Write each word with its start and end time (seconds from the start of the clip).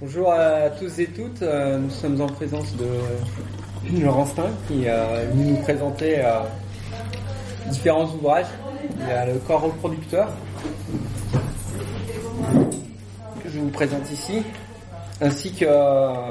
Bonjour 0.00 0.30
à 0.30 0.70
tous 0.70 1.00
et 1.00 1.06
toutes. 1.06 1.42
Euh, 1.42 1.76
nous 1.76 1.90
sommes 1.90 2.20
en 2.20 2.28
présence 2.28 2.72
de 2.76 2.86
Laurent 4.00 4.26
Stein 4.26 4.50
qui 4.68 4.84
venu 4.84 5.50
nous 5.50 5.56
présenter 5.56 6.20
euh, 6.20 6.42
différents 7.68 8.04
ouvrages. 8.04 8.46
Il 9.00 9.08
y 9.08 9.10
a 9.10 9.26
le 9.26 9.40
corps 9.40 9.62
reproducteur 9.62 10.28
que 13.42 13.50
je 13.52 13.58
vous 13.58 13.70
présente 13.70 14.08
ici, 14.12 14.44
ainsi 15.20 15.52
que 15.52 15.64
euh, 15.68 16.30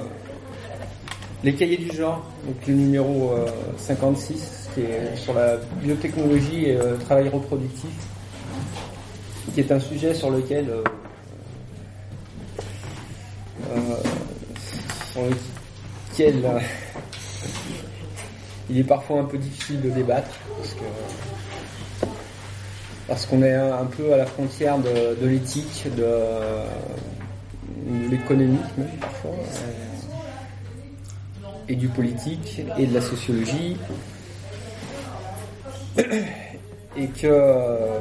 les 1.43 1.54
cahiers 1.54 1.75
du 1.75 1.93
genre, 1.93 2.23
donc 2.45 2.55
le 2.68 2.73
numéro 2.73 3.34
56 3.75 4.70
qui 4.75 4.81
est 4.84 5.18
sur 5.18 5.34
la 5.34 5.57
biotechnologie 5.84 6.68
et 6.68 6.75
le 6.75 6.97
travail 6.99 7.27
reproductif, 7.27 7.91
qui 9.54 9.59
est 9.59 9.73
un 9.73 9.79
sujet 9.81 10.13
sur 10.13 10.29
lequel 10.29 10.70
lequel 15.26 16.45
euh, 16.45 16.59
il 18.70 18.80
est 18.80 18.84
parfois 18.84 19.21
un 19.21 19.25
peu 19.25 19.38
difficile 19.38 19.81
de 19.81 19.89
débattre 19.89 20.30
parce 20.58 20.73
que 20.73 20.84
parce 23.08 23.25
qu'on 23.25 23.41
est 23.41 23.53
un, 23.53 23.85
peu 23.85 24.13
à 24.13 24.17
la 24.17 24.25
frontière 24.25 24.77
de, 24.80 25.25
l'éthique, 25.25 25.88
de, 25.95 26.05
l'économie 28.09 28.59
même 28.77 28.89
parfois, 28.99 29.31
euh, 29.31 29.88
et 31.70 31.75
du 31.75 31.88
politique 31.88 32.61
et 32.77 32.86
de 32.86 32.94
la 32.94 32.99
sociologie, 32.99 33.77
et 35.97 37.08
que 37.08 37.27
euh, 37.27 37.99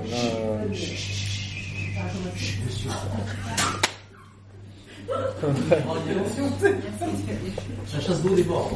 la 7.92 8.00
chasse 8.00 8.22
d'eau 8.22 8.34
déborde. 8.34 8.72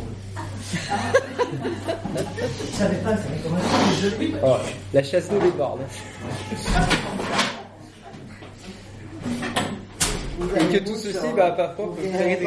Je 0.73 0.79
savais 2.77 2.97
pas, 2.97 3.17
ça 3.17 3.23
oh, 4.45 4.57
La 4.93 5.03
chasse 5.03 5.29
d'eau 5.29 5.41
déborde. 5.41 5.81
Et 10.57 10.65
que 10.73 10.79
tout 10.79 10.97
ceci, 10.97 11.19
bah, 11.37 11.51
parfois, 11.51 11.95
peut 11.95 12.09
créer 12.09 12.37
des. 12.37 12.47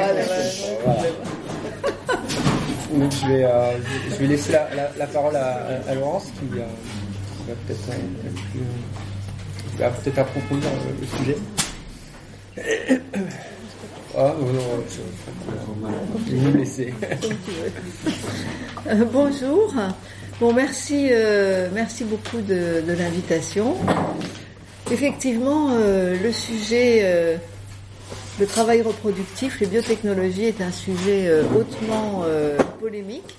Donc 2.94 3.12
je 3.12 3.28
vais, 3.28 3.44
euh, 3.44 3.78
je 4.10 4.16
vais 4.16 4.28
laisser 4.28 4.52
la, 4.52 4.68
la, 4.98 5.08
parole 5.08 5.36
à, 5.36 5.82
à, 5.88 5.96
Laurence 5.96 6.26
qui, 6.26 6.60
euh, 6.60 6.64
qui 7.38 7.44
va 7.48 7.54
peut-être 7.66 7.90
euh, 9.80 9.90
peut 10.12 10.22
approfondir 10.22 10.70
le 11.02 11.08
sujet. 11.18 11.38
Ah, 14.16 14.36
non. 14.40 14.84
Euh, 18.86 19.06
bonjour. 19.12 19.74
Bon, 20.40 20.54
merci, 20.54 21.08
euh, 21.10 21.70
merci 21.74 22.04
beaucoup 22.04 22.42
de, 22.42 22.84
l'invitation. 22.86 23.76
Effectivement, 24.92 25.70
euh, 25.72 26.16
le 26.22 26.32
sujet, 26.32 27.40
le 28.40 28.46
travail 28.46 28.84
reproductif, 28.84 29.60
les 29.60 29.68
biotechnologies 29.68 30.46
est 30.46 30.62
un 30.62 30.72
sujet 30.72 31.32
hautement 31.56 32.24
polémique. 32.80 33.36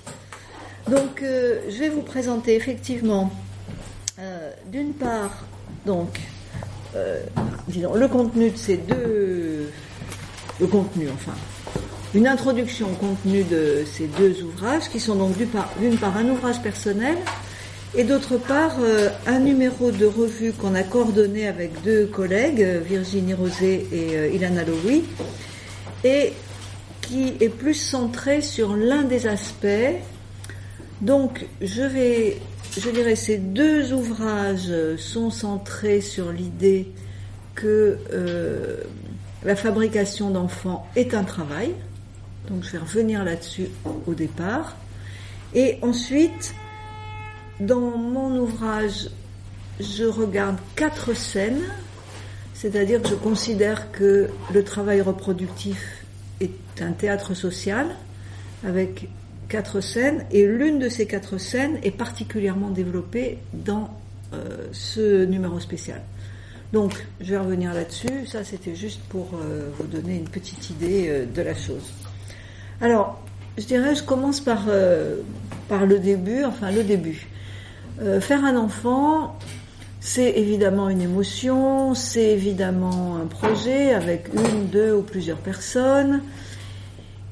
Donc, 0.89 1.21
je 1.23 1.79
vais 1.79 1.89
vous 1.89 2.01
présenter 2.01 2.55
effectivement, 2.55 3.31
d'une 4.71 4.93
part, 4.93 5.45
donc, 5.85 6.19
le 6.93 8.07
contenu 8.07 8.49
de 8.49 8.57
ces 8.57 8.75
deux 8.75 9.69
le 10.59 10.67
contenu, 10.67 11.07
enfin, 11.13 11.35
une 12.13 12.27
introduction 12.27 12.87
au 12.91 12.95
contenu 12.95 13.43
de 13.43 13.83
ces 13.85 14.07
deux 14.07 14.41
ouvrages, 14.43 14.89
qui 14.89 14.99
sont 14.99 15.15
donc 15.15 15.35
d'une 15.37 15.97
part, 15.97 16.17
un 16.17 16.29
ouvrage 16.29 16.61
personnel 16.61 17.17
et 17.93 18.03
d'autre 18.03 18.37
part 18.37 18.77
euh, 18.79 19.09
un 19.25 19.39
numéro 19.39 19.91
de 19.91 20.05
revue 20.05 20.53
qu'on 20.53 20.75
a 20.75 20.83
coordonné 20.83 21.47
avec 21.47 21.81
deux 21.83 22.05
collègues, 22.05 22.65
Virginie 22.85 23.33
Rosé 23.33 23.87
et 23.91 24.17
euh, 24.17 24.27
Ilana 24.33 24.63
Lowy, 24.63 25.03
et 26.03 26.33
qui 27.01 27.33
est 27.39 27.49
plus 27.49 27.73
centré 27.73 28.41
sur 28.41 28.75
l'un 28.75 29.03
des 29.03 29.27
aspects. 29.27 29.67
Donc, 31.01 31.45
je 31.61 31.83
vais, 31.83 32.37
je 32.77 32.89
dirais, 32.89 33.15
ces 33.15 33.37
deux 33.37 33.93
ouvrages 33.93 34.71
sont 34.97 35.29
centrés 35.29 36.01
sur 36.01 36.31
l'idée 36.31 36.91
que 37.55 37.97
euh, 38.13 38.77
la 39.45 39.55
fabrication 39.55 40.31
d'enfants 40.31 40.87
est 40.95 41.13
un 41.13 41.23
travail. 41.23 41.71
Donc 42.49 42.63
je 42.63 42.71
vais 42.71 42.77
revenir 42.79 43.23
là-dessus 43.23 43.69
au 44.07 44.13
départ. 44.13 44.75
Et 45.53 45.77
ensuite, 45.81 46.53
dans 47.59 47.97
mon 47.97 48.37
ouvrage, 48.37 49.09
je 49.79 50.03
regarde 50.03 50.57
quatre 50.75 51.13
scènes, 51.15 51.61
c'est-à-dire 52.53 53.01
que 53.01 53.09
je 53.09 53.15
considère 53.15 53.91
que 53.91 54.29
le 54.53 54.63
travail 54.63 55.01
reproductif 55.01 56.05
est 56.41 56.81
un 56.81 56.91
théâtre 56.91 57.33
social 57.33 57.87
avec 58.65 59.09
quatre 59.47 59.79
scènes, 59.79 60.25
et 60.31 60.47
l'une 60.47 60.79
de 60.79 60.89
ces 60.89 61.05
quatre 61.05 61.37
scènes 61.37 61.77
est 61.83 61.91
particulièrement 61.91 62.71
développée 62.71 63.37
dans 63.53 63.95
euh, 64.33 64.67
ce 64.71 65.23
numéro 65.25 65.59
spécial. 65.59 66.01
Donc, 66.75 67.07
je 67.21 67.31
vais 67.31 67.37
revenir 67.37 67.73
là-dessus. 67.73 68.27
Ça, 68.27 68.43
c'était 68.43 68.75
juste 68.75 68.99
pour 69.07 69.29
euh, 69.35 69.69
vous 69.79 69.87
donner 69.87 70.17
une 70.17 70.27
petite 70.27 70.69
idée 70.71 71.05
euh, 71.07 71.25
de 71.25 71.41
la 71.41 71.55
chose. 71.55 71.93
Alors, 72.81 73.23
je 73.57 73.63
dirais, 73.63 73.95
je 73.95 74.03
commence 74.03 74.41
par, 74.41 74.65
euh, 74.67 75.21
par 75.69 75.85
le 75.85 75.99
début, 75.99 76.43
enfin 76.43 76.71
le 76.71 76.83
début. 76.83 77.27
faire 78.19 78.43
un 78.43 78.57
enfant, 78.57 79.39
c'est 80.01 80.31
évidemment 80.31 80.89
une 80.89 80.99
émotion, 80.99 81.95
c'est 81.95 82.31
évidemment 82.31 83.15
un 83.23 83.25
projet 83.25 83.93
avec 83.93 84.27
une, 84.33 84.67
deux 84.67 84.95
ou 84.95 85.01
plusieurs 85.01 85.37
personnes, 85.37 86.23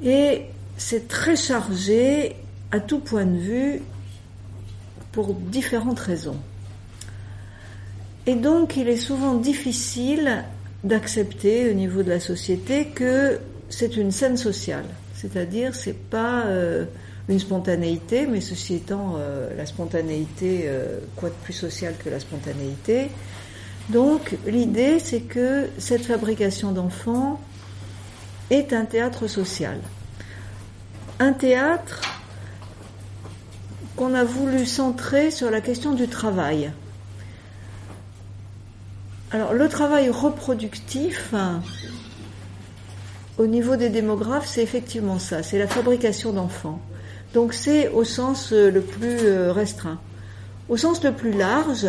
et 0.02 0.44
c'est 0.78 1.10
très 1.10 1.36
chargé 1.36 2.38
à 2.72 2.80
tout 2.80 3.00
point 3.00 3.26
de 3.26 3.38
vue 3.38 3.82
pour 5.12 5.34
différentes 5.34 6.00
raisons. 6.00 6.40
Et 8.26 8.36
donc, 8.36 8.78
il 8.78 8.88
est 8.88 8.98
souvent 8.98 9.36
difficile 9.36 10.46
d'accepter 10.84 11.70
au 11.70 11.74
niveau 11.74 12.04
de 12.04 12.10
la 12.10 12.20
société 12.20 12.86
que 12.86 13.40
c'est 13.70 13.98
une 13.98 14.12
scène 14.12 14.38
sociale. 14.38 14.86
C'est-à-dire, 15.14 15.76
c'est 15.76 15.98
pas 16.10 16.46
euh, 16.46 16.86
une 17.28 17.40
spontanéité, 17.40 18.26
mais 18.26 18.40
ceci 18.40 18.76
étant, 18.76 19.16
euh, 19.18 19.50
la 19.58 19.66
spontanéité, 19.66 20.64
euh, 20.66 21.00
quoi 21.16 21.30
de 21.30 21.36
plus 21.44 21.54
social 21.54 21.96
que 22.04 22.10
la 22.10 22.20
spontanéité. 22.20 23.10
Donc, 23.90 24.38
l'idée, 24.48 25.00
c'est 25.00 25.22
que 25.22 25.68
cette 25.78 26.06
fabrication 26.06 26.72
d'enfants 26.72 27.42
est 28.50 28.72
un 28.72 28.86
théâtre 28.86 29.28
social. 29.28 29.80
Un 31.20 31.34
théâtre 31.34 32.02
qu'on 33.98 34.14
a 34.14 34.24
voulu 34.24 34.66
centrer 34.66 35.30
sur 35.30 35.52
la 35.52 35.60
question 35.60 35.94
du 35.94 36.08
travail. 36.08 36.72
Alors, 39.34 39.52
le 39.52 39.68
travail 39.68 40.10
reproductif, 40.10 41.34
au 43.40 43.48
niveau 43.48 43.76
des 43.76 43.90
démographes, 43.90 44.46
c'est 44.46 44.62
effectivement 44.62 45.18
ça, 45.18 45.42
c'est 45.42 45.58
la 45.58 45.66
fabrication 45.66 46.34
d'enfants. 46.34 46.80
Donc, 47.34 47.56
c'est 47.56 47.90
au 47.90 48.04
sens 48.04 48.54
euh, 48.54 48.70
le 48.70 48.82
plus 48.82 49.18
euh, 49.26 49.52
restreint. 49.52 50.00
Au 50.70 50.78
sens 50.78 51.04
le 51.04 51.14
plus 51.14 51.32
large, 51.32 51.88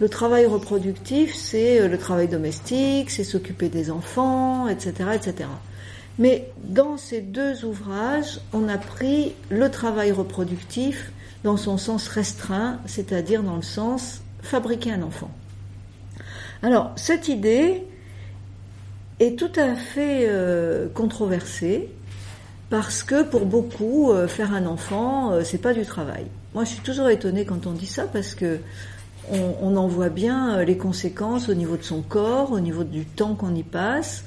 le 0.00 0.08
travail 0.10 0.44
reproductif, 0.44 1.34
c'est 1.34 1.80
euh, 1.80 1.88
le 1.88 1.96
travail 1.96 2.28
domestique, 2.28 3.10
c'est 3.10 3.24
s'occuper 3.24 3.70
des 3.70 3.90
enfants, 3.90 4.68
etc., 4.68 4.92
etc. 5.14 5.48
Mais 6.18 6.50
dans 6.62 6.98
ces 6.98 7.22
deux 7.22 7.64
ouvrages, 7.64 8.38
on 8.52 8.68
a 8.68 8.76
pris 8.76 9.34
le 9.48 9.70
travail 9.70 10.12
reproductif 10.12 11.10
dans 11.42 11.56
son 11.56 11.78
sens 11.78 12.06
restreint, 12.06 12.80
c'est-à-dire 12.84 13.42
dans 13.42 13.56
le 13.56 13.62
sens 13.62 14.20
fabriquer 14.42 14.92
un 14.92 15.00
enfant. 15.00 15.30
Alors, 16.66 16.90
cette 16.96 17.28
idée 17.28 17.84
est 19.20 19.38
tout 19.38 19.52
à 19.54 19.76
fait 19.76 20.26
euh, 20.28 20.88
controversée 20.92 21.88
parce 22.70 23.04
que 23.04 23.22
pour 23.22 23.46
beaucoup, 23.46 24.10
euh, 24.10 24.26
faire 24.26 24.52
un 24.52 24.66
enfant, 24.66 25.30
euh, 25.30 25.42
c'est 25.44 25.62
pas 25.62 25.72
du 25.72 25.86
travail. 25.86 26.26
Moi, 26.54 26.64
je 26.64 26.70
suis 26.70 26.80
toujours 26.80 27.08
étonnée 27.08 27.44
quand 27.44 27.68
on 27.68 27.70
dit 27.70 27.86
ça 27.86 28.06
parce 28.12 28.34
que 28.34 28.58
on, 29.30 29.76
en 29.76 29.86
voit 29.86 30.08
bien 30.08 30.64
les 30.64 30.76
conséquences 30.76 31.48
au 31.48 31.54
niveau 31.54 31.76
de 31.76 31.84
son 31.84 32.02
corps, 32.02 32.50
au 32.50 32.58
niveau 32.58 32.82
du 32.82 33.04
temps 33.04 33.36
qu'on 33.36 33.54
y 33.54 33.62
passe. 33.62 34.24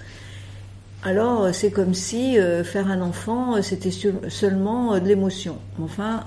Alors, 1.03 1.53
c'est 1.53 1.71
comme 1.71 1.93
si 1.93 2.37
faire 2.63 2.87
un 2.89 3.01
enfant, 3.01 3.61
c'était 3.61 3.91
seulement 3.91 4.97
de 4.97 5.05
l'émotion. 5.07 5.57
Enfin, 5.81 6.25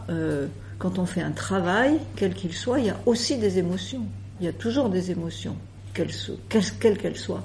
quand 0.78 0.98
on 0.98 1.04
fait 1.04 1.20
un 1.20 1.32
travail, 1.32 1.98
quel 2.16 2.32
qu'il 2.32 2.54
soit, 2.54 2.80
il 2.80 2.86
y 2.86 2.90
a 2.90 2.96
aussi 3.04 3.36
des 3.36 3.58
émotions. 3.58 4.04
Il 4.40 4.46
y 4.46 4.48
a 4.48 4.54
toujours 4.54 4.88
des 4.88 5.10
émotions 5.10 5.56
quelle 5.94 6.98
qu'elle 6.98 7.16
soit. 7.16 7.44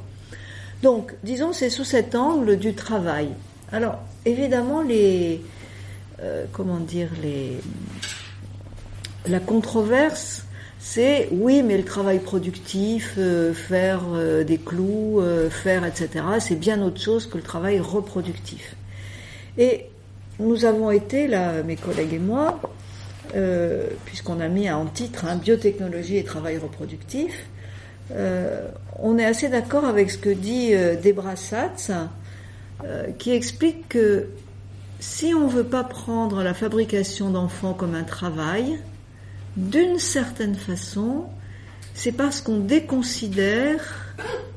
Donc, 0.83 1.13
disons, 1.23 1.53
c'est 1.53 1.69
sous 1.69 1.83
cet 1.83 2.15
angle 2.15 2.57
du 2.57 2.73
travail. 2.73 3.29
Alors, 3.71 3.99
évidemment, 4.25 4.81
les, 4.81 5.41
euh, 6.21 6.45
comment 6.51 6.79
dire, 6.79 7.09
les, 7.21 7.57
la 9.27 9.39
controverse, 9.39 10.45
c'est 10.79 11.29
oui, 11.31 11.63
mais 11.63 11.77
le 11.77 11.83
travail 11.83 12.19
productif, 12.19 13.15
euh, 13.17 13.53
faire 13.53 14.01
euh, 14.13 14.44
des 14.44 14.57
clous, 14.57 15.21
faire, 15.50 15.83
etc., 15.85 16.25
c'est 16.39 16.55
bien 16.55 16.81
autre 16.81 17.01
chose 17.01 17.25
que 17.27 17.38
le 17.38 17.43
travail 17.43 17.79
reproductif. 17.79 18.75
Et 19.57 19.85
nous 20.39 20.65
avons 20.65 20.91
été, 20.91 21.27
là, 21.27 21.63
mes 21.63 21.75
collègues 21.75 22.13
et 22.13 22.19
moi, 22.19 22.61
puisqu'on 24.05 24.39
a 24.39 24.47
mis 24.47 24.69
en 24.69 24.85
titre 24.85 25.25
hein, 25.25 25.35
biotechnologie 25.35 26.17
et 26.17 26.23
travail 26.23 26.57
reproductif, 26.57 27.47
on 28.12 29.18
est 29.18 29.25
assez 29.25 29.50
d'accord 29.50 29.86
avec 29.86 30.12
ce 30.12 30.18
que 30.18 30.30
dit 30.30 30.71
Debra 31.04 31.36
Satz, 31.36 31.92
qui 33.18 33.31
explique 33.31 33.89
que 33.89 34.27
si 35.00 35.33
on 35.33 35.48
ne 35.48 35.51
veut 35.51 35.63
pas 35.63 35.83
prendre 35.83 36.44
la 36.44 36.54
fabrication 36.54 37.30
d'enfants 37.30 37.74
comme 37.74 37.95
un 37.95 38.04
travail, 38.04 38.80
d'une 39.56 40.00
certaine 40.00 40.56
façon, 40.56 41.25
c'est 41.94 42.12
parce 42.12 42.42
qu'on 42.42 42.59
déconsidère 42.59 43.81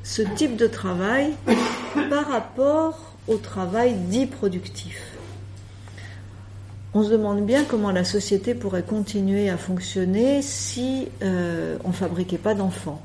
ce 0.03 0.21
type 0.21 0.55
de 0.55 0.67
travail 0.67 1.33
par 2.09 2.27
rapport 2.29 3.15
au 3.27 3.37
travail 3.37 3.95
dit 3.95 4.25
productif. 4.25 4.99
On 6.93 7.03
se 7.03 7.09
demande 7.09 7.45
bien 7.45 7.63
comment 7.63 7.91
la 7.91 8.03
société 8.03 8.53
pourrait 8.53 8.83
continuer 8.83 9.49
à 9.49 9.57
fonctionner 9.57 10.41
si 10.41 11.07
euh, 11.23 11.77
on 11.85 11.89
ne 11.89 11.93
fabriquait 11.93 12.37
pas 12.37 12.53
d'enfants. 12.53 13.01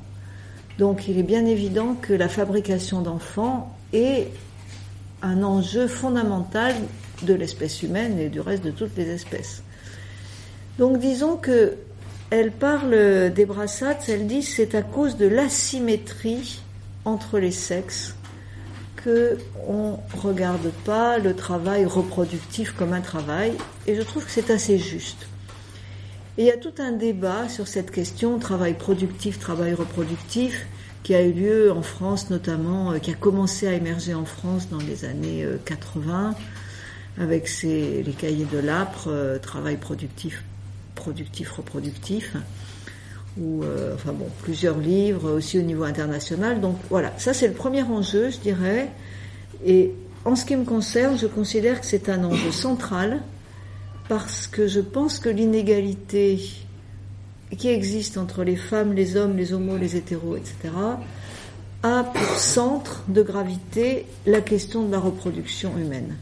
Donc 0.77 1.07
il 1.07 1.17
est 1.17 1.23
bien 1.23 1.45
évident 1.45 1.95
que 1.95 2.13
la 2.13 2.29
fabrication 2.29 3.01
d'enfants 3.01 3.75
est 3.93 4.27
un 5.21 5.43
enjeu 5.43 5.87
fondamental 5.87 6.75
de 7.23 7.33
l'espèce 7.33 7.81
humaine 7.81 8.19
et 8.19 8.29
du 8.29 8.39
reste 8.39 8.63
de 8.63 8.71
toutes 8.71 8.95
les 8.95 9.09
espèces. 9.09 9.63
Donc 10.77 10.99
disons 10.99 11.37
que 11.37 11.75
elle 12.29 12.51
parle 12.51 13.31
des 13.33 13.45
brassades, 13.45 13.97
elle 14.07 14.27
dit 14.27 14.43
c'est 14.43 14.75
à 14.75 14.81
cause 14.81 15.17
de 15.17 15.25
l'asymétrie 15.25 16.61
entre 17.05 17.39
les 17.39 17.51
sexes 17.51 18.15
que 18.97 19.37
on 19.67 19.97
regarde 20.17 20.69
pas 20.85 21.17
le 21.17 21.35
travail 21.35 21.85
reproductif 21.85 22.73
comme 22.73 22.93
un 22.93 23.01
travail 23.01 23.53
et 23.87 23.95
je 23.95 24.01
trouve 24.01 24.25
que 24.25 24.31
c'est 24.31 24.51
assez 24.51 24.77
juste. 24.77 25.27
Et 26.37 26.43
il 26.43 26.45
y 26.45 26.51
a 26.51 26.57
tout 26.57 26.73
un 26.77 26.91
débat 26.91 27.49
sur 27.49 27.67
cette 27.67 27.89
question 27.89 28.37
travail 28.37 28.75
productif, 28.75 29.39
travail 29.39 29.73
reproductif 29.73 30.67
qui 31.01 31.15
a 31.15 31.23
eu 31.23 31.31
lieu 31.31 31.71
en 31.71 31.81
France 31.81 32.29
notamment, 32.29 32.91
euh, 32.91 32.99
qui 32.99 33.09
a 33.09 33.15
commencé 33.15 33.67
à 33.67 33.73
émerger 33.73 34.13
en 34.13 34.25
France 34.25 34.69
dans 34.69 34.77
les 34.77 35.03
années 35.03 35.47
80 35.65 36.35
euh, 37.17 37.23
avec 37.23 37.49
les 37.63 38.13
cahiers 38.15 38.45
de 38.51 38.59
l'APRE, 38.59 39.07
euh, 39.07 39.39
travail 39.39 39.77
productif, 39.77 40.43
productif, 40.93 41.53
reproductif, 41.53 42.35
ou 43.39 43.63
enfin 43.93 44.13
bon, 44.13 44.27
plusieurs 44.43 44.77
livres 44.77 45.31
aussi 45.31 45.57
au 45.57 45.63
niveau 45.63 45.85
international. 45.85 46.61
Donc 46.61 46.77
voilà, 46.89 47.13
ça 47.17 47.33
c'est 47.33 47.47
le 47.47 47.53
premier 47.53 47.83
enjeu, 47.83 48.29
je 48.29 48.37
dirais. 48.37 48.89
Et 49.65 49.91
en 50.25 50.35
ce 50.35 50.45
qui 50.45 50.55
me 50.55 50.65
concerne, 50.65 51.17
je 51.17 51.27
considère 51.27 51.79
que 51.79 51.85
c'est 51.87 52.09
un 52.09 52.23
enjeu 52.23 52.51
central 52.51 53.21
parce 54.07 54.47
que 54.47 54.67
je 54.67 54.79
pense 54.79 55.19
que 55.19 55.29
l'inégalité 55.29 56.39
qui 57.57 57.69
existe 57.69 58.17
entre 58.17 58.43
les 58.43 58.55
femmes, 58.55 58.93
les 58.93 59.15
hommes, 59.15 59.37
les 59.37 59.53
homos, 59.53 59.77
les 59.77 59.95
hétéros, 59.95 60.37
etc., 60.37 60.73
a 61.83 62.03
pour 62.03 62.39
centre 62.39 63.03
de 63.07 63.21
gravité 63.21 64.05
la 64.25 64.41
question 64.41 64.85
de 64.85 64.91
la 64.91 64.99
reproduction 64.99 65.77
humaine. 65.77 66.15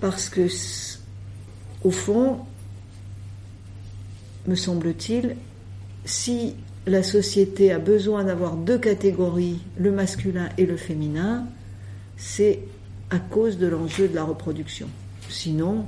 Parce 0.00 0.28
que, 0.28 0.46
au 1.82 1.90
fond, 1.90 2.38
me 4.46 4.54
semble-t-il, 4.54 5.36
si 6.04 6.54
la 6.86 7.02
société 7.02 7.72
a 7.72 7.78
besoin 7.78 8.24
d'avoir 8.24 8.56
deux 8.56 8.78
catégories, 8.78 9.60
le 9.76 9.92
masculin 9.92 10.48
et 10.58 10.66
le 10.66 10.76
féminin, 10.76 11.46
c'est 12.16 12.60
à 13.10 13.18
cause 13.18 13.58
de 13.58 13.66
l'enjeu 13.66 14.08
de 14.08 14.14
la 14.14 14.24
reproduction. 14.24 14.88
Sinon, 15.28 15.84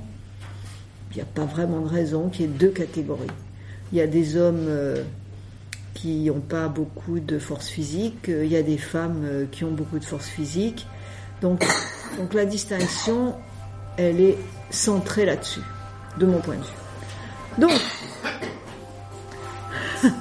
il 1.15 1.19
n'y 1.19 1.23
a 1.23 1.27
pas 1.27 1.45
vraiment 1.45 1.81
de 1.81 1.89
raison 1.89 2.29
qu'il 2.29 2.43
y 2.43 2.45
ait 2.45 2.49
deux 2.49 2.71
catégories. 2.71 3.31
Il 3.93 3.99
y 3.99 4.01
a 4.01 4.09
des 4.09 4.37
hommes 4.37 4.67
euh, 4.69 5.05
qui 5.95 6.25
n'ont 6.25 6.41
pas 6.41 6.67
beaucoup 6.67 7.21
de 7.21 7.39
force 7.39 7.69
physique, 7.69 8.29
euh, 8.29 8.45
il 8.45 8.51
y 8.51 8.57
a 8.57 8.63
des 8.63 8.79
femmes 8.79 9.23
euh, 9.25 9.47
qui 9.51 9.63
ont 9.63 9.71
beaucoup 9.71 10.01
de 10.01 10.05
force 10.05 10.27
physique. 10.27 10.89
Donc, 11.41 11.65
donc 12.19 12.35
la 12.35 12.47
distinction, 12.47 13.37
elle 13.97 14.21
est 14.21 14.37
centrée 14.71 15.25
là-dessus, 15.25 15.61
de 16.19 16.27
mon 16.27 16.41
point 16.41 16.57
de 16.57 16.63
vue. 16.63 16.67
Donc. 17.59 17.81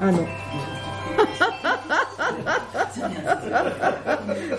ah 0.00 0.10
non. 0.10 0.18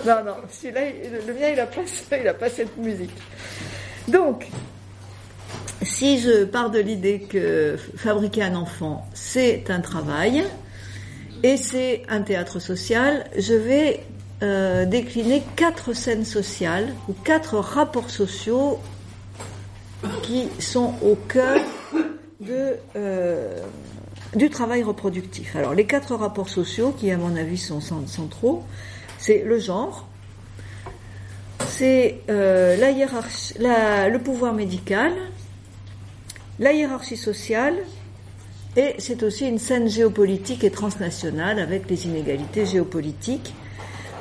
non, 0.06 0.24
non, 0.24 0.36
celui-là, 0.50 0.80
le 1.26 1.34
mien, 1.34 1.48
il 1.50 1.56
n'a 1.56 1.66
pas, 1.66 1.82
il 2.18 2.28
a 2.28 2.34
pas 2.34 2.48
cette 2.48 2.78
musique. 2.78 3.12
Donc, 4.08 4.46
si 5.82 6.18
je 6.20 6.44
pars 6.44 6.70
de 6.70 6.78
l'idée 6.78 7.20
que 7.20 7.76
fabriquer 7.96 8.42
un 8.42 8.54
enfant, 8.54 9.06
c'est 9.14 9.70
un 9.70 9.80
travail 9.80 10.44
et 11.42 11.56
c'est 11.56 12.02
un 12.08 12.20
théâtre 12.22 12.58
social, 12.58 13.26
je 13.38 13.54
vais 13.54 14.00
euh, 14.42 14.84
décliner 14.84 15.42
quatre 15.56 15.92
scènes 15.94 16.24
sociales 16.24 16.94
ou 17.08 17.12
quatre 17.12 17.56
rapports 17.58 18.10
sociaux 18.10 18.78
qui 20.22 20.48
sont 20.58 20.94
au 21.02 21.14
cœur 21.14 21.60
euh, 22.96 23.60
du 24.34 24.50
travail 24.50 24.82
reproductif. 24.82 25.56
Alors 25.56 25.74
les 25.74 25.86
quatre 25.86 26.14
rapports 26.14 26.48
sociaux, 26.48 26.94
qui 26.98 27.10
à 27.10 27.16
mon 27.16 27.36
avis 27.36 27.58
sont 27.58 27.80
centraux, 27.80 28.64
c'est 29.18 29.42
le 29.44 29.58
genre, 29.58 30.06
c'est 31.68 32.20
euh, 32.30 32.76
la 32.76 32.90
hiérarchie, 32.90 33.54
le 33.58 34.18
pouvoir 34.18 34.54
médical, 34.54 35.12
la 36.60 36.72
hiérarchie 36.72 37.16
sociale, 37.16 37.74
et 38.76 38.94
c'est 38.98 39.24
aussi 39.24 39.46
une 39.46 39.58
scène 39.58 39.88
géopolitique 39.88 40.62
et 40.62 40.70
transnationale 40.70 41.58
avec 41.58 41.90
les 41.90 42.06
inégalités 42.06 42.66
géopolitiques. 42.66 43.52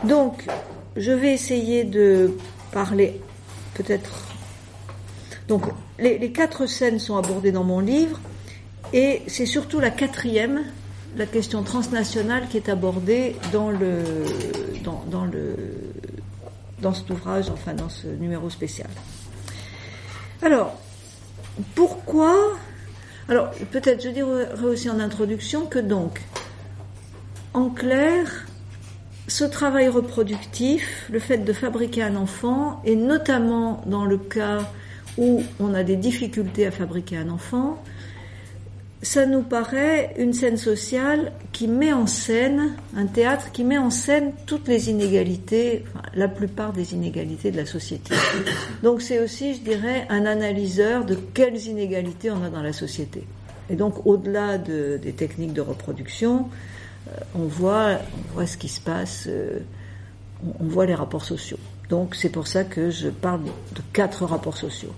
Donc, 0.06 0.48
je 0.96 1.12
vais 1.12 1.34
essayer 1.34 1.84
de 1.84 2.38
parler 2.72 3.22
peut-être. 3.76 4.26
Donc, 5.48 5.64
les, 6.00 6.32
quatre 6.32 6.66
scènes 6.66 6.98
sont 6.98 7.18
abordées 7.18 7.52
dans 7.52 7.66
mon 7.66 7.82
livre, 7.82 8.20
et 8.94 9.22
c'est 9.28 9.46
surtout 9.46 9.80
la 9.80 9.92
quatrième, 9.92 10.64
la 11.18 11.26
question 11.26 11.62
transnationale, 11.62 12.48
qui 12.48 12.58
est 12.58 12.70
abordée 12.70 13.36
dans 13.52 13.72
dans 16.82 16.94
cet 16.94 17.10
ouvrage, 17.10 17.50
enfin 17.50 17.74
dans 17.74 17.90
ce 17.90 18.08
numéro 18.08 18.50
spécial. 18.50 18.88
Alors, 20.42 20.78
pourquoi? 21.76 22.36
Alors, 23.28 23.52
peut-être 23.72 24.04
je 24.04 24.10
dirais 24.10 24.48
aussi 24.64 24.90
en 24.90 25.00
introduction 25.00 25.66
que 25.66 25.80
donc, 25.80 26.22
en 27.54 27.70
clair, 27.70 28.48
ce 29.28 29.44
travail 29.44 29.88
reproductif, 29.88 31.08
le 31.12 31.20
fait 31.20 31.40
de 31.40 31.54
fabriquer 31.54 32.04
un 32.04 32.16
enfant, 32.16 32.82
et 32.86 32.96
notamment 32.96 33.84
dans 33.86 34.06
le 34.06 34.18
cas 34.18 34.60
où 35.18 35.44
on 35.60 35.74
a 35.74 35.84
des 35.84 35.96
difficultés 35.96 36.66
à 36.66 36.72
fabriquer 36.72 37.18
un 37.18 37.30
enfant, 37.30 37.82
ça 39.02 39.26
nous 39.26 39.44
paraît 39.44 40.14
une 40.18 40.34
scène 40.34 40.58
sociale 40.58 41.32
qui 41.54 41.68
met 41.68 41.94
en 41.94 42.06
scène, 42.06 42.74
un 42.98 43.06
théâtre 43.06 43.52
qui 43.52 43.64
met 43.64 43.78
en 43.78 43.90
scène 43.90 44.34
toutes 44.46 44.68
les 44.68 44.90
inégalités, 44.90 45.86
la 46.16 46.28
plupart 46.28 46.74
des 46.74 46.94
inégalités 46.94 47.52
de 47.52 47.58
la 47.58 47.66
société. 47.66 48.14
Donc 48.84 49.02
c'est 49.02 49.20
aussi, 49.20 49.56
je 49.56 49.62
dirais, 49.62 50.06
un 50.10 50.26
analyseur 50.26 51.06
de 51.06 51.16
quelles 51.16 51.68
inégalités 51.68 52.30
on 52.30 52.44
a 52.44 52.50
dans 52.50 52.62
la 52.62 52.74
société. 52.74 53.24
Et 53.70 53.76
donc 53.76 54.06
au-delà 54.06 54.58
des 54.58 55.14
techniques 55.14 55.54
de 55.54 55.62
reproduction, 55.62 56.50
euh, 57.08 57.12
on 57.36 57.46
voit, 57.46 58.00
on 58.18 58.34
voit 58.34 58.48
ce 58.48 58.58
qui 58.58 58.68
se 58.68 58.82
passe, 58.82 59.26
euh, 59.28 59.60
on 60.60 60.66
voit 60.66 60.86
les 60.86 60.96
rapports 60.96 61.24
sociaux. 61.24 61.60
Donc 61.88 62.16
c'est 62.16 62.30
pour 62.30 62.48
ça 62.48 62.66
que 62.66 62.90
je 62.90 63.08
parle 63.08 63.44
de 63.46 63.82
quatre 63.94 64.26
rapports 64.26 64.58
sociaux. 64.58 64.94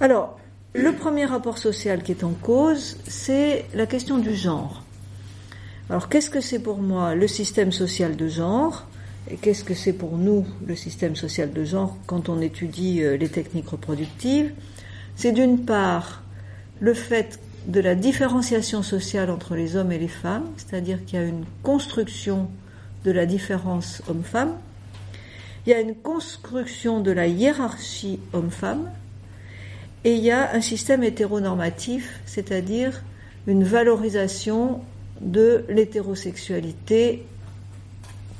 Alors, 0.00 0.38
le 0.74 0.92
premier 0.92 1.24
rapport 1.24 1.58
social 1.58 2.02
qui 2.02 2.12
est 2.12 2.24
en 2.24 2.32
cause, 2.32 2.96
c'est 3.06 3.64
la 3.74 3.86
question 3.86 4.18
du 4.18 4.34
genre. 4.34 4.84
Alors 5.88 6.08
qu'est-ce 6.08 6.28
que 6.28 6.40
c'est 6.40 6.58
pour 6.58 6.78
moi 6.78 7.14
le 7.14 7.26
système 7.26 7.72
social 7.72 8.16
de 8.16 8.28
genre 8.28 8.86
et 9.30 9.36
qu'est-ce 9.36 9.64
que 9.64 9.74
c'est 9.74 9.94
pour 9.94 10.18
nous 10.18 10.46
le 10.66 10.76
système 10.76 11.16
social 11.16 11.52
de 11.52 11.64
genre 11.64 11.96
quand 12.06 12.28
on 12.28 12.40
étudie 12.40 13.02
euh, 13.02 13.16
les 13.16 13.28
techniques 13.28 13.70
reproductives? 13.70 14.52
C'est 15.16 15.32
d'une 15.32 15.64
part 15.64 16.22
le 16.80 16.92
fait 16.94 17.40
de 17.66 17.80
la 17.80 17.94
différenciation 17.94 18.82
sociale 18.82 19.30
entre 19.30 19.54
les 19.54 19.76
hommes 19.76 19.92
et 19.92 19.98
les 19.98 20.08
femmes, 20.08 20.46
c'est-à-dire 20.56 21.04
qu'il 21.04 21.18
y 21.18 21.22
a 21.22 21.24
une 21.24 21.44
construction 21.62 22.48
de 23.04 23.10
la 23.10 23.26
différence 23.26 24.02
homme-femme, 24.08 24.54
il 25.66 25.70
y 25.70 25.74
a 25.74 25.80
une 25.80 25.94
construction 25.94 27.00
de 27.00 27.10
la 27.10 27.26
hiérarchie 27.26 28.20
homme-femme, 28.32 28.90
et 30.04 30.14
il 30.14 30.22
y 30.22 30.30
a 30.30 30.54
un 30.54 30.60
système 30.60 31.02
hétéronormatif, 31.02 32.20
c'est-à-dire 32.26 33.02
une 33.46 33.64
valorisation 33.64 34.80
de 35.20 35.64
l'hétérosexualité 35.68 37.26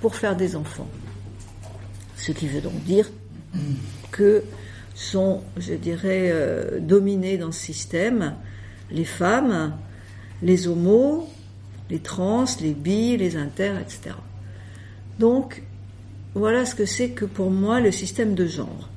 pour 0.01 0.15
faire 0.15 0.37
des 0.37 0.55
enfants. 0.55 0.89
Ce 2.17 2.33
qui 2.33 2.47
veut 2.47 2.61
donc 2.61 2.85
dire 2.85 3.11
que 4.11 4.45
sont, 4.95 5.43
je 5.57 5.75
dirais, 5.75 6.31
euh, 6.33 6.81
dominés 6.81 7.39
dans 7.39 7.53
ce 7.53 7.61
système 7.61 8.35
les 8.91 9.05
femmes, 9.05 9.77
les 10.43 10.67
homos, 10.67 11.29
les 11.91 12.01
trans, 12.01 12.45
les 12.61 12.75
bi, 12.75 13.17
les 13.17 13.37
inter, 13.37 13.75
etc. 13.81 14.15
Donc, 15.19 15.63
voilà 16.35 16.67
ce 16.67 16.75
que 16.75 16.85
c'est 16.85 17.11
que 17.11 17.25
pour 17.25 17.51
moi 17.51 17.81
le 17.81 17.91
système 17.91 18.35
de 18.35 18.47
genre. 18.47 18.89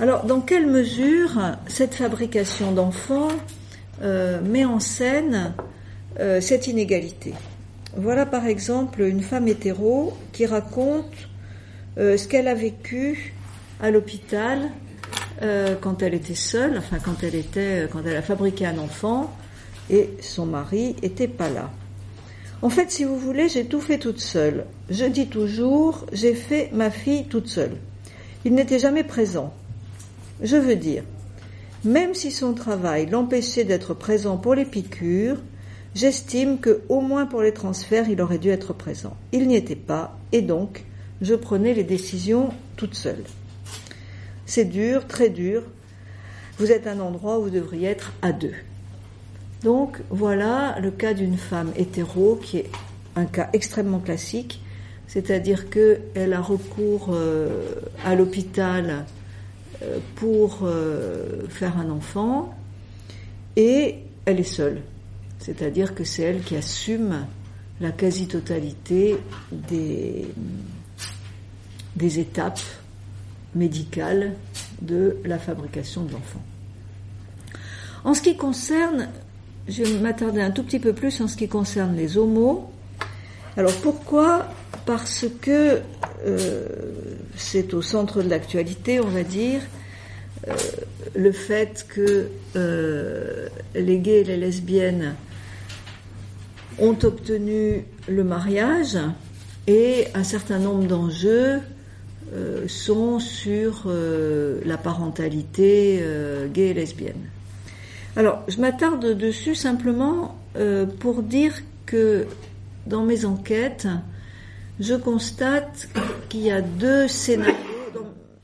Alors, 0.00 0.24
dans 0.24 0.40
quelle 0.40 0.66
mesure 0.66 1.40
cette 1.68 1.94
fabrication 1.94 2.72
d'enfants 2.72 3.28
euh, 4.02 4.40
met 4.40 4.64
en 4.64 4.80
scène 4.80 5.54
euh, 6.18 6.40
cette 6.40 6.66
inégalité? 6.66 7.32
Voilà 7.96 8.26
par 8.26 8.46
exemple 8.46 9.02
une 9.02 9.22
femme 9.22 9.46
hétéro 9.46 10.14
qui 10.32 10.46
raconte 10.46 11.14
ce 11.96 12.26
qu'elle 12.26 12.48
a 12.48 12.54
vécu 12.54 13.34
à 13.80 13.92
l'hôpital 13.92 14.72
euh, 15.42 15.74
quand 15.80 16.02
elle 16.02 16.14
était 16.14 16.34
seule, 16.34 16.78
enfin 16.78 16.98
quand 16.98 17.22
elle 17.22 17.34
était, 17.34 17.88
quand 17.92 18.00
elle 18.06 18.16
a 18.16 18.22
fabriqué 18.22 18.66
un 18.66 18.78
enfant 18.78 19.32
et 19.90 20.10
son 20.20 20.46
mari 20.46 20.96
était 21.02 21.28
pas 21.28 21.50
là. 21.50 21.70
En 22.62 22.70
fait, 22.70 22.90
si 22.90 23.04
vous 23.04 23.18
voulez, 23.18 23.48
j'ai 23.48 23.66
tout 23.66 23.80
fait 23.80 23.98
toute 23.98 24.20
seule. 24.20 24.64
Je 24.88 25.04
dis 25.04 25.28
toujours, 25.28 26.06
j'ai 26.12 26.34
fait 26.34 26.70
ma 26.72 26.90
fille 26.90 27.26
toute 27.26 27.48
seule. 27.48 27.76
Il 28.44 28.54
n'était 28.54 28.78
jamais 28.78 29.04
présent. 29.04 29.52
Je 30.42 30.56
veux 30.56 30.76
dire, 30.76 31.04
même 31.84 32.14
si 32.14 32.30
son 32.30 32.54
travail 32.54 33.06
l'empêchait 33.06 33.64
d'être 33.64 33.94
présent 33.94 34.36
pour 34.36 34.54
les 34.54 34.64
piqûres, 34.64 35.40
j'estime 35.94 36.58
que, 36.58 36.82
au 36.88 37.00
moins 37.00 37.26
pour 37.26 37.42
les 37.42 37.52
transferts, 37.52 38.08
il 38.08 38.20
aurait 38.20 38.38
dû 38.38 38.48
être 38.48 38.72
présent. 38.72 39.16
Il 39.32 39.46
n'y 39.46 39.56
était 39.56 39.76
pas, 39.76 40.18
et 40.32 40.42
donc, 40.42 40.84
je 41.20 41.34
prenais 41.34 41.74
les 41.74 41.84
décisions 41.84 42.50
toute 42.76 42.94
seule. 42.94 43.22
C'est 44.46 44.64
dur, 44.64 45.06
très 45.06 45.28
dur. 45.28 45.62
Vous 46.58 46.72
êtes 46.72 46.86
un 46.86 47.00
endroit 47.00 47.38
où 47.38 47.44
vous 47.44 47.50
devriez 47.50 47.88
être 47.88 48.12
à 48.22 48.32
deux. 48.32 48.54
Donc 49.62 50.00
voilà 50.10 50.78
le 50.80 50.90
cas 50.90 51.14
d'une 51.14 51.38
femme 51.38 51.72
hétéro 51.76 52.36
qui 52.36 52.58
est 52.58 52.70
un 53.16 53.24
cas 53.24 53.48
extrêmement 53.54 53.98
classique, 53.98 54.60
c'est-à-dire 55.06 55.70
qu'elle 55.70 56.32
a 56.34 56.40
recours 56.40 57.08
euh, 57.12 57.64
à 58.04 58.14
l'hôpital 58.14 59.06
pour 60.16 60.60
euh, 60.62 61.46
faire 61.48 61.78
un 61.78 61.90
enfant 61.90 62.54
et 63.56 63.96
elle 64.24 64.40
est 64.40 64.44
seule. 64.44 64.80
C'est-à-dire 65.38 65.94
que 65.94 66.04
c'est 66.04 66.22
elle 66.22 66.42
qui 66.42 66.56
assume 66.56 67.26
la 67.80 67.90
quasi-totalité 67.90 69.16
des, 69.52 70.26
des 71.96 72.18
étapes 72.18 72.60
médicale 73.54 74.34
de 74.82 75.16
la 75.24 75.38
fabrication 75.38 76.04
de 76.04 76.12
l'enfant. 76.12 76.42
En 78.04 78.14
ce 78.14 78.20
qui 78.20 78.36
concerne, 78.36 79.08
je 79.68 79.82
vais 79.82 79.98
m'attarder 79.98 80.40
un 80.40 80.50
tout 80.50 80.62
petit 80.62 80.78
peu 80.78 80.92
plus 80.92 81.20
en 81.20 81.28
ce 81.28 81.36
qui 81.36 81.48
concerne 81.48 81.96
les 81.96 82.18
homos. 82.18 82.70
Alors 83.56 83.74
pourquoi 83.82 84.46
Parce 84.84 85.26
que 85.40 85.80
euh, 86.26 86.66
c'est 87.36 87.72
au 87.72 87.82
centre 87.82 88.20
de 88.22 88.28
l'actualité, 88.28 88.98
on 89.00 89.08
va 89.08 89.22
dire, 89.22 89.60
euh, 90.48 90.54
le 91.14 91.30
fait 91.30 91.86
que 91.88 92.28
euh, 92.56 93.48
les 93.76 93.98
gays 93.98 94.22
et 94.22 94.24
les 94.24 94.36
lesbiennes 94.36 95.14
ont 96.80 96.98
obtenu 97.04 97.84
le 98.08 98.24
mariage 98.24 98.98
et 99.68 100.08
un 100.14 100.24
certain 100.24 100.58
nombre 100.58 100.86
d'enjeux 100.86 101.60
sont 102.66 103.20
sur 103.20 103.88
la 104.64 104.76
parentalité 104.76 106.02
gay 106.52 106.70
et 106.70 106.74
lesbienne. 106.74 107.28
Alors, 108.16 108.42
je 108.48 108.60
m'attarde 108.60 109.16
dessus 109.16 109.54
simplement 109.54 110.36
pour 110.98 111.22
dire 111.22 111.54
que 111.86 112.26
dans 112.86 113.04
mes 113.04 113.24
enquêtes, 113.24 113.88
je 114.80 114.94
constate 114.94 115.88
qu'il 116.28 116.40
y 116.40 116.50
a 116.50 116.60
deux 116.60 117.08
scénarios, 117.08 117.54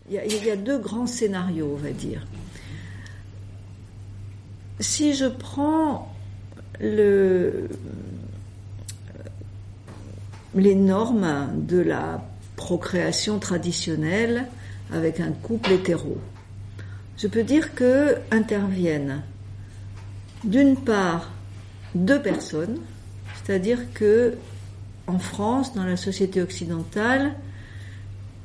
il 0.08 0.44
y 0.44 0.50
a 0.50 0.56
deux 0.56 0.78
grands 0.78 1.06
scénarios, 1.06 1.72
on 1.74 1.82
va 1.82 1.90
dire. 1.90 2.26
Si 4.80 5.14
je 5.14 5.26
prends 5.26 6.14
le, 6.80 7.68
les 10.54 10.74
normes 10.74 11.48
de 11.66 11.78
la 11.78 12.22
procréation 12.56 13.38
traditionnelle 13.38 14.46
avec 14.92 15.20
un 15.20 15.32
couple 15.32 15.72
hétéro. 15.72 16.18
Je 17.16 17.26
peux 17.26 17.42
dire 17.42 17.74
que 17.74 18.16
interviennent 18.30 19.22
d'une 20.44 20.76
part 20.76 21.30
deux 21.94 22.20
personnes, 22.20 22.78
c'est-à-dire 23.50 23.92
que 23.94 24.34
en 25.08 25.18
France, 25.18 25.74
dans 25.74 25.82
la 25.82 25.96
société 25.96 26.40
occidentale, 26.40 27.32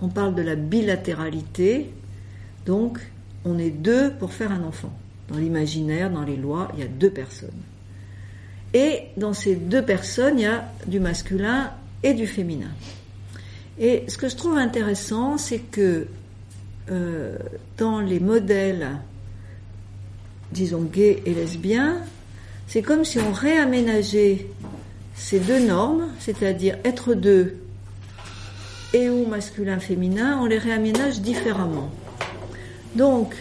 on 0.01 0.07
parle 0.07 0.33
de 0.33 0.41
la 0.41 0.55
bilatéralité, 0.55 1.91
donc 2.65 2.97
on 3.45 3.59
est 3.59 3.69
deux 3.69 4.13
pour 4.13 4.33
faire 4.33 4.51
un 4.51 4.63
enfant. 4.63 4.91
Dans 5.29 5.37
l'imaginaire, 5.37 6.09
dans 6.09 6.23
les 6.23 6.35
lois, 6.35 6.71
il 6.73 6.79
y 6.79 6.83
a 6.83 6.87
deux 6.87 7.11
personnes. 7.11 7.61
Et 8.73 9.03
dans 9.15 9.33
ces 9.33 9.53
deux 9.53 9.83
personnes, 9.83 10.39
il 10.39 10.41
y 10.41 10.47
a 10.47 10.71
du 10.87 10.99
masculin 10.99 11.71
et 12.01 12.15
du 12.15 12.25
féminin. 12.25 12.71
Et 13.77 14.05
ce 14.07 14.17
que 14.17 14.27
je 14.27 14.35
trouve 14.35 14.57
intéressant, 14.57 15.37
c'est 15.37 15.59
que 15.59 16.07
euh, 16.89 17.37
dans 17.77 17.99
les 17.99 18.19
modèles, 18.19 18.89
disons 20.51 20.81
gays 20.81 21.21
et 21.27 21.35
lesbiens, 21.35 22.01
c'est 22.65 22.81
comme 22.81 23.05
si 23.05 23.19
on 23.19 23.31
réaménageait 23.31 24.47
ces 25.15 25.39
deux 25.39 25.59
normes, 25.59 26.09
c'est-à-dire 26.19 26.77
être 26.83 27.13
deux 27.13 27.57
et 28.93 29.09
ou 29.09 29.25
masculin-féminin, 29.25 30.39
on 30.41 30.45
les 30.45 30.57
réaménage 30.57 31.19
différemment. 31.19 31.89
Donc, 32.95 33.35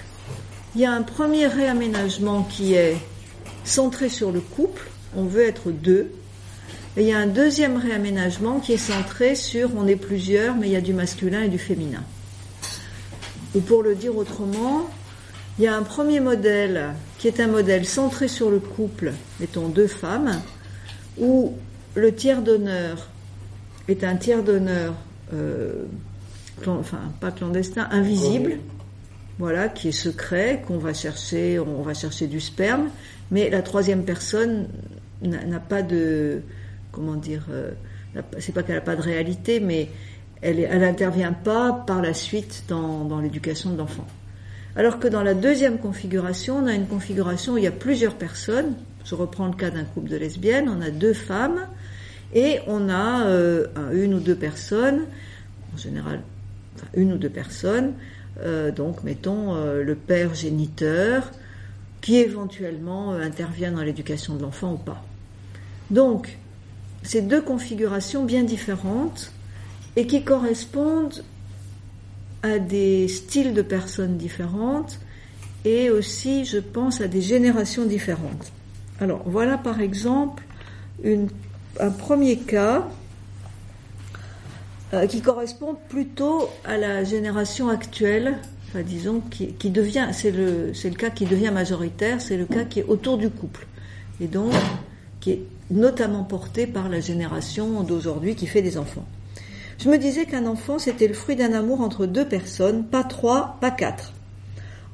il 0.74 0.80
y 0.80 0.84
a 0.84 0.92
un 0.92 1.02
premier 1.02 1.46
réaménagement 1.46 2.42
qui 2.42 2.74
est 2.74 2.96
centré 3.64 4.08
sur 4.08 4.32
le 4.32 4.40
couple, 4.40 4.88
on 5.16 5.24
veut 5.24 5.44
être 5.44 5.70
deux, 5.70 6.10
et 6.96 7.02
il 7.02 7.08
y 7.08 7.12
a 7.12 7.18
un 7.18 7.26
deuxième 7.26 7.76
réaménagement 7.76 8.58
qui 8.58 8.72
est 8.72 8.76
centré 8.76 9.34
sur 9.34 9.70
on 9.76 9.86
est 9.86 9.96
plusieurs, 9.96 10.56
mais 10.56 10.68
il 10.68 10.72
y 10.72 10.76
a 10.76 10.80
du 10.80 10.92
masculin 10.92 11.42
et 11.42 11.48
du 11.48 11.58
féminin. 11.58 12.02
Ou 13.54 13.60
pour 13.60 13.82
le 13.82 13.94
dire 13.94 14.16
autrement, 14.16 14.88
il 15.58 15.64
y 15.64 15.68
a 15.68 15.76
un 15.76 15.82
premier 15.82 16.18
modèle 16.18 16.94
qui 17.18 17.28
est 17.28 17.38
un 17.38 17.46
modèle 17.46 17.86
centré 17.86 18.26
sur 18.26 18.50
le 18.50 18.58
couple, 18.58 19.12
mettons 19.38 19.68
deux 19.68 19.86
femmes, 19.86 20.40
où 21.18 21.54
le 21.94 22.14
tiers 22.14 22.42
d'honneur 22.42 23.08
est 23.88 24.04
un 24.04 24.16
tiers 24.16 24.42
d'honneur, 24.42 24.94
euh, 25.32 25.84
enfin 26.66 27.12
pas 27.20 27.30
clandestin, 27.30 27.88
invisible, 27.90 28.58
voilà, 29.38 29.68
qui 29.68 29.88
est 29.88 29.92
secret, 29.92 30.62
qu'on 30.66 30.78
va 30.78 30.94
chercher, 30.94 31.58
on 31.58 31.82
va 31.82 31.94
chercher 31.94 32.26
du 32.26 32.40
sperme, 32.40 32.88
mais 33.30 33.50
la 33.50 33.62
troisième 33.62 34.04
personne 34.04 34.68
n'a 35.22 35.60
pas 35.60 35.82
de, 35.82 36.42
comment 36.92 37.14
dire, 37.14 37.46
euh, 37.50 37.70
c'est 38.38 38.52
pas 38.52 38.62
qu'elle 38.62 38.76
n'a 38.76 38.80
pas 38.80 38.96
de 38.96 39.02
réalité, 39.02 39.60
mais 39.60 39.88
elle 40.40 40.78
n'intervient 40.78 41.32
pas 41.32 41.72
par 41.86 42.02
la 42.02 42.12
suite 42.12 42.64
dans, 42.68 43.18
l'éducation 43.20 43.70
de 43.70 43.78
l'enfant. 43.78 44.06
Alors 44.76 44.98
que 44.98 45.08
dans 45.08 45.22
la 45.22 45.34
deuxième 45.34 45.78
configuration, 45.78 46.58
on 46.58 46.66
a 46.66 46.74
une 46.74 46.86
configuration 46.86 47.54
où 47.54 47.58
il 47.58 47.64
y 47.64 47.68
a 47.68 47.72
plusieurs 47.72 48.14
personnes. 48.14 48.74
Je 49.04 49.14
reprends 49.14 49.46
le 49.46 49.54
cas 49.54 49.70
d'un 49.70 49.84
couple 49.84 50.08
de 50.08 50.16
lesbiennes, 50.16 50.68
on 50.68 50.80
a 50.80 50.90
deux 50.90 51.12
femmes 51.12 51.66
et 52.34 52.60
on 52.66 52.88
a 52.88 53.26
euh, 53.26 53.66
une 53.92 54.14
ou 54.14 54.20
deux 54.20 54.34
personnes, 54.34 55.02
en 55.74 55.76
général, 55.76 56.20
enfin, 56.76 56.86
une 56.94 57.12
ou 57.12 57.16
deux 57.16 57.28
personnes, 57.28 57.92
euh, 58.40 58.70
donc 58.70 59.02
mettons 59.04 59.54
le 59.54 59.94
père 59.94 60.34
géniteur, 60.34 61.30
qui 62.00 62.16
éventuellement 62.16 63.12
intervient 63.12 63.72
dans 63.72 63.82
l'éducation 63.82 64.36
de 64.36 64.42
l'enfant 64.42 64.74
ou 64.74 64.78
pas. 64.78 65.02
Donc, 65.90 66.38
ces 67.02 67.22
deux 67.22 67.42
configurations 67.42 68.24
bien 68.24 68.42
différentes 68.42 69.30
et 69.96 70.06
qui 70.06 70.24
correspondent 70.24 71.22
à 72.42 72.58
des 72.58 73.08
styles 73.08 73.54
de 73.54 73.62
personnes 73.62 74.16
différentes 74.16 74.98
et 75.64 75.90
aussi, 75.90 76.44
je 76.44 76.58
pense, 76.58 77.00
à 77.00 77.08
des 77.08 77.22
générations 77.22 77.86
différentes. 77.86 78.52
Alors, 79.00 79.22
voilà 79.26 79.58
par 79.58 79.80
exemple 79.80 80.42
un 81.80 81.90
premier 81.90 82.38
cas 82.38 82.88
euh, 84.92 85.06
qui 85.06 85.20
correspond 85.20 85.76
plutôt 85.88 86.48
à 86.64 86.76
la 86.76 87.02
génération 87.04 87.68
actuelle, 87.68 88.38
disons, 88.86 89.20
qui, 89.30 89.70
devient, 89.70 90.08
c'est 90.12 90.30
le 90.30 90.72
cas 90.96 91.10
qui 91.10 91.26
devient 91.26 91.50
majoritaire, 91.52 92.20
c'est 92.20 92.36
le 92.36 92.44
cas 92.44 92.64
qui 92.64 92.80
est 92.80 92.84
autour 92.84 93.18
du 93.18 93.30
couple, 93.30 93.66
et 94.20 94.26
donc 94.26 94.52
qui 95.20 95.30
est 95.30 95.42
notamment 95.70 96.24
porté 96.24 96.66
par 96.66 96.88
la 96.88 97.00
génération 97.00 97.82
d'aujourd'hui 97.82 98.34
qui 98.34 98.46
fait 98.46 98.62
des 98.62 98.76
enfants. 98.76 99.06
Je 99.78 99.88
me 99.88 99.98
disais 99.98 100.26
qu'un 100.26 100.46
enfant, 100.46 100.78
c'était 100.78 101.08
le 101.08 101.14
fruit 101.14 101.34
d'un 101.34 101.52
amour 101.52 101.80
entre 101.80 102.06
deux 102.06 102.26
personnes, 102.26 102.84
pas 102.84 103.02
trois, 103.02 103.56
pas 103.60 103.70
quatre. 103.70 104.12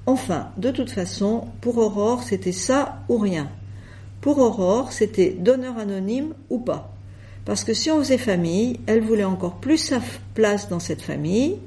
Enfin, 0.07 0.49
de 0.57 0.71
toute 0.71 0.91
façon, 0.91 1.49
pour 1.61 1.77
Aurore, 1.79 2.23
c'était 2.23 2.53
ça 2.53 3.01
ou 3.09 3.19
rien. 3.19 3.49
Pour 4.21 4.39
Aurore, 4.39 4.93
c'était 4.93 5.31
donneur 5.31 5.79
anonyme 5.79 6.35
ou 6.51 6.59
pas. 6.59 6.93
Parce 7.45 7.65
que 7.65 7.73
si 7.73 7.91
on 7.91 7.99
faisait 7.99 8.19
famille, 8.19 8.81
elle 8.87 9.01
voulait 9.01 9.25
encore 9.25 9.57
plus 9.57 9.79
sa 9.79 10.01
place 10.35 10.69
dans 10.69 10.81
cette 10.81 11.03
famille. 11.03 11.59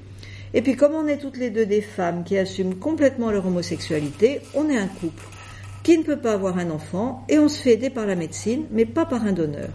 Et 0.53 0.61
puis 0.61 0.75
comme 0.75 0.93
on 0.93 1.07
est 1.07 1.17
toutes 1.17 1.37
les 1.37 1.49
deux 1.49 1.65
des 1.65 1.81
femmes 1.81 2.23
qui 2.23 2.37
assument 2.37 2.75
complètement 2.75 3.31
leur 3.31 3.47
homosexualité, 3.47 4.41
on 4.53 4.69
est 4.69 4.77
un 4.77 4.87
couple 4.87 5.23
qui 5.81 5.97
ne 5.97 6.03
peut 6.03 6.19
pas 6.19 6.33
avoir 6.33 6.57
un 6.59 6.69
enfant 6.69 7.25
et 7.27 7.39
on 7.39 7.49
se 7.49 7.59
fait 7.59 7.73
aider 7.73 7.89
par 7.89 8.05
la 8.05 8.15
médecine, 8.15 8.65
mais 8.71 8.85
pas 8.85 9.05
par 9.05 9.25
un 9.25 9.33
donneur. 9.33 9.69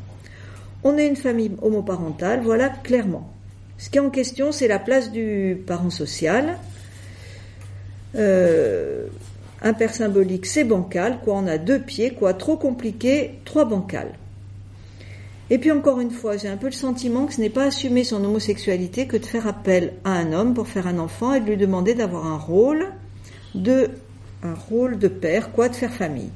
On 0.85 0.97
est 0.97 1.07
une 1.07 1.17
famille 1.17 1.51
homoparentale, 1.61 2.41
voilà 2.43 2.69
clairement. 2.69 3.31
Ce 3.77 3.91
qui 3.91 3.99
est 3.99 4.01
en 4.01 4.11
question, 4.11 4.53
c'est 4.53 4.69
la 4.69 4.79
place 4.79 5.11
du 5.11 5.63
parent 5.67 5.91
social. 5.91 6.59
Euh, 8.15 9.07
un 9.63 9.73
père 9.73 9.95
symbolique, 9.95 10.47
c'est 10.47 10.65
bancal, 10.65 11.19
quoi, 11.25 11.35
on 11.35 11.47
a 11.47 11.59
deux 11.59 11.81
pieds, 11.81 12.11
quoi, 12.11 12.35
trop 12.35 12.57
compliqué, 12.57 13.39
trois 13.45 13.65
bancales. 13.65 14.15
Et 15.51 15.59
puis 15.59 15.73
encore 15.73 16.01
une 16.01 16.11
fois, 16.11 16.37
j'ai 16.37 16.49
un 16.49 16.57
peu 16.57 16.67
le 16.67 16.73
sentiment 16.73 17.27
que 17.27 17.35
ce 17.35 17.41
n'est 17.41 17.49
pas 17.49 17.65
assumer 17.65 18.05
son 18.05 18.23
homosexualité 18.23 19.07
que 19.07 19.17
de 19.17 19.25
faire 19.25 19.47
appel 19.47 19.95
à 20.05 20.13
un 20.13 20.33
homme 20.33 20.55
pour 20.55 20.69
faire 20.69 20.87
un 20.87 20.99
enfant 20.99 21.33
et 21.33 21.41
de 21.41 21.47
lui 21.47 21.57
demander 21.57 21.95
d'avoir 21.95 22.27
un 22.27 22.37
rôle 22.37 22.87
de 23.55 23.91
rôle 24.71 24.99
de 24.99 25.09
père, 25.09 25.51
quoi, 25.53 25.69
de 25.69 25.75
faire 25.75 25.93
famille. 25.93 26.31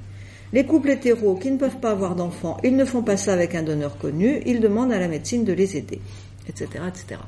Les 0.52 0.66
couples 0.66 0.90
hétéros 0.90 1.36
qui 1.36 1.50
ne 1.50 1.56
peuvent 1.56 1.78
pas 1.78 1.90
avoir 1.90 2.14
d'enfants, 2.14 2.58
ils 2.62 2.76
ne 2.76 2.84
font 2.84 3.02
pas 3.02 3.16
ça 3.16 3.32
avec 3.32 3.54
un 3.54 3.62
donneur 3.62 3.96
connu, 3.98 4.42
ils 4.44 4.60
demandent 4.60 4.92
à 4.92 4.98
la 4.98 5.08
médecine 5.08 5.44
de 5.44 5.52
les 5.52 5.76
aider, 5.76 6.00
etc., 6.48 6.66
etc. 6.88 7.20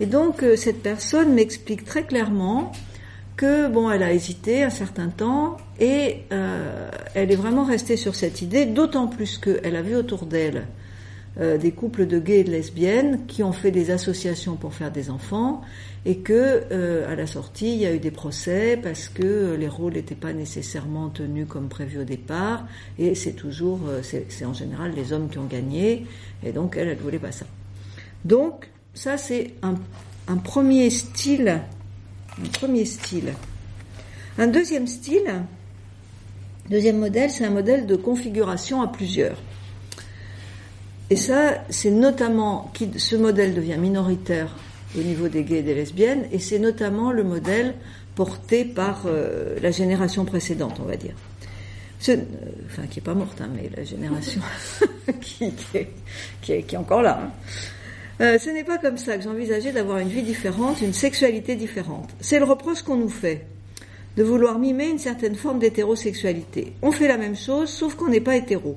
Et 0.00 0.06
donc 0.06 0.42
euh, 0.42 0.56
cette 0.56 0.82
personne 0.82 1.34
m'explique 1.34 1.84
très 1.84 2.02
clairement 2.02 2.72
que 3.40 3.68
bon, 3.68 3.90
elle 3.90 4.02
a 4.02 4.12
hésité 4.12 4.64
un 4.64 4.68
certain 4.68 5.08
temps 5.08 5.56
et 5.78 6.24
euh, 6.30 6.90
elle 7.14 7.32
est 7.32 7.36
vraiment 7.36 7.64
restée 7.64 7.96
sur 7.96 8.14
cette 8.14 8.42
idée, 8.42 8.66
d'autant 8.66 9.06
plus 9.06 9.38
qu'elle 9.38 9.76
a 9.76 9.80
vu 9.80 9.96
autour 9.96 10.26
d'elle 10.26 10.66
euh, 11.40 11.56
des 11.56 11.72
couples 11.72 12.06
de 12.06 12.18
gays 12.18 12.40
et 12.40 12.44
de 12.44 12.50
lesbiennes 12.50 13.24
qui 13.26 13.42
ont 13.42 13.52
fait 13.52 13.70
des 13.70 13.90
associations 13.90 14.56
pour 14.56 14.74
faire 14.74 14.92
des 14.92 15.08
enfants 15.08 15.62
et 16.04 16.18
que 16.18 16.64
euh, 16.70 17.10
à 17.10 17.14
la 17.14 17.26
sortie 17.26 17.72
il 17.72 17.80
y 17.80 17.86
a 17.86 17.94
eu 17.94 17.98
des 17.98 18.10
procès 18.10 18.78
parce 18.82 19.08
que 19.08 19.56
les 19.58 19.68
rôles 19.68 19.94
n'étaient 19.94 20.14
pas 20.14 20.34
nécessairement 20.34 21.08
tenus 21.08 21.46
comme 21.48 21.70
prévu 21.70 22.00
au 22.00 22.04
départ 22.04 22.66
et 22.98 23.14
c'est 23.14 23.32
toujours 23.32 23.80
c'est 24.02 24.44
en 24.44 24.52
général 24.52 24.92
les 24.94 25.14
hommes 25.14 25.30
qui 25.30 25.38
ont 25.38 25.46
gagné 25.46 26.04
et 26.44 26.52
donc 26.52 26.76
elle 26.76 26.88
elle 26.88 26.98
voulait 26.98 27.18
pas 27.18 27.32
ça. 27.32 27.46
Donc 28.22 28.68
ça 28.92 29.16
c'est 29.16 29.54
un 29.62 30.36
premier 30.36 30.90
style 30.90 31.62
un 32.38 32.48
premier 32.52 32.84
style 32.84 33.32
un 34.38 34.46
deuxième 34.46 34.86
style 34.86 35.44
deuxième 36.68 36.98
modèle 36.98 37.30
c'est 37.30 37.44
un 37.44 37.50
modèle 37.50 37.86
de 37.86 37.96
configuration 37.96 38.82
à 38.82 38.88
plusieurs 38.88 39.36
et 41.10 41.16
ça, 41.16 41.64
c'est 41.70 41.90
notamment, 41.90 42.72
ce 42.96 43.16
modèle 43.16 43.52
devient 43.52 43.76
minoritaire 43.76 44.54
au 44.96 45.02
niveau 45.02 45.26
des 45.26 45.42
gays 45.42 45.58
et 45.58 45.62
des 45.62 45.74
lesbiennes, 45.74 46.26
et 46.30 46.38
c'est 46.38 46.60
notamment 46.60 47.10
le 47.10 47.24
modèle 47.24 47.74
porté 48.14 48.64
par 48.64 49.02
euh, 49.06 49.58
la 49.60 49.72
génération 49.72 50.24
précédente, 50.24 50.78
on 50.80 50.86
va 50.86 50.96
dire. 50.96 51.14
Enfin, 52.00 52.86
qui 52.88 53.00
est 53.00 53.02
pas 53.02 53.14
morte, 53.14 53.40
hein, 53.40 53.50
mais 53.54 53.70
la 53.76 53.82
génération 53.84 54.40
qui, 55.20 55.52
qui, 55.52 55.76
est, 55.76 55.88
qui, 56.40 56.52
est, 56.52 56.62
qui, 56.62 56.74
est, 56.76 56.78
encore 56.78 57.02
là. 57.02 57.20
Hein. 57.24 57.30
Euh, 58.20 58.38
ce 58.38 58.50
n'est 58.50 58.64
pas 58.64 58.76
comme 58.76 58.98
ça 58.98 59.16
que 59.16 59.24
j'envisageais 59.24 59.72
d'avoir 59.72 59.98
une 59.98 60.08
vie 60.08 60.22
différente, 60.22 60.82
une 60.82 60.92
sexualité 60.92 61.56
différente. 61.56 62.10
C'est 62.20 62.38
le 62.38 62.44
reproche 62.44 62.82
qu'on 62.82 62.96
nous 62.96 63.08
fait, 63.08 63.46
de 64.18 64.22
vouloir 64.22 64.58
mimer 64.58 64.88
une 64.88 64.98
certaine 64.98 65.36
forme 65.36 65.58
d'hétérosexualité. 65.58 66.74
On 66.82 66.92
fait 66.92 67.08
la 67.08 67.16
même 67.16 67.36
chose, 67.36 67.70
sauf 67.70 67.94
qu'on 67.94 68.08
n'est 68.08 68.20
pas 68.20 68.36
hétéro. 68.36 68.76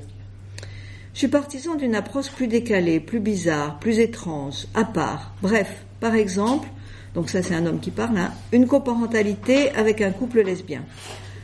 Je 1.13 1.19
suis 1.19 1.27
partisan 1.27 1.75
d'une 1.75 1.93
approche 1.93 2.32
plus 2.32 2.47
décalée, 2.47 3.01
plus 3.01 3.19
bizarre, 3.19 3.79
plus 3.79 3.99
étrange, 3.99 4.65
à 4.73 4.86
part. 4.86 5.34
Bref, 5.41 5.84
par 5.99 6.15
exemple, 6.15 6.69
donc 7.13 7.29
ça 7.29 7.43
c'est 7.43 7.53
un 7.53 7.65
homme 7.65 7.82
qui 7.82 7.91
parle, 7.91 8.17
hein, 8.17 8.32
une 8.53 8.65
coparentalité 8.65 9.71
avec 9.71 10.01
un 10.01 10.12
couple 10.12 10.41
lesbien. 10.41 10.86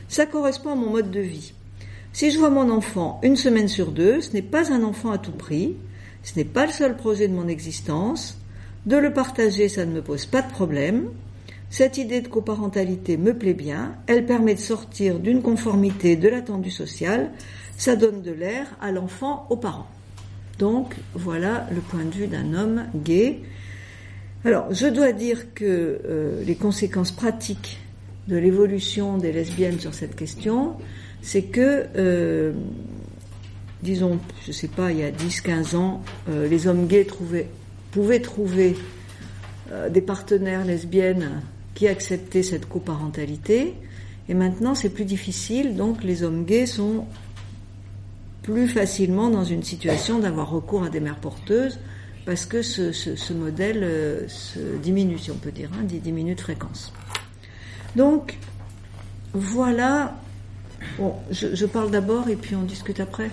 Ça 0.08 0.24
correspond 0.24 0.72
à 0.72 0.74
mon 0.74 0.90
mode 0.90 1.10
de 1.10 1.20
vie. 1.20 1.52
Si 2.14 2.30
je 2.30 2.38
vois 2.38 2.50
mon 2.50 2.70
enfant 2.70 3.20
une 3.22 3.36
semaine 3.36 3.68
sur 3.68 3.92
deux, 3.92 4.22
ce 4.22 4.32
n'est 4.32 4.42
pas 4.42 4.72
un 4.72 4.82
enfant 4.82 5.12
à 5.12 5.18
tout 5.18 5.30
prix, 5.30 5.76
ce 6.22 6.36
n'est 6.36 6.44
pas 6.44 6.66
le 6.66 6.72
seul 6.72 6.96
projet 6.96 7.28
de 7.28 7.34
mon 7.34 7.48
existence, 7.48 8.38
de 8.86 8.96
le 8.96 9.12
partager 9.12 9.68
ça 9.68 9.84
ne 9.84 9.92
me 9.92 10.02
pose 10.02 10.26
pas 10.26 10.42
de 10.42 10.50
problème, 10.50 11.08
cette 11.70 11.98
idée 11.98 12.20
de 12.20 12.28
coparentalité 12.28 13.16
me 13.16 13.32
plaît 13.32 13.54
bien, 13.54 13.94
elle 14.06 14.26
permet 14.26 14.54
de 14.54 14.60
sortir 14.60 15.20
d'une 15.20 15.42
conformité 15.42 16.16
de 16.16 16.28
l'attendu 16.28 16.70
social 16.70 17.30
ça 17.80 17.96
donne 17.96 18.20
de 18.20 18.30
l'air 18.30 18.66
à 18.82 18.92
l'enfant, 18.92 19.46
aux 19.48 19.56
parents. 19.56 19.88
Donc 20.58 20.94
voilà 21.14 21.66
le 21.74 21.80
point 21.80 22.04
de 22.04 22.10
vue 22.10 22.26
d'un 22.26 22.52
homme 22.52 22.84
gay. 22.94 23.40
Alors 24.44 24.66
je 24.70 24.86
dois 24.86 25.12
dire 25.12 25.54
que 25.54 25.98
euh, 26.04 26.44
les 26.44 26.56
conséquences 26.56 27.10
pratiques 27.10 27.78
de 28.28 28.36
l'évolution 28.36 29.16
des 29.16 29.32
lesbiennes 29.32 29.80
sur 29.80 29.94
cette 29.94 30.14
question, 30.14 30.74
c'est 31.22 31.44
que, 31.44 31.86
euh, 31.96 32.52
disons, 33.82 34.18
je 34.46 34.52
sais 34.52 34.68
pas, 34.68 34.92
il 34.92 34.98
y 34.98 35.02
a 35.02 35.10
10-15 35.10 35.76
ans, 35.76 36.02
euh, 36.28 36.48
les 36.48 36.66
hommes 36.66 36.86
gays 36.86 37.06
pouvaient 37.90 38.20
trouver 38.20 38.76
euh, 39.72 39.88
des 39.88 40.00
partenaires 40.00 40.64
lesbiennes 40.64 41.42
qui 41.74 41.88
acceptaient 41.88 42.42
cette 42.42 42.68
coparentalité. 42.68 43.74
Et 44.28 44.34
maintenant, 44.34 44.74
c'est 44.74 44.90
plus 44.90 45.04
difficile, 45.04 45.76
donc 45.76 46.04
les 46.04 46.22
hommes 46.22 46.44
gays 46.44 46.66
sont 46.66 47.06
plus 48.42 48.68
facilement 48.68 49.30
dans 49.30 49.44
une 49.44 49.62
situation 49.62 50.18
d'avoir 50.18 50.50
recours 50.50 50.84
à 50.84 50.88
des 50.88 51.00
mères 51.00 51.18
porteuses 51.20 51.78
parce 52.26 52.46
que 52.46 52.62
ce, 52.62 53.32
modèle 53.32 53.82
euh, 53.82 54.28
se 54.28 54.58
diminue, 54.82 55.18
si 55.18 55.30
on 55.30 55.36
peut 55.36 55.50
dire, 55.50 55.70
hein, 55.74 55.84
diminue 55.84 56.34
de 56.34 56.40
fréquence. 56.40 56.92
Donc, 57.96 58.36
voilà, 59.32 60.16
bon, 60.98 61.14
je 61.30 61.66
parle 61.66 61.90
d'abord 61.90 62.28
et 62.28 62.36
puis 62.36 62.54
on 62.54 62.62
discute 62.62 63.00
après. 63.00 63.30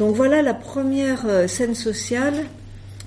Donc 0.00 0.16
voilà 0.16 0.40
la 0.40 0.54
première 0.54 1.26
euh, 1.26 1.46
scène 1.46 1.74
sociale 1.74 2.46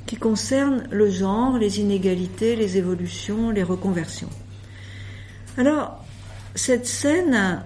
qui 0.06 0.16
concerne 0.16 0.84
le 0.92 1.10
genre, 1.10 1.58
les 1.58 1.80
inégalités, 1.80 2.56
les 2.56 2.78
évolutions, 2.78 3.50
les 3.50 3.64
reconversions. 3.64 4.30
Alors, 5.58 6.06
cette 6.54 6.86
scène, 6.86 7.64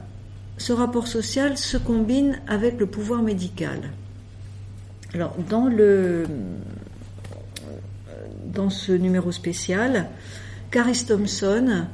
ce 0.58 0.72
rapport 0.72 1.10
social 1.10 1.58
se 1.58 1.76
combine 1.76 2.40
avec 2.48 2.80
le 2.80 2.86
pouvoir 2.86 3.22
médical. 3.22 3.92
Alors, 5.14 5.36
dans, 5.50 5.70
dans 8.46 8.70
ce 8.70 8.94
numéro 8.94 9.34
spécial, 9.34 10.08
Caris 10.72 11.04
Thompson, 11.06 11.88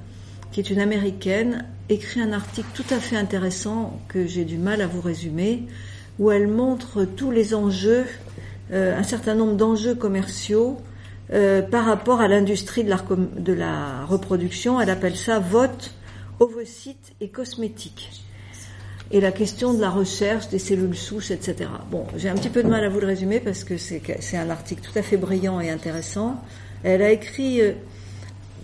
qui 0.52 0.60
est 0.60 0.70
une 0.70 0.80
américaine, 0.80 1.66
écrit 1.90 2.22
un 2.22 2.32
article 2.32 2.70
tout 2.76 2.94
à 2.94 3.00
fait 3.00 3.18
intéressant 3.18 4.00
que 4.08 4.28
j'ai 4.28 4.46
du 4.46 4.60
mal 4.60 4.82
à 4.82 4.88
vous 4.88 5.02
résumer, 5.02 5.64
où 6.20 6.32
elle 6.32 6.48
montre 6.48 7.06
tous 7.06 7.32
les 7.32 7.54
enjeux, 7.54 8.06
euh, 8.72 8.98
un 8.98 9.04
certain 9.04 9.36
nombre 9.36 9.56
d'enjeux 9.56 9.96
commerciaux 9.96 10.78
euh, 11.32 11.62
par 11.62 11.86
rapport 11.86 12.22
à 12.22 12.28
l'industrie 12.28 12.84
de 12.84 13.54
la, 13.54 14.06
reproduction. 14.06 14.80
Elle 14.80 14.90
appelle 14.90 15.16
ça 15.16 15.40
vote, 15.40 15.94
ovocytes 16.40 17.14
et 17.22 17.30
cosmétiques 17.30 18.24
et 19.12 19.22
la 19.22 19.32
question 19.32 19.74
de 19.74 19.82
la 19.82 19.92
recherche 19.92 20.50
des 20.50 20.58
cellules 20.58 20.96
souches, 20.96 21.30
etc. 21.30 21.70
Bon, 21.92 22.06
j'ai 22.18 22.30
un 22.30 22.36
petit 22.36 22.50
peu 22.50 22.64
de 22.64 22.68
mal 22.68 22.84
à 22.84 22.90
vous 22.90 23.00
le 23.00 23.06
résumer 23.06 23.40
parce 23.40 23.64
que 23.64 23.78
c'est 23.78 24.38
un 24.38 24.50
article 24.50 24.82
tout 24.82 24.98
à 24.98 25.04
fait 25.04 25.18
brillant 25.18 25.60
et 25.60 25.70
intéressant. 25.70 26.42
Elle 26.84 27.04
a 27.04 27.12
écrit, 27.12 27.62
euh, 27.62 27.74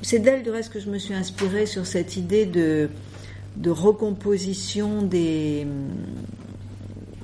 c'est 0.01 0.19
d'elle 0.19 0.41
du 0.41 0.49
reste 0.49 0.73
que 0.73 0.79
je 0.79 0.89
me 0.89 0.97
suis 0.97 1.13
inspirée 1.13 1.65
sur 1.67 1.85
cette 1.85 2.17
idée 2.17 2.45
de 2.45 2.89
recomposition 3.69 5.03
des, 5.03 5.67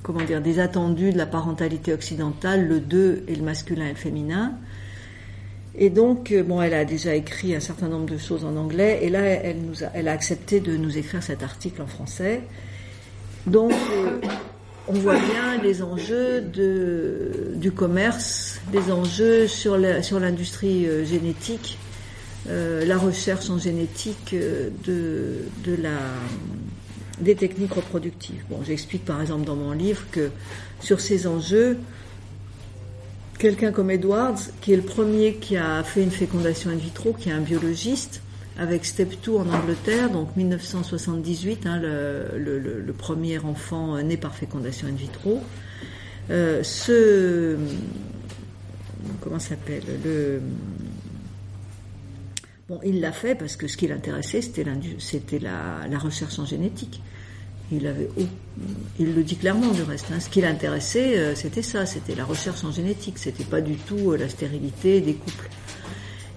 comment 0.05 0.23
dire, 0.23 0.39
des 0.39 0.59
attendus 0.59 1.11
de 1.11 1.17
la 1.17 1.25
parentalité 1.25 1.91
occidentale, 1.91 2.67
le 2.67 2.79
2 2.79 3.23
et 3.27 3.35
le 3.35 3.41
masculin 3.41 3.87
et 3.87 3.89
le 3.89 3.95
féminin. 3.95 4.53
Et 5.75 5.89
donc, 5.89 6.31
euh, 6.31 6.43
bon, 6.43 6.61
elle 6.61 6.75
a 6.75 6.85
déjà 6.85 7.15
écrit 7.15 7.55
un 7.55 7.59
certain 7.59 7.87
nombre 7.87 8.05
de 8.05 8.19
choses 8.19 8.45
en 8.45 8.55
anglais, 8.55 8.99
et 9.01 9.09
là, 9.09 9.21
elle, 9.21 9.57
nous 9.61 9.83
a, 9.83 9.87
elle 9.95 10.07
a 10.07 10.11
accepté 10.11 10.59
de 10.59 10.77
nous 10.77 10.95
écrire 10.95 11.23
cet 11.23 11.41
article 11.41 11.81
en 11.81 11.87
français. 11.87 12.41
Donc, 13.47 13.71
euh, 13.71 14.21
on 14.87 14.93
voit 14.93 15.17
bien 15.17 15.59
les 15.63 15.81
enjeux 15.81 16.41
du 17.55 17.71
commerce, 17.71 18.61
les 18.71 18.91
enjeux 18.91 19.47
sur 19.47 19.75
l'industrie 19.75 20.85
euh, 20.85 21.03
génétique, 21.03 21.79
la 22.47 22.99
recherche 22.99 23.49
en 23.49 23.57
génétique 23.57 24.35
de 24.35 25.75
la, 25.81 25.97
des 27.19 27.35
techniques 27.35 27.73
reproductives. 27.73 28.43
Bon, 28.49 28.59
j'explique 28.65 29.05
par 29.05 29.21
exemple 29.21 29.45
dans 29.45 29.55
mon 29.55 29.71
livre 29.71 30.03
que 30.11 30.31
sur 30.79 30.99
ces 30.99 31.27
enjeux, 31.27 31.77
quelqu'un 33.37 33.71
comme 33.71 33.91
Edwards, 33.91 34.39
qui 34.61 34.73
est 34.73 34.77
le 34.77 34.81
premier 34.81 35.35
qui 35.35 35.57
a 35.57 35.83
fait 35.83 36.03
une 36.03 36.11
fécondation 36.11 36.69
in 36.69 36.75
vitro, 36.75 37.13
qui 37.13 37.29
est 37.29 37.33
un 37.33 37.41
biologiste, 37.41 38.21
avec 38.57 38.85
Step 38.85 39.13
2 39.25 39.33
en 39.33 39.49
Angleterre, 39.49 40.09
donc 40.09 40.35
1978, 40.35 41.65
hein, 41.65 41.79
le, 41.79 42.93
premier 42.97 43.39
enfant 43.39 44.01
né 44.01 44.15
par 44.15 44.33
fécondation 44.33 44.87
in 44.87 44.93
vitro. 44.93 45.41
Euh, 46.31 46.63
ce 46.63 47.57
comment 49.21 49.39
s'appelle 49.39 49.83
le 50.03 50.41
bon, 52.69 52.79
il 52.83 53.01
l'a 53.01 53.11
fait 53.11 53.35
parce 53.35 53.55
que 53.55 53.67
ce 53.67 53.77
qui 53.77 53.87
l'intéressait, 53.87 54.41
c'était 54.41 54.63
la, 55.39 55.99
recherche 55.99 56.39
en 56.39 56.45
génétique. 56.45 57.01
Il 57.71 57.87
avait, 57.87 58.09
il 58.99 59.15
le 59.15 59.23
dit 59.23 59.37
clairement 59.37 59.71
du 59.71 59.81
reste. 59.81 60.07
Hein. 60.11 60.19
Ce 60.19 60.29
qui 60.29 60.41
l'intéressait, 60.41 61.17
euh, 61.17 61.35
c'était 61.35 61.63
ça, 61.63 61.87
c'était 61.87 62.13
la 62.13 62.23
recherche 62.23 62.63
en 62.63 62.71
génétique. 62.71 63.17
C'était 63.17 63.43
pas 63.43 63.59
du 63.59 63.75
tout 63.75 64.11
euh, 64.11 64.17
la 64.17 64.29
stérilité 64.29 65.01
des 65.01 65.15
couples. 65.15 65.49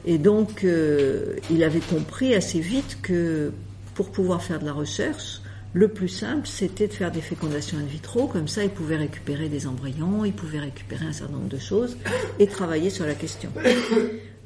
Et 0.07 0.17
donc, 0.17 0.65
euh, 0.65 1.37
il 1.51 1.63
avait 1.63 1.81
compris 1.81 2.35
assez 2.35 2.61
vite 2.61 2.99
que 3.03 3.53
pour 3.95 4.11
pouvoir 4.11 4.43
faire 4.43 4.59
de 4.59 4.65
la 4.65 4.73
recherche, 4.73 5.43
le 5.75 5.89
plus 5.89 6.09
simple, 6.09 6.47
c'était 6.47 6.89
de 6.89 6.95
faire 6.95 7.13
des 7.13 7.21
fécondations 7.21 7.77
in 7.77 7.85
vitro. 7.85 8.27
Comme 8.27 8.49
ça, 8.49 8.65
il 8.65 8.71
pouvait 8.71 8.97
récupérer 8.97 9.51
des 9.51 9.67
embryons, 9.67 10.25
il 10.25 10.33
pouvait 10.33 10.61
récupérer 10.61 11.05
un 11.05 11.13
certain 11.13 11.35
nombre 11.35 11.49
de 11.49 11.59
choses 11.59 11.99
et 12.39 12.47
travailler 12.47 12.89
sur 12.89 13.05
la 13.05 13.15
question. 13.15 13.51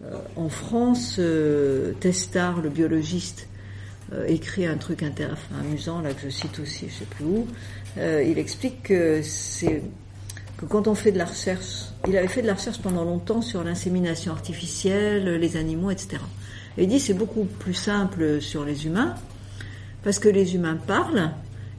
Euh, 0.05 0.17
en 0.37 0.49
France, 0.49 1.17
euh, 1.19 1.93
Testard, 2.01 2.61
le 2.61 2.69
biologiste, 2.69 3.49
écrit 4.29 4.67
un 4.67 4.77
truc 4.77 5.03
amusant, 5.59 6.03
là 6.03 6.13
que 6.13 6.21
je 6.23 6.29
cite 6.29 6.59
aussi, 6.59 6.87
je 6.91 6.99
sais 6.99 7.05
plus 7.07 7.25
où. 7.25 7.47
il 7.97 8.39
explique 8.39 8.83
que 8.83 9.23
c'est 9.23 9.83
quand 10.69 10.87
on 10.87 10.95
fait 10.95 11.13
de 11.13 11.19
la 11.19 11.25
recherche, 11.25 11.87
il 12.07 12.17
avait 12.17 12.29
fait 12.29 12.43
de 12.43 12.47
la 12.47 12.55
recherche 12.55 12.79
pendant 12.81 13.05
longtemps 13.05 13.43
sur 13.43 13.65
l'insémination 13.65 14.33
artificielle, 14.33 15.37
les 15.37 15.57
animaux, 15.57 15.91
etc. 15.91 16.19
Et 16.77 16.85
il 16.85 16.89
dit 16.89 17.01
c'est 17.01 17.15
beaucoup 17.15 17.45
plus 17.45 17.75
simple 17.75 18.41
sur 18.41 18.65
les 18.65 18.87
humains, 18.87 19.15
parce 20.03 20.19
que 20.19 20.29
les 20.29 20.55
humains 20.55 20.77
parlent, 20.77 21.31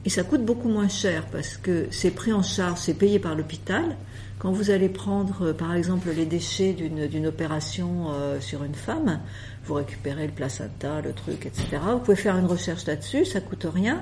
et 0.04 0.10
ça 0.10 0.22
coûte 0.22 0.44
beaucoup 0.44 0.68
moins 0.68 0.88
cher, 0.88 1.26
parce 1.32 1.56
que 1.56 1.86
c'est 1.90 2.10
pris 2.10 2.32
en 2.32 2.42
charge, 2.42 2.78
c'est 2.80 2.94
payé 2.94 3.18
par 3.18 3.34
l'hôpital. 3.34 3.96
Quand 4.38 4.52
vous 4.52 4.70
allez 4.70 4.88
prendre, 4.88 5.52
par 5.52 5.74
exemple, 5.74 6.10
les 6.10 6.26
déchets 6.26 6.72
d'une 6.72 7.26
opération 7.26 8.08
euh, 8.10 8.40
sur 8.40 8.64
une 8.64 8.74
femme, 8.74 9.20
vous 9.64 9.74
récupérez 9.74 10.26
le 10.26 10.32
placenta, 10.32 11.00
le 11.00 11.12
truc, 11.12 11.46
etc. 11.46 11.78
Vous 11.92 12.00
pouvez 12.00 12.16
faire 12.16 12.36
une 12.36 12.46
recherche 12.46 12.86
là-dessus, 12.86 13.24
ça 13.24 13.40
coûte 13.40 13.66
rien, 13.72 14.00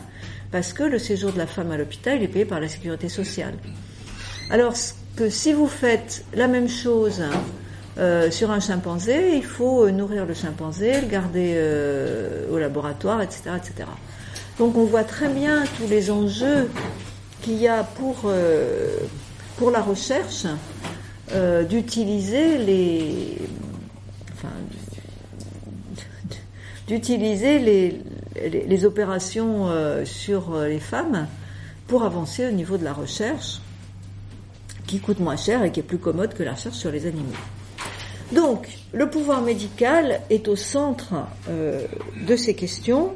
parce 0.51 0.73
que 0.73 0.83
le 0.83 0.99
séjour 0.99 1.33
de 1.33 1.39
la 1.39 1.47
femme 1.47 1.71
à 1.71 1.77
l'hôpital 1.77 2.23
est 2.23 2.29
payé 2.29 2.45
par 2.45 2.61
la 2.61 2.69
sécurité 2.69 3.09
sociale. 3.09 3.55
Alors 4.51 4.75
que 5.17 5.29
si 5.29 5.53
vous 5.53 5.69
faites 5.69 6.25
la 6.35 6.49
même 6.49 6.69
chose 6.69 7.23
euh, 7.99 8.31
sur 8.31 8.51
un 8.51 8.61
chimpanzé, 8.61 9.37
il 9.37 9.45
faut 9.45 9.85
euh, 9.85 9.91
nourrir 9.91 10.25
le 10.25 10.35
chimpanzé, 10.35 11.01
le 11.01 11.07
garder 11.07 11.53
euh, 11.57 12.51
au 12.51 12.59
laboratoire, 12.59 13.21
etc., 13.21 13.51
etc. 13.57 13.89
Donc 14.59 14.77
on 14.77 14.85
voit 14.85 15.05
très 15.05 15.29
bien 15.29 15.65
tous 15.77 15.89
les 15.89 16.11
enjeux 16.11 16.71
qu'il 17.43 17.59
y 17.59 17.69
a 17.69 17.83
pour, 17.83 18.31
pour 19.63 19.71
la 19.71 19.81
recherche 19.81 20.45
d'utiliser 21.71 22.59
les 22.59 23.39
enfin, 24.33 24.49
d'utiliser 26.89 27.61
les, 27.61 28.03
les, 28.67 28.85
opérations 28.85 29.69
sur 30.05 30.59
les 30.63 30.81
femmes 30.81 31.29
pour 31.87 32.03
avancer 32.03 32.49
au 32.49 32.51
niveau 32.51 32.77
de 32.77 32.83
la 32.83 32.93
recherche 32.93 33.61
qui 34.89 34.99
coûte 34.99 35.21
moins 35.21 35.37
cher 35.37 35.63
et 35.63 35.71
qui 35.71 35.79
est 35.79 35.85
plus 35.85 35.99
commode 35.99 36.35
que 36.35 36.43
la 36.43 36.55
recherche 36.55 36.75
sur 36.75 36.91
les 36.91 37.07
animaux. 37.07 37.31
Donc, 38.33 38.67
le 38.93 39.09
pouvoir 39.09 39.43
médical 39.43 40.23
est 40.29 40.49
au 40.49 40.57
centre 40.57 41.15
euh, 41.49 41.87
de 42.27 42.35
ces 42.35 42.57
questions 42.57 43.13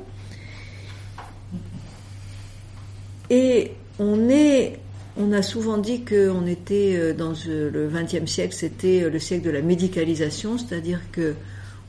et 3.31 3.73
on 3.99 4.29
est, 4.29 4.79
on 5.19 5.33
a 5.33 5.43
souvent 5.43 5.79
dit 5.79 6.05
qu'on 6.05 6.47
était 6.47 6.95
euh, 6.97 7.13
dans 7.13 7.33
le 7.47 7.91
XXe 7.93 8.31
siècle, 8.31 8.55
c'était 8.55 9.09
le 9.09 9.19
siècle 9.19 9.45
de 9.45 9.51
la 9.51 9.63
médicalisation, 9.63 10.59
c'est-à-dire 10.59 11.01
que 11.13 11.35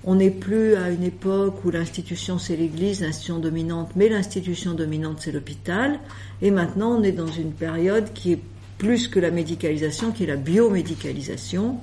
on 0.04 0.16
n'est 0.16 0.32
plus 0.32 0.76
à 0.76 0.90
une 0.90 1.04
époque 1.04 1.66
où 1.66 1.72
l'institution 1.72 2.40
c'est 2.40 2.56
l'Église, 2.56 3.02
l'institution 3.02 3.40
dominante, 3.40 3.90
mais 3.96 4.08
l'institution 4.08 4.74
dominante 4.74 5.18
c'est 5.20 5.32
l'hôpital. 5.32 6.00
Et 6.42 6.52
maintenant, 6.52 6.98
on 6.98 7.04
est 7.04 7.12
dans 7.12 7.28
une 7.28 7.52
période 7.52 8.14
qui 8.14 8.34
est 8.34 8.40
plus 8.78 9.08
que 9.08 9.20
la 9.20 9.32
médicalisation, 9.32 10.12
qui 10.12 10.24
est 10.24 10.28
la 10.28 10.36
biomédicalisation, 10.36 11.78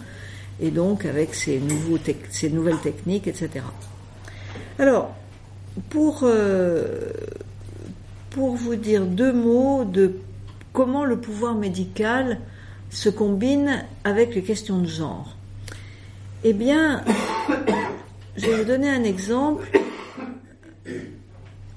et 0.60 0.70
donc 0.70 1.04
avec 1.04 1.34
ces, 1.34 1.60
nouvelles 1.60 2.80
techniques, 2.82 3.26
etc. 3.26 3.64
Alors, 4.78 5.14
euh, 6.22 7.10
pour 8.30 8.54
vous 8.54 8.76
dire 8.76 9.04
deux 9.04 9.32
mots 9.32 9.84
de 9.84 10.14
comment 10.74 11.06
le 11.06 11.18
pouvoir 11.18 11.54
médical 11.54 12.40
se 12.90 13.08
combine 13.08 13.84
avec 14.02 14.34
les 14.34 14.42
questions 14.42 14.80
de 14.80 14.86
genre. 14.86 15.34
Eh 16.42 16.52
bien, 16.52 17.02
je 18.36 18.46
vais 18.46 18.58
vous 18.58 18.64
donner 18.64 18.90
un 18.90 19.04
exemple. 19.04 19.66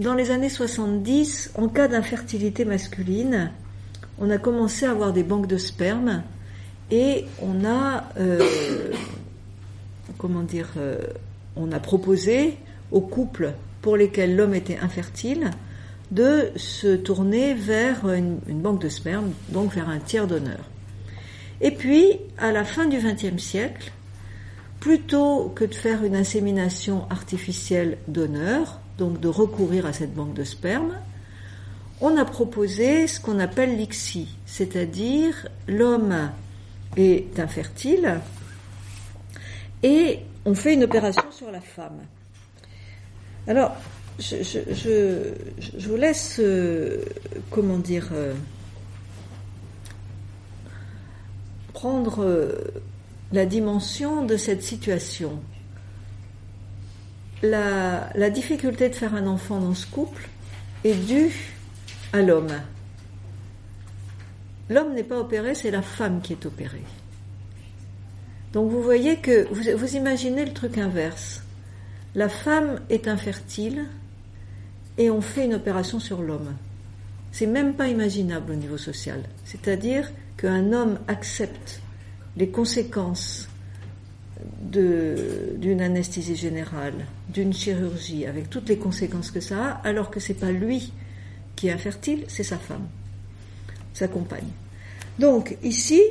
Dans 0.01 0.15
les 0.15 0.31
années 0.31 0.49
70, 0.49 1.51
en 1.55 1.69
cas 1.69 1.88
d'infertilité 1.88 2.65
masculine, 2.65 3.51
on 4.19 4.29
a 4.29 4.38
commencé 4.38 4.86
à 4.86 4.91
avoir 4.91 5.13
des 5.13 5.23
banques 5.23 5.47
de 5.47 5.57
sperme 5.57 6.23
et 6.91 7.25
on 7.41 7.65
a, 7.65 8.10
euh, 8.19 8.91
comment 10.17 10.43
dire, 10.43 10.69
euh, 10.77 10.97
on 11.55 11.71
a 11.71 11.79
proposé 11.79 12.57
aux 12.91 13.01
couples 13.01 13.53
pour 13.81 13.95
lesquels 13.95 14.36
l'homme 14.36 14.55
était 14.55 14.79
infertile 14.79 15.51
de 16.11 16.51
se 16.55 16.95
tourner 16.95 17.53
vers 17.53 18.09
une, 18.09 18.39
banque 18.47 18.81
de 18.81 18.89
sperme, 18.89 19.31
donc 19.49 19.73
vers 19.73 19.89
un 19.89 19.99
tiers 19.99 20.27
donneur. 20.27 20.59
Et 21.59 21.71
puis, 21.71 22.19
à 22.37 22.51
la 22.51 22.63
fin 22.63 22.85
du 22.85 22.97
XXe 22.97 23.41
siècle, 23.41 23.91
plutôt 24.79 25.51
que 25.55 25.65
de 25.65 25.73
faire 25.73 26.03
une 26.03 26.15
insémination 26.15 27.05
artificielle 27.09 27.97
donneur, 28.07 28.79
donc 28.97 29.19
de 29.19 29.27
recourir 29.27 29.85
à 29.85 29.93
cette 29.93 30.13
banque 30.13 30.33
de 30.33 30.43
sperme, 30.43 30.93
on 31.99 32.15
a 32.15 32.25
proposé 32.25 33.07
ce 33.07 33.19
qu'on 33.19 33.39
appelle 33.39 33.75
l'ICSI, 33.75 34.29
c'est-à-dire 34.45 35.47
l'homme 35.67 36.29
est 36.95 37.39
infertile 37.39 38.19
et 39.81 40.19
on 40.45 40.53
fait 40.53 40.75
une 40.75 40.83
opération 40.83 41.31
sur 41.31 41.51
la 41.51 41.61
femme. 41.61 41.99
Alors, 43.47 43.75
je, 44.19 45.88
vous 45.88 45.95
laisse, 45.95 46.39
euh, 46.39 47.03
comment 47.51 47.77
dire, 47.77 48.10
euh, 48.13 48.34
prendre 51.73 52.23
euh, 52.23 52.73
la 53.32 53.45
dimension 53.45 54.25
de 54.25 54.38
cette 54.38 54.63
situation. 54.63 55.39
La, 57.43 58.10
la 58.15 58.30
difficulté 58.30 58.89
de 58.89 58.95
faire 58.95 59.13
un 59.13 59.27
enfant 59.27 59.60
dans 59.60 59.75
ce 59.75 59.86
couple 59.86 60.27
est 60.84 60.95
due 60.95 61.53
à 62.13 62.21
l'homme. 62.21 62.60
L'homme 64.69 64.93
n'est 64.93 65.03
pas 65.03 65.19
opéré, 65.19 65.56
c'est 65.56 65.71
la 65.71 65.82
femme 65.82 66.21
qui 66.21 66.34
est 66.34 66.45
opérée. 66.45 66.84
Donc 68.53 68.71
vous 68.71 68.82
voyez 68.82 69.17
que 69.17 69.47
vous, 69.51 69.95
imaginez 69.95 70.45
le 70.45 70.53
truc 70.53 70.77
inverse. 70.77 71.43
La 72.15 72.30
femme 72.30 72.82
est 72.89 73.08
infertile 73.08 73.86
et 74.97 75.10
on 75.10 75.21
fait 75.21 75.45
une 75.45 75.53
opération 75.53 75.99
sur 75.99 76.21
l'homme. 76.21 76.53
C'est 77.31 77.45
même 77.45 77.73
pas 77.73 77.88
imaginable 77.88 78.53
au 78.53 78.55
niveau 78.55 78.77
social. 78.77 79.21
C'est-à-dire 79.45 80.12
qu'un 80.38 80.73
homme 80.73 80.99
accepte 81.07 81.81
les 82.36 82.49
conséquences 82.49 83.47
d'une 84.62 85.81
anesthésie 85.81 86.36
générale, 86.36 87.05
d'une 87.29 87.53
chirurgie, 87.53 88.25
avec 88.25 88.49
toutes 88.49 88.69
les 88.69 88.77
conséquences 88.77 89.31
que 89.31 89.39
ça 89.39 89.65
a, 89.65 89.71
alors 89.88 90.12
que 90.12 90.19
c'est 90.19 90.36
pas 90.36 90.51
lui 90.51 90.91
qui 91.55 91.67
est 91.67 91.71
infertile, 91.71 92.25
c'est 92.27 92.43
sa 92.43 92.57
femme, 92.57 92.88
sa 93.93 94.07
compagne. 94.07 94.49
Donc 95.17 95.57
ici, 95.63 96.01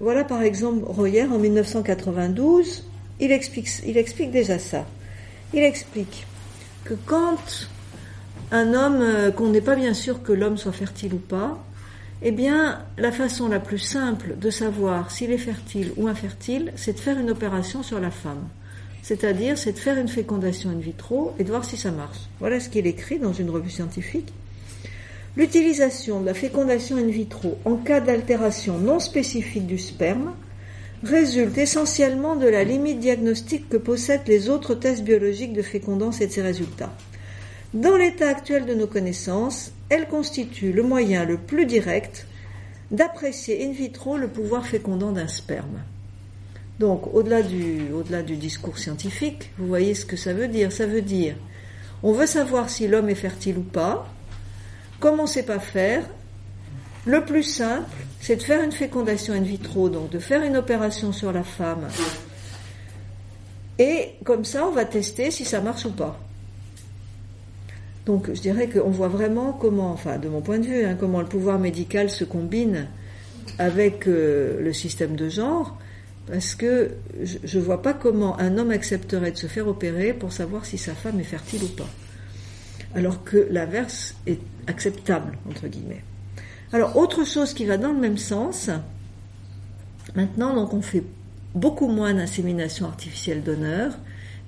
voilà 0.00 0.24
par 0.24 0.42
exemple 0.42 0.84
Royer 0.84 1.24
en 1.24 1.38
1992, 1.38 2.84
il 3.20 3.32
explique, 3.32 3.68
il 3.86 3.98
explique 3.98 4.30
déjà 4.30 4.58
ça. 4.58 4.86
Il 5.52 5.62
explique 5.62 6.26
que 6.84 6.94
quand 6.94 7.68
un 8.50 8.74
homme, 8.74 9.00
euh, 9.00 9.30
qu'on 9.30 9.48
n'est 9.48 9.60
pas 9.60 9.76
bien 9.76 9.94
sûr 9.94 10.22
que 10.22 10.32
l'homme 10.32 10.56
soit 10.56 10.72
fertile 10.72 11.14
ou 11.14 11.18
pas, 11.18 11.58
Eh 12.20 12.32
bien, 12.32 12.80
la 12.96 13.12
façon 13.12 13.48
la 13.48 13.60
plus 13.60 13.78
simple 13.78 14.34
de 14.40 14.50
savoir 14.50 15.12
s'il 15.12 15.30
est 15.30 15.38
fertile 15.38 15.92
ou 15.96 16.08
infertile, 16.08 16.72
c'est 16.74 16.94
de 16.94 16.98
faire 16.98 17.16
une 17.16 17.30
opération 17.30 17.84
sur 17.84 18.00
la 18.00 18.10
femme. 18.10 18.48
C'est-à-dire, 19.02 19.56
c'est 19.56 19.72
de 19.72 19.78
faire 19.78 19.96
une 19.96 20.08
fécondation 20.08 20.70
in 20.70 20.80
vitro 20.80 21.32
et 21.38 21.44
de 21.44 21.50
voir 21.50 21.64
si 21.64 21.76
ça 21.76 21.92
marche. 21.92 22.18
Voilà 22.40 22.58
ce 22.58 22.68
qu'il 22.68 22.88
écrit 22.88 23.20
dans 23.20 23.32
une 23.32 23.50
revue 23.50 23.70
scientifique. 23.70 24.32
L'utilisation 25.36 26.20
de 26.20 26.26
la 26.26 26.34
fécondation 26.34 26.96
in 26.96 27.06
vitro 27.06 27.56
en 27.64 27.76
cas 27.76 28.00
d'altération 28.00 28.78
non 28.78 28.98
spécifique 28.98 29.66
du 29.66 29.78
sperme 29.78 30.32
résulte 31.04 31.56
essentiellement 31.56 32.34
de 32.34 32.48
la 32.48 32.64
limite 32.64 32.98
diagnostique 32.98 33.68
que 33.68 33.76
possèdent 33.76 34.26
les 34.26 34.48
autres 34.48 34.74
tests 34.74 35.04
biologiques 35.04 35.52
de 35.52 35.62
fécondance 35.62 36.20
et 36.20 36.26
de 36.26 36.32
ses 36.32 36.42
résultats. 36.42 36.92
Dans 37.74 37.96
l'état 37.96 38.30
actuel 38.30 38.64
de 38.64 38.72
nos 38.72 38.86
connaissances, 38.86 39.72
elle 39.90 40.08
constitue 40.08 40.72
le 40.72 40.82
moyen 40.82 41.26
le 41.26 41.36
plus 41.36 41.66
direct 41.66 42.26
d'apprécier 42.90 43.62
in 43.66 43.72
vitro 43.72 44.16
le 44.16 44.28
pouvoir 44.28 44.66
fécondant 44.66 45.12
d'un 45.12 45.28
sperme. 45.28 45.82
Donc, 46.78 47.12
au-delà 47.12 47.42
du, 47.42 47.92
au-delà 47.92 48.22
du 48.22 48.36
discours 48.36 48.78
scientifique, 48.78 49.50
vous 49.58 49.66
voyez 49.66 49.94
ce 49.94 50.06
que 50.06 50.16
ça 50.16 50.32
veut 50.32 50.48
dire. 50.48 50.72
Ça 50.72 50.86
veut 50.86 51.02
dire, 51.02 51.34
on 52.02 52.12
veut 52.12 52.26
savoir 52.26 52.70
si 52.70 52.88
l'homme 52.88 53.10
est 53.10 53.14
fertile 53.14 53.58
ou 53.58 53.62
pas. 53.62 54.08
Comment 54.98 55.26
sait 55.26 55.42
pas 55.42 55.58
faire? 55.58 56.04
Le 57.04 57.24
plus 57.24 57.42
simple, 57.42 57.90
c'est 58.20 58.36
de 58.36 58.42
faire 58.42 58.62
une 58.62 58.72
fécondation 58.72 59.34
in 59.34 59.40
vitro, 59.40 59.90
donc 59.90 60.08
de 60.10 60.18
faire 60.18 60.42
une 60.42 60.56
opération 60.56 61.12
sur 61.12 61.32
la 61.32 61.44
femme. 61.44 61.86
Et 63.78 64.14
comme 64.24 64.44
ça, 64.44 64.66
on 64.66 64.70
va 64.70 64.84
tester 64.86 65.30
si 65.30 65.44
ça 65.44 65.60
marche 65.60 65.84
ou 65.84 65.92
pas. 65.92 66.18
Donc 68.08 68.32
je 68.32 68.40
dirais 68.40 68.70
qu'on 68.70 68.88
voit 68.88 69.08
vraiment 69.08 69.52
comment, 69.52 69.92
enfin 69.92 70.16
de 70.16 70.30
mon 70.30 70.40
point 70.40 70.58
de 70.58 70.64
vue, 70.64 70.82
hein, 70.82 70.96
comment 70.98 71.20
le 71.20 71.26
pouvoir 71.26 71.58
médical 71.58 72.08
se 72.08 72.24
combine 72.24 72.86
avec 73.58 74.08
euh, 74.08 74.62
le 74.62 74.72
système 74.72 75.14
de 75.14 75.28
genre, 75.28 75.76
parce 76.26 76.54
que 76.54 76.92
je 77.22 77.58
ne 77.58 77.62
vois 77.62 77.82
pas 77.82 77.92
comment 77.92 78.40
un 78.40 78.56
homme 78.56 78.70
accepterait 78.70 79.32
de 79.32 79.36
se 79.36 79.46
faire 79.46 79.68
opérer 79.68 80.14
pour 80.14 80.32
savoir 80.32 80.64
si 80.64 80.78
sa 80.78 80.94
femme 80.94 81.20
est 81.20 81.24
fertile 81.24 81.62
ou 81.64 81.68
pas. 81.68 81.88
Alors 82.94 83.24
que 83.24 83.46
l'inverse 83.50 84.14
est 84.26 84.40
acceptable, 84.66 85.36
entre 85.46 85.68
guillemets. 85.68 86.02
Alors, 86.72 86.96
autre 86.96 87.24
chose 87.24 87.52
qui 87.52 87.66
va 87.66 87.76
dans 87.76 87.92
le 87.92 88.00
même 88.00 88.16
sens, 88.16 88.70
maintenant, 90.14 90.66
on 90.72 90.80
fait 90.80 91.04
beaucoup 91.54 91.88
moins 91.88 92.14
d'insémination 92.14 92.86
artificielle 92.86 93.42
d'honneur, 93.42 93.98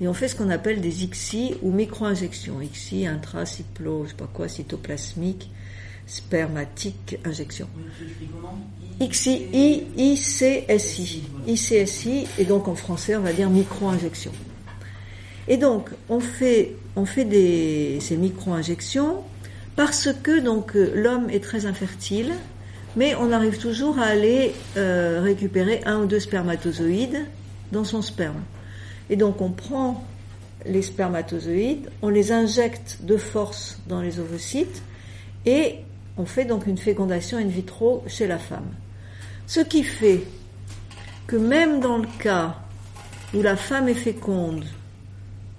et 0.00 0.08
on 0.08 0.14
fait 0.14 0.28
ce 0.28 0.34
qu'on 0.34 0.48
appelle 0.48 0.80
des 0.80 1.04
ICSI 1.04 1.56
ou 1.62 1.70
micro-injections. 1.70 2.60
ICSI, 2.60 3.06
intracyclo, 3.06 4.04
je 4.04 4.10
sais 4.10 4.16
pas 4.16 4.30
quoi, 4.32 4.48
cytoplasmique, 4.48 5.50
spermatique, 6.06 7.18
injection. 7.24 7.68
ICSI, 9.00 9.46
I, 9.52 9.84
ICSI, 9.96 11.22
ICSI, 11.46 12.26
et 12.38 12.44
donc 12.44 12.68
en 12.68 12.74
français 12.74 13.14
on 13.16 13.20
va 13.20 13.32
dire 13.32 13.50
micro-injection. 13.50 14.32
Et 15.48 15.58
donc 15.58 15.90
on 16.08 16.20
fait, 16.20 16.76
on 16.96 17.04
fait 17.04 17.24
des, 17.24 17.98
ces 18.00 18.16
micro-injections 18.16 19.22
parce 19.76 20.08
que 20.22 20.40
donc 20.40 20.74
l'homme 20.74 21.28
est 21.28 21.42
très 21.42 21.66
infertile, 21.66 22.32
mais 22.96 23.14
on 23.14 23.32
arrive 23.32 23.58
toujours 23.58 23.98
à 23.98 24.04
aller 24.04 24.54
euh, 24.76 25.20
récupérer 25.22 25.82
un 25.84 26.00
ou 26.00 26.06
deux 26.06 26.20
spermatozoïdes 26.20 27.26
dans 27.70 27.84
son 27.84 28.02
sperme. 28.02 28.42
Et 29.10 29.16
donc 29.16 29.42
on 29.42 29.50
prend 29.50 30.02
les 30.64 30.82
spermatozoïdes, 30.82 31.90
on 32.00 32.08
les 32.08 32.32
injecte 32.32 32.98
de 33.02 33.16
force 33.16 33.78
dans 33.88 34.00
les 34.00 34.20
ovocytes 34.20 34.82
et 35.46 35.76
on 36.16 36.24
fait 36.24 36.44
donc 36.44 36.66
une 36.66 36.78
fécondation 36.78 37.38
in 37.38 37.46
vitro 37.46 38.04
chez 38.06 38.26
la 38.26 38.38
femme. 38.38 38.68
Ce 39.46 39.60
qui 39.60 39.82
fait 39.82 40.22
que 41.26 41.36
même 41.36 41.80
dans 41.80 41.98
le 41.98 42.08
cas 42.18 42.56
où 43.34 43.42
la 43.42 43.56
femme 43.56 43.88
est 43.88 43.94
féconde 43.94 44.64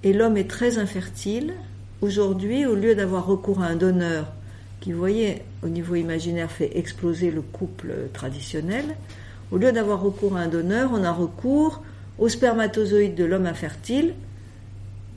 et 0.03 0.13
l'homme 0.13 0.37
est 0.37 0.49
très 0.49 0.77
infertile, 0.77 1.53
aujourd'hui, 2.01 2.65
au 2.65 2.75
lieu 2.75 2.95
d'avoir 2.95 3.25
recours 3.25 3.61
à 3.61 3.67
un 3.67 3.75
donneur 3.75 4.31
qui, 4.79 4.93
vous 4.93 4.99
voyez, 4.99 5.41
au 5.63 5.67
niveau 5.67 5.95
imaginaire 5.95 6.49
fait 6.49 6.77
exploser 6.77 7.31
le 7.31 7.41
couple 7.41 7.93
traditionnel, 8.13 8.85
au 9.51 9.57
lieu 9.57 9.71
d'avoir 9.71 10.01
recours 10.01 10.37
à 10.37 10.41
un 10.41 10.47
donneur, 10.47 10.91
on 10.93 11.03
a 11.03 11.11
recours 11.11 11.83
aux 12.17 12.29
spermatozoïdes 12.29 13.15
de 13.15 13.25
l'homme 13.25 13.45
infertile, 13.45 14.13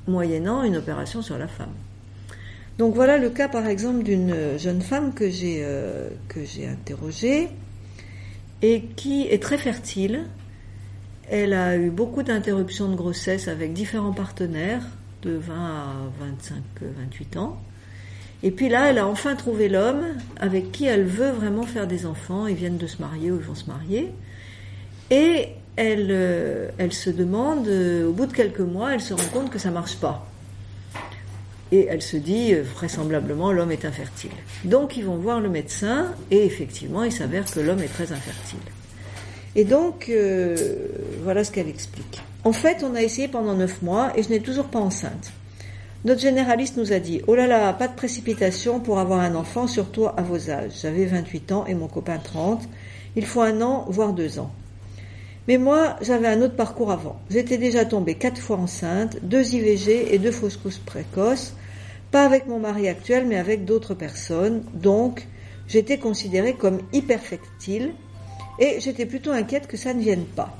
moyennant 0.07 0.63
une 0.63 0.77
opération 0.77 1.23
sur 1.23 1.39
la 1.39 1.49
femme. 1.49 1.73
Donc 2.79 2.95
voilà 2.95 3.19
le 3.19 3.31
cas 3.31 3.49
par 3.49 3.67
exemple 3.67 4.03
d'une 4.03 4.59
jeune 4.59 4.83
femme 4.83 5.15
que 5.15 5.31
j'ai 5.31 5.61
euh, 5.63 6.09
interrogée 6.69 7.49
et 8.63 8.83
qui 8.97 9.29
est 9.29 9.43
très 9.43 9.59
fertile. 9.59 10.25
Elle 11.31 11.53
a 11.53 11.77
eu 11.77 11.91
beaucoup 11.91 12.23
d'interruptions 12.23 12.89
de 12.89 12.97
grossesse 12.97 13.49
avec 13.49 13.73
différents 13.73 14.13
partenaires 14.13 14.83
de 15.23 15.33
20 15.33 15.55
à 15.55 15.95
25 16.21 16.57
28 16.81 17.37
ans. 17.37 17.59
Et 18.43 18.51
puis 18.51 18.69
là, 18.69 18.91
elle 18.91 18.99
a 18.99 19.07
enfin 19.07 19.37
trouvé 19.37 19.71
l'homme 19.71 20.05
avec 20.39 20.71
qui 20.71 20.85
elle 20.85 21.05
veut 21.05 21.31
vraiment 21.31 21.63
faire 21.63 21.87
des 21.87 22.05
enfants. 22.05 22.47
Ils 22.47 22.57
viennent 22.57 22.77
de 22.77 22.87
se 22.87 23.01
marier 23.01 23.31
ou 23.31 23.37
ils 23.37 23.47
vont 23.47 23.55
se 23.55 23.67
marier. 23.67 24.13
Et 25.11 25.49
elle, 25.77 26.09
euh, 26.11 26.69
elle 26.79 26.93
se 26.93 27.11
demande, 27.11 27.67
euh, 27.67 28.09
au 28.09 28.13
bout 28.13 28.27
de 28.27 28.33
quelques 28.33 28.61
mois, 28.61 28.95
elle 28.95 29.01
se 29.01 29.15
rend 29.15 29.29
compte 29.33 29.51
que 29.51 29.59
ça 29.59 29.71
marche 29.71 29.97
pas. 29.97 30.27
Et 31.73 31.87
elle 31.91 32.03
se 32.03 32.17
dit, 32.17 32.55
euh, 32.55 32.63
vraisemblablement, 32.63 33.51
l'homme 33.53 33.73
est 33.73 33.85
infertile. 33.85 34.31
Donc 34.65 34.97
ils 34.97 35.05
vont 35.05 35.17
voir 35.17 35.41
le 35.41 35.49
médecin, 35.49 36.13
et 36.31 36.45
effectivement, 36.45 37.03
il 37.03 37.13
s'avère 37.13 37.45
que 37.51 37.61
l'homme 37.61 37.83
est 37.83 37.93
très 37.93 38.13
infertile. 38.13 38.61
Et 39.57 39.65
donc, 39.65 40.11
voilà 41.23 41.45
ce 41.45 41.53
qu'elle 41.53 41.69
explique. 41.69 42.21
En 42.43 42.53
fait, 42.53 42.83
on 42.83 42.97
a 42.97 43.03
essayé 43.03 43.29
pendant 43.29 43.55
neuf 43.55 43.83
mois, 43.83 44.13
et 44.17 44.25
je 44.25 44.29
n'ai 44.31 44.41
toujours 44.41 44.65
pas 44.65 44.81
enceinte. 44.81 45.31
Notre 46.05 46.21
généraliste 46.21 46.77
nous 46.77 46.93
a 46.93 46.99
dit, 46.99 47.23
oh 47.29 47.37
là 47.37 47.47
là, 47.47 47.73
pas 47.73 47.87
de 47.87 47.95
précipitation 47.95 48.81
pour 48.81 48.99
avoir 48.99 49.21
un 49.21 49.37
enfant, 49.37 49.69
surtout 49.69 50.07
à 50.07 50.23
vos 50.23 50.51
âges. 50.51 50.73
J'avais 50.83 51.07
28 51.07 51.53
ans 51.53 51.67
et 51.67 51.75
mon 51.75 51.87
copain 51.87 52.19
30. 52.19 52.69
Il 53.15 53.25
faut 53.25 53.43
un 53.43 53.63
an, 53.63 53.87
voire 53.89 54.13
deux 54.13 54.41
ans. 54.41 54.51
Mais 55.47 55.59
moi, 55.59 55.97
j'avais 56.01 56.29
un 56.29 56.41
autre 56.41 56.57
parcours 56.57 56.91
avant. 56.91 57.21
J'étais 57.29 57.59
déjà 57.59 57.85
tombée 57.85 58.15
quatre 58.15 58.41
fois 58.41 58.57
enceinte, 58.57 59.19
deux 59.23 59.55
IVG 59.55 60.15
et 60.15 60.19
deux 60.19 60.33
fausses 60.33 60.57
couches 60.57 60.79
précoces, 60.79 61.55
pas 62.11 62.25
avec 62.25 62.47
mon 62.47 62.59
mari 62.59 62.89
actuel, 62.89 63.27
mais 63.27 63.37
avec 63.37 63.65
d'autres 63.65 63.95
personnes. 63.95 64.63
Donc, 64.73 65.27
j'étais 65.69 65.99
considérée 65.99 66.55
comme 66.55 66.81
hyperfectile 66.93 67.93
et 68.59 68.81
j'étais 68.81 69.05
plutôt 69.05 69.33
inquiète 69.33 69.67
que 69.67 69.77
ça 69.77 69.93
ne 69.93 70.01
vienne 70.01 70.25
pas. 70.25 70.57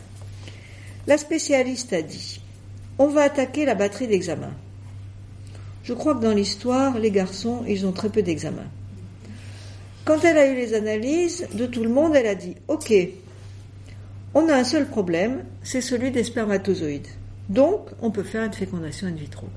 La 1.07 1.17
spécialiste 1.17 1.93
a 1.93 2.03
dit, 2.03 2.41
on 2.99 3.09
va 3.09 3.23
attaquer 3.23 3.65
la 3.65 3.75
batterie 3.75 4.07
d'examen. 4.07 4.53
Je 5.83 5.93
crois 5.93 6.15
que 6.15 6.23
dans 6.23 6.33
l'histoire, 6.33 6.99
les 6.99 7.11
garçons, 7.11 7.63
ils 7.69 7.87
ont 7.87 7.93
très 7.93 8.09
peu 8.09 8.23
d'examens. 8.23 8.71
Quand 10.05 10.25
elle 10.25 10.39
a 10.39 10.47
eu 10.47 10.55
les 10.55 10.75
analyses 10.75 11.47
de 11.55 11.67
tout 11.67 11.83
le 11.83 11.89
monde, 11.89 12.15
elle 12.15 12.27
a 12.27 12.35
dit, 12.35 12.57
OK, 12.69 12.93
on 14.35 14.49
a 14.49 14.55
un 14.55 14.65
seul 14.65 14.87
problème, 14.87 15.45
c'est 15.63 15.81
celui 15.81 16.11
des 16.11 16.25
spermatozoïdes. 16.25 17.09
Donc, 17.49 17.91
on 18.01 18.11
peut 18.11 18.23
faire 18.23 18.45
une 18.45 18.53
fécondation 18.53 19.07
in 19.07 19.13
vitro. 19.13 19.49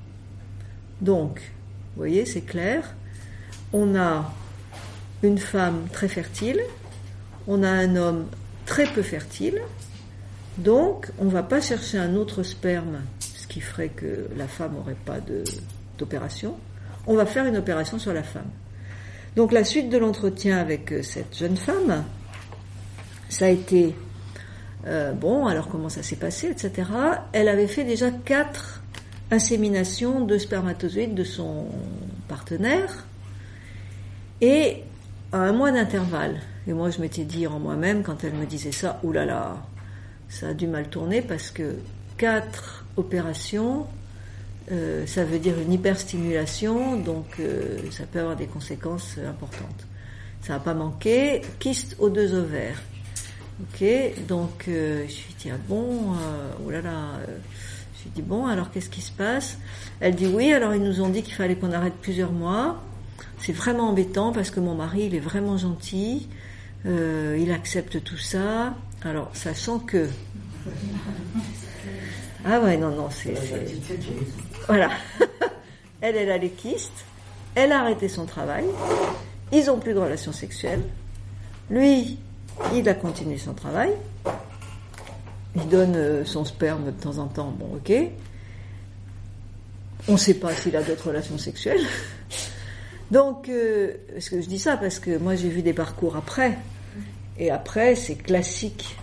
Donc, 1.02 1.40
vous 1.96 2.02
voyez, 2.02 2.26
c'est 2.26 2.42
clair. 2.42 2.96
On 3.74 3.96
a 3.96 4.32
une 5.24 5.38
femme 5.38 5.88
très 5.92 6.08
fertile, 6.08 6.62
on 7.48 7.64
a 7.64 7.70
un 7.70 7.96
homme 7.96 8.28
très 8.66 8.86
peu 8.86 9.02
fertile, 9.02 9.60
donc 10.58 11.12
on 11.18 11.26
ne 11.26 11.32
va 11.32 11.44
pas 11.44 11.62
chercher 11.62 11.98
un 11.98 12.16
autre 12.16 12.44
sperme, 12.44 13.02
ce 13.20 13.48
qui 13.48 13.62
ferait 13.62 13.90
que 13.90 14.28
la 14.36 14.48
femme 14.48 14.74
n'aurait 14.74 14.98
pas 15.06 15.18
d'opération. 15.98 16.56
On 17.08 17.16
va 17.16 17.26
faire 17.26 17.46
une 17.46 17.58
opération 17.58 17.98
sur 18.00 18.14
la 18.14 18.24
femme. 18.24 18.50
Donc 19.36 19.52
la 19.52 19.64
suite 19.64 19.90
de 19.90 19.98
l'entretien 19.98 20.58
avec 20.58 20.92
euh, 20.92 21.04
cette 21.04 21.38
jeune 21.38 21.58
femme, 21.58 22.04
ça 23.30 23.46
a 23.46 23.50
été 23.50 23.94
euh, 24.88 25.12
bon, 25.12 25.48
alors 25.48 25.68
comment 25.68 25.90
ça 25.90 26.02
s'est 26.02 26.16
passé, 26.16 26.48
etc. 26.48 26.90
Elle 27.34 27.50
avait 27.50 27.68
fait 27.68 27.84
déjà 27.84 28.10
quatre 28.10 28.82
inséminations 29.32 30.24
de 30.24 30.38
spermatozoïdes 30.38 31.14
de 31.14 31.26
son 31.26 31.66
partenaire 32.28 33.06
et 34.40 34.84
à 35.34 35.40
un 35.40 35.52
mois 35.52 35.72
d'intervalle. 35.72 36.40
Et 36.68 36.74
moi, 36.74 36.90
je 36.90 37.02
m'étais 37.02 37.26
dit 37.26 37.48
en 37.48 37.60
moi-même, 37.60 38.04
quand 38.04 38.24
elle 38.24 38.34
me 38.34 38.46
disait 38.46 38.72
ça, 38.72 39.00
oulala, 39.04 39.58
ça 40.30 40.50
a 40.50 40.54
dû 40.54 40.68
mal 40.68 40.88
tourner 40.88 41.22
parce 41.22 41.52
que 41.52 41.76
quatre 42.18 42.86
opérations, 42.96 43.88
euh, 44.72 45.06
ça 45.06 45.26
veut 45.26 45.40
dire 45.40 45.60
une 45.60 45.74
hyperstimulation, 45.74 46.98
donc 46.98 47.26
euh, 47.40 47.80
ça 47.92 48.04
peut 48.06 48.20
avoir 48.20 48.36
des 48.36 48.48
conséquences 48.48 49.18
importantes. 49.28 49.88
Ça 50.42 50.54
n'a 50.54 50.60
pas 50.60 50.74
manqué. 50.74 51.42
Kyste 51.60 51.96
aux 52.00 52.10
deux 52.10 52.34
ovaires. 52.34 52.82
Ok, 53.60 53.84
donc 54.28 54.66
euh, 54.68 55.02
je 55.08 55.14
lui 55.16 55.36
dis 55.40 55.50
ah 55.52 55.58
bon, 55.68 56.14
euh, 56.14 56.52
oh 56.66 56.70
là 56.70 56.82
là, 56.82 56.92
euh, 57.28 57.38
je 57.98 58.04
lui 58.04 58.12
dis 58.16 58.22
bon 58.22 58.46
alors 58.46 58.70
qu'est-ce 58.70 58.90
qui 58.90 59.02
se 59.02 59.12
passe? 59.12 59.58
Elle 60.00 60.14
dit 60.16 60.28
oui, 60.28 60.54
alors 60.54 60.76
ils 60.76 60.82
nous 60.84 61.02
ont 61.02 61.10
dit 61.10 61.24
qu'il 61.24 61.34
fallait 61.34 61.56
qu'on 61.56 61.72
arrête 61.72 61.94
plusieurs 62.02 62.32
mois. 62.32 62.80
C'est 63.40 63.54
vraiment 63.54 63.90
embêtant 63.90 64.32
parce 64.32 64.52
que 64.52 64.60
mon 64.60 64.76
mari 64.76 65.06
il 65.06 65.16
est 65.16 65.20
vraiment 65.20 65.58
gentil. 65.58 66.28
Euh, 66.86 67.36
il 67.40 67.52
accepte 67.52 68.04
tout 68.04 68.18
ça. 68.18 68.76
Alors, 69.04 69.32
sachant 69.34 69.80
que. 69.80 70.08
Ah 72.46 72.60
ouais, 72.62 72.78
non, 72.78 72.92
non, 72.96 73.10
c'est. 73.10 73.36
c'est- 73.36 73.98
Voilà. 74.68 74.90
elle, 76.02 76.16
elle 76.16 76.32
a 76.32 76.38
les 76.38 76.50
kystes. 76.50 77.06
Elle 77.56 77.72
a 77.72 77.82
arrêté 77.82 78.08
son 78.08 78.26
travail. 78.26 78.66
Ils 79.52 79.70
ont 79.72 79.80
plus 79.80 79.94
de 79.94 80.00
relations 80.00 80.32
sexuelles. 80.32 80.84
Lui, 81.70 82.20
il 82.74 82.88
a 82.90 82.94
continué 82.94 83.38
son 83.38 83.54
travail. 83.54 83.92
Il 85.56 85.68
donne 85.70 85.96
euh, 85.96 86.26
son 86.26 86.46
sperme 86.46 86.86
de 86.86 86.92
temps 86.92 87.18
en 87.18 87.28
temps. 87.28 87.54
Bon, 87.58 87.76
ok. 87.76 87.94
On 90.08 90.14
ne 90.14 90.18
sait 90.18 90.36
pas 90.36 90.54
s'il 90.54 90.76
a 90.76 90.84
d'autres 90.84 91.08
relations 91.08 91.38
sexuelles. 91.38 91.82
Donc, 93.12 93.50
euh, 93.50 93.94
est-ce 94.16 94.30
que 94.30 94.42
je 94.42 94.48
dis 94.48 94.60
ça? 94.60 94.78
Parce 94.78 95.00
que 95.00 95.18
moi 95.18 95.36
j'ai 95.36 95.50
vu 95.50 95.62
des 95.62 95.74
parcours 95.74 96.16
après, 96.18 96.58
et 97.40 97.52
après 97.52 97.96
c'est 97.96 98.16
classique, 98.16 98.98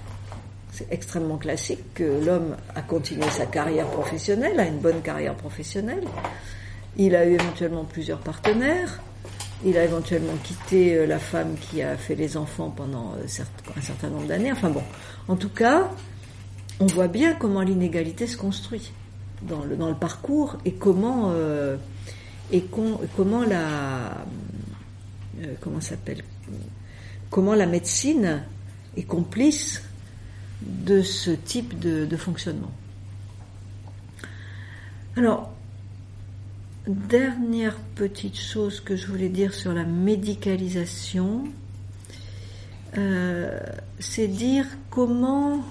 c'est 0.72 0.92
extrêmement 0.92 1.38
classique 1.38 1.94
que 1.94 2.24
l'homme 2.24 2.56
a 2.74 2.82
continué 2.82 3.28
sa 3.30 3.46
carrière 3.46 3.86
professionnelle, 3.86 4.60
a 4.60 4.66
une 4.66 4.78
bonne 4.78 5.00
carrière 5.00 5.34
professionnelle. 5.34 6.04
Il 6.96 7.16
a 7.16 7.26
eu 7.26 7.34
éventuellement 7.34 7.84
plusieurs 7.84 8.20
partenaires. 8.20 9.00
Il 9.64 9.78
a 9.78 9.84
éventuellement 9.84 10.34
quitté 10.42 10.94
euh, 10.94 11.06
la 11.06 11.18
femme 11.18 11.56
qui 11.58 11.80
a 11.80 11.96
fait 11.96 12.14
les 12.14 12.36
enfants 12.36 12.70
pendant 12.70 13.14
euh, 13.16 13.24
un 13.76 13.80
certain 13.80 14.08
nombre 14.08 14.26
d'années. 14.26 14.52
Enfin 14.52 14.68
bon, 14.68 14.82
en 15.26 15.36
tout 15.36 15.48
cas, 15.48 15.90
on 16.80 16.86
voit 16.86 17.08
bien 17.08 17.34
comment 17.34 17.62
l'inégalité 17.62 18.26
se 18.26 18.36
construit 18.36 18.92
dans 19.42 19.64
le, 19.64 19.94
parcours 19.94 20.58
et 20.64 20.72
comment 20.72 21.30
euh, 21.32 21.76
la 22.50 24.24
comment 27.30 27.54
la 27.54 27.66
médecine 27.66 28.42
est 28.96 29.02
complice 29.02 29.82
de 30.62 31.02
ce 31.02 31.30
type 31.30 31.78
de, 31.78 32.04
de 32.04 32.16
fonctionnement. 32.16 32.70
Alors, 35.16 35.53
dernière 36.86 37.76
petite 37.94 38.38
chose 38.38 38.80
que 38.80 38.96
je 38.96 39.06
voulais 39.06 39.28
dire 39.28 39.54
sur 39.54 39.72
la 39.72 39.84
médicalisation, 39.84 41.44
euh, 42.98 43.58
c'est 43.98 44.28
dire 44.28 44.66
comment 44.90 45.64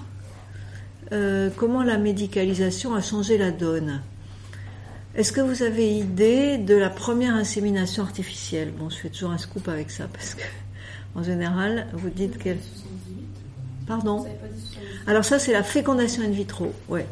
euh, 1.12 1.50
comment 1.56 1.82
la 1.82 1.98
médicalisation 1.98 2.94
a 2.94 3.00
changé 3.00 3.38
la 3.38 3.50
donne. 3.50 4.00
Est-ce 5.14 5.32
que 5.32 5.40
vous 5.40 5.62
avez 5.62 5.96
idée 5.96 6.58
de 6.58 6.74
la 6.74 6.90
première 6.90 7.34
insémination 7.34 8.02
artificielle? 8.02 8.72
Bon, 8.76 8.90
je 8.90 8.96
fais 8.96 9.10
toujours 9.10 9.30
un 9.30 9.38
scoop 9.38 9.68
avec 9.68 9.90
ça 9.90 10.08
parce 10.12 10.34
que, 10.34 10.42
en 11.14 11.22
général, 11.22 11.86
vous 11.92 12.10
dites 12.10 12.38
qu'elle. 12.38 12.58
Pardon? 13.86 14.26
Alors 15.06 15.24
ça, 15.24 15.38
c'est 15.38 15.52
la 15.52 15.62
fécondation 15.62 16.22
in 16.24 16.30
vitro, 16.30 16.72
ouais. 16.88 17.06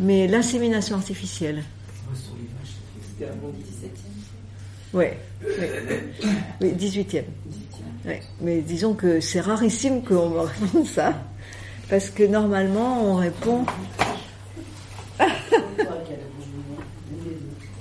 Mais 0.00 0.26
l'insémination 0.26 0.96
artificielle, 0.96 1.62
C'était 3.22 3.30
un 3.30 3.36
bon 3.36 3.52
17e. 3.52 4.96
ouais, 4.96 5.16
ouais. 5.44 5.70
oui, 6.60 6.72
18e. 6.72 7.22
Ouais. 8.04 8.20
Mais 8.40 8.62
disons 8.62 8.94
que 8.94 9.20
c'est 9.20 9.38
rarissime 9.40 10.02
qu'on 10.02 10.28
me 10.30 10.40
réponde 10.40 10.86
ça, 10.86 11.14
parce 11.88 12.10
que 12.10 12.24
normalement, 12.24 13.00
on 13.04 13.14
répond. 13.16 13.64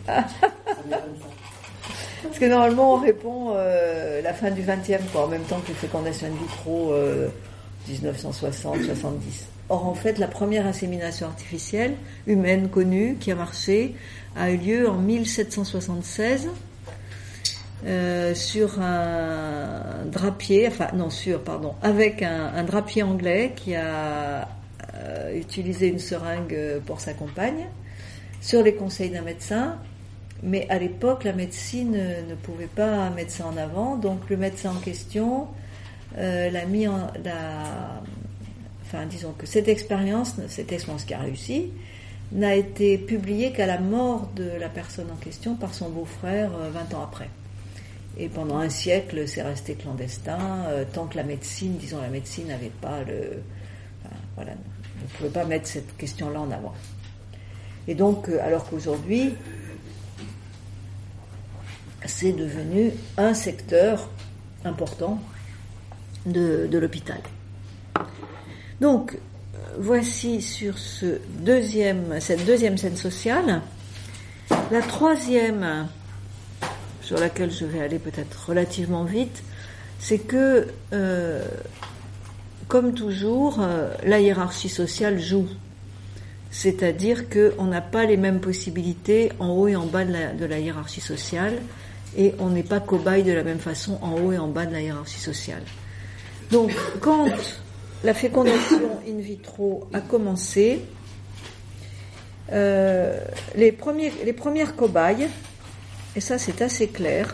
Parce 0.06 0.32
que 2.40 2.46
normalement, 2.46 2.94
on 2.94 2.98
répond 2.98 3.54
euh, 3.56 4.22
la 4.22 4.34
fin 4.34 4.52
du 4.52 4.62
20e, 4.62 5.00
quoi, 5.12 5.26
en 5.26 5.28
même 5.28 5.42
temps 5.44 5.60
que 5.62 5.70
les 5.70 5.74
fécondations 5.74 6.28
in 6.28 6.32
vitro 6.32 6.94
euh, 6.94 7.30
1960, 7.88 8.84
70. 8.84 9.48
Or, 9.70 9.86
en 9.88 9.94
fait, 9.94 10.18
la 10.18 10.28
première 10.28 10.66
insémination 10.66 11.28
artificielle 11.28 11.96
humaine 12.28 12.70
connue 12.70 13.16
qui 13.20 13.32
a 13.32 13.36
marché 13.36 13.96
a 14.36 14.52
eu 14.52 14.58
lieu 14.58 14.90
en 14.90 14.98
1776 14.98 16.50
euh, 17.86 18.36
sur 18.36 18.80
un 18.80 20.06
drapier, 20.06 20.68
enfin 20.68 20.90
non 20.94 21.10
sur, 21.10 21.42
pardon, 21.42 21.74
avec 21.82 22.22
un, 22.22 22.64
drapier 22.64 23.02
anglais 23.02 23.54
qui 23.56 23.74
a 23.76 24.48
euh, 24.96 25.40
utilisé 25.40 25.88
une 25.88 26.00
seringue 26.00 26.80
pour 26.86 27.00
sa 27.00 27.14
compagne, 27.14 27.68
sur 28.42 28.62
les 28.64 28.76
conseils 28.76 29.10
d'un 29.10 29.22
médecin. 29.22 29.78
Mais 30.44 30.68
à 30.70 30.80
l'époque, 30.80 31.24
la 31.24 31.34
médecine 31.34 31.98
ne 32.28 32.36
pouvait 32.36 32.66
pas 32.68 33.10
mettre 33.12 33.32
ça 33.32 33.48
en 33.48 33.58
avant, 33.58 33.96
donc 33.96 34.30
le 34.30 34.38
médecin 34.38 34.72
en 34.72 34.80
question 34.80 35.48
euh, 36.18 36.50
l'a 36.50 36.66
mis 36.66 36.88
en, 36.88 37.10
enfin 38.86 39.06
disons 39.06 39.34
que 39.34 39.46
cette 39.46 39.68
expérience, 39.68 40.36
cette 40.48 40.72
expérience 40.72 41.06
qui 41.06 41.14
a 41.14 41.20
réussi, 41.20 41.72
n'a 42.32 42.56
été 42.56 42.98
publiée 42.98 43.52
qu'à 43.52 43.66
la 43.66 43.80
mort 43.80 44.30
de 44.36 44.50
la 44.60 44.70
personne 44.70 45.12
en 45.12 45.18
question 45.18 45.56
par 45.56 45.74
son 45.74 45.90
beau-frère 45.90 46.52
euh, 46.56 46.70
20 46.72 46.94
ans 46.96 47.04
après. 47.04 47.30
Et 48.18 48.28
pendant 48.30 48.58
un 48.58 48.70
siècle, 48.70 49.28
c'est 49.28 49.42
resté 49.42 49.76
clandestin, 49.76 50.66
euh, 50.68 50.86
tant 50.92 51.08
que 51.08 51.18
la 51.18 51.24
médecine, 51.24 51.78
disons 51.78 52.02
la 52.02 52.10
médecine 52.10 52.48
n'avait 52.48 52.72
pas 52.82 53.04
le... 53.04 53.42
enfin, 54.04 54.16
voilà, 54.36 54.52
ne 54.52 55.08
pouvait 55.18 55.30
pas 55.30 55.46
mettre 55.46 55.68
cette 55.68 55.96
question-là 55.98 56.40
en 56.42 56.52
avant. 56.52 56.74
Et 57.88 57.96
donc, 57.96 58.30
euh, 58.30 58.40
alors 58.42 58.70
qu'aujourd'hui, 58.70 59.34
c'est 62.06 62.34
devenu 62.34 62.92
un 63.18 63.34
secteur 63.34 64.10
important 64.64 65.20
de, 66.26 66.78
l'hôpital. 66.78 67.20
Donc, 68.80 69.14
euh, 69.14 69.58
voici 69.80 70.42
sur 70.42 70.78
cette 70.78 71.44
deuxième 71.44 72.78
scène 72.78 72.98
sociale. 72.98 73.62
La 74.72 74.82
troisième, 74.82 75.88
sur 77.02 77.20
laquelle 77.20 77.52
je 77.52 77.66
vais 77.66 77.82
aller 77.82 78.00
peut-être 78.00 78.50
relativement 78.50 79.04
vite, 79.04 79.44
c'est 80.00 80.20
que, 80.20 80.68
euh, 80.94 81.46
comme 82.68 82.94
toujours, 82.94 83.60
euh, 83.62 83.94
la 84.04 84.20
hiérarchie 84.20 84.70
sociale 84.70 85.20
joue. 85.20 85.48
C'est-à-dire 86.50 87.30
qu'on 87.30 87.66
n'a 87.66 87.82
pas 87.82 88.06
les 88.06 88.18
mêmes 88.18 88.42
possibilités 88.42 89.32
en 89.40 89.50
haut 89.50 89.68
et 89.68 89.76
en 89.76 89.86
bas 89.86 90.04
de 90.04 90.12
la, 90.12 90.34
de 90.34 90.46
la 90.46 90.60
hiérarchie 90.60 91.02
sociale, 91.02 91.54
et 92.18 92.36
on 92.40 92.50
n'est 92.50 92.64
pas 92.64 92.82
cobaye 92.82 93.24
de 93.24 93.32
la 93.32 93.44
même 93.44 93.60
façon 93.60 93.98
en 94.02 94.14
haut 94.14 94.34
et 94.34 94.38
en 94.38 94.48
bas 94.48 94.66
de 94.66 94.74
la 94.74 94.82
hiérarchie 94.82 95.20
sociale. 95.20 95.64
Donc, 96.52 96.72
quand 97.00 97.28
la 98.04 98.14
fécondation 98.14 99.00
in 99.08 99.20
vitro 99.20 99.88
a 99.94 100.02
commencé, 100.02 100.82
euh, 102.52 103.20
les, 103.56 103.72
premiers, 103.72 104.12
les 104.26 104.34
premières 104.34 104.76
cobayes, 104.76 105.30
et 106.16 106.20
ça 106.20 106.38
c'est 106.38 106.62
assez 106.62 106.88
clair, 106.88 107.34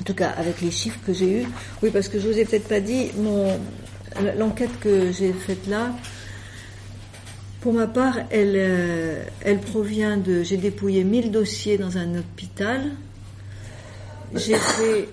en 0.00 0.04
tout 0.04 0.14
cas 0.14 0.28
avec 0.30 0.60
les 0.60 0.70
chiffres 0.70 0.98
que 1.06 1.14
j'ai 1.14 1.42
eus, 1.42 1.46
oui 1.82 1.90
parce 1.90 2.08
que 2.08 2.20
je 2.20 2.28
vous 2.28 2.38
ai 2.38 2.44
peut-être 2.44 2.68
pas 2.68 2.80
dit, 2.80 3.10
l'enquête 4.36 4.78
que 4.80 5.10
j'ai 5.10 5.32
faite 5.32 5.66
là, 5.66 5.92
pour 7.62 7.72
ma 7.72 7.86
part, 7.86 8.18
elle, 8.30 8.54
euh, 8.56 9.24
elle 9.40 9.60
provient 9.60 10.16
de, 10.16 10.42
j'ai 10.42 10.56
dépouillé 10.56 11.04
1000 11.04 11.30
dossiers 11.30 11.78
dans 11.78 11.96
un 11.96 12.18
hôpital, 12.18 12.90
j'ai 14.34 14.56
fait, 14.56 15.08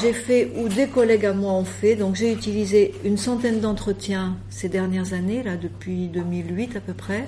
j'ai 0.00 0.12
fait, 0.12 0.52
ou 0.56 0.68
des 0.68 0.88
collègues 0.88 1.26
à 1.26 1.32
moi 1.32 1.52
ont 1.52 1.64
fait, 1.64 1.96
donc 1.96 2.14
j'ai 2.14 2.32
utilisé 2.32 2.94
une 3.04 3.16
centaine 3.16 3.60
d'entretiens 3.60 4.36
ces 4.50 4.68
dernières 4.68 5.12
années, 5.12 5.42
là, 5.42 5.56
depuis 5.56 6.08
2008 6.08 6.76
à 6.76 6.80
peu 6.80 6.94
près, 6.94 7.26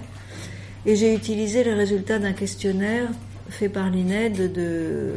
et 0.84 0.96
j'ai 0.96 1.14
utilisé 1.14 1.64
les 1.64 1.74
résultats 1.74 2.18
d'un 2.18 2.32
questionnaire 2.32 3.08
fait 3.48 3.68
par 3.68 3.90
l'INED 3.90 4.52
de, 4.52 5.12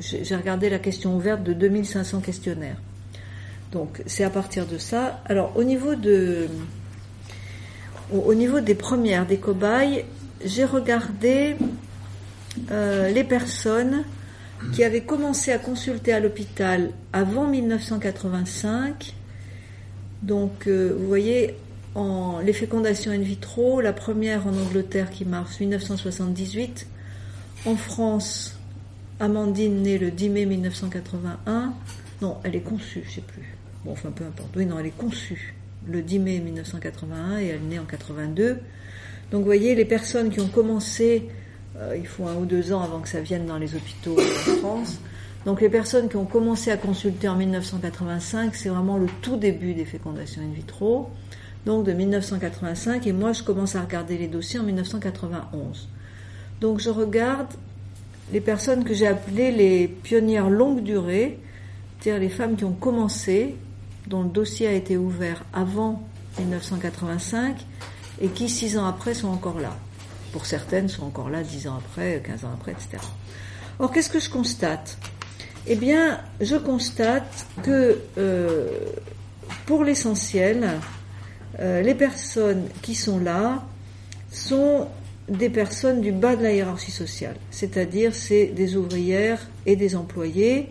j'ai 0.00 0.34
regardé 0.34 0.68
la 0.68 0.78
question 0.78 1.16
ouverte 1.16 1.42
de 1.42 1.52
2500 1.52 2.20
questionnaires. 2.20 2.76
Donc, 3.72 4.02
c'est 4.06 4.24
à 4.24 4.30
partir 4.30 4.66
de 4.66 4.78
ça. 4.78 5.20
Alors, 5.26 5.52
au 5.56 5.62
niveau 5.62 5.94
de, 5.94 6.48
au 8.12 8.34
niveau 8.34 8.60
des 8.60 8.74
premières, 8.74 9.26
des 9.26 9.36
cobayes, 9.36 10.04
j'ai 10.44 10.64
regardé 10.64 11.56
euh, 12.70 13.10
les 13.10 13.24
personnes 13.24 14.04
qui 14.72 14.84
avaient 14.84 15.02
commencé 15.02 15.52
à 15.52 15.58
consulter 15.58 16.12
à 16.12 16.20
l'hôpital 16.20 16.90
avant 17.12 17.46
1985. 17.46 19.14
Donc, 20.22 20.66
euh, 20.66 20.94
vous 20.98 21.06
voyez, 21.06 21.54
en, 21.94 22.40
les 22.40 22.52
fécondations 22.52 23.12
in 23.12 23.18
vitro, 23.18 23.80
la 23.80 23.92
première 23.92 24.46
en 24.46 24.56
Angleterre 24.56 25.10
qui 25.10 25.24
marche 25.24 25.60
1978, 25.60 26.86
en 27.66 27.76
France, 27.76 28.56
Amandine 29.20 29.82
née 29.82 29.98
le 29.98 30.10
10 30.10 30.28
mai 30.28 30.46
1981. 30.46 31.74
Non, 32.22 32.38
elle 32.44 32.56
est 32.56 32.60
conçue, 32.60 33.02
je 33.08 33.16
sais 33.16 33.20
plus. 33.20 33.56
Bon, 33.84 33.92
enfin, 33.92 34.10
peu 34.10 34.24
importe. 34.24 34.50
Oui, 34.56 34.66
non, 34.66 34.78
elle 34.78 34.86
est 34.86 34.96
conçue 34.96 35.54
le 35.86 36.02
10 36.02 36.18
mai 36.18 36.40
1981 36.40 37.38
et 37.38 37.46
elle 37.46 37.62
naît 37.62 37.78
en 37.78 37.84
82. 37.84 38.58
Donc, 39.30 39.40
vous 39.40 39.44
voyez, 39.44 39.74
les 39.74 39.84
personnes 39.84 40.30
qui 40.30 40.40
ont 40.40 40.48
commencé, 40.48 41.28
il 41.96 42.06
faut 42.06 42.26
un 42.26 42.34
ou 42.34 42.44
deux 42.44 42.72
ans 42.72 42.82
avant 42.82 43.00
que 43.00 43.08
ça 43.08 43.20
vienne 43.20 43.46
dans 43.46 43.58
les 43.58 43.74
hôpitaux 43.74 44.16
en 44.18 44.56
France, 44.56 44.98
Donc 45.44 45.60
les 45.60 45.68
personnes 45.68 46.08
qui 46.08 46.16
ont 46.16 46.24
commencé 46.24 46.70
à 46.70 46.76
consulter 46.76 47.28
en 47.28 47.36
1985, 47.36 48.54
c'est 48.54 48.68
vraiment 48.68 48.98
le 48.98 49.06
tout 49.22 49.36
début 49.36 49.74
des 49.74 49.84
fécondations 49.84 50.42
in 50.42 50.52
vitro, 50.52 51.08
donc 51.64 51.84
de 51.84 51.92
1985, 51.92 53.06
et 53.06 53.12
moi 53.12 53.32
je 53.32 53.42
commence 53.42 53.76
à 53.76 53.82
regarder 53.82 54.18
les 54.18 54.26
dossiers 54.26 54.58
en 54.58 54.64
1991. 54.64 55.88
Donc 56.60 56.80
je 56.80 56.90
regarde 56.90 57.48
les 58.32 58.40
personnes 58.40 58.84
que 58.84 58.92
j'ai 58.92 59.06
appelées 59.06 59.52
les 59.52 59.88
pionnières 59.88 60.50
longue 60.50 60.82
durée, 60.82 61.38
c'est-à-dire 62.00 62.20
les 62.20 62.28
femmes 62.28 62.56
qui 62.56 62.64
ont 62.64 62.72
commencé, 62.72 63.56
dont 64.06 64.22
le 64.22 64.28
dossier 64.28 64.66
a 64.66 64.72
été 64.72 64.96
ouvert 64.96 65.44
avant 65.52 66.02
1985 66.38 67.56
et 68.20 68.28
qui 68.28 68.48
six 68.48 68.76
ans 68.76 68.86
après 68.86 69.14
sont 69.14 69.28
encore 69.28 69.60
là. 69.60 69.76
Pour 70.32 70.46
certaines 70.46 70.88
sont 70.88 71.04
encore 71.04 71.30
là 71.30 71.42
dix 71.42 71.68
ans 71.68 71.76
après, 71.78 72.22
quinze 72.24 72.44
ans 72.44 72.52
après, 72.54 72.72
etc. 72.72 72.98
Or, 73.78 73.92
qu'est-ce 73.92 74.10
que 74.10 74.20
je 74.20 74.30
constate? 74.30 74.98
Eh 75.66 75.76
bien, 75.76 76.20
je 76.40 76.56
constate 76.56 77.46
que 77.62 77.98
euh, 78.16 78.68
pour 79.66 79.84
l'essentiel, 79.84 80.66
euh, 81.60 81.82
les 81.82 81.94
personnes 81.94 82.68
qui 82.82 82.94
sont 82.94 83.18
là 83.18 83.64
sont 84.30 84.88
des 85.28 85.50
personnes 85.50 86.00
du 86.00 86.12
bas 86.12 86.36
de 86.36 86.42
la 86.42 86.52
hiérarchie 86.52 86.90
sociale, 86.90 87.36
c'est-à-dire 87.50 88.14
c'est 88.14 88.46
des 88.46 88.76
ouvrières 88.76 89.46
et 89.66 89.76
des 89.76 89.94
employés 89.94 90.70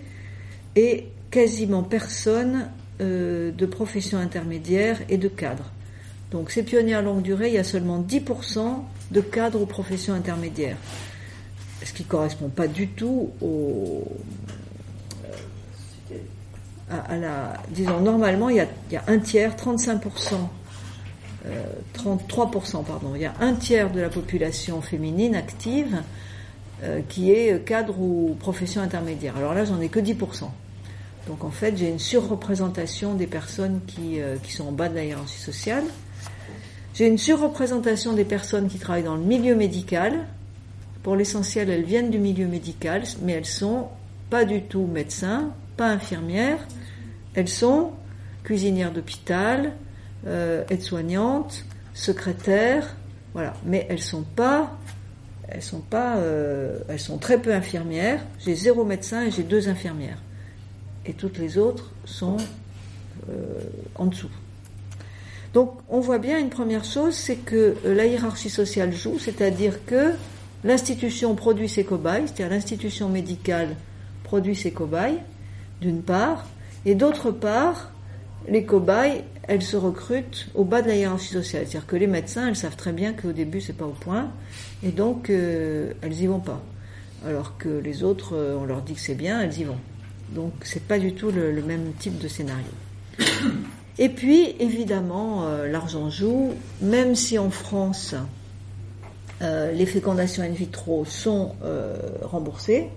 et 0.76 1.08
quasiment 1.30 1.84
personne 1.84 2.70
euh, 3.00 3.52
de 3.52 3.66
profession 3.68 4.18
intermédiaire 4.18 5.00
et 5.10 5.18
de 5.18 5.28
cadres. 5.28 5.72
Donc 6.32 6.50
ces 6.50 6.64
pionniers 6.64 6.96
à 6.96 7.02
longue 7.02 7.22
durée, 7.22 7.50
il 7.50 7.54
y 7.54 7.60
a 7.60 7.64
seulement 7.64 8.02
10% 8.02 8.80
de 9.12 9.22
cadres 9.22 9.62
aux 9.62 9.66
professions 9.66 10.14
intermédiaires, 10.14 10.78
ce 11.84 11.94
qui 11.94 12.04
ne 12.04 12.08
correspond 12.08 12.50
pas 12.50 12.68
du 12.68 12.90
tout 12.90 13.32
au, 13.42 14.04
euh, 16.92 16.96
à, 17.08 17.18
la... 17.18 17.54
Disons, 17.70 18.00
normalement, 18.00 18.50
il 18.50 18.58
y 18.58 18.60
a, 18.60 18.68
il 18.90 18.94
y 18.94 18.98
a 18.98 19.04
un 19.08 19.20
tiers, 19.20 19.56
35%, 19.56 20.00
33%, 21.96 22.78
euh, 22.78 22.84
pardon, 22.84 23.14
il 23.16 23.22
y 23.22 23.26
a 23.26 23.34
un 23.40 23.54
tiers 23.54 23.92
de 23.92 24.02
la 24.02 24.10
population 24.10 24.82
féminine 24.82 25.36
active 25.36 26.02
euh, 26.84 27.02
qui 27.08 27.32
est 27.32 27.64
cadre 27.66 28.00
ou 28.00 28.36
profession 28.40 28.82
intermédiaire. 28.82 29.38
Alors 29.38 29.54
là, 29.54 29.66
j'en 29.66 29.80
ai 29.82 29.90
que 29.90 30.00
10%. 30.00 30.16
Donc 31.28 31.44
en 31.44 31.52
fait, 31.52 31.76
j'ai 31.76 31.90
une 31.90 32.00
surreprésentation 32.00 33.14
des 33.14 33.28
personnes 33.28 33.82
qui, 33.86 34.20
qui 34.44 34.54
sont 34.54 34.70
en 34.70 34.72
bas 34.72 34.88
de 34.88 34.96
la 34.96 35.04
hiérarchie 35.04 35.40
sociale. 35.40 35.84
J'ai 36.98 37.06
une 37.06 37.20
surreprésentation 37.20 38.14
des 38.14 38.26
personnes 38.26 38.70
qui 38.70 38.80
travaillent 38.80 39.04
dans 39.04 39.18
le 39.18 39.22
milieu 39.22 39.56
médical. 39.56 40.26
Pour 41.04 41.16
l'essentiel, 41.16 41.70
elles 41.70 41.84
viennent 41.84 42.10
du 42.10 42.18
milieu 42.18 42.48
médical, 42.48 43.04
mais 43.22 43.34
elles 43.34 43.46
sont 43.46 43.90
pas 44.32 44.46
du 44.46 44.64
tout 44.64 44.88
médecins, 44.88 45.52
pas 45.78 45.90
infirmières. 45.90 46.58
Elles 47.36 47.50
sont 47.50 47.92
cuisinières 48.44 48.92
d'hôpital, 48.92 49.74
euh, 50.26 50.64
aides-soignantes, 50.72 51.66
secrétaires, 51.94 52.96
voilà. 53.36 53.54
Mais 53.64 53.86
elles 53.92 54.02
sont 54.02 54.24
pas, 54.24 54.76
elles 55.50 55.62
sont 55.62 55.82
pas, 55.82 56.18
euh, 56.18 56.80
elles 56.90 57.00
sont 57.00 57.20
très 57.20 57.40
peu 57.40 57.54
infirmières. 57.54 58.22
J'ai 58.40 58.56
zéro 58.56 58.84
médecin 58.84 59.24
et 59.24 59.30
j'ai 59.30 59.44
deux 59.44 59.70
infirmières. 59.70 60.24
Et 61.06 61.14
toutes 61.14 61.38
les 61.38 61.60
autres 61.60 61.92
sont 62.06 62.38
euh, 63.30 63.34
en 63.94 64.08
dessous. 64.08 64.32
Donc 65.58 65.74
on 65.90 66.02
voit 66.02 66.20
bien 66.20 66.38
une 66.38 66.52
première 66.52 66.84
chose, 66.84 67.16
c'est 67.16 67.38
que 67.38 67.78
euh, 67.84 67.96
la 67.96 68.06
hiérarchie 68.06 68.52
sociale 68.52 68.94
joue, 68.94 69.18
c'est-à-dire 69.18 69.84
que 69.88 70.12
l'institution 70.64 71.34
produit 71.34 71.68
ses 71.68 71.84
cobayes, 71.84 72.28
c'est-à-dire 72.28 72.50
l'institution 72.50 73.10
médicale 73.10 73.70
produit 74.24 74.56
ses 74.56 74.70
cobayes, 74.70 75.18
d'une 75.82 76.04
part, 76.04 76.46
et 76.86 76.94
d'autre 76.94 77.32
part, 77.32 77.92
les 78.48 78.66
cobayes, 78.66 79.24
elles 79.48 79.64
se 79.64 79.78
recrutent 79.78 80.48
au 80.54 80.64
bas 80.64 80.84
de 80.84 80.90
la 80.90 80.96
hiérarchie 80.96 81.34
sociale. 81.34 81.64
C'est-à-dire 81.64 81.88
que 81.88 81.96
les 81.96 82.06
médecins, 82.06 82.50
elles 82.50 82.56
savent 82.56 82.76
très 82.76 82.94
bien 82.94 83.14
qu'au 83.14 83.32
début, 83.32 83.60
c'est 83.60 83.74
pas 83.74 83.86
au 83.86 83.98
point, 84.00 84.30
et 84.84 84.90
donc 84.90 85.32
euh, 85.32 85.92
elles 86.04 86.22
y 86.22 86.28
vont 86.28 86.40
pas. 86.40 86.62
Alors 87.26 87.58
que 87.58 87.80
les 87.80 88.04
autres, 88.04 88.36
euh, 88.36 88.60
on 88.62 88.66
leur 88.66 88.84
dit 88.84 88.94
que 88.94 89.02
c'est 89.02 89.16
bien, 89.16 89.42
elles 89.42 89.58
y 89.58 89.64
vont. 89.64 89.80
Donc 90.30 90.54
c'est 90.62 90.84
pas 90.84 91.00
du 91.00 91.14
tout 91.14 91.32
le 91.32 91.64
même 91.64 91.94
type 91.98 92.20
de 92.20 92.28
scénario. 92.28 92.68
Et 94.00 94.10
puis, 94.10 94.56
évidemment, 94.60 95.48
euh, 95.48 95.68
l'argent 95.68 96.10
joue, 96.10 96.54
même 96.82 97.16
si 97.16 97.40
en 97.40 97.50
France, 97.50 98.14
euh, 99.42 99.72
les 99.72 99.88
fécondations 99.88 100.44
in 100.44 100.50
vitro 100.50 101.04
sont 101.04 101.56
euh, 101.64 101.98
remboursées, 102.22 102.90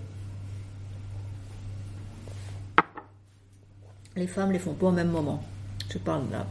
les 4.17 4.27
femmes 4.27 4.53
les 4.53 4.59
font 4.59 4.75
pas 4.75 4.89
au 4.89 4.93
même 4.93 5.11
moment. 5.11 5.43
Je 5.91 5.97
parle 5.97 6.25
là, 6.31 6.47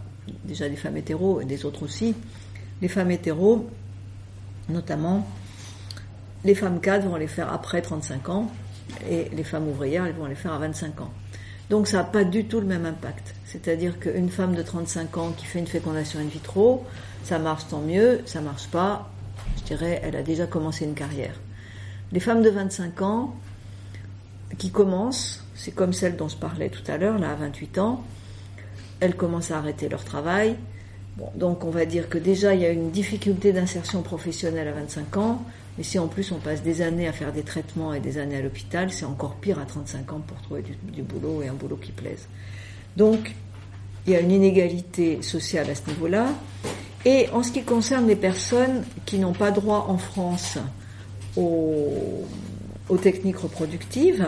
déjà 0.46 0.68
des 0.68 0.76
femmes 0.76 0.98
hétéros 0.98 1.42
et 1.42 1.46
des 1.46 1.66
autres 1.66 1.84
aussi. 1.84 2.16
Les 2.82 2.88
femmes 2.88 3.12
hétéros, 3.12 3.70
notamment, 4.68 5.28
les 6.44 6.56
femmes 6.56 6.82
cadres 6.82 7.08
vont 7.08 7.18
les 7.18 7.28
faire 7.28 7.54
après 7.54 7.82
35 7.84 8.30
ans 8.30 8.52
et 9.08 9.30
les 9.30 9.44
femmes 9.44 9.68
ouvrières, 9.68 10.06
elles 10.06 10.16
vont 10.16 10.26
les 10.26 10.36
faire 10.36 10.54
à 10.54 10.58
25 10.58 11.02
ans. 11.02 11.12
Donc 11.70 11.88
ça 11.88 11.98
n'a 11.98 12.04
pas 12.04 12.24
du 12.24 12.46
tout 12.46 12.60
le 12.60 12.66
même 12.66 12.86
impact. 12.86 13.36
C'est-à-dire 13.46 14.00
qu'une 14.00 14.30
femme 14.30 14.56
de 14.56 14.62
35 14.62 15.18
ans 15.18 15.32
qui 15.32 15.46
fait 15.46 15.60
une 15.60 15.68
fécondation 15.68 16.20
in 16.20 16.26
vitro, 16.26 16.86
ça 17.24 17.40
marche 17.40 17.68
tant 17.70 17.82
mieux, 17.82 18.22
ça 18.26 18.42
marche 18.42 18.68
pas, 18.68 19.10
je 19.58 19.64
dirais, 19.64 20.02
elle 20.04 20.16
a 20.16 20.24
déjà 20.24 20.48
commencé 20.48 20.86
une 20.86 20.96
carrière. 20.96 21.36
Les 22.12 22.20
femmes 22.20 22.42
de 22.42 22.50
25 22.50 23.02
ans 23.04 23.36
qui 24.58 24.72
commencent, 24.72 25.44
c'est 25.54 25.72
comme 25.72 25.94
celle 25.94 26.16
dont 26.16 26.28
je 26.28 26.38
parlais 26.38 26.70
tout 26.70 26.90
à 26.92 26.98
l'heure, 26.98 27.20
là 27.20 27.32
à 27.32 27.36
28 27.36 27.78
ans, 27.78 28.04
elles 29.00 29.16
commencent 29.16 29.52
à 29.52 29.58
arrêter 29.58 29.90
leur 29.90 30.04
travail. 30.04 30.56
Donc 31.36 31.66
on 31.66 31.70
va 31.70 31.86
dire 31.86 32.10
que 32.10 32.18
déjà 32.18 32.56
il 32.56 32.62
y 32.62 32.66
a 32.66 32.72
une 32.72 32.92
difficulté 32.92 33.52
d'insertion 33.52 34.02
professionnelle 34.02 34.68
à 34.68 34.72
25 34.72 35.18
ans, 35.18 35.44
et 35.80 35.84
si 35.84 35.98
en 35.98 36.08
plus 36.08 36.34
on 36.34 36.40
passe 36.40 36.62
des 36.62 36.82
années 36.82 37.08
à 37.08 37.14
faire 37.14 37.32
des 37.32 37.44
traitements 37.44 37.94
et 37.94 38.02
des 38.02 38.18
années 38.18 38.36
à 38.36 38.42
l'hôpital, 38.42 38.92
c'est 38.92 39.06
encore 39.06 39.36
pire 39.36 39.60
à 39.60 39.66
35 39.66 40.12
ans 40.12 40.20
pour 40.20 40.38
trouver 40.42 40.62
du, 40.62 41.02
boulot 41.02 41.42
et 41.42 41.48
un 41.48 41.54
boulot 41.54 41.78
qui 41.78 41.94
plaise. 41.94 42.28
Donc, 42.98 43.34
il 44.06 44.12
y 44.12 44.16
a 44.18 44.20
une 44.20 44.32
inégalité 44.32 45.22
sociale 45.22 45.70
à 45.70 45.76
ce 45.76 45.88
niveau-là. 45.88 46.34
Et 47.06 47.30
en 47.32 47.44
ce 47.44 47.54
qui 47.54 47.64
concerne 47.64 48.08
les 48.08 48.18
personnes 48.18 48.84
qui 49.06 49.20
n'ont 49.20 49.32
pas 49.32 49.52
droit 49.52 49.86
en 49.88 49.98
France 49.98 50.58
aux, 51.38 52.26
techniques 53.02 53.38
reproductives, 53.38 54.28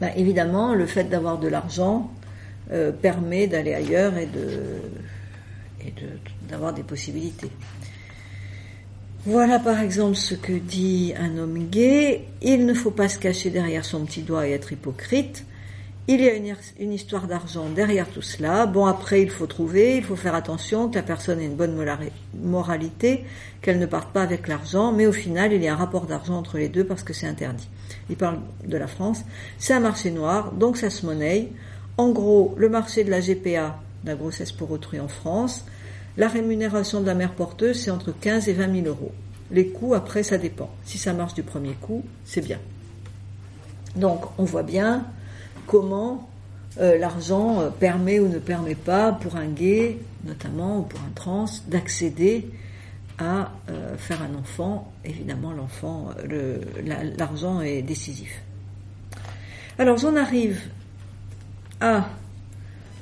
ben 0.00 0.12
évidemment, 0.16 0.74
le 0.74 0.86
fait 0.86 1.04
d'avoir 1.04 1.38
de 1.38 1.48
l'argent 1.48 2.10
euh, 2.70 2.90
permet 2.90 3.48
d'aller 3.48 3.74
ailleurs 3.74 4.16
et 4.16 4.28
d'avoir 6.48 6.72
des 6.72 6.84
possibilités. 6.84 7.50
Voilà 9.24 9.60
par 9.60 9.80
exemple 9.80 10.16
ce 10.16 10.34
que 10.34 10.52
dit 10.52 11.14
un 11.16 11.38
homme 11.38 11.68
gay. 11.68 12.24
Il 12.40 12.66
ne 12.66 12.74
faut 12.74 12.90
pas 12.90 13.08
se 13.08 13.20
cacher 13.20 13.50
derrière 13.50 13.84
son 13.84 14.04
petit 14.04 14.22
doigt 14.22 14.48
et 14.48 14.50
être 14.50 14.72
hypocrite. 14.72 15.44
Il 16.08 16.20
y 16.20 16.28
a 16.28 16.34
une, 16.34 16.92
histoire 16.92 17.28
d'argent 17.28 17.68
derrière 17.68 18.08
tout 18.08 18.22
cela. 18.22 18.66
Bon, 18.66 18.86
après, 18.86 19.22
il 19.22 19.30
faut 19.30 19.46
trouver, 19.46 19.96
il 19.96 20.02
faut 20.02 20.16
faire 20.16 20.34
attention 20.34 20.88
que 20.88 20.96
la 20.96 21.04
personne 21.04 21.38
ait 21.38 21.44
une 21.44 21.54
bonne 21.54 21.78
moralité, 22.34 23.24
qu'elle 23.60 23.78
ne 23.78 23.86
parte 23.86 24.12
pas 24.12 24.22
avec 24.22 24.48
l'argent, 24.48 24.90
mais 24.90 25.06
au 25.06 25.12
final, 25.12 25.52
il 25.52 25.62
y 25.62 25.68
a 25.68 25.74
un 25.74 25.76
rapport 25.76 26.06
d'argent 26.06 26.34
entre 26.34 26.58
les 26.58 26.68
deux 26.68 26.84
parce 26.84 27.04
que 27.04 27.12
c'est 27.12 27.28
interdit. 27.28 27.68
Il 28.10 28.16
parle 28.16 28.40
de 28.66 28.76
la 28.76 28.88
France. 28.88 29.20
C'est 29.58 29.74
un 29.74 29.80
marché 29.80 30.10
noir, 30.10 30.50
donc 30.50 30.76
ça 30.76 30.90
se 30.90 31.06
monnaie. 31.06 31.52
En 31.96 32.10
gros, 32.10 32.56
le 32.58 32.68
marché 32.68 33.04
de 33.04 33.10
la 33.10 33.20
GPA, 33.20 33.78
la 34.04 34.16
grossesse 34.16 34.50
pour 34.50 34.72
autrui 34.72 34.98
en 34.98 35.06
France, 35.06 35.64
la 36.16 36.28
rémunération 36.28 37.00
de 37.00 37.06
la 37.06 37.14
mère 37.14 37.32
porteuse, 37.32 37.80
c'est 37.80 37.90
entre 37.90 38.12
15 38.12 38.48
et 38.48 38.52
20 38.52 38.82
000 38.82 38.86
euros. 38.86 39.12
Les 39.50 39.68
coûts, 39.68 39.94
après, 39.94 40.22
ça 40.22 40.38
dépend. 40.38 40.70
Si 40.84 40.98
ça 40.98 41.12
marche 41.12 41.34
du 41.34 41.42
premier 41.42 41.72
coup, 41.74 42.04
c'est 42.24 42.40
bien. 42.40 42.58
Donc, 43.96 44.24
on 44.38 44.44
voit 44.44 44.62
bien 44.62 45.06
comment 45.66 46.28
euh, 46.80 46.98
l'argent 46.98 47.60
euh, 47.60 47.70
permet 47.70 48.18
ou 48.18 48.28
ne 48.28 48.38
permet 48.38 48.74
pas 48.74 49.12
pour 49.12 49.36
un 49.36 49.48
gay, 49.48 49.98
notamment, 50.24 50.78
ou 50.78 50.82
pour 50.82 51.00
un 51.00 51.12
trans, 51.14 51.46
d'accéder 51.68 52.48
à 53.18 53.52
euh, 53.70 53.96
faire 53.98 54.22
un 54.22 54.34
enfant. 54.38 54.90
Évidemment, 55.04 55.52
l'enfant, 55.52 56.10
l'argent 57.18 57.60
est 57.60 57.82
décisif. 57.82 58.42
Alors, 59.78 59.98
j'en 59.98 60.16
arrive 60.16 60.60
à 61.80 62.06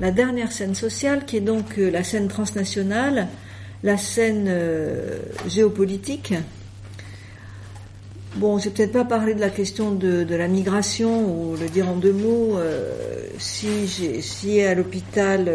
la 0.01 0.11
dernière 0.11 0.51
scène 0.51 0.75
sociale, 0.75 1.25
qui 1.27 1.37
est 1.37 1.43
donc 1.43 1.79
euh, 1.79 1.91
la 1.91 2.03
scène 2.03 2.29
transnationale, 2.29 3.29
la 3.83 3.97
scène 3.97 4.47
euh, 4.49 5.19
géopolitique. 5.47 6.35
Bon, 8.37 8.59
je 8.59 8.65
vais 8.65 8.71
peut-être 8.71 8.93
pas 8.93 9.05
parler 9.05 9.35
de 9.35 9.41
la 9.41 9.51
question 9.51 9.91
de, 9.91 10.25
la 10.35 10.49
migration 10.49 11.27
ou 11.27 11.57
le 11.57 11.69
dire 11.69 11.89
en 11.89 11.97
deux 11.97 12.13
mots. 12.13 12.59
Euh, 12.59 13.27
si, 13.39 13.89
si 14.23 14.61
à 14.63 14.75
l'hôpital 14.75 15.51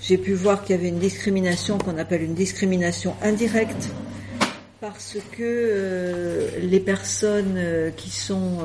j'ai 0.00 0.18
pu 0.18 0.34
voir 0.34 0.62
qu'il 0.62 0.76
y 0.76 0.78
avait 0.78 0.88
une 0.88 0.98
discrimination 0.98 1.78
qu'on 1.78 1.98
appelle 1.98 2.22
une 2.22 2.34
discrimination 2.34 3.14
indirecte, 3.22 3.88
parce 4.80 5.16
que 5.36 6.50
les 6.62 6.78
personnes 6.78 7.58
qui 7.96 8.10
sont 8.10 8.58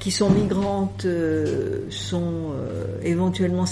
qui 0.00 0.10
sont 0.10 0.28
migrantes 0.28 1.06
sont 1.88 2.52
éventuellement 3.02 3.64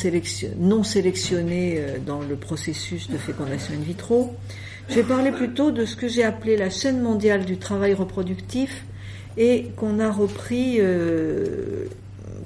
non 0.59 0.85
sélectionnées 0.85 1.83
dans 2.07 2.21
le 2.21 2.37
processus 2.37 3.11
de 3.11 3.17
fécondation 3.17 3.75
in 3.75 3.83
vitro. 3.83 4.37
Je 4.91 4.97
vais 4.97 5.05
parler 5.05 5.31
plutôt 5.31 5.71
de 5.71 5.85
ce 5.85 5.95
que 5.95 6.09
j'ai 6.09 6.25
appelé 6.25 6.57
la 6.57 6.69
chaîne 6.69 7.01
mondiale 7.01 7.45
du 7.45 7.59
travail 7.59 7.95
reproductif 7.95 8.85
et 9.37 9.71
qu'on 9.77 10.01
a 10.01 10.11
repris 10.11 10.79
euh, 10.79 11.87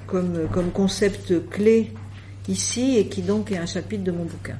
comme, 0.05 0.47
comme 0.51 0.69
concept 0.69 1.49
clé 1.49 1.91
ici 2.47 2.97
et 2.97 3.07
qui 3.07 3.23
donc 3.23 3.51
est 3.51 3.57
un 3.57 3.65
chapitre 3.65 4.03
de 4.03 4.11
mon 4.11 4.25
bouquin. 4.25 4.57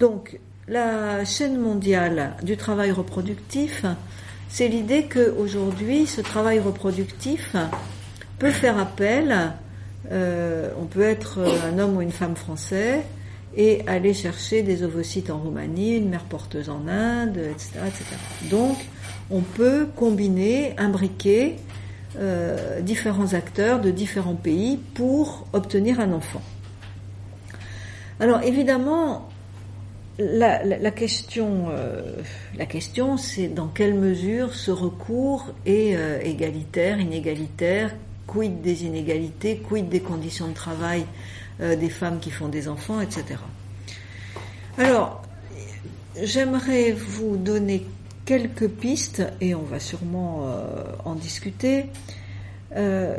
Donc, 0.00 0.38
la 0.68 1.24
chaîne 1.26 1.60
mondiale 1.60 2.34
du 2.42 2.56
travail 2.56 2.90
reproductif, 2.92 3.84
c'est 4.48 4.68
l'idée 4.68 5.04
qu'aujourd'hui, 5.04 6.06
ce 6.06 6.22
travail 6.22 6.60
reproductif 6.60 7.54
peut 8.42 8.50
faire 8.50 8.76
appel, 8.76 9.52
euh, 10.10 10.68
on 10.76 10.86
peut 10.86 11.02
être 11.02 11.38
un 11.72 11.78
homme 11.78 11.98
ou 11.98 12.00
une 12.00 12.10
femme 12.10 12.34
français, 12.34 13.04
et 13.56 13.84
aller 13.86 14.14
chercher 14.14 14.64
des 14.64 14.82
ovocytes 14.82 15.30
en 15.30 15.38
Roumanie, 15.38 15.98
une 15.98 16.08
mère 16.08 16.24
porteuse 16.24 16.68
en 16.68 16.88
Inde, 16.88 17.38
etc. 17.38 17.70
etc. 17.86 18.04
Donc, 18.50 18.76
on 19.30 19.42
peut 19.42 19.86
combiner, 19.94 20.74
imbriquer 20.76 21.54
euh, 22.18 22.80
différents 22.80 23.32
acteurs 23.34 23.80
de 23.80 23.92
différents 23.92 24.34
pays 24.34 24.76
pour 24.94 25.46
obtenir 25.52 26.00
un 26.00 26.10
enfant. 26.12 26.42
Alors, 28.18 28.42
évidemment, 28.42 29.28
la, 30.18 30.90
question, 30.90 31.66
euh, 31.70 32.16
question, 32.68 33.16
c'est 33.16 33.46
dans 33.46 33.68
quelle 33.68 33.94
mesure 33.94 34.52
ce 34.52 34.72
recours 34.72 35.46
est 35.64 35.94
euh, 35.94 36.18
égalitaire, 36.24 37.00
inégalitaire, 37.00 37.94
quid 38.26 38.60
des 38.60 38.84
inégalités, 38.84 39.58
quid 39.58 39.88
des 39.88 40.00
conditions 40.00 40.48
de 40.48 40.54
travail 40.54 41.06
euh, 41.60 41.76
des 41.76 41.90
femmes 41.90 42.18
qui 42.18 42.30
font 42.30 42.48
des 42.48 42.68
enfants, 42.68 43.00
etc. 43.00 43.24
Alors, 44.78 45.22
j'aimerais 46.20 46.92
vous 46.92 47.36
donner 47.36 47.86
quelques 48.24 48.68
pistes, 48.68 49.22
et 49.40 49.54
on 49.54 49.62
va 49.62 49.78
sûrement 49.78 50.46
euh, 50.46 50.84
en 51.04 51.14
discuter. 51.14 51.86
Euh, 52.74 53.18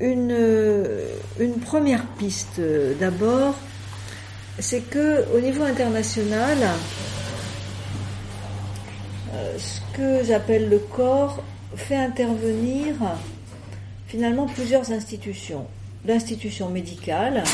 une, 0.00 0.36
une, 1.38 1.54
première 1.60 2.04
piste 2.18 2.60
d'abord, 2.98 3.54
c'est 4.58 4.80
que 4.80 5.24
au 5.34 5.40
niveau 5.40 5.62
international, 5.62 6.58
ce 9.56 9.80
que 9.96 10.24
j'appelle 10.24 10.68
le 10.68 10.78
corps 10.78 11.42
fait 11.76 11.96
intervenir 11.96 12.94
finalement 14.12 14.44
plusieurs 14.44 14.92
institutions. 14.92 15.64
L'institution 16.04 16.68
médicale, 16.68 17.44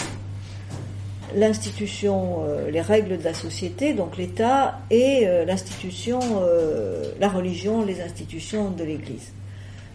l'institution, 1.37 2.43
euh, 2.43 2.69
les 2.69 2.81
règles 2.81 3.17
de 3.17 3.23
la 3.23 3.33
société, 3.33 3.95
donc 3.95 4.17
l'État, 4.17 4.81
et 4.91 5.29
euh, 5.29 5.45
l'institution, 5.45 6.19
euh, 6.43 7.13
la 7.21 7.29
religion, 7.29 7.85
les 7.85 8.01
institutions 8.01 8.73
de 8.73 8.83
l'Église. 8.83 9.31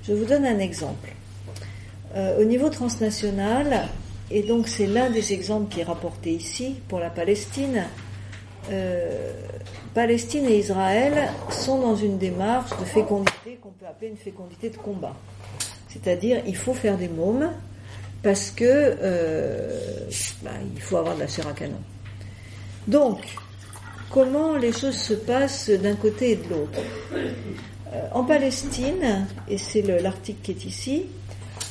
Je 0.07 0.13
vous 0.13 0.23
donne 0.23 0.45
un 0.45 0.59
exemple. 0.59 1.09
au 2.39 2.45
niveau 2.45 2.69
transnational, 2.69 3.89
et 4.29 4.43
donc 4.43 4.67
c'est 4.67 4.85
l'un 4.85 5.09
des 5.09 5.33
exemples 5.33 5.67
qui 5.73 5.79
est 5.81 5.89
rapporté 5.95 6.29
ici 6.29 6.75
pour 6.87 6.99
la 6.99 7.09
Palestine, 7.09 7.85
Palestine 9.95 10.45
et 10.45 10.59
Israël 10.59 11.15
sont 11.49 11.79
dans 11.79 11.95
une 11.95 12.19
démarche 12.19 12.69
de 12.79 12.85
fécondité 12.85 13.57
qu'on 13.61 13.71
peut 13.79 13.87
appeler 13.87 14.09
une 14.09 14.23
fécondité 14.29 14.69
de 14.69 14.77
combat. 14.77 15.15
C'est-à-dire, 15.93 16.41
il 16.47 16.55
faut 16.55 16.73
faire 16.73 16.97
des 16.97 17.07
mômes, 17.07 17.51
parce 18.23 18.49
que 18.49 18.63
euh, 18.65 20.07
bah, 20.41 20.51
il 20.73 20.81
faut 20.81 20.97
avoir 20.97 21.15
de 21.15 21.19
la 21.19 21.27
chair 21.27 21.45
à 21.47 21.53
canon. 21.53 21.79
Donc, 22.87 23.19
comment 24.09 24.55
les 24.55 24.71
choses 24.71 24.97
se 24.97 25.13
passent 25.13 25.69
d'un 25.69 25.95
côté 25.95 26.31
et 26.31 26.35
de 26.37 26.49
l'autre 26.49 26.79
euh, 27.93 28.01
En 28.13 28.23
Palestine, 28.23 29.27
et 29.47 29.57
c'est 29.57 29.81
l'article 29.81 30.39
qui 30.41 30.51
est 30.51 30.65
ici, 30.65 31.05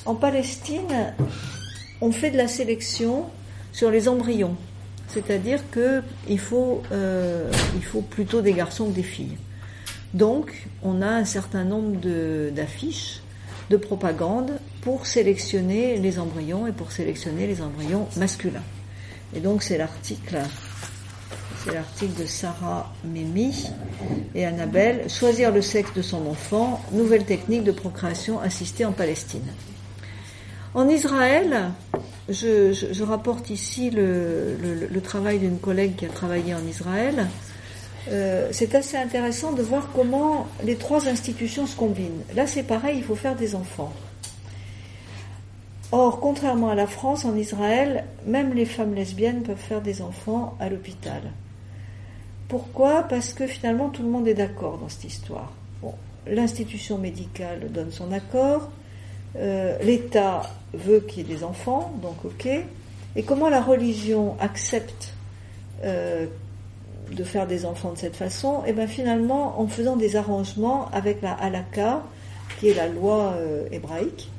en 0.05 0.15
Palestine, 0.15 1.15
on 2.01 2.13
fait 2.13 2.31
de 2.31 2.37
la 2.37 2.49
sélection 2.49 3.27
sur 3.73 3.91
les 3.91 4.09
embryons, 4.09 4.57
c'est-à-dire 5.09 5.61
que 5.71 6.03
il 6.29 6.39
faut, 6.39 6.83
euh, 6.93 7.51
faut 7.83 8.03
plutôt 8.03 8.41
des 8.41 8.53
garçons 8.53 8.91
que 8.91 8.97
des 8.97 9.03
filles. 9.03 9.37
Donc, 10.13 10.69
on 10.83 11.01
a 11.01 11.09
un 11.09 11.25
certain 11.25 11.65
nombre 11.65 11.99
d'affiches 12.51 13.23
de 13.71 13.77
propagande 13.77 14.59
pour 14.83 15.07
sélectionner 15.07 15.99
les 15.99 16.19
embryons 16.19 16.67
et 16.67 16.73
pour 16.73 16.93
sélectionner 16.93 17.47
les 17.47 17.63
embryons 17.63 18.09
masculins. 18.17 18.63
Et 19.35 19.41
donc 19.41 19.63
c'est 19.63 19.79
l'article, 19.79 20.39
c'est 21.65 21.73
l'article 21.73 22.21
de 22.21 22.27
Sarah 22.27 22.93
Mimi 23.05 23.71
et 24.35 24.45
Annabelle, 24.45 25.09
choisir 25.09 25.53
le 25.53 25.63
sexe 25.63 25.95
de 25.95 26.03
son 26.03 26.27
enfant, 26.27 26.81
nouvelle 26.93 27.25
technique 27.25 27.65
de 27.65 27.73
procréation 27.73 28.41
assistée 28.41 28.85
en 28.85 28.93
Palestine. 28.93 29.47
En 30.75 30.89
Israël, 30.89 31.71
je, 32.29 33.03
rapporte 33.03 33.51
ici 33.51 33.91
le, 33.91 34.57
le 34.91 35.01
travail 35.01 35.39
d'une 35.39 35.59
collègue 35.59 35.97
qui 35.97 36.07
a 36.07 36.09
travaillé 36.09 36.55
en 36.55 36.67
Israël. 36.67 37.27
Euh, 38.11 38.49
c'est 38.51 38.75
assez 38.75 38.97
intéressant 38.97 39.53
de 39.53 39.63
voir 39.63 39.91
comment 39.95 40.49
les 40.65 40.77
trois 40.77 41.09
institutions 41.09 41.67
se 41.67 41.77
combinent. 41.77 42.23
Là, 42.35 42.47
c'est 42.47 42.65
pareil, 42.65 42.99
il 42.99 43.05
faut 43.05 43.15
faire 43.15 43.37
des 43.37 43.55
enfants. 43.55 43.93
Or, 45.93 46.21
contrairement 46.21 46.71
à 46.71 46.75
la 46.75 46.87
France, 46.87 47.25
en 47.25 47.37
Israël, 47.37 48.05
même 48.27 48.55
les 48.55 48.65
femmes 48.65 48.95
lesbiennes 48.95 49.43
peuvent 49.43 49.57
faire 49.57 49.83
des 49.83 50.01
enfants 50.03 50.57
à 50.59 50.69
l'hôpital. 50.69 51.23
Pourquoi? 52.49 53.03
Parce 53.05 53.35
que 53.35 53.47
finalement, 53.47 53.91
tout 53.91 54.03
le 54.03 54.09
monde 54.09 54.27
est 54.27 54.35
d'accord 54.35 54.79
dans 54.79 54.89
cette 54.89 55.05
histoire. 55.05 55.53
L'institution 56.27 56.99
médicale 56.99 57.71
donne 57.71 57.91
son 57.91 58.13
accord, 58.13 58.71
euh, 59.37 59.77
l'État 59.83 60.43
veut 60.73 61.01
qu'il 61.01 61.29
y 61.29 61.33
ait 61.33 61.37
des 61.37 61.45
enfants, 61.45 61.93
donc 62.01 62.25
ok. 62.25 62.49
Et 63.17 63.23
comment 63.23 63.49
la 63.49 63.61
religion 63.61 64.37
accepte 64.41 65.15
euh, 65.85 66.27
de 67.15 67.25
faire 67.25 67.47
des 67.47 67.65
enfants 67.65 67.93
de 67.93 67.99
cette 67.99 68.17
façon, 68.17 68.63
et 68.67 68.73
bien 68.73 68.87
finalement 68.87 69.61
en 69.61 69.67
faisant 69.67 69.97
des 69.97 70.17
arrangements 70.17 70.89
avec 70.93 71.23
la 71.23 71.33
halakha, 71.33 72.03
qui 72.59 72.69
est 72.69 72.75
la 72.75 72.89
loi 72.89 73.35
euh, 73.37 73.67
hébraïque. 73.73 74.31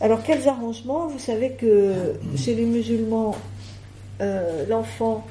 Alors 0.00 0.22
quels 0.22 0.48
arrangements? 0.48 1.06
Vous 1.06 1.18
savez 1.18 1.52
que 1.52 2.14
chez 2.36 2.54
les 2.54 2.64
musulmans, 2.64 3.36
euh, 4.20 4.66
l'enfant, 4.68 5.26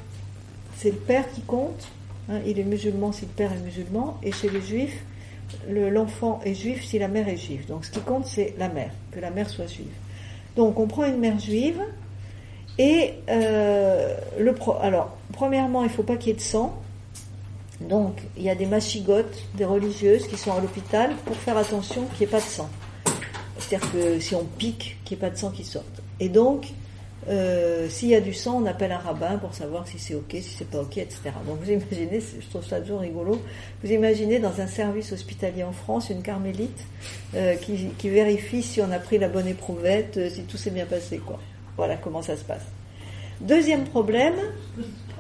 c'est 0.78 0.92
le 0.92 0.98
père 0.98 1.30
qui 1.32 1.42
compte. 1.42 1.88
Hein, 2.30 2.40
il 2.46 2.60
est 2.60 2.64
musulman 2.64 3.12
si 3.12 3.26
le 3.26 3.32
père 3.32 3.52
est 3.52 3.64
musulman. 3.64 4.18
Et 4.24 4.32
chez 4.32 4.50
les 4.50 4.62
juifs, 4.62 5.04
l'enfant 5.70 6.40
est 6.46 6.56
juif 6.56 6.86
si 6.86 6.98
la 7.00 7.08
mère 7.08 7.28
est 7.28 7.38
juive. 7.38 7.68
Donc 7.68 7.86
ce 7.86 7.92
qui 7.92 8.00
compte, 8.00 8.26
c'est 8.26 8.56
la 8.58 8.70
mère, 8.70 8.92
que 9.12 9.20
la 9.20 9.30
mère 9.30 9.50
soit 9.50 9.68
juive. 9.68 9.94
Donc 10.56 10.80
on 10.80 10.88
prend 10.88 11.06
une 11.06 11.20
mère 11.20 11.40
juive 11.40 11.82
et 12.78 13.14
euh, 13.30 14.16
le 14.40 14.54
pro 14.54 14.76
alors, 14.82 15.16
premièrement, 15.32 15.82
il 15.82 15.88
ne 15.88 15.94
faut 15.94 16.04
pas 16.04 16.18
qu'il 16.18 16.30
y 16.30 16.32
ait 16.32 16.38
de 16.38 16.42
sang. 16.42 16.80
Donc, 17.82 18.22
il 18.38 18.44
y 18.44 18.50
a 18.50 18.56
des 18.56 18.66
machigotes, 18.66 19.44
des 19.56 19.66
religieuses 19.66 20.28
qui 20.28 20.38
sont 20.38 20.54
à 20.54 20.60
l'hôpital 20.60 21.16
pour 21.26 21.36
faire 21.36 21.58
attention 21.58 22.06
qu'il 22.06 22.20
n'y 22.20 22.32
ait 22.32 22.38
pas 22.38 22.40
de 22.40 22.50
sang. 22.50 22.70
C'est-à-dire 23.58 23.92
que 23.92 24.20
si 24.20 24.36
on 24.36 24.46
pique, 24.46 24.98
qu'il 25.04 25.18
n'y 25.18 25.24
ait 25.24 25.28
pas 25.28 25.34
de 25.34 25.38
sang 25.38 25.50
qui 25.50 25.64
sorte. 25.64 26.02
Et 26.20 26.30
donc, 26.30 26.68
euh, 27.30 27.88
s'il 27.90 28.10
y 28.10 28.16
a 28.16 28.22
du 28.22 28.34
sang, 28.34 28.62
on 28.62 28.66
appelle 28.66 28.92
un 28.92 28.98
rabbin 28.98 29.38
pour 29.38 29.54
savoir 29.54 29.88
si 29.88 29.98
c'est 29.98 30.16
ok, 30.16 30.32
si 30.32 30.56
c'est 30.58 30.70
pas 30.70 30.82
ok, 30.82 30.98
etc. 30.98 31.22
Donc 31.48 31.60
vous 31.62 31.72
imaginez, 31.72 32.20
je 32.20 32.48
trouve 32.50 32.66
ça 32.66 32.82
toujours 32.82 33.00
rigolo, 33.00 33.42
vous 33.84 33.92
imaginez 33.92 34.40
dans 34.40 34.60
un 34.60 34.68
service 34.68 35.12
hospitalier 35.14 35.64
en 35.64 35.72
France 35.72 36.10
une 36.10 36.22
carmélite 36.22 36.86
euh, 37.36 37.56
qui, 37.56 37.90
qui, 37.98 38.10
vérifie 38.10 38.62
si 38.62 38.82
on 38.82 38.92
a 38.92 39.00
pris 39.00 39.18
la 39.20 39.30
bonne 39.30 39.48
éprouvette, 39.48 40.18
euh, 40.18 40.30
si 40.30 40.44
tout 40.44 40.58
s'est 40.58 40.72
bien 40.72 40.86
passé, 40.86 41.20
quoi. 41.20 41.40
Voilà 41.78 41.96
comment 41.98 42.22
ça 42.22 42.36
se 42.38 42.44
passe. 42.44 42.66
Deuxième 43.42 43.86
problème, 43.86 44.36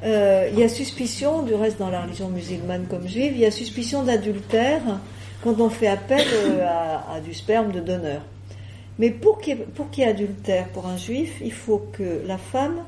euh, 0.04 0.50
il 0.52 0.60
y 0.60 0.64
a 0.64 0.70
suspicion, 0.70 1.44
du 1.44 1.54
reste 1.56 1.80
dans 1.80 1.90
la 1.90 2.02
religion 2.02 2.30
musulmane 2.30 2.86
comme 2.90 3.08
juive, 3.08 3.34
il 3.34 3.40
y 3.40 3.46
a 3.46 3.52
suspicion 3.52 4.04
d'adultère 4.04 4.82
quand 5.44 5.60
on 5.60 5.70
fait 5.70 5.88
appel 5.88 6.26
euh, 6.32 6.66
à, 6.66 7.20
du 7.20 7.34
sperme 7.34 7.72
de 7.72 7.80
donneur. 7.80 8.22
Mais 9.00 9.10
pour 9.10 9.40
qu'il 9.42 9.58
y, 9.58 10.02
ait 10.02 10.08
adultère 10.08 10.68
pour 10.70 10.86
un 10.86 10.98
juif, 10.98 11.42
il 11.44 11.52
faut 11.52 11.88
que 11.94 12.22
la 12.28 12.38
femme 12.38 12.84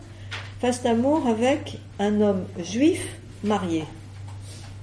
fasse 0.60 0.84
l'amour 0.84 1.26
avec 1.28 1.80
un 2.00 2.22
homme 2.22 2.46
juif 2.64 3.18
marié. 3.44 3.86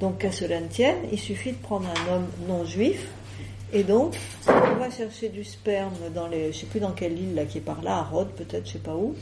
Donc 0.00 0.18
qu'à 0.18 0.32
cela 0.32 0.60
ne 0.60 0.66
tienne, 0.66 0.96
il 1.12 1.18
suffit 1.18 1.52
de 1.52 1.58
prendre 1.58 1.86
un 1.88 2.14
homme 2.14 2.26
non 2.48 2.64
juif 2.64 3.06
et 3.72 3.84
donc, 3.84 4.14
on 4.46 4.78
va 4.78 4.90
chercher 4.90 5.28
du 5.28 5.44
sperme 5.44 5.94
dans 6.14 6.28
les, 6.28 6.52
je 6.52 6.58
sais 6.58 6.66
plus 6.66 6.80
dans 6.80 6.92
quelle 6.92 7.18
île 7.18 7.34
là 7.34 7.44
qui 7.44 7.58
est 7.58 7.62
par 7.62 7.82
là, 7.82 7.96
à 7.96 8.02
Rhodes 8.02 8.32
peut-être, 8.36 8.66
je 8.66 8.72
sais 8.72 8.78
pas 8.78 8.94
où. 8.94 9.14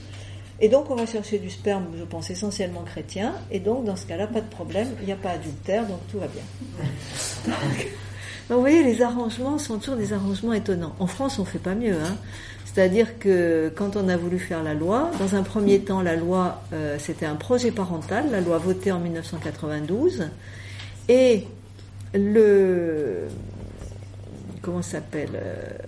Et 0.62 0.68
donc, 0.68 0.90
on 0.90 0.96
va 0.96 1.06
chercher 1.06 1.38
du 1.38 1.48
sperme, 1.48 1.86
je 1.98 2.04
pense 2.04 2.28
essentiellement 2.30 2.82
chrétien. 2.82 3.32
Et 3.50 3.60
donc, 3.60 3.84
dans 3.84 3.96
ce 3.96 4.06
cas-là, 4.06 4.26
pas 4.26 4.42
de 4.42 4.48
problème, 4.50 4.88
il 5.00 5.06
n'y 5.06 5.12
a 5.12 5.16
pas 5.16 5.30
adultère, 5.30 5.86
donc 5.86 6.00
tout 6.10 6.18
va 6.18 6.26
bien. 6.26 7.54
vous 8.50 8.60
voyez, 8.60 8.82
les 8.82 9.00
arrangements 9.00 9.58
sont 9.58 9.78
toujours 9.78 9.96
des 9.96 10.12
arrangements 10.12 10.52
étonnants. 10.52 10.94
En 10.98 11.06
France, 11.06 11.38
on 11.38 11.46
fait 11.46 11.58
pas 11.58 11.74
mieux. 11.74 11.94
Hein. 11.94 12.16
C'est-à-dire 12.66 13.18
que 13.18 13.72
quand 13.74 13.96
on 13.96 14.08
a 14.08 14.16
voulu 14.16 14.38
faire 14.38 14.62
la 14.62 14.74
loi, 14.74 15.10
dans 15.18 15.34
un 15.34 15.42
premier 15.42 15.80
temps, 15.80 16.02
la 16.02 16.16
loi, 16.16 16.62
euh, 16.72 16.96
c'était 16.98 17.26
un 17.26 17.36
projet 17.36 17.70
parental, 17.70 18.26
la 18.30 18.40
loi 18.40 18.58
votée 18.58 18.92
en 18.92 19.00
1992, 19.00 20.28
et 21.08 21.46
le 22.12 23.28
comment 24.62 24.82
s'appelle 24.82 25.30
euh, 25.34 25.78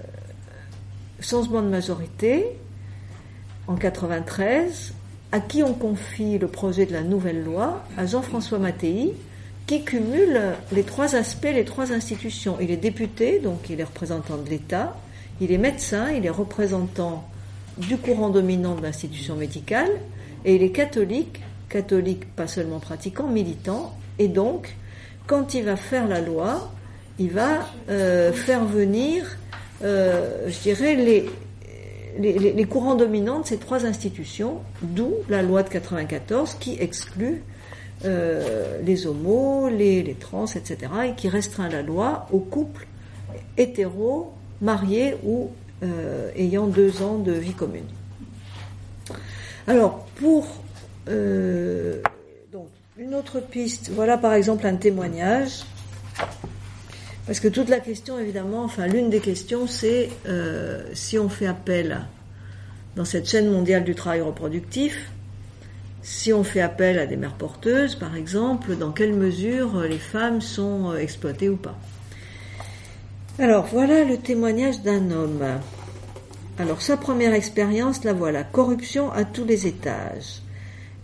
changement 1.20 1.62
de 1.62 1.68
majorité 1.68 2.47
en 3.68 3.77
93, 3.77 4.95
à 5.31 5.41
qui 5.41 5.62
on 5.62 5.75
confie 5.75 6.39
le 6.39 6.49
projet 6.49 6.87
de 6.87 6.93
la 6.93 7.03
nouvelle 7.03 7.45
loi 7.45 7.85
À 7.97 8.07
Jean-François 8.07 8.59
Mattei, 8.59 9.14
qui 9.66 9.85
cumule 9.85 10.41
les 10.73 10.83
trois 10.83 11.14
aspects, 11.14 11.45
les 11.53 11.64
trois 11.64 11.93
institutions. 11.93 12.59
Il 12.61 12.70
est 12.70 12.77
député, 12.77 13.39
donc 13.39 13.70
il 13.70 13.81
est 13.81 13.85
représentant 13.85 14.37
de 14.37 14.49
l'État, 14.49 14.97
il 15.41 15.53
est 15.53 15.59
médecin, 15.59 16.11
il 16.11 16.27
est 16.27 16.31
représentant 16.31 17.29
du 17.79 17.97
courant 17.97 18.31
dominant 18.31 18.75
de 18.75 18.83
l'institution 18.83 19.37
médicale, 19.37 19.91
et 20.45 20.57
il 20.57 20.62
est 20.62 20.73
catholique, 20.73 21.41
catholique 21.68 22.35
pas 22.35 22.47
seulement 22.47 22.81
pratiquant, 22.81 23.29
militant, 23.29 23.97
et 24.18 24.29
donc, 24.29 24.77
quand 25.27 25.55
il 25.55 25.64
va 25.64 25.77
faire 25.77 26.09
la 26.09 26.20
loi, 26.20 26.73
il 27.19 27.31
va 27.31 27.67
euh, 27.89 28.33
faire 28.33 28.65
venir, 28.65 29.37
euh, 29.83 30.49
je 30.49 30.59
dirais, 30.61 30.95
les, 30.97 32.67
courants 32.67 32.95
dominants 32.95 33.41
de 33.41 33.47
ces 33.47 33.59
trois 33.59 33.85
institutions, 33.87 34.61
d'où 34.83 35.15
la 35.29 35.43
loi 35.43 35.63
de 35.63 35.69
94 35.69 36.55
qui 36.55 36.77
exclut 36.81 37.43
euh, 38.05 38.81
les 38.83 39.07
homos, 39.07 39.69
les, 39.69 40.03
les, 40.03 40.15
trans, 40.15 40.47
etc., 40.47 40.77
et 41.09 41.15
qui 41.15 41.29
restreint 41.29 41.69
la 41.69 41.83
loi 41.83 42.27
aux 42.33 42.41
couples 42.41 42.87
hétéros 43.57 44.33
mariés 44.61 45.15
ou 45.25 45.51
ayant 46.37 46.69
deux 46.69 47.03
ans 47.03 47.19
de 47.19 47.33
vie 47.33 47.55
commune. 47.55 47.89
Alors, 49.67 50.07
pour 50.15 50.47
une 51.09 52.05
autre 53.17 53.41
piste, 53.41 53.91
voilà 53.93 54.17
par 54.17 54.35
exemple 54.35 54.65
un 54.65 54.77
témoignage, 54.77 55.65
parce 57.27 57.41
que 57.41 57.49
toute 57.49 57.68
la 57.68 57.81
question, 57.81 58.18
évidemment, 58.18 58.64
enfin 58.64 58.87
l'une 58.87 59.11
des 59.11 59.20
questions, 59.20 59.66
c'est 59.66 60.09
euh, 60.27 60.83
si 60.93 61.18
on 61.18 61.29
fait 61.29 61.47
appel 61.47 62.01
dans 62.97 63.05
cette 63.05 63.29
chaîne 63.29 63.51
mondiale 63.51 63.85
du 63.85 63.95
travail 63.95 64.20
reproductif, 64.20 65.11
si 66.03 66.33
on 66.33 66.43
fait 66.43 66.61
appel 66.61 66.99
à 66.99 67.07
des 67.07 67.16
mères 67.16 67.35
porteuses, 67.35 67.95
par 67.95 68.16
exemple, 68.16 68.77
dans 68.77 68.91
quelle 68.91 69.14
mesure 69.14 69.83
les 69.83 69.99
femmes 69.99 70.41
sont 70.41 70.95
exploitées 70.97 71.49
ou 71.49 71.57
pas. 71.57 71.79
Alors 73.39 73.66
voilà 73.66 74.05
le 74.05 74.18
témoignage 74.18 74.83
d'un 74.83 75.11
homme. 75.11 75.45
Alors 76.59 76.83
sa 76.83 76.97
première 76.97 77.33
expérience, 77.33 78.05
la 78.05 78.12
voilà, 78.12 78.45
corruption 78.45 79.11
à 79.12 79.25
tous 79.25 79.45
les 79.45 79.66
étages. 79.66 80.43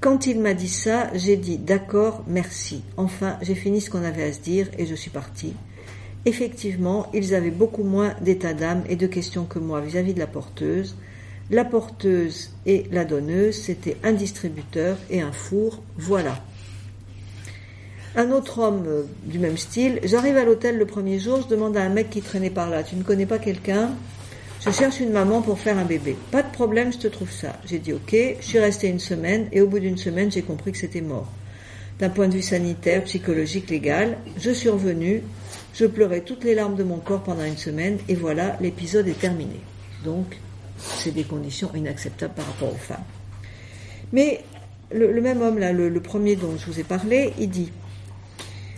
Quand 0.01 0.27
il 0.27 0.41
m'a 0.41 0.55
dit 0.55 0.69
ça, 0.69 1.11
j'ai 1.14 1.37
dit 1.37 1.59
d'accord, 1.59 2.25
merci. 2.27 2.83
Enfin, 2.97 3.39
j'ai 3.41 3.55
fini 3.55 3.81
ce 3.81 3.89
qu'on 3.89 4.05
avait 4.05 4.25
à 4.25 4.33
se 4.33 4.41
dire 4.41 4.69
et 4.79 4.85
je 4.85 4.95
suis 4.95 5.11
parti. 5.11 5.55
Effectivement, 6.27 7.09
ils 7.14 7.35
avaient 7.35 7.51
beaucoup 7.51 7.85
moins 7.85 8.14
d'état 8.21 8.55
d'âme 8.55 8.83
et 8.89 8.97
de 8.97 9.07
questions 9.07 9.45
que 9.45 9.59
moi 9.59 9.81
vis-à-vis 9.81 10.14
de 10.14 10.19
la 10.19 10.27
porteuse. 10.27 10.97
La 11.51 11.64
porteuse 11.64 12.51
et 12.66 12.85
la 12.93 13.05
donneuse, 13.05 13.57
c'était 13.57 13.97
un 14.05 14.12
distributeur 14.12 14.99
et 15.11 15.23
un 15.23 15.33
four, 15.33 15.83
voilà. 15.97 16.43
Un 18.16 18.33
autre 18.33 18.59
homme 18.59 18.85
euh, 18.87 19.03
du 19.25 19.39
même 19.39 19.57
style, 19.57 20.01
j'arrive 20.03 20.37
à 20.37 20.45
l'hôtel 20.45 20.77
le 20.77 20.87
premier 20.87 21.19
jour, 21.19 21.41
je 21.43 21.49
demande 21.49 21.77
à 21.77 21.83
un 21.83 21.89
mec 21.89 22.11
qui 22.11 22.21
traînait 22.21 22.51
par 22.51 22.69
là, 22.69 22.83
tu 22.83 22.97
ne 22.97 23.03
connais 23.03 23.27
pas 23.27 23.39
quelqu'un? 23.39 23.91
Je 24.64 24.73
cherche 24.73 24.99
une 24.99 25.12
maman 25.12 25.41
pour 25.41 25.59
faire 25.59 25.79
un 25.79 25.85
bébé. 25.85 26.16
Pas 26.33 26.43
de 26.43 26.51
problème, 26.51 26.93
je 26.93 26.99
te 26.99 27.07
trouve 27.07 27.31
ça. 27.31 27.57
J'ai 27.64 27.79
dit 27.79 27.93
ok, 27.93 28.16
je 28.41 28.45
suis 28.45 28.59
restée 28.59 28.89
une 28.89 28.99
semaine 28.99 29.47
et 29.53 29.61
au 29.61 29.69
bout 29.69 29.79
d'une 29.79 29.97
semaine, 29.97 30.33
j'ai 30.33 30.43
compris 30.43 30.73
que 30.73 30.79
c'était 30.79 31.01
mort. 31.01 31.33
D'un 32.01 32.11
point 32.11 32.29
de 32.29 32.35
vue 32.35 32.43
sanitaire, 32.43 33.05
psychologique, 33.05 33.71
légal, 33.71 34.19
je 34.39 34.51
suis 34.51 34.69
revenue, 34.69 35.23
je 35.79 35.87
pleurais 35.87 36.22
toutes 36.22 36.45
les 36.45 36.55
larmes 36.55 36.74
de 36.74 36.83
mon 36.83 36.99
corps 36.99 37.22
pendant 37.22 37.45
une 37.45 37.57
semaine 37.57 37.99
et 38.09 38.14
voilà, 38.14 38.57
l'épisode 38.61 39.07
est 39.07 39.20
terminé. 39.20 39.61
Donc, 40.05 40.39
c'est 40.76 41.12
des 41.12 41.24
conditions 41.24 41.70
inacceptables 41.74 42.35
par 42.35 42.47
rapport 42.47 42.72
aux 42.72 42.79
femmes. 42.79 43.05
Mais 44.12 44.41
le, 44.91 45.20
même 45.20 45.41
homme 45.43 45.59
le 45.59 46.01
premier 46.01 46.35
dont 46.35 46.57
je 46.57 46.66
vous 46.66 46.81
ai 46.81 46.85
parlé, 46.85 47.33
il 47.39 47.51
dit 47.51 47.70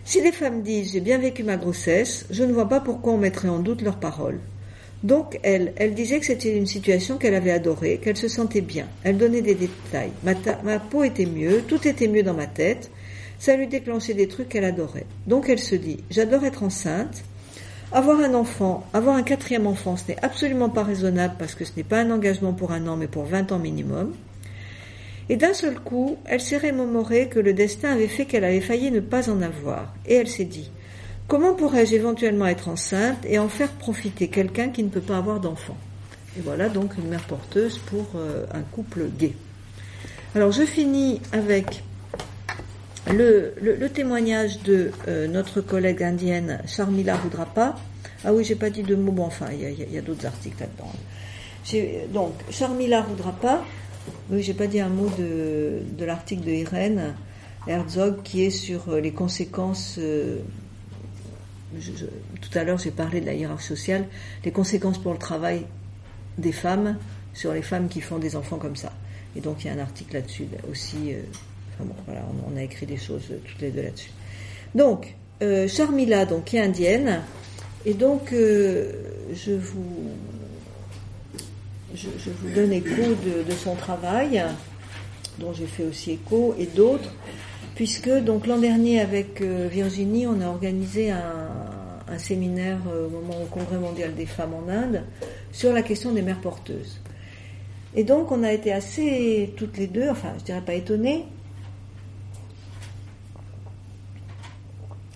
si 0.04 0.20
les 0.20 0.32
femmes 0.32 0.62
disent 0.62 0.92
j'ai 0.92 1.00
bien 1.00 1.18
vécu 1.18 1.44
ma 1.44 1.56
grossesse, 1.56 2.26
je 2.30 2.42
ne 2.42 2.52
vois 2.52 2.68
pas 2.68 2.80
pourquoi 2.80 3.12
on 3.12 3.18
mettrait 3.18 3.48
en 3.48 3.60
doute 3.60 3.80
leurs 3.80 4.00
paroles. 4.00 4.40
Donc 5.04 5.38
elle, 5.42 5.94
disait 5.94 6.18
que 6.18 6.26
c'était 6.26 6.56
une 6.56 6.66
situation 6.66 7.16
qu'elle 7.16 7.36
avait 7.36 7.52
adorée, 7.52 8.00
qu'elle 8.02 8.16
se 8.16 8.26
sentait 8.26 8.60
bien. 8.60 8.86
Elle 9.04 9.18
donnait 9.18 9.40
des 9.40 9.54
détails. 9.54 10.10
Ma, 10.24 10.80
peau 10.80 11.04
était 11.04 11.26
mieux, 11.26 11.62
tout 11.62 11.86
était 11.86 12.08
mieux 12.08 12.24
dans 12.24 12.34
ma 12.34 12.46
tête. 12.46 12.90
Ça 13.40 13.56
lui 13.56 13.66
déclenchait 13.66 14.12
des 14.12 14.28
trucs 14.28 14.50
qu'elle 14.50 14.64
adorait. 14.64 15.06
Donc 15.26 15.48
elle 15.48 15.58
se 15.58 15.74
dit, 15.74 16.04
j'adore 16.10 16.44
être 16.44 16.62
enceinte. 16.62 17.24
Avoir 17.90 18.20
un 18.20 18.34
enfant, 18.34 18.86
avoir 18.92 19.16
un 19.16 19.22
quatrième 19.22 19.66
enfant, 19.66 19.96
ce 19.96 20.08
n'est 20.08 20.22
absolument 20.22 20.68
pas 20.68 20.84
raisonnable 20.84 21.34
parce 21.38 21.54
que 21.54 21.64
ce 21.64 21.72
n'est 21.76 21.82
pas 21.82 22.00
un 22.00 22.10
engagement 22.10 22.52
pour 22.52 22.70
un 22.70 22.86
an, 22.86 22.96
mais 22.96 23.08
pour 23.08 23.24
20 23.24 23.50
ans 23.50 23.58
minimum. 23.58 24.12
Et 25.30 25.36
d'un 25.36 25.54
seul 25.54 25.80
coup, 25.80 26.18
elle 26.26 26.42
s'est 26.42 26.58
remémoré 26.58 27.28
que 27.28 27.40
le 27.40 27.54
destin 27.54 27.92
avait 27.92 28.08
fait 28.08 28.26
qu'elle 28.26 28.44
avait 28.44 28.60
failli 28.60 28.90
ne 28.90 29.00
pas 29.00 29.30
en 29.30 29.40
avoir. 29.40 29.94
Et 30.06 30.16
elle 30.16 30.28
s'est 30.28 30.44
dit, 30.44 30.70
comment 31.26 31.54
pourrais-je 31.54 31.94
éventuellement 31.94 32.46
être 32.46 32.68
enceinte 32.68 33.24
et 33.24 33.38
en 33.38 33.48
faire 33.48 33.70
profiter 33.70 34.28
quelqu'un 34.28 34.68
qui 34.68 34.82
ne 34.82 34.90
peut 34.90 35.00
pas 35.00 35.16
avoir 35.16 35.40
d'enfant? 35.40 35.78
Et 36.36 36.42
voilà 36.42 36.68
donc 36.68 36.98
une 36.98 37.08
mère 37.08 37.24
porteuse 37.24 37.78
pour 37.78 38.04
euh, 38.16 38.44
un 38.52 38.60
couple 38.60 39.06
gay. 39.18 39.32
Alors 40.34 40.52
je 40.52 40.62
finis 40.62 41.22
avec 41.32 41.82
le, 43.12 43.88
témoignage 43.88 44.62
de 44.62 44.90
euh, 45.08 45.26
notre 45.26 45.60
collègue 45.60 46.02
indienne 46.02 46.60
Charmila 46.66 47.16
Rudrapa. 47.16 47.76
Ah 48.24 48.32
oui, 48.32 48.44
j'ai 48.44 48.54
pas 48.54 48.70
dit 48.70 48.82
de 48.82 48.94
mots, 48.94 49.12
bon 49.12 49.24
enfin, 49.24 49.46
il 49.52 49.92
y 49.92 49.98
a, 49.98 50.02
d'autres 50.02 50.26
articles 50.26 50.56
là-dedans. 50.60 50.92
Donc, 52.12 52.34
Charmila 52.50 53.02
Rudrapa, 53.02 53.64
oui, 54.30 54.42
j'ai 54.42 54.54
pas 54.54 54.66
dit 54.66 54.80
un 54.80 54.88
mot 54.88 55.10
de, 55.18 56.04
l'article 56.04 56.44
de 56.44 56.50
Irène 56.50 57.14
Herzog 57.66 58.22
qui 58.22 58.44
est 58.44 58.50
sur 58.50 58.88
euh, 58.88 59.00
les 59.00 59.12
conséquences. 59.12 59.96
Euh, 59.98 60.38
tout 62.40 62.58
à 62.58 62.64
l'heure, 62.64 62.78
j'ai 62.78 62.90
parlé 62.90 63.20
de 63.20 63.26
la 63.26 63.34
hiérarchie 63.34 63.68
sociale, 63.68 64.06
les 64.44 64.50
conséquences 64.50 64.98
pour 64.98 65.12
le 65.12 65.18
travail 65.18 65.66
des 66.36 66.52
femmes 66.52 66.98
sur 67.32 67.52
les 67.52 67.62
femmes 67.62 67.88
qui 67.88 68.00
font 68.00 68.18
des 68.18 68.34
enfants 68.34 68.58
comme 68.58 68.74
ça. 68.76 68.92
Et 69.36 69.40
donc, 69.40 69.62
il 69.62 69.68
y 69.68 69.70
a 69.70 69.74
un 69.74 69.78
article 69.78 70.14
là-dessus 70.14 70.46
aussi. 70.68 71.14
On, 72.52 72.56
a 72.56 72.62
écrit 72.62 72.86
des 72.86 72.96
choses 72.96 73.24
toutes 73.44 73.60
les 73.60 73.70
deux 73.70 73.82
là-dessus. 73.82 74.10
Donc, 74.74 75.14
Charmila, 75.40 76.26
donc, 76.26 76.44
qui 76.44 76.56
est 76.56 76.60
indienne, 76.60 77.20
et 77.86 77.94
donc, 77.94 78.30
je 78.32 79.52
vous 79.52 80.10
je, 81.94 82.30
vous 82.30 82.54
donne 82.54 82.72
écho 82.72 83.14
de, 83.46 83.52
son 83.52 83.74
travail, 83.74 84.42
dont 85.38 85.52
j'ai 85.52 85.66
fait 85.66 85.84
aussi 85.84 86.12
écho, 86.12 86.54
et 86.58 86.66
d'autres, 86.66 87.12
puisque 87.74 88.10
donc 88.10 88.46
l'an 88.46 88.58
dernier 88.58 89.00
avec 89.00 89.40
euh, 89.40 89.68
Virginie, 89.70 90.26
on 90.26 90.40
a 90.40 90.46
organisé 90.46 91.10
un, 91.10 91.18
séminaire 92.18 92.78
euh, 92.92 93.06
au 93.06 93.10
moment 93.10 93.40
au 93.40 93.46
Congrès 93.46 93.78
mondial 93.78 94.16
des 94.16 94.26
femmes 94.26 94.52
en 94.52 94.68
Inde 94.68 95.04
sur 95.52 95.72
la 95.72 95.80
question 95.80 96.10
des 96.12 96.22
mères 96.22 96.40
porteuses. 96.40 97.00
Et 97.94 98.02
donc 98.02 98.32
on 98.32 98.42
a 98.42 98.52
été 98.52 98.72
assez 98.72 99.54
toutes 99.56 99.78
les 99.78 99.86
deux, 99.86 100.08
enfin 100.10 100.32
je 100.38 100.44
dirais 100.44 100.60
pas 100.60 100.74
étonnées, 100.74 101.24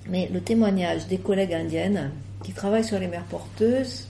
mais 0.08 0.28
le 0.32 0.40
témoignage 0.40 1.06
des 1.06 1.18
collègues 1.18 1.54
indiennes 1.54 2.10
qui 2.42 2.52
travaillent 2.52 2.84
sur 2.84 2.98
les 2.98 3.08
mères 3.08 3.24
porteuses 3.24 4.08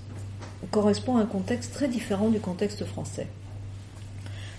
correspond 0.71 1.17
à 1.17 1.21
un 1.21 1.27
contexte 1.27 1.73
très 1.73 1.89
différent 1.89 2.29
du 2.29 2.41
contexte 2.41 2.85
français. 2.85 3.27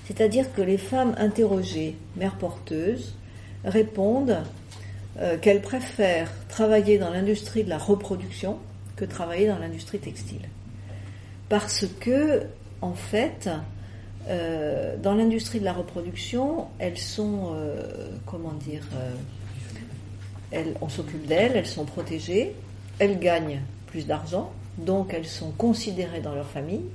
C'est-à-dire 0.05 0.53
que 0.53 0.61
les 0.61 0.77
femmes 0.77 1.15
interrogées, 1.17 1.95
mères 2.15 2.37
porteuses, 2.37 3.15
répondent 3.63 4.37
euh, 5.19 5.37
qu'elles 5.37 5.61
préfèrent 5.61 6.31
travailler 6.47 6.97
dans 6.97 7.09
l'industrie 7.09 7.63
de 7.63 7.69
la 7.69 7.77
reproduction 7.77 8.59
que 8.95 9.05
travailler 9.05 9.47
dans 9.47 9.57
l'industrie 9.57 9.99
textile. 9.99 10.47
Parce 11.49 11.85
que, 11.99 12.43
en 12.81 12.93
fait, 12.93 13.49
euh, 14.29 14.95
dans 14.97 15.13
l'industrie 15.13 15.59
de 15.59 15.65
la 15.65 15.73
reproduction, 15.73 16.67
elles 16.79 16.97
sont, 16.97 17.53
euh, 17.53 18.09
comment 18.25 18.53
dire, 18.53 18.83
on 20.81 20.89
s'occupe 20.89 21.25
d'elles, 21.25 21.53
elles 21.55 21.67
sont 21.67 21.85
protégées, 21.85 22.53
elles 22.99 23.19
gagnent 23.19 23.61
plus 23.87 24.05
d'argent, 24.07 24.51
donc 24.77 25.13
elles 25.13 25.27
sont 25.27 25.51
considérées 25.51 26.21
dans 26.21 26.33
leur 26.33 26.47
famille. 26.47 26.85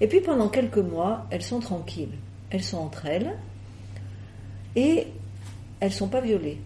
Et 0.00 0.06
puis 0.06 0.20
pendant 0.20 0.48
quelques 0.48 0.78
mois, 0.78 1.26
elles 1.30 1.42
sont 1.42 1.60
tranquilles. 1.60 2.16
Elles 2.50 2.62
sont 2.62 2.78
entre 2.78 3.06
elles 3.06 3.34
et 4.76 5.06
elles 5.80 5.88
ne 5.88 5.94
sont 5.94 6.08
pas 6.08 6.20
violées. 6.20 6.58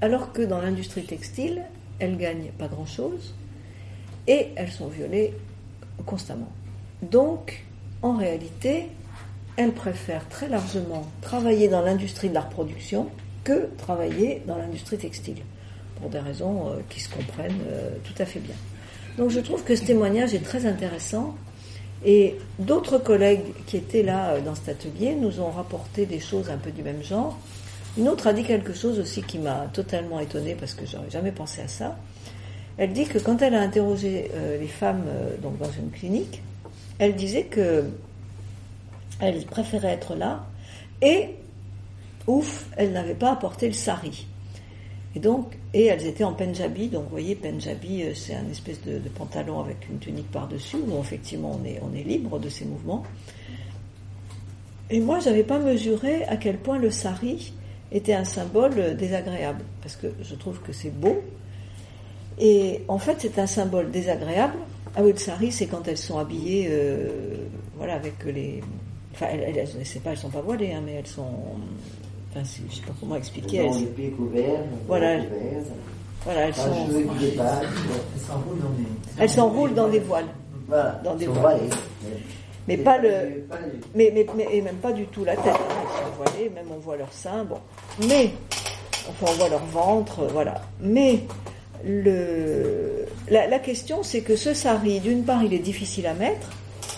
Alors 0.00 0.32
que 0.32 0.42
dans 0.42 0.60
l'industrie 0.60 1.04
textile, 1.04 1.62
elles 1.98 2.16
gagnent 2.16 2.50
pas 2.58 2.68
grand-chose 2.68 3.34
et 4.26 4.48
elles 4.56 4.70
sont 4.70 4.88
violées 4.88 5.34
constamment. 6.06 6.50
Donc, 7.02 7.64
en 8.02 8.16
réalité, 8.16 8.88
elles 9.56 9.72
préfèrent 9.72 10.28
très 10.28 10.48
largement 10.48 11.06
travailler 11.20 11.68
dans 11.68 11.82
l'industrie 11.82 12.28
de 12.28 12.34
la 12.34 12.40
reproduction 12.40 13.08
que 13.44 13.68
travailler 13.76 14.42
dans 14.46 14.56
l'industrie 14.56 14.98
textile, 14.98 15.42
pour 16.02 16.10
des 16.10 16.18
raisons 16.18 16.68
euh, 16.68 16.80
qui 16.90 17.00
se 17.00 17.08
comprennent 17.08 17.60
euh, 17.70 17.90
tout 18.02 18.20
à 18.20 18.26
fait 18.26 18.40
bien. 18.40 18.56
Donc 19.16 19.30
je 19.30 19.38
trouve 19.38 19.62
que 19.62 19.76
ce 19.76 19.84
témoignage 19.84 20.34
est 20.34 20.44
très 20.44 20.66
intéressant 20.66 21.36
et 22.04 22.36
d'autres 22.58 22.98
collègues 22.98 23.54
qui 23.66 23.76
étaient 23.76 24.02
là 24.02 24.30
euh, 24.32 24.40
dans 24.40 24.56
cet 24.56 24.68
atelier 24.68 25.14
nous 25.14 25.40
ont 25.40 25.50
rapporté 25.50 26.04
des 26.04 26.18
choses 26.18 26.50
un 26.50 26.58
peu 26.58 26.72
du 26.72 26.82
même 26.82 27.02
genre. 27.04 27.38
Une 27.96 28.08
autre 28.08 28.26
a 28.26 28.32
dit 28.32 28.42
quelque 28.42 28.74
chose 28.74 28.98
aussi 28.98 29.22
qui 29.22 29.38
m'a 29.38 29.68
totalement 29.72 30.18
étonnée 30.18 30.56
parce 30.58 30.74
que 30.74 30.84
j'aurais 30.86 31.10
jamais 31.10 31.30
pensé 31.30 31.62
à 31.62 31.68
ça. 31.68 31.96
Elle 32.78 32.92
dit 32.92 33.04
que 33.04 33.18
quand 33.18 33.40
elle 33.42 33.54
a 33.54 33.60
interrogé 33.60 34.30
les 34.58 34.66
femmes 34.66 35.04
dans 35.42 35.70
une 35.78 35.90
clinique, 35.90 36.40
elle 36.98 37.14
disait 37.14 37.44
que 37.44 37.84
elle 39.20 39.44
préférait 39.44 39.92
être 39.92 40.14
là 40.14 40.46
et 41.02 41.34
ouf, 42.26 42.64
elle 42.78 42.92
n'avait 42.92 43.14
pas 43.14 43.32
apporté 43.32 43.66
le 43.66 43.74
sari. 43.74 44.26
Et 45.14 45.20
donc, 45.20 45.58
et 45.74 45.86
elles 45.86 46.06
étaient 46.06 46.24
en 46.24 46.32
Punjabi, 46.32 46.88
donc 46.88 47.04
vous 47.04 47.10
voyez, 47.10 47.34
Punjabi, 47.34 48.02
euh, 48.02 48.14
c'est 48.14 48.34
un 48.34 48.48
espèce 48.50 48.80
de, 48.82 48.98
pantalon 49.14 49.60
avec 49.60 49.88
une 49.90 49.98
tunique 49.98 50.30
par-dessus, 50.30 50.78
où 50.88 50.98
effectivement 51.00 51.58
on 51.60 51.66
est, 51.66 51.80
on 51.82 51.94
est 51.94 52.02
libre 52.02 52.38
de 52.38 52.48
ses 52.48 52.64
mouvements. 52.64 53.02
Et 54.90 55.00
moi, 55.00 55.20
je 55.20 55.28
n'avais 55.28 55.44
pas 55.44 55.58
mesuré 55.58 56.24
à 56.24 56.36
quel 56.36 56.56
point 56.58 56.78
le 56.78 56.90
sari 56.90 57.52
était 57.90 58.14
un 58.14 58.24
symbole 58.24 58.96
désagréable, 58.96 59.62
parce 59.82 59.96
que 59.96 60.06
je 60.22 60.34
trouve 60.34 60.60
que 60.60 60.72
c'est 60.72 60.90
beau. 60.90 61.22
Et 62.38 62.80
en 62.88 62.98
fait, 62.98 63.16
c'est 63.18 63.38
un 63.38 63.46
symbole 63.46 63.90
désagréable. 63.90 64.56
Ah 64.96 65.02
oui, 65.02 65.12
le 65.12 65.18
sari, 65.18 65.52
c'est 65.52 65.66
quand 65.66 65.86
elles 65.88 65.98
sont 65.98 66.18
habillées, 66.18 66.68
euh, 66.70 67.36
voilà, 67.76 67.94
avec 67.94 68.24
les. 68.24 68.62
Enfin, 69.12 69.26
elles, 69.30 69.58
elles, 69.58 70.00
pas, 70.00 70.10
elles 70.12 70.16
sont 70.16 70.30
pas 70.30 70.40
voilées, 70.40 70.72
hein, 70.72 70.82
mais 70.84 70.94
elles 70.94 71.06
sont 71.06 71.34
Enfin, 72.34 72.44
je 72.44 72.62
ne 72.66 72.70
sais 72.70 72.80
pas 72.82 72.94
comment 72.98 73.16
expliquer. 73.16 73.58
Elles, 73.58 73.78
les 73.78 73.86
pieds 73.86 74.10
couverts, 74.10 74.60
voilà. 74.86 75.18
Couverts, 75.18 75.62
voilà, 76.24 76.40
elles 76.46 76.54
sont. 76.54 76.70
Elles 76.72 78.20
s'enroulent 78.20 78.60
dans 78.62 78.70
des. 78.70 78.84
Elles 79.18 79.30
s'enroulent 79.30 79.74
dans 79.74 79.88
des 79.88 79.98
voiles. 79.98 80.28
Voilà. 80.66 81.00
Dans 81.04 81.14
des 81.14 81.26
voiles. 81.26 81.58
voilées. 81.58 81.70
Mais 82.68 82.76
pas 82.76 82.96
le, 82.98 83.44
mais, 83.94 84.12
mais, 84.14 84.24
mais, 84.36 84.46
et 84.52 84.62
même 84.62 84.76
pas 84.76 84.92
du 84.92 85.06
tout 85.06 85.24
la 85.24 85.34
tête. 85.36 85.46
Elles 85.46 85.52
sont 85.52 86.16
voilées, 86.16 86.50
même 86.50 86.66
on 86.70 86.78
voit 86.78 86.96
leur 86.96 87.12
sein, 87.12 87.44
bon. 87.44 87.58
Mais, 88.08 88.30
enfin 89.10 89.26
on 89.32 89.32
voit 89.32 89.48
leur 89.48 89.66
ventre, 89.66 90.26
voilà. 90.32 90.62
Mais 90.80 91.24
le, 91.84 93.04
la, 93.28 93.48
la 93.48 93.58
question 93.58 94.04
c'est 94.04 94.20
que 94.20 94.36
ce 94.36 94.54
sari, 94.54 95.00
d'une 95.00 95.24
part 95.24 95.42
il 95.42 95.52
est 95.52 95.58
difficile 95.58 96.06
à 96.06 96.14
mettre, 96.14 96.50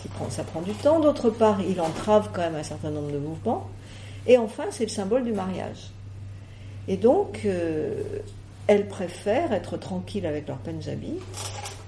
il 0.05 0.11
prend, 0.11 0.29
ça 0.29 0.45
prend 0.45 0.61
du 0.61 0.73
temps, 0.75 1.01
d'autre 1.01 1.31
part 1.31 1.61
il 1.67 1.81
entrave 1.81 2.29
quand 2.35 2.43
même 2.43 2.57
un 2.57 2.63
certain 2.63 2.91
nombre 2.91 3.11
de 3.11 3.19
mouvements, 3.19 3.67
et 4.27 4.39
enfin 4.39 4.65
c'est 4.71 4.85
le 4.85 4.91
symbole 4.91 5.25
du 5.25 5.33
mariage. 5.33 5.91
Et 6.89 6.97
donc, 6.97 7.41
euh, 7.45 7.93
elles 8.67 8.89
préfèrent 8.89 9.53
être 9.53 9.77
tranquilles 9.77 10.27
avec 10.27 10.49
leur 10.49 10.59
punjabi 10.59 11.15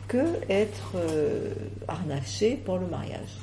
que 0.08 0.24
être 0.48 0.92
euh, 0.94 1.52
harnachées 1.88 2.60
pour 2.64 2.78
le 2.78 2.86
mariage. 2.86 3.38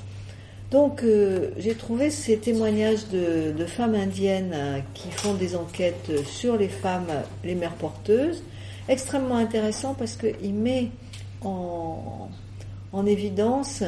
Donc, 0.71 1.03
euh, 1.03 1.51
j'ai 1.57 1.75
trouvé 1.75 2.09
ces 2.09 2.37
témoignages 2.37 3.07
de, 3.09 3.65
femmes 3.67 3.93
indiennes 3.93 4.83
qui 4.95 5.11
font 5.11 5.35
des 5.35 5.55
enquêtes 5.55 6.25
sur 6.25 6.57
les 6.57 6.69
femmes, 6.69 7.07
les 7.43 7.53
mères 7.53 7.75
porteuses, 7.75 8.43
extrêmement 8.89 9.37
intéressants 9.37 9.93
parce 9.93 10.15
qu'il 10.15 10.53
met 10.53 10.89
en 11.41 13.05
évidence 13.05 13.83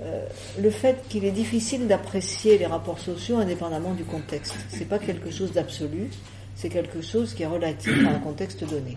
euh, 0.00 0.24
le 0.60 0.70
fait 0.70 1.02
qu'il 1.08 1.24
est 1.24 1.32
difficile 1.32 1.88
d'apprécier 1.88 2.56
les 2.56 2.66
rapports 2.66 3.00
sociaux 3.00 3.38
indépendamment 3.38 3.94
du 3.94 4.04
contexte. 4.04 4.54
C'est 4.68 4.84
pas 4.84 5.00
quelque 5.00 5.30
chose 5.30 5.52
d'absolu, 5.52 6.10
c'est 6.54 6.68
quelque 6.68 7.02
chose 7.02 7.34
qui 7.34 7.42
est 7.42 7.46
relatif 7.46 7.92
à 8.06 8.10
un 8.10 8.20
contexte 8.20 8.62
donné. 8.62 8.96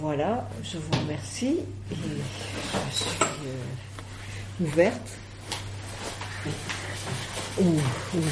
Voilà, 0.00 0.48
je 0.64 0.78
vous 0.78 1.00
remercie 1.00 1.58
et 1.90 1.94
je 1.94 2.94
suis 2.94 3.18
euh, 3.22 4.64
ouverte 4.64 5.08
au, 7.60 7.74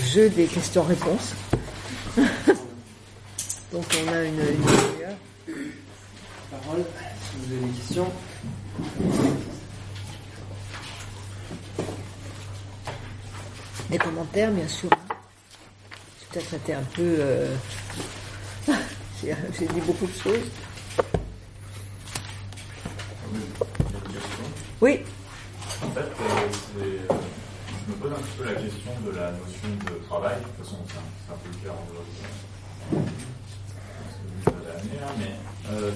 jeu 0.07 0.29
des 0.31 0.47
questions-réponses. 0.47 1.35
Donc 3.73 3.85
on 4.05 4.13
a 4.13 4.25
une, 4.25 4.35
une. 4.35 5.57
Parole, 6.51 6.85
si 7.21 7.37
vous 7.37 7.53
avez 7.53 7.67
des 7.67 7.73
questions. 7.79 8.13
Des 13.91 13.99
commentaires, 13.99 14.51
bien 14.51 14.67
sûr. 14.67 14.91
J'ai 16.19 16.27
peut-être 16.33 16.55
été 16.55 16.75
un 16.75 16.83
peu. 16.83 17.17
euh, 17.21 17.55
J'ai 19.23 19.67
dit 19.67 19.81
beaucoup 19.81 20.07
de 20.07 20.13
choses. 20.13 20.51
Oui, 24.81 25.01
En 25.83 25.91
fait, 25.91 26.01
euh, 26.01 26.05
euh, 26.81 26.99
je 27.09 27.93
me 27.93 27.97
pose 27.97 28.13
un 28.13 28.17
petit 28.17 28.37
peu 28.37 28.45
la 28.45 28.55
question 28.55 28.91
de 29.07 29.11
la 29.13 29.31
notion 29.31 29.69
de 29.87 30.05
travail. 30.07 30.37
De 30.37 30.45
toute 30.45 30.65
façon, 30.67 30.79
c'est 30.89 31.33
un, 31.33 31.37
peu 31.37 31.49
le 31.49 31.67
cas 31.67 31.73
en 31.73 32.97
de 32.97 33.05
ce 34.11 34.49
que 34.49 34.51
vous 34.51 34.69
avez 34.69 34.81
amené, 34.81 34.99
hein, 35.01 35.15
mais 35.19 35.33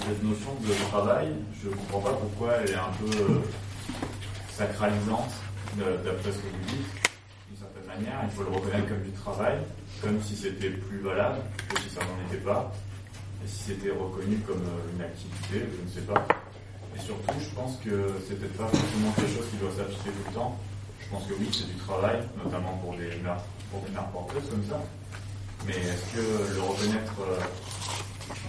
cette 0.07 0.22
notion 0.22 0.55
de 0.61 0.72
travail, 0.91 1.34
je 1.62 1.68
ne 1.68 1.74
comprends 1.74 2.01
pas 2.01 2.12
pourquoi 2.12 2.55
elle 2.55 2.70
est 2.70 2.74
un 2.74 2.93
peu 3.01 3.43
sacralisante, 4.57 5.32
d'après 5.76 6.32
ce 6.32 6.38
que 6.38 6.49
vous 6.49 6.66
dites. 6.68 7.10
Il 8.01 8.30
faut 8.30 8.42
le 8.42 8.51
reconnaître 8.51 8.88
comme 8.88 9.03
du 9.03 9.11
travail, 9.12 9.59
comme 10.03 10.20
si 10.22 10.36
c'était 10.36 10.70
plus 10.70 10.98
valable 11.01 11.40
que 11.68 11.80
si 11.82 11.90
ça 11.90 12.01
n'en 12.01 12.16
était 12.28 12.42
pas, 12.42 12.72
et 13.44 13.48
si 13.48 13.62
c'était 13.72 13.90
reconnu 13.90 14.36
comme 14.46 14.62
euh, 14.62 14.94
une 14.94 15.03
activité, 15.03 15.66
je 15.68 15.84
ne 15.84 15.88
sais 15.88 16.07
pas. 16.07 16.26
Et 16.96 17.01
surtout, 17.01 17.34
je 17.40 17.55
pense 17.55 17.76
que 17.84 18.09
c'est 18.26 18.38
peut-être 18.38 18.57
pas 18.57 18.66
forcément 18.68 19.12
quelque 19.16 19.34
chose 19.36 19.46
qui 19.51 19.57
doit 19.57 19.72
s'appliquer 19.76 20.11
tout 20.11 20.28
le 20.28 20.34
temps. 20.34 20.57
Je 21.01 21.09
pense 21.09 21.26
que 21.26 21.34
oui, 21.34 21.48
c'est 21.53 21.66
du 21.66 21.76
travail, 21.76 22.20
notamment 22.42 22.76
pour 22.78 22.96
des 22.96 23.11
pour 23.70 23.80
des 23.82 23.92
porteuses 24.12 24.51
comme 24.51 24.64
ça. 24.68 24.80
Mais 25.66 25.76
est-ce 25.76 26.16
que 26.16 26.55
le 26.55 26.61
reconnaître 26.62 27.14
euh, 27.20 27.38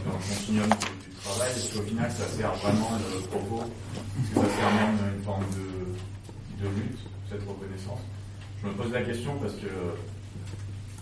dans 0.06 0.14
le 0.14 0.24
continuum 0.24 0.70
du, 0.70 1.10
du 1.10 1.16
travail, 1.24 1.52
est-ce 1.52 1.76
qu'au 1.76 1.84
final 1.84 2.12
ça 2.12 2.28
sert 2.28 2.54
vraiment 2.56 2.92
le 2.98 3.20
propos? 3.28 3.64
Est-ce 3.64 4.30
que 4.32 4.48
ça 4.48 4.56
sert 4.56 4.72
même 4.74 5.16
une 5.16 5.24
forme 5.24 5.46
de, 5.52 6.64
de 6.64 6.70
lutte, 6.76 7.00
cette 7.30 7.42
reconnaissance? 7.42 8.00
Je 8.64 8.68
me 8.68 8.74
pose 8.74 8.92
la 8.92 9.02
question 9.02 9.32
parce 9.42 9.54
que 9.54 9.68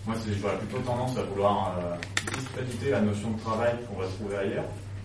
moi, 0.06 0.14
c'est- 0.24 0.32
j'aurais 0.40 0.56
plutôt 0.58 0.78
tendance 0.78 1.16
à 1.18 1.22
vouloir 1.22 1.76
euh, 1.78 1.94
discréditer 2.38 2.90
la 2.90 3.00
notion 3.02 3.30
de 3.32 3.40
travail 3.40 3.74
qu'on 3.88 4.00
va 4.00 4.06
trouver 4.08 4.36
ailleurs, 4.36 4.64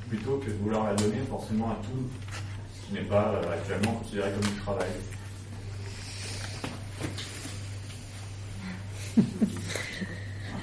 plutôt 0.09 0.37
que 0.37 0.47
de 0.49 0.55
vouloir 0.63 0.85
la 0.85 0.93
donner 0.95 1.19
forcément 1.29 1.71
à 1.71 1.75
tout 1.83 2.07
ce 2.73 2.87
qui 2.87 2.93
n'est 2.93 3.01
pas 3.09 3.33
euh, 3.35 3.53
actuellement 3.53 3.93
considéré 3.93 4.31
comme 4.31 4.49
du 4.51 4.59
travail. 4.61 4.87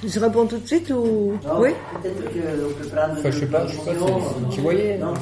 je 0.04 0.18
réponds 0.20 0.46
tout 0.46 0.58
de 0.58 0.66
suite 0.66 0.90
ou? 0.90 1.38
Non, 1.44 1.60
Oui? 1.60 1.70
Peut-être 2.02 2.24
qu'on 2.24 2.30
peut 2.80 2.88
prendre. 2.88 3.12
Enfin, 3.18 3.30
je 3.30 3.38
sais 3.38 3.46
pas, 3.46 3.66
je 3.66 3.72
sais 3.78 3.84
pas 3.84 3.94
si 3.94 4.54
tu 4.54 4.60
voyais. 4.60 4.98
Non. 4.98 5.14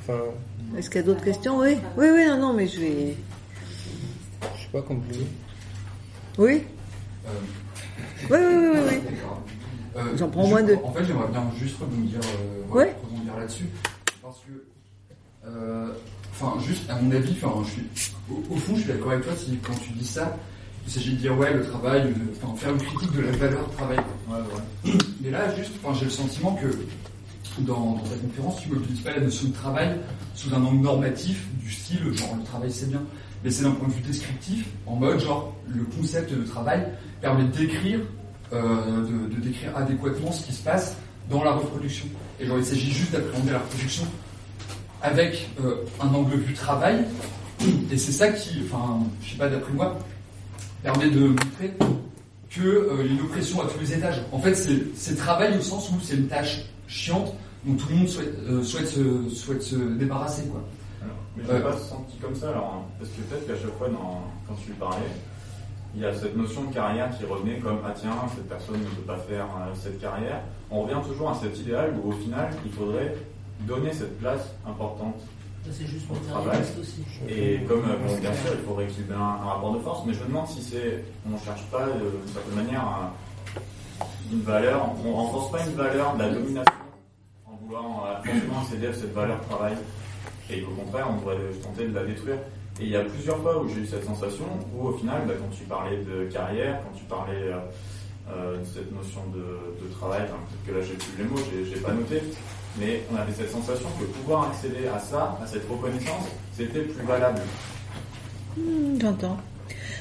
Enfin, 0.00 0.18
Est-ce 0.76 0.88
qu'il 0.88 1.00
y 1.00 1.04
a 1.04 1.06
d'autres 1.06 1.24
questions? 1.24 1.58
Oui, 1.58 1.76
oui, 1.96 2.06
oui, 2.14 2.26
non, 2.26 2.38
non, 2.38 2.52
mais 2.52 2.66
je 2.68 2.80
vais. 2.80 3.16
je 4.56 4.62
sais 4.62 4.68
pas 4.72 4.82
comme 4.82 4.98
vous 4.98 5.12
voulez. 5.14 5.26
Oui 6.38 6.62
Euh, 7.26 7.30
Oui, 8.30 8.38
oui, 8.38 8.38
oui, 8.40 8.78
oui. 8.88 8.98
oui. 9.10 9.16
euh, 9.96 10.16
J'en 10.16 10.28
prends 10.28 10.44
je- 10.44 10.50
moins 10.50 10.62
deux. 10.62 10.78
En 10.82 10.92
fait, 10.92 11.04
j'aimerais 11.04 11.28
bien 11.30 11.44
juste 11.58 11.76
rebondir, 11.80 12.18
euh, 12.24 12.72
Ouais. 12.74 12.84
ouais, 12.84 12.96
rebondir 13.04 13.36
là-dessus. 13.36 13.66
Parce 14.22 14.38
que, 14.38 15.94
enfin, 16.32 16.60
juste 16.60 16.88
à 16.90 16.96
mon 17.00 17.10
avis, 17.12 17.34
enfin, 17.42 17.62
je 17.66 17.70
suis, 17.70 18.12
au, 18.30 18.54
au 18.54 18.56
fond, 18.56 18.74
je 18.76 18.80
suis 18.82 18.88
d'accord 18.92 19.12
avec 19.12 19.24
toi 19.24 19.34
si, 19.36 19.58
quand 19.62 19.74
tu 19.74 19.90
dis 19.92 20.06
ça. 20.06 20.36
Il 20.84 20.92
s'agit 20.92 21.12
de 21.12 21.18
dire, 21.18 21.38
ouais, 21.38 21.52
le 21.54 21.64
travail, 21.64 22.12
enfin, 22.42 22.56
faire 22.56 22.70
une 22.74 22.82
critique 22.82 23.12
de 23.12 23.20
la 23.20 23.30
valeur 23.32 23.70
travail. 23.70 23.98
quoi. 24.26 24.40
Mais 25.20 25.30
là, 25.30 25.54
juste, 25.54 25.70
enfin, 25.82 25.96
j'ai 25.96 26.06
le 26.06 26.10
sentiment 26.10 26.54
que 26.56 26.66
dans, 27.60 27.92
dans 27.92 27.98
ta 27.98 28.16
conférence, 28.16 28.60
tu 28.62 28.68
ne 28.70 28.74
mobilises 28.74 29.00
pas 29.00 29.12
la 29.12 29.20
notion 29.20 29.48
de 29.48 29.52
travail 29.54 29.96
sous 30.34 30.52
un 30.52 30.64
angle 30.64 30.82
normatif, 30.82 31.46
du 31.60 31.70
style, 31.70 32.12
genre, 32.16 32.34
le 32.36 32.42
travail 32.44 32.72
c'est 32.72 32.88
bien. 32.88 33.02
Mais 33.44 33.50
c'est 33.50 33.64
d'un 33.64 33.72
point 33.72 33.88
de 33.88 33.92
vue 33.92 34.02
descriptif, 34.02 34.66
en 34.86 34.96
mode, 34.96 35.20
genre, 35.20 35.54
le 35.68 35.84
concept 35.84 36.32
de 36.32 36.44
travail 36.44 36.86
permet 37.20 37.44
de 37.44 37.56
décrire, 37.56 38.00
euh, 38.52 39.28
de, 39.28 39.40
décrire 39.40 39.76
adéquatement 39.76 40.32
ce 40.32 40.46
qui 40.46 40.52
se 40.52 40.62
passe 40.62 40.96
dans 41.28 41.42
la 41.42 41.52
reproduction. 41.52 42.06
Et 42.38 42.46
genre, 42.46 42.58
il 42.58 42.64
s'agit 42.64 42.92
juste 42.92 43.12
d'appréhender 43.12 43.52
la 43.52 43.58
reproduction 43.58 44.04
avec 45.02 45.48
euh, 45.64 45.84
un 46.00 46.08
angle 46.08 46.36
vue 46.36 46.54
travail. 46.54 47.04
Et 47.90 47.96
c'est 47.96 48.12
ça 48.12 48.28
qui, 48.28 48.62
enfin, 48.64 49.00
je 49.22 49.32
sais 49.32 49.36
pas, 49.36 49.48
d'après 49.48 49.72
moi, 49.72 49.98
permet 50.82 51.10
de 51.10 51.28
montrer 51.28 51.74
que 52.50 52.60
euh, 52.60 53.06
une 53.08 53.20
oppression 53.20 53.60
à 53.62 53.66
tous 53.66 53.78
les 53.80 53.94
étages. 53.94 54.22
En 54.32 54.38
fait, 54.38 54.54
c'est 54.54 55.16
travail 55.16 55.56
au 55.56 55.60
sens 55.60 55.90
où 55.90 55.94
c'est 56.02 56.14
une 56.14 56.28
tâche 56.28 56.62
chiante 56.86 57.34
dont 57.64 57.74
tout 57.74 57.88
le 57.90 57.96
monde 57.96 58.08
souhaite, 58.08 58.34
euh, 58.48 58.62
se, 58.62 59.34
souhaite 59.34 59.62
se 59.62 59.76
débarrasser. 59.76 60.42
Quoi. 60.50 60.62
Mais 61.36 61.44
je 61.44 61.48
Ouais. 61.48 61.56
l'ai 61.58 61.62
pas 61.64 61.76
senti 61.76 62.16
comme 62.18 62.34
ça, 62.34 62.50
alors, 62.50 62.74
hein, 62.76 62.82
parce 62.98 63.10
que 63.10 63.20
peut-être 63.22 63.46
qu'à 63.46 63.54
chaque 63.56 63.76
fois, 63.78 63.88
dans- 63.88 64.22
quand 64.46 64.54
tu 64.64 64.72
parlais, 64.72 64.98
il 65.94 66.00
y 66.02 66.04
a 66.06 66.14
cette 66.14 66.36
notion 66.36 66.64
de 66.64 66.74
carrière 66.74 67.10
qui 67.16 67.24
revenait 67.24 67.58
comme 67.58 67.78
ah 67.86 67.92
tiens, 67.94 68.12
cette 68.34 68.48
personne 68.48 68.78
ne 68.80 68.84
peut 68.84 69.02
pas 69.06 69.16
faire 69.18 69.44
euh, 69.44 69.74
cette 69.74 70.00
carrière. 70.00 70.40
On 70.70 70.82
revient 70.82 71.00
toujours 71.06 71.30
à 71.30 71.34
cet 71.34 71.58
idéal 71.58 71.94
où 72.02 72.08
au 72.10 72.12
final, 72.12 72.50
il 72.64 72.72
faudrait 72.72 73.14
donner 73.60 73.92
cette 73.92 74.18
place 74.18 74.54
importante. 74.66 75.20
C'est 75.70 75.86
juste 75.86 76.06
Au 76.10 76.14
matérialiste 76.14 76.78
aussi. 76.80 77.04
Et 77.28 77.60
comme, 77.68 77.84
euh, 77.88 77.96
bon, 77.96 78.18
bien 78.20 78.32
sûr, 78.34 78.50
il 78.58 78.66
faudrait 78.66 78.86
qu'il 78.88 79.06
y 79.06 79.10
ait 79.10 79.14
un, 79.14 79.20
un 79.20 79.44
rapport 79.44 79.72
de 79.74 79.78
force, 79.78 80.04
mais 80.06 80.12
je 80.12 80.20
me 80.22 80.26
demande 80.28 80.48
si 80.48 80.60
c'est, 80.60 81.04
on 81.26 81.30
ne 81.30 81.38
cherche 81.38 81.62
pas 81.70 81.82
euh, 81.82 82.10
d'une 82.24 82.32
certaine 82.32 82.54
manière 82.56 82.80
un- 82.82 83.12
une 84.32 84.40
valeur, 84.40 84.88
on 85.04 85.08
ne 85.08 85.14
renforce 85.14 85.52
pas 85.52 85.64
une 85.64 85.74
valeur 85.76 86.14
de 86.16 86.18
la 86.22 86.30
domination 86.30 86.74
en 87.46 87.56
voulant 87.64 88.04
forcément 88.24 88.60
accéder 88.62 88.86
à 88.88 88.92
cette 88.92 89.12
valeur 89.14 89.40
travail. 89.48 89.74
Et 90.52 90.62
au 90.64 90.74
contraire, 90.74 91.08
on 91.10 91.16
devrait 91.16 91.38
tenter 91.62 91.86
de 91.88 91.94
la 91.94 92.04
détruire. 92.04 92.36
Et 92.80 92.84
il 92.84 92.88
y 92.90 92.96
a 92.96 93.00
plusieurs 93.04 93.38
fois 93.38 93.62
où 93.62 93.68
j'ai 93.68 93.80
eu 93.80 93.86
cette 93.86 94.04
sensation 94.04 94.44
où 94.76 94.88
au 94.88 94.92
final, 94.96 95.22
bah, 95.26 95.34
quand 95.38 95.54
tu 95.56 95.64
parlais 95.64 95.98
de 95.98 96.24
carrière, 96.30 96.80
quand 96.84 96.98
tu 96.98 97.04
parlais 97.04 97.34
euh, 97.36 97.58
euh, 98.30 98.58
de 98.58 98.64
cette 98.64 98.92
notion 98.92 99.20
de, 99.34 99.88
travail, 99.98 100.22
peut-être 100.22 100.66
que 100.66 100.80
là 100.80 100.84
j'ai 100.86 100.94
plus 100.94 101.22
les 101.22 101.24
mots, 101.28 101.40
j'ai, 101.70 101.80
pas 101.80 101.92
noté, 101.92 102.22
mais 102.78 103.02
on 103.12 103.16
avait 103.16 103.32
cette 103.32 103.50
sensation 103.50 103.88
que 104.00 104.04
pouvoir 104.04 104.50
accéder 104.50 104.88
à 104.88 104.98
ça, 104.98 105.38
à 105.42 105.46
cette 105.46 105.68
reconnaissance, 105.68 106.24
c'était 106.56 106.80
plus 106.80 107.04
valable. 107.04 107.40
Hmm, 108.56 108.98
J'entends. 109.00 109.36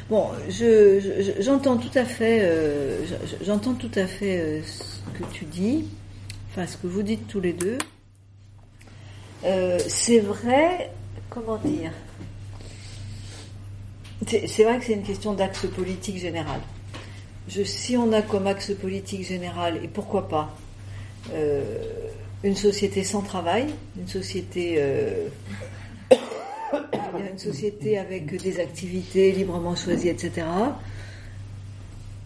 Bon, 0.09 0.29
je, 0.49 0.99
je- 0.99 1.41
j'entends 1.41 1.77
tout 1.77 1.95
à 1.95 2.05
fait, 2.05 2.39
euh, 2.41 3.05
je- 3.05 3.45
j'entends 3.45 3.73
tout 3.73 3.91
à 3.95 4.05
fait 4.07 4.61
ce 4.65 4.99
que 5.19 5.23
tu 5.31 5.45
dis, 5.45 5.85
enfin 6.51 6.65
ce 6.67 6.77
que 6.77 6.87
vous 6.87 7.03
dites 7.03 7.27
tous 7.27 7.41
les 7.41 7.53
deux. 7.53 7.77
Euh, 9.43 9.79
c'est 9.87 10.19
vrai, 10.19 10.91
comment 11.29 11.57
dire? 11.57 11.91
C'est, 14.27 14.63
vrai 14.63 14.77
que 14.77 14.85
c'est 14.85 14.93
une 14.93 15.03
question 15.03 15.33
d'axe 15.33 15.65
politique 15.65 16.17
général. 16.17 16.59
Je, 17.47 17.63
si 17.63 17.97
on 17.97 18.13
a 18.13 18.21
comme 18.21 18.45
axe 18.45 18.71
politique 18.73 19.25
général, 19.27 19.79
et 19.83 19.87
pourquoi 19.87 20.29
pas, 20.29 20.55
euh, 21.33 21.63
une 22.43 22.55
société 22.55 23.03
sans 23.03 23.21
travail, 23.21 23.65
une 23.97 24.07
société 24.07 24.75
euh, 24.77 25.27
une 27.31 27.39
société 27.39 27.97
avec 27.97 28.41
des 28.41 28.59
activités 28.59 29.31
librement 29.31 29.75
choisies, 29.75 30.09
etc., 30.09 30.45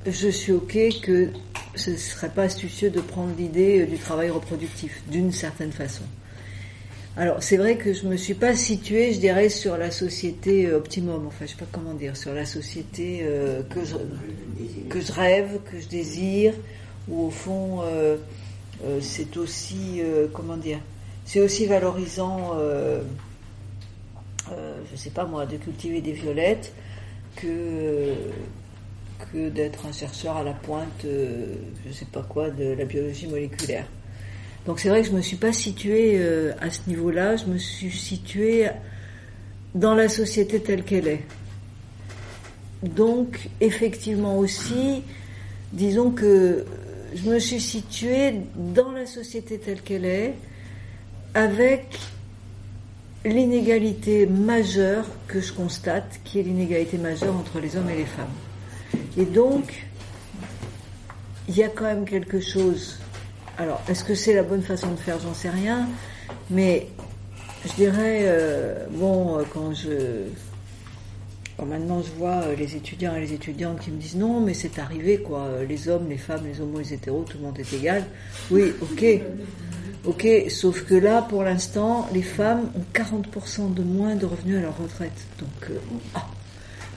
je 0.05 0.27
suis 0.27 0.51
OK 0.51 0.77
que 1.01 1.29
ce 1.75 1.91
ne 1.91 1.95
serait 1.95 2.29
pas 2.29 2.43
astucieux 2.43 2.89
de 2.89 2.99
prendre 3.01 3.33
l'idée 3.37 3.85
du 3.85 3.97
travail 3.97 4.29
reproductif, 4.29 5.01
d'une 5.07 5.31
certaine 5.31 5.71
façon. 5.71 6.03
Alors, 7.17 7.41
c'est 7.41 7.55
vrai 7.55 7.77
que 7.77 7.93
je 7.93 8.05
me 8.07 8.17
suis 8.17 8.33
pas 8.33 8.57
située, 8.57 9.13
je 9.13 9.19
dirais, 9.19 9.47
sur 9.47 9.77
la 9.77 9.89
société 9.89 10.65
euh, 10.65 10.77
optimum, 10.77 11.25
enfin, 11.27 11.45
je 11.45 11.51
sais 11.51 11.57
pas 11.57 11.67
comment 11.71 11.93
dire, 11.93 12.17
sur 12.17 12.33
la 12.33 12.45
société 12.45 13.21
euh, 13.23 13.61
que, 13.69 13.85
je, 13.85 15.13
rêve, 15.13 15.59
que 15.71 15.79
je 15.79 15.87
désire, 15.87 16.53
où 17.07 17.27
au 17.27 17.29
fond, 17.29 17.83
euh, 17.83 18.17
c'est 18.99 19.37
aussi, 19.37 20.01
comment 20.33 20.57
dire, 20.57 20.79
c'est 21.23 21.39
aussi 21.39 21.65
valorisant, 21.65 22.57
je 24.49 24.95
sais 24.97 25.11
pas 25.11 25.23
moi, 25.23 25.45
de 25.45 25.55
cultiver 25.55 26.01
des 26.01 26.11
violettes 26.11 26.73
que, 27.37 28.13
que 29.31 29.47
d'être 29.49 29.85
un 29.85 29.93
chercheur 29.93 30.35
à 30.35 30.43
la 30.43 30.53
pointe, 30.53 31.05
je 31.05 31.93
sais 31.93 32.05
pas 32.11 32.21
quoi, 32.21 32.49
de 32.49 32.73
la 32.73 32.83
biologie 32.83 33.27
moléculaire. 33.27 33.87
Donc 34.65 34.79
c'est 34.79 34.89
vrai 34.89 35.01
que 35.01 35.07
je 35.07 35.13
me 35.13 35.21
suis 35.21 35.37
pas 35.37 35.53
située 35.53 36.13
euh, 36.15 36.53
à 36.59 36.71
ce 36.71 36.79
niveau-là, 36.87 37.35
je 37.35 37.45
me 37.45 37.57
suis 37.57 37.91
située 37.91 38.67
dans 39.75 39.93
la 39.93 40.09
société 40.09 40.59
telle 40.59 40.83
qu'elle 40.83 41.07
est. 41.07 41.23
Donc 42.81 43.49
effectivement 43.61 44.37
aussi, 44.37 45.03
disons 45.71 46.11
que 46.11 46.65
je 47.13 47.29
me 47.29 47.39
suis 47.39 47.61
située 47.61 48.41
dans 48.55 48.91
la 48.91 49.05
société 49.05 49.57
telle 49.57 49.81
qu'elle 49.81 50.05
est, 50.05 50.33
avec 51.33 51.97
l'inégalité 53.23 54.25
majeure 54.25 55.05
que 55.27 55.41
je 55.41 55.53
constate, 55.53 56.19
qui 56.23 56.39
est 56.39 56.43
l'inégalité 56.43 56.97
majeure 56.97 57.35
entre 57.35 57.59
les 57.59 57.75
hommes 57.75 57.89
et 57.89 57.97
les 57.97 58.05
femmes. 58.05 58.27
Et 59.17 59.25
donc, 59.25 59.85
il 61.47 61.57
y 61.57 61.63
a 61.63 61.69
quand 61.69 61.85
même 61.85 62.05
quelque 62.05 62.39
chose. 62.39 62.99
Alors, 63.57 63.81
est-ce 63.87 64.03
que 64.03 64.15
c'est 64.15 64.33
la 64.33 64.43
bonne 64.43 64.61
façon 64.61 64.91
de 64.91 64.97
faire? 64.97 65.19
J'en 65.19 65.33
sais 65.33 65.49
rien. 65.49 65.87
Mais 66.49 66.87
je 67.65 67.73
dirais, 67.73 68.21
euh, 68.23 68.85
bon, 68.91 69.39
euh, 69.39 69.43
quand 69.53 69.73
je. 69.73 70.23
Quand 71.57 71.65
maintenant 71.65 72.01
je 72.01 72.11
vois 72.11 72.41
euh, 72.43 72.55
les 72.57 72.75
étudiants 72.75 73.15
et 73.15 73.21
les 73.21 73.31
étudiantes 73.31 73.79
qui 73.79 73.89
me 73.89 73.97
disent 73.97 74.17
non, 74.17 74.41
mais 74.41 74.53
c'est 74.53 74.77
arrivé 74.77 75.19
quoi, 75.19 75.47
les 75.67 75.87
hommes, 75.87 76.09
les 76.09 76.17
femmes, 76.17 76.41
les 76.45 76.59
homos, 76.59 76.79
les 76.79 76.93
hétéros, 76.93 77.23
tout 77.29 77.37
le 77.37 77.45
monde 77.45 77.57
est 77.57 77.73
égal. 77.73 78.05
Oui, 78.51 78.73
ok. 78.81 79.05
Ok, 80.03 80.27
sauf 80.49 80.83
que 80.83 80.93
là, 80.93 81.21
pour 81.21 81.43
l'instant, 81.43 82.07
les 82.13 82.21
femmes 82.21 82.69
ont 82.75 82.83
40% 82.93 83.73
de 83.73 83.81
moins 83.81 84.15
de 84.15 84.25
revenus 84.25 84.57
à 84.57 84.61
leur 84.61 84.77
retraite. 84.77 85.25
Donc, 85.39 85.71
ah, 86.13 86.27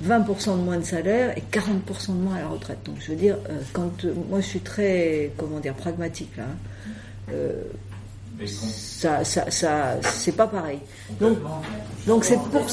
20% 0.04 0.56
de 0.58 0.62
moins 0.62 0.78
de 0.78 0.84
salaire 0.84 1.36
et 1.36 1.42
40% 1.52 2.08
de 2.08 2.12
moins 2.12 2.36
à 2.36 2.40
la 2.40 2.48
retraite. 2.48 2.78
Donc, 2.84 2.96
je 3.00 3.10
veux 3.10 3.16
dire, 3.16 3.36
euh, 3.50 3.60
quand 3.72 4.04
euh, 4.04 4.14
moi, 4.28 4.40
je 4.40 4.46
suis 4.46 4.60
très, 4.60 5.32
comment 5.36 5.60
dire, 5.60 5.74
pragmatique 5.74 6.36
là. 6.36 6.44
hein, 6.44 6.92
euh, 7.32 7.52
ça, 8.46 9.24
ça, 9.24 9.50
ça, 9.50 9.96
c'est 10.02 10.36
pas 10.36 10.46
pareil. 10.46 10.78
Donc, 11.20 11.38
donc 12.06 12.24
c'est 12.24 12.36
pour. 12.36 12.64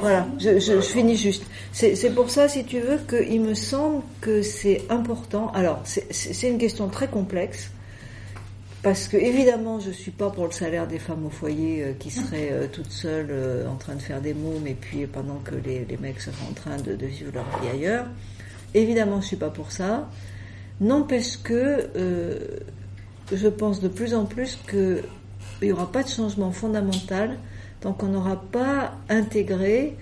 Voilà, 0.00 0.26
je, 0.38 0.58
je, 0.58 0.74
je 0.76 0.80
finis 0.80 1.16
juste. 1.16 1.44
C'est 1.72 2.14
pour 2.14 2.28
ça, 2.28 2.46
si 2.48 2.62
tu 2.64 2.78
veux, 2.80 2.98
qu'il 3.08 3.40
me 3.40 3.54
semble 3.54 4.02
que 4.20 4.42
c'est 4.42 4.82
important. 4.90 5.50
Alors, 5.54 5.80
c'est 5.84 6.48
une 6.48 6.58
question 6.58 6.88
très 6.88 7.08
complexe. 7.08 7.70
Parce 8.82 9.06
que 9.06 9.16
évidemment, 9.16 9.78
je 9.78 9.92
suis 9.92 10.10
pas 10.10 10.30
pour 10.30 10.46
le 10.46 10.50
salaire 10.50 10.88
des 10.88 10.98
femmes 10.98 11.24
au 11.24 11.30
foyer 11.30 11.84
euh, 11.84 11.92
qui 11.92 12.10
seraient 12.10 12.50
euh, 12.50 12.66
toutes 12.66 12.90
seules 12.90 13.28
euh, 13.30 13.68
en 13.68 13.76
train 13.76 13.94
de 13.94 14.02
faire 14.02 14.20
des 14.20 14.34
mômes 14.34 14.66
et 14.66 14.74
puis 14.74 15.06
pendant 15.06 15.36
que 15.36 15.54
les, 15.54 15.84
les 15.84 15.96
mecs 15.96 16.20
seraient 16.20 16.34
en 16.50 16.52
train 16.52 16.76
de, 16.78 16.92
vivre 17.06 17.30
leur 17.32 17.44
vie 17.60 17.68
ailleurs. 17.68 18.06
Évidemment, 18.74 19.20
je 19.20 19.28
suis 19.28 19.36
pas 19.36 19.50
pour 19.50 19.70
ça. 19.70 20.08
N'empêche 20.80 21.40
que 21.44 21.90
euh, 21.94 22.40
je 23.32 23.46
pense 23.46 23.80
de 23.80 23.86
plus 23.86 24.14
en 24.14 24.24
plus 24.24 24.58
que 24.66 25.02
il 25.60 25.66
n'y 25.66 25.72
aura 25.72 25.92
pas 25.92 26.02
de 26.02 26.08
changement 26.08 26.50
fondamental 26.50 27.38
tant 27.80 27.92
qu'on 27.92 28.08
n'aura 28.08 28.36
pas 28.50 28.94
intégré, 29.08 29.96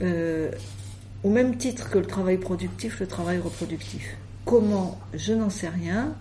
au 0.00 1.30
même 1.30 1.56
titre 1.56 1.88
que 1.88 1.98
le 1.98 2.06
travail 2.06 2.36
productif, 2.36 3.00
le 3.00 3.06
travail 3.06 3.38
reproductif. 3.38 4.16
Comment? 4.44 4.98
Je 5.14 5.32
n'en 5.32 5.48
sais 5.48 5.68
rien, 5.68 6.14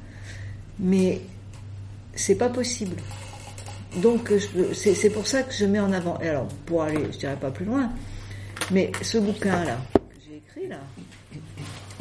mais 0.79 1.21
c'est 2.15 2.35
pas 2.35 2.49
possible. 2.49 2.95
Donc 4.01 4.31
je- 4.31 4.73
c'est 4.73 5.09
pour 5.09 5.27
ça 5.27 5.43
que 5.43 5.53
je 5.53 5.65
mets 5.65 5.79
en 5.79 5.91
avant. 5.93 6.19
Et 6.21 6.29
alors, 6.29 6.47
pour 6.65 6.81
aller, 6.83 6.99
je 7.11 7.17
dirais 7.17 7.35
pas 7.39 7.51
plus 7.51 7.65
loin, 7.65 7.91
mais 8.71 8.91
ce 9.01 9.17
bouquin-là 9.19 9.77
que 9.93 10.15
j'ai 10.27 10.37
écrit 10.37 10.67
là, 10.67 10.79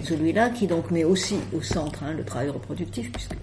celui-là 0.03 0.51
qui 0.51 0.67
donc 0.67 0.91
met 0.91 1.05
aussi 1.05 1.37
au 1.53 1.61
centre 1.63 2.03
hein, 2.03 2.13
le 2.17 2.25
travail 2.25 2.49
reproductif, 2.49 3.13
puisque 3.13 3.35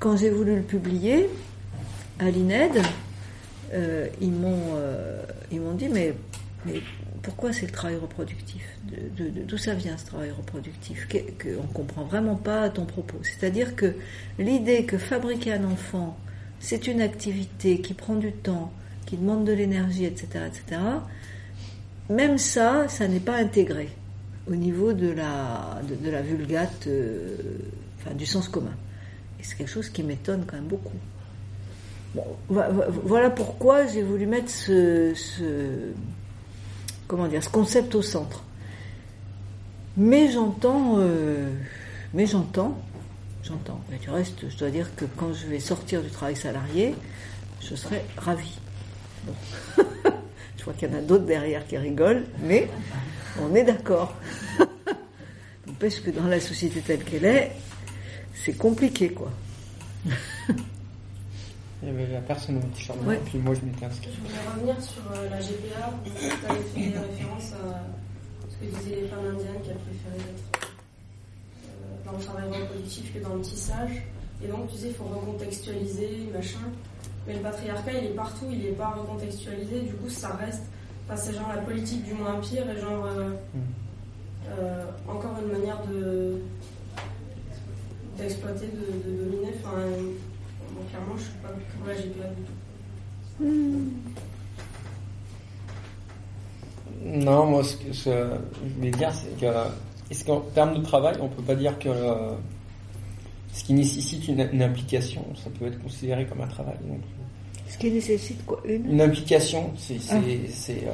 quand 0.00 0.16
j'ai 0.16 0.30
voulu 0.30 0.56
le 0.56 0.62
publier 0.62 1.28
à 2.18 2.30
l'INED, 2.30 2.72
euh, 3.72 4.06
ils 4.20 4.32
m'ont 4.32 4.74
euh, 4.76 5.22
ils 5.52 5.60
m'ont 5.60 5.74
dit 5.74 5.88
mais 5.88 6.14
pourquoi 7.24 7.54
c'est 7.54 7.64
le 7.66 7.72
travail 7.72 7.96
reproductif 7.96 8.62
D'où 9.16 9.56
ça 9.56 9.74
vient 9.74 9.96
ce 9.96 10.04
travail 10.04 10.30
reproductif 10.30 11.08
que, 11.08 11.56
On 11.58 11.66
comprend 11.66 12.04
vraiment 12.04 12.36
pas 12.36 12.68
ton 12.68 12.84
propos. 12.84 13.16
C'est-à-dire 13.22 13.74
que 13.74 13.94
l'idée 14.38 14.84
que 14.84 14.98
fabriquer 14.98 15.54
un 15.54 15.64
enfant, 15.64 16.16
c'est 16.60 16.86
une 16.86 17.00
activité 17.00 17.80
qui 17.80 17.94
prend 17.94 18.14
du 18.14 18.30
temps, 18.32 18.70
qui 19.06 19.16
demande 19.16 19.44
de 19.46 19.52
l'énergie, 19.52 20.04
etc., 20.04 20.26
etc. 20.46 20.80
Même 22.10 22.36
ça, 22.36 22.86
ça 22.88 23.08
n'est 23.08 23.20
pas 23.20 23.36
intégré 23.36 23.88
au 24.46 24.54
niveau 24.54 24.92
de 24.92 25.08
la 25.10 25.80
de, 26.04 26.10
la 26.10 26.20
vulgate, 26.20 26.86
euh, 26.86 27.36
enfin 27.98 28.14
du 28.14 28.26
sens 28.26 28.48
commun. 28.50 28.76
Et 29.40 29.42
c'est 29.44 29.56
quelque 29.56 29.70
chose 29.70 29.88
qui 29.88 30.02
m'étonne 30.02 30.44
quand 30.46 30.56
même 30.56 30.66
beaucoup. 30.66 30.98
Voilà 32.48 33.30
pourquoi 33.30 33.86
j'ai 33.86 34.02
voulu 34.02 34.26
mettre 34.26 34.50
ce- 34.50 35.14
comment 37.06 37.28
dire, 37.28 37.42
ce 37.42 37.48
concept 37.48 37.94
au 37.94 38.02
centre. 38.02 38.42
Mais 39.96 40.30
j'entends, 40.30 40.96
euh, 40.98 41.50
mais 42.12 42.26
j'entends, 42.26 42.76
j'entends. 43.42 43.80
Et 43.92 43.98
du 43.98 44.10
reste, 44.10 44.48
je 44.48 44.56
dois 44.56 44.70
dire 44.70 44.94
que 44.96 45.04
quand 45.16 45.32
je 45.32 45.46
vais 45.46 45.60
sortir 45.60 46.02
du 46.02 46.10
travail 46.10 46.36
salarié, 46.36 46.94
je 47.60 47.74
serai 47.74 48.04
ravie. 48.16 48.58
Je 50.56 50.70
vois 50.70 50.78
qu'il 50.78 50.88
y 50.88 50.94
en 50.94 50.96
a 50.96 51.02
d'autres 51.02 51.26
derrière 51.26 51.66
qui 51.66 51.76
rigolent, 51.76 52.24
mais 52.42 52.70
on 53.38 53.54
est 53.54 53.64
d'accord. 53.64 54.14
N'empêche 55.66 56.00
que 56.02 56.10
dans 56.10 56.26
la 56.26 56.40
société 56.40 56.80
telle 56.80 57.04
qu'elle 57.04 57.26
est, 57.26 57.52
c'est 58.34 58.54
compliqué, 58.54 59.10
quoi. 59.10 59.30
Il 61.86 61.88
y 61.88 61.90
avait 62.02 62.12
la 62.12 62.20
personne 62.20 62.56
au 62.56 62.60
t-shirt 62.74 62.98
Ouais. 63.06 63.20
puis 63.26 63.38
moi 63.38 63.54
je 63.54 63.60
m'étais 63.66 63.84
inscrit. 63.84 64.08
Je 64.14 64.20
voulais 64.20 64.48
revenir 64.54 64.82
sur 64.82 65.02
euh, 65.12 65.28
la 65.28 65.38
GPA, 65.38 65.90
où 65.92 66.08
tu 66.08 66.50
avais 66.50 66.60
fait 66.92 66.98
référence 66.98 67.52
à 67.52 68.48
ce 68.50 68.56
que 68.56 68.76
disaient 68.78 69.00
les 69.02 69.08
femmes 69.08 69.26
indiennes 69.26 69.60
qui 69.62 69.70
préféraient 69.70 70.30
être 70.30 70.60
euh, 70.62 72.10
dans 72.10 72.16
le 72.18 72.24
travail 72.24 72.60
reproductif 72.62 73.12
que 73.12 73.18
dans 73.18 73.34
le 73.34 73.40
tissage. 73.42 74.02
Et 74.42 74.48
donc 74.48 74.68
tu 74.68 74.76
disais 74.76 74.88
il 74.88 74.94
faut 74.94 75.04
recontextualiser, 75.04 76.28
machin. 76.32 76.58
Mais 77.26 77.34
le 77.34 77.40
patriarcat 77.40 77.92
il 77.92 78.04
est 78.06 78.14
partout, 78.14 78.46
il 78.50 78.58
n'est 78.60 78.72
pas 78.72 78.88
recontextualisé, 78.88 79.80
du 79.80 79.92
coup 79.94 80.08
ça 80.08 80.28
reste. 80.36 80.62
Enfin, 81.06 81.16
c'est 81.16 81.34
genre 81.34 81.50
la 81.54 81.60
politique 81.60 82.02
du 82.04 82.14
moins 82.14 82.40
pire 82.40 82.64
et 82.70 82.80
genre 82.80 83.04
euh, 83.06 83.30
euh, 84.58 84.84
encore 85.06 85.32
une 85.44 85.52
manière 85.52 85.80
de 85.86 86.38
d'exploiter, 88.16 88.68
de, 88.68 89.10
de 89.10 89.16
dominer. 89.24 89.52
Enfin, 89.62 89.76
euh, 89.78 90.10
clairement 90.90 91.16
je 91.16 91.22
suis 91.22 91.32
pas 91.42 91.52
du 91.52 92.08
tout. 92.10 92.24
Non, 97.04 97.46
moi, 97.46 97.64
ce 97.64 97.76
que 97.76 97.92
je 97.92 98.10
voulais 98.76 98.90
dire, 98.90 99.12
c'est 99.12 99.38
que, 99.38 99.46
est-ce 100.10 100.24
qu'en 100.24 100.40
termes 100.40 100.78
de 100.78 100.82
travail, 100.82 101.16
on 101.20 101.28
peut 101.28 101.42
pas 101.42 101.54
dire 101.54 101.78
que 101.78 101.88
euh, 101.88 102.34
ce 103.52 103.64
qui 103.64 103.74
nécessite 103.74 104.26
une, 104.28 104.48
une 104.52 104.62
implication, 104.62 105.24
ça 105.42 105.50
peut 105.58 105.66
être 105.66 105.82
considéré 105.82 106.26
comme 106.26 106.40
un 106.40 106.46
travail. 106.46 106.76
donc. 106.86 107.00
Ce 107.68 107.76
qui 107.78 107.90
nécessite 107.90 108.44
quoi 108.46 108.60
Une? 108.66 108.90
Une 108.92 109.00
implication, 109.00 109.72
c'est, 109.76 109.98
c'est, 110.00 110.14
Ah. 110.14 110.20
c'est, 110.48 110.86
euh, 110.86 110.92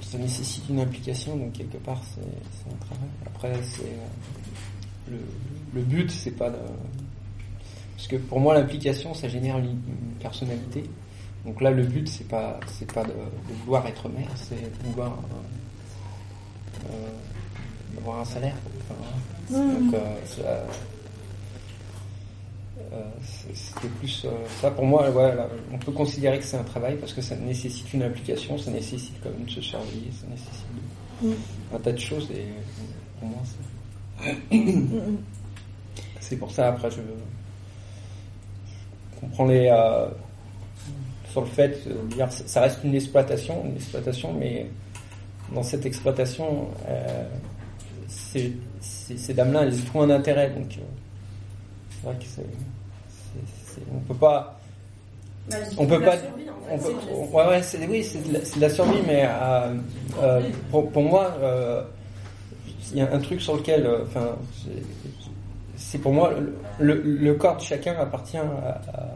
ça 0.00 0.18
nécessite 0.18 0.64
une 0.68 0.80
implication, 0.80 1.36
donc 1.36 1.52
quelque 1.52 1.76
part, 1.78 2.02
c'est, 2.14 2.20
c'est 2.20 2.72
un 2.72 2.78
travail. 2.78 3.08
Après, 3.26 3.52
c'est 3.62 3.82
euh, 3.82 5.12
le, 5.12 5.18
le 5.74 5.82
but, 5.82 6.10
c'est 6.10 6.30
pas 6.32 6.50
de, 6.50 6.56
parce 8.06 8.20
que 8.22 8.28
pour 8.28 8.38
moi, 8.38 8.52
l'implication, 8.52 9.14
ça 9.14 9.28
génère 9.28 9.56
une, 9.58 9.64
une 9.70 10.14
personnalité. 10.20 10.84
Donc 11.46 11.62
là, 11.62 11.70
le 11.70 11.84
but, 11.84 12.06
c'est 12.06 12.28
pas, 12.28 12.60
c'est 12.66 12.90
pas 12.92 13.02
de, 13.02 13.08
de 13.08 13.54
vouloir 13.64 13.86
être 13.86 14.10
maire, 14.10 14.28
c'est 14.36 14.56
de 14.56 14.88
vouloir 14.90 15.12
euh, 15.12 16.90
euh, 16.92 17.98
avoir 17.98 18.20
un 18.20 18.24
salaire. 18.26 18.56
Enfin, 18.90 19.54
donc, 19.80 19.94
euh, 19.94 20.16
ça- 20.26 20.66
c'était 23.54 23.88
plus 24.00 24.26
ça 24.60 24.70
pour 24.70 24.84
moi. 24.84 25.06
on 25.72 25.78
peut 25.78 25.92
considérer 25.92 26.38
que 26.38 26.44
c'est 26.44 26.56
un 26.58 26.62
travail 26.64 26.96
parce 26.96 27.12
que 27.14 27.22
ça 27.22 27.34
nécessite 27.36 27.92
une 27.94 28.02
implication, 28.02 28.58
ça 28.58 28.70
nécessite 28.70 29.14
quand 29.22 29.30
même 29.30 29.44
de 29.46 29.50
se 29.50 29.60
surveiller, 29.62 30.10
ça 30.20 30.26
nécessite 30.28 30.66
de- 31.22 31.28
un 31.74 31.78
tas 31.80 31.92
de 31.92 31.98
choses 31.98 32.28
et 32.32 32.44
pour 33.18 33.28
moi, 33.28 33.38
c'est, 34.50 34.50
c'est 36.20 36.36
pour 36.36 36.50
ça. 36.52 36.68
Après, 36.68 36.90
je, 36.90 36.96
je 39.24 39.28
comprends 39.28 39.46
les 39.46 39.68
euh, 39.68 40.06
sur 41.30 41.40
le 41.40 41.46
fait 41.48 41.88
de 41.88 42.14
dire 42.14 42.28
ça 42.30 42.60
reste 42.60 42.80
une 42.84 42.94
exploitation, 42.94 43.62
une 43.64 43.76
exploitation, 43.76 44.32
mais 44.32 44.66
dans 45.54 45.62
cette 45.62 45.84
exploitation, 45.86 46.68
euh, 46.88 47.24
ces, 48.08 48.52
ces, 48.80 49.16
ces 49.16 49.34
dames-là, 49.34 49.62
elles 49.62 49.84
trouvent 49.84 50.02
un 50.02 50.10
intérêt, 50.10 50.50
donc. 50.50 50.78
euh, 50.78 50.82
c'est 51.90 52.06
vrai 52.06 52.16
que 52.18 52.24
on 53.92 53.98
peut 54.00 54.14
pas, 54.14 54.60
Bah, 55.50 55.56
on 55.78 55.86
peut 55.86 56.00
pas, 56.00 56.16
survie, 56.18 56.44
en 56.70 56.78
fait, 56.78 56.92
on 57.10 57.26
peut, 57.26 57.36
ouais, 57.36 57.46
ouais, 57.48 57.62
c'est, 57.62 57.86
oui, 57.86 58.04
c'est 58.04 58.26
de, 58.28 58.34
la, 58.34 58.44
c'est 58.44 58.56
de 58.56 58.60
la 58.60 58.70
survie, 58.70 59.02
mais 59.06 59.24
euh, 59.26 59.74
euh, 60.22 60.40
pour, 60.70 60.90
pour 60.90 61.02
moi, 61.02 61.34
euh, 61.42 61.82
il 62.92 62.98
y 62.98 63.00
a 63.02 63.12
un 63.12 63.18
truc 63.18 63.40
sur 63.40 63.56
lequel, 63.56 63.84
euh, 63.86 64.04
enfin, 64.04 64.36
c'est, 65.90 65.98
pour 65.98 66.12
moi 66.12 66.32
le, 66.78 66.94
le, 66.94 67.00
le 67.02 67.34
corps 67.34 67.56
de 67.56 67.62
chacun 67.62 67.94
appartient 67.98 68.36
à, 68.38 68.42
à, 68.42 69.06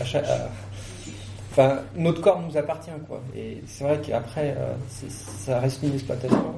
à 0.00 0.04
chaque- 0.04 0.24
à- 0.26 0.48
enfin, 1.52 1.80
notre 1.96 2.20
corps 2.20 2.40
nous 2.40 2.56
appartient, 2.56 2.90
quoi. 3.06 3.22
Et 3.36 3.62
c'est 3.66 3.84
vrai 3.84 4.00
qu'après, 4.00 4.54
euh, 4.58 4.74
ça 5.38 5.60
reste 5.60 5.82
une 5.82 5.94
exploitation. 5.94 6.54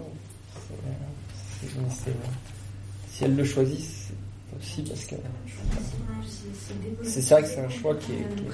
Si 3.10 3.24
elle 3.24 3.36
le 3.36 3.44
choisit, 3.44 3.78
c'est 3.80 4.14
aussi 4.58 4.82
parce 4.82 5.04
que 5.04 5.14
c'est 7.02 7.20
ça 7.22 7.42
que 7.42 7.48
c'est 7.48 7.60
un 7.60 7.68
choix 7.68 7.94
qui 7.96 8.12
est. 8.12 8.34
qui 8.36 8.44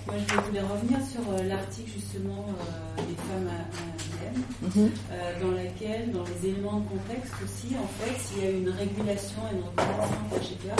Moi, 0.06 0.16
je 0.28 0.34
voulais 0.36 0.60
revenir 0.60 0.98
sur 1.06 1.20
euh, 1.32 1.42
l'article 1.48 1.90
justement 1.92 2.44
euh, 2.48 3.02
des 3.08 3.16
femmes 3.16 3.48
indiennes, 3.48 4.42
Mhm. 4.62 4.90
euh, 5.12 5.40
dans 5.40 5.50
laquelle, 5.52 6.12
dans 6.12 6.24
les 6.24 6.48
éléments 6.50 6.80
de 6.80 6.88
contexte 6.88 7.32
aussi, 7.42 7.74
en 7.76 7.86
fait, 7.98 8.12
s'il 8.20 8.44
y 8.44 8.46
a 8.46 8.50
une 8.50 8.68
régulation 8.68 9.40
et 9.50 9.56
une 9.56 9.64
reconnaissance 9.64 10.40
de 10.40 10.70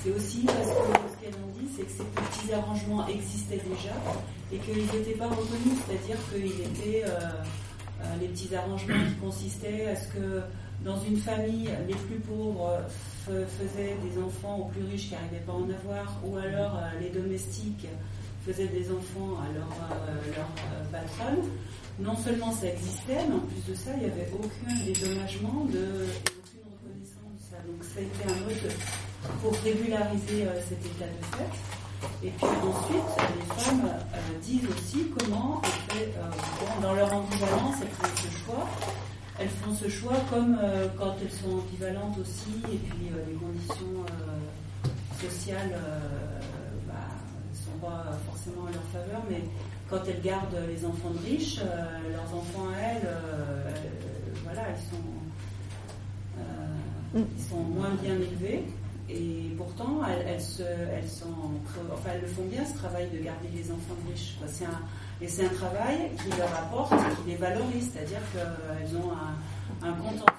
c'est 0.00 0.10
aussi 0.12 0.42
parce 0.46 0.68
que 0.68 0.94
ce 1.10 1.24
qu'elles 1.24 1.34
ont 1.42 1.58
dit, 1.58 1.68
c'est 1.76 1.82
que 1.82 1.90
ces 1.90 2.04
petits 2.04 2.52
arrangements 2.54 3.06
existaient 3.08 3.58
déjà 3.58 3.94
et 4.52 4.58
qu'ils 4.58 4.84
n'étaient 4.86 5.18
pas 5.18 5.26
reconnus, 5.26 5.74
c'est-à-dire 5.86 6.16
qu'ils 6.32 6.60
étaient 6.60 7.04
les 8.20 8.28
petits 8.28 8.54
arrangements 8.54 8.94
qui 9.08 9.14
consistaient 9.20 9.86
à 9.88 9.96
ce 9.96 10.06
que 10.08 10.40
dans 10.84 11.00
une 11.02 11.16
famille, 11.16 11.68
les 11.88 11.96
plus 11.96 12.20
pauvres 12.20 12.78
faisaient 13.26 13.96
des 14.04 14.22
enfants 14.22 14.58
aux 14.60 14.64
plus 14.66 14.84
riches 14.84 15.08
qui 15.08 15.14
n'arrivaient 15.14 15.44
pas 15.44 15.52
à 15.52 15.56
en 15.56 15.64
avoir, 15.68 16.20
ou 16.24 16.36
alors 16.36 16.78
les 17.00 17.10
domestiques 17.10 17.88
faisaient 18.48 18.68
des 18.68 18.90
enfants 18.90 19.36
à 19.44 19.52
leur, 19.52 19.68
euh, 19.68 20.36
leur 20.36 21.26
euh. 21.26 21.42
Non 22.00 22.16
seulement 22.16 22.52
ça 22.52 22.68
existait, 22.68 23.26
mais 23.28 23.34
en 23.34 23.40
plus 23.40 23.72
de 23.72 23.74
ça, 23.74 23.90
il 23.94 24.00
n'y 24.00 24.06
avait 24.06 24.30
aucun 24.32 24.72
dédommagement 24.84 25.66
et 25.66 26.30
aucune 26.32 26.64
reconnaissance 26.72 27.34
de 27.34 27.42
ça. 27.50 27.56
Donc 27.66 27.82
ça 27.82 27.98
a 27.98 28.02
été 28.02 28.24
un 28.24 28.44
mode 28.44 28.72
pour 29.42 29.52
régulariser 29.62 30.46
euh, 30.46 30.60
cet 30.68 30.80
état 30.86 31.04
de 31.04 31.36
fait. 31.36 32.26
Et 32.26 32.30
puis 32.30 32.46
ensuite, 32.46 33.10
les 33.36 33.62
femmes 33.62 33.90
disent 34.40 34.68
aussi 34.70 35.06
comment, 35.18 35.60
dans 36.80 36.94
leur 36.94 37.12
ambivalence, 37.12 37.74
elles 37.82 37.88
font 37.88 38.16
ce 38.16 38.44
choix. 38.44 38.68
Elles 39.40 39.48
font 39.48 39.74
ce 39.74 39.88
choix 39.88 40.14
comme 40.30 40.56
quand 40.96 41.16
elles 41.20 41.32
sont 41.32 41.58
ambivalentes 41.58 42.16
aussi, 42.20 42.54
et 42.72 42.76
puis 42.76 43.10
les 43.26 43.34
conditions 43.34 44.04
sociales 45.20 45.76
sont 47.78 47.86
pas 47.86 48.04
forcément 48.26 48.66
à 48.66 48.72
leur 48.72 48.82
faveur, 48.92 49.22
mais 49.28 49.42
quand 49.88 50.00
elles 50.06 50.22
gardent 50.22 50.56
les 50.68 50.84
enfants 50.84 51.10
de 51.10 51.26
riches, 51.26 51.58
euh, 51.60 52.12
leurs 52.12 52.34
enfants 52.34 52.68
elles, 52.78 53.06
euh, 53.06 53.70
voilà, 54.44 54.62
elles 54.68 54.78
sont, 54.90 56.38
euh, 56.38 57.22
ils 57.36 57.42
sont 57.42 57.62
moins 57.62 57.94
bien 58.02 58.14
élevés. 58.14 58.64
Et 59.10 59.54
pourtant, 59.56 60.02
elles, 60.06 60.26
elles 60.28 60.40
se, 60.40 60.62
elles, 60.62 61.08
sont, 61.08 61.32
enfin, 61.90 62.10
elles 62.14 62.20
le 62.20 62.26
font 62.26 62.44
bien, 62.44 62.62
ce 62.66 62.76
travail 62.76 63.08
de 63.08 63.18
garder 63.18 63.48
les 63.54 63.70
enfants 63.70 63.94
de 64.04 64.12
riches. 64.12 64.36
quoi. 64.38 64.46
C'est 64.50 64.66
un, 64.66 64.80
et 65.22 65.26
c'est 65.26 65.46
un 65.46 65.54
travail 65.54 66.10
qui 66.22 66.36
leur 66.36 66.54
apporte, 66.54 66.92
qui 66.92 67.30
les 67.30 67.36
valorise, 67.36 67.90
c'est-à-dire 67.90 68.20
qu'elles 68.32 68.96
ont 68.96 69.10
un, 69.12 69.88
un 69.88 69.92
professionnel, 69.92 70.37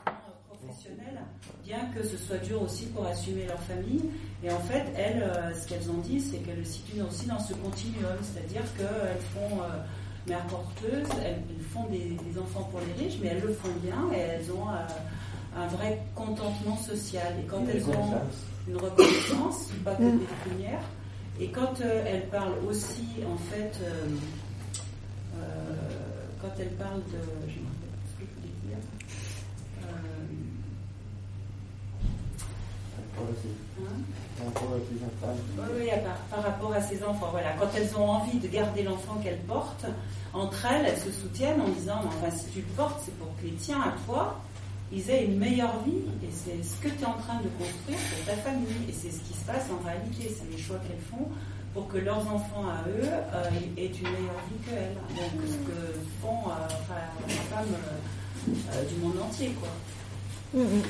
bien 1.64 1.80
que 1.96 2.04
ce 2.04 2.18
soit 2.18 2.38
dur 2.38 2.62
aussi 2.62 2.86
pour 2.88 3.06
assumer 3.06 3.46
leur 3.46 3.60
famille. 3.62 4.06
Et 4.44 4.52
en 4.52 4.60
fait, 4.60 4.86
elles, 4.96 5.24
euh, 5.24 5.54
ce 5.54 5.68
qu'elles 5.68 5.90
ont 5.90 6.00
dit, 6.00 6.20
c'est 6.22 6.38
qu'elles 6.38 6.66
se 6.66 6.74
situent 6.74 7.02
aussi 7.02 7.28
dans 7.28 7.40
ce 7.40 7.54
continuum, 7.54 8.18
c'est-à-dire 8.22 8.64
qu'elles 8.78 9.22
font 9.34 9.62
euh, 9.62 9.78
mères 10.28 10.46
porteuses, 10.48 11.08
elles, 11.24 11.42
elles 11.50 11.66
font 11.72 11.86
des, 11.90 12.18
des 12.30 12.40
enfants 12.40 12.70
pour 12.72 12.80
les 12.82 13.06
riches, 13.06 13.18
mais 13.22 13.30
elles 13.30 13.42
le 13.42 13.54
font 13.54 13.72
bien 13.84 14.10
et 14.14 14.20
elles 14.20 14.52
ont 14.52 14.70
euh, 14.70 15.58
un 15.58 15.68
vrai 15.68 16.02
contentement 16.16 16.78
social. 16.78 17.34
Et 17.40 17.48
quand 17.48 17.64
elles 17.68 17.88
ont 17.90 18.22
une 18.68 18.78
reconnaissance, 18.78 19.70
pas 19.84 19.96
que 19.96 20.04
des 20.04 20.26
premières. 20.46 20.84
Et 21.40 21.48
quand 21.50 21.82
euh, 21.82 22.04
elle 22.06 22.28
parle 22.28 22.54
aussi, 22.68 23.08
en 23.26 23.38
fait, 23.38 23.72
euh, 23.84 24.08
euh, 25.38 25.42
quand 26.42 26.52
elle 26.60 26.72
parle 26.72 27.02
de. 27.06 27.20
Je 27.48 27.56
ne 27.56 27.64
me 27.64 27.70
rappelle 27.70 27.90
plus 27.98 28.10
ce 28.12 28.20
que 28.20 28.26
je 28.26 28.42
voulais 28.42 28.54
dire. 28.68 28.78
Hein 33.30 34.44
oui, 35.58 35.82
oui, 35.82 35.88
par, 36.04 36.38
par 36.38 36.44
rapport 36.44 36.74
à 36.74 36.82
ses 36.82 37.04
enfants. 37.04 37.30
Voilà, 37.32 37.54
quand 37.60 37.68
elles 37.76 37.96
ont 37.96 38.10
envie 38.10 38.38
de 38.40 38.48
garder 38.48 38.84
l'enfant 38.84 39.16
qu'elles 39.24 39.42
portent, 39.42 39.86
entre 40.34 40.66
elles, 40.66 40.86
elles 40.86 41.00
se 41.00 41.12
soutiennent 41.12 41.62
en 41.62 41.68
disant 41.70 42.02
Mais 42.04 42.10
enfin, 42.10 42.36
si 42.36 42.46
tu 42.52 42.60
le 42.60 42.74
portes, 42.76 43.02
c'est 43.04 43.18
pour 43.18 43.28
que 43.38 43.46
les 43.46 43.54
tiens 43.54 43.82
à 43.82 43.94
toi, 44.06 44.40
ils 44.92 45.10
aient 45.10 45.26
une 45.26 45.38
meilleure 45.38 45.84
vie. 45.86 46.04
Et 46.24 46.32
c'est 46.32 46.64
ce 46.64 46.76
que 46.82 46.90
tu 46.90 47.04
es 47.04 47.06
en 47.06 47.14
train 47.18 47.40
de 47.42 47.50
construire 47.58 48.00
pour 48.00 48.26
ta 48.26 48.42
famille. 48.42 48.88
Et 48.88 48.94
c'est 48.94 49.12
ce 49.12 49.20
qui 49.22 49.34
se 49.34 49.46
passe 49.46 49.66
en 49.72 49.86
réalité. 49.86 50.34
C'est 50.36 50.50
les 50.56 50.62
choix 50.62 50.78
qu'elles 50.78 51.06
font 51.12 51.28
pour 51.74 51.88
que 51.88 51.98
leurs 51.98 52.22
enfants 52.22 52.66
à 52.68 52.88
eux 52.90 53.04
euh, 53.04 53.50
aient 53.78 53.86
une 53.86 54.10
meilleure 54.10 54.42
vie 54.50 54.60
qu'elles. 54.66 54.96
Donc, 55.16 55.42
ce 55.48 55.58
que 55.68 56.00
font 56.22 56.50
euh, 56.50 56.66
enfin, 56.66 57.02
les 57.28 57.34
femmes 57.34 57.76
euh, 57.76 58.52
euh, 58.74 58.84
du 58.86 58.96
monde 58.96 59.20
entier, 59.22 59.54
quoi. 59.60 59.70
Mhm. 60.54 60.82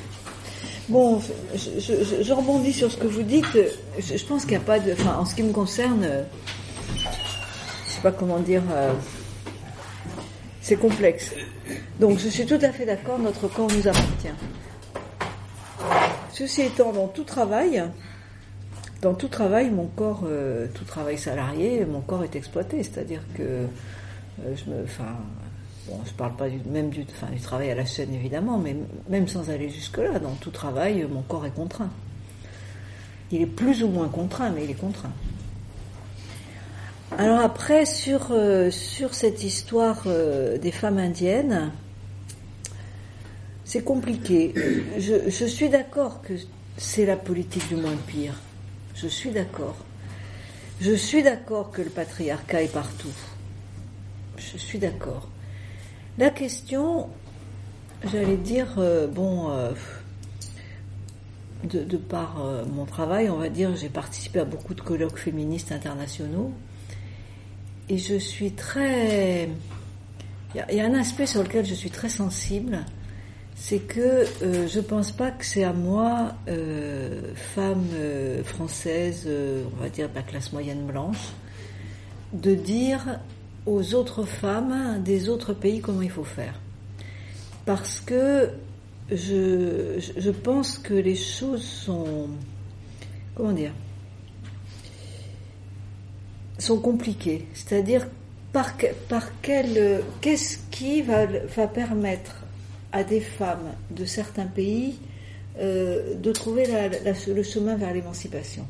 Bon, 0.89 1.21
je, 1.53 2.33
rebondis 2.33 2.73
sur 2.73 2.91
ce 2.91 2.97
que 2.97 3.05
vous 3.05 3.21
dites. 3.21 3.57
Je, 3.99 4.25
pense 4.25 4.41
qu'il 4.41 4.57
n'y 4.57 4.63
a 4.63 4.65
pas 4.65 4.79
de. 4.79 4.93
Enfin, 4.93 5.17
en 5.19 5.25
ce 5.25 5.35
qui 5.35 5.43
me 5.43 5.53
concerne, 5.53 6.03
euh, 6.03 6.23
je 7.87 7.91
sais 7.93 8.01
pas 8.01 8.11
comment 8.11 8.39
dire. 8.39 8.63
euh, 8.71 8.91
c'est 10.61 10.77
complexe. 10.77 11.31
Donc, 11.99 12.19
je 12.19 12.27
suis 12.27 12.45
tout 12.45 12.59
à 12.61 12.71
fait 12.71 12.85
d'accord. 12.85 13.19
Notre 13.19 13.47
corps 13.47 13.69
nous 13.71 13.87
appartient. 13.87 14.27
ceci 16.33 16.63
étant, 16.63 16.91
dans 16.91 17.07
tout 17.07 17.23
travail, 17.23 17.83
dans 19.01 19.13
tout 19.13 19.27
travail, 19.27 19.69
mon 19.69 19.85
corps, 19.85 20.23
euh, 20.25 20.67
tout 20.73 20.85
travail 20.85 21.17
salarié, 21.17 21.85
mon 21.85 22.01
corps 22.01 22.23
est 22.23 22.35
exploité. 22.35 22.83
C'est-à-dire 22.83 23.21
que 23.37 23.67
je 24.43 24.71
me, 24.71 24.85
bon, 25.89 25.99
je 26.05 26.11
parle 26.13 26.35
pas 26.35 26.49
du, 26.49 26.59
même 26.69 26.89
du, 26.89 27.05
travail 27.41 27.71
à 27.71 27.75
la 27.75 27.85
chaîne 27.85 28.13
évidemment, 28.13 28.57
mais 28.57 28.75
même 29.09 29.27
sans 29.27 29.49
aller 29.49 29.69
jusque-là, 29.69 30.19
dans 30.19 30.33
tout 30.35 30.51
travail, 30.51 31.05
mon 31.09 31.21
corps 31.21 31.45
est 31.45 31.55
contraint. 31.55 31.89
Il 33.31 33.41
est 33.41 33.47
plus 33.47 33.83
ou 33.83 33.87
moins 33.87 34.07
contraint, 34.07 34.51
mais 34.51 34.63
il 34.63 34.71
est 34.71 34.79
contraint. 34.79 35.13
Alors 37.17 37.39
après, 37.39 37.85
sur, 37.85 38.27
euh, 38.31 38.69
cette 38.71 39.43
histoire 39.43 40.03
euh, 40.05 40.57
des 40.57 40.71
femmes 40.71 40.99
indiennes, 40.99 41.71
c'est 43.65 43.83
compliqué. 43.83 44.53
Je 44.97 45.45
suis 45.45 45.69
d'accord 45.69 46.21
que 46.21 46.33
c'est 46.77 47.05
la 47.05 47.17
politique 47.17 47.67
du 47.67 47.75
moins 47.75 47.95
pire. 48.07 48.33
Je 48.95 49.07
suis 49.07 49.31
d'accord. 49.31 49.77
Je 50.81 50.93
suis 50.93 51.23
d'accord 51.23 51.71
que 51.71 51.81
le 51.81 51.89
patriarcat 51.89 52.63
est 52.63 52.73
partout. 52.73 53.13
Je 54.37 54.57
suis 54.57 54.79
d'accord. 54.79 55.27
La 56.19 56.31
question, 56.31 57.07
j'allais 58.11 58.35
dire, 58.35 58.75
euh, 58.77 59.07
bon, 59.07 59.51
euh, 59.51 59.71
de, 61.63 61.95
par 61.95 62.43
euh, 62.43 62.65
mon 62.65 62.83
travail, 62.83 63.29
on 63.29 63.37
va 63.37 63.47
dire, 63.47 63.73
j'ai 63.77 63.87
participé 63.87 64.39
à 64.39 64.43
beaucoup 64.43 64.73
de 64.73 64.81
colloques 64.81 65.17
féministes 65.17 65.71
internationaux. 65.71 66.51
Et 67.87 67.97
je 67.97 68.15
suis 68.15 68.51
très... 68.51 69.47
Il 70.53 70.65
y, 70.73 70.75
y 70.75 70.81
a 70.81 70.85
un 70.85 70.93
aspect 70.93 71.25
sur 71.25 71.41
lequel 71.41 71.65
je 71.65 71.73
suis 71.73 71.89
très 71.89 72.09
sensible, 72.09 72.79
c'est 73.55 73.79
que 73.79 74.25
je 74.41 74.79
pense 74.81 75.13
pas 75.13 75.31
que 75.31 75.45
c'est 75.45 75.63
à 75.63 75.71
moi, 75.71 76.33
femme 77.55 77.87
française, 78.43 79.25
on 79.73 79.81
va 79.81 79.89
dire 79.89 80.09
de 80.09 80.15
la 80.15 80.23
classe 80.23 80.51
moyenne 80.51 80.85
blanche, 80.85 81.29
de 82.33 82.55
dire 82.55 83.19
aux 83.69 83.93
autres 83.93 84.23
femmes 84.23 85.01
des 85.03 85.29
autres 85.29 85.53
pays 85.53 85.79
comment 85.79 86.01
il 86.01 86.09
faut 86.09 86.23
faire. 86.23 86.59
Parce 87.65 87.99
que 87.99 88.49
je, 89.11 89.99
je- 90.17 90.31
pense 90.31 90.77
que 90.79 90.93
les 90.93 91.15
choses 91.15 91.63
sont, 91.63 92.27
comment 93.35 93.51
dire, 93.51 93.71
sont 96.57 96.79
compliquées. 96.79 97.47
C'est-à-dire 97.53 98.07
par, 98.51 98.73
par 99.07 99.25
quel, 99.41 100.01
qu'est-ce 100.21 100.57
qui 100.71 101.01
va, 101.01 101.25
va 101.25 101.67
permettre 101.67 102.35
à 102.91 103.03
des 103.03 103.21
femmes 103.21 103.71
de 103.91 104.05
certains 104.05 104.47
pays 104.47 104.97
euh, 105.59 106.15
de 106.15 106.31
trouver 106.31 106.65
le 107.27 107.43
chemin 107.43 107.75
vers 107.75 107.93
l'émancipation? 107.93 108.65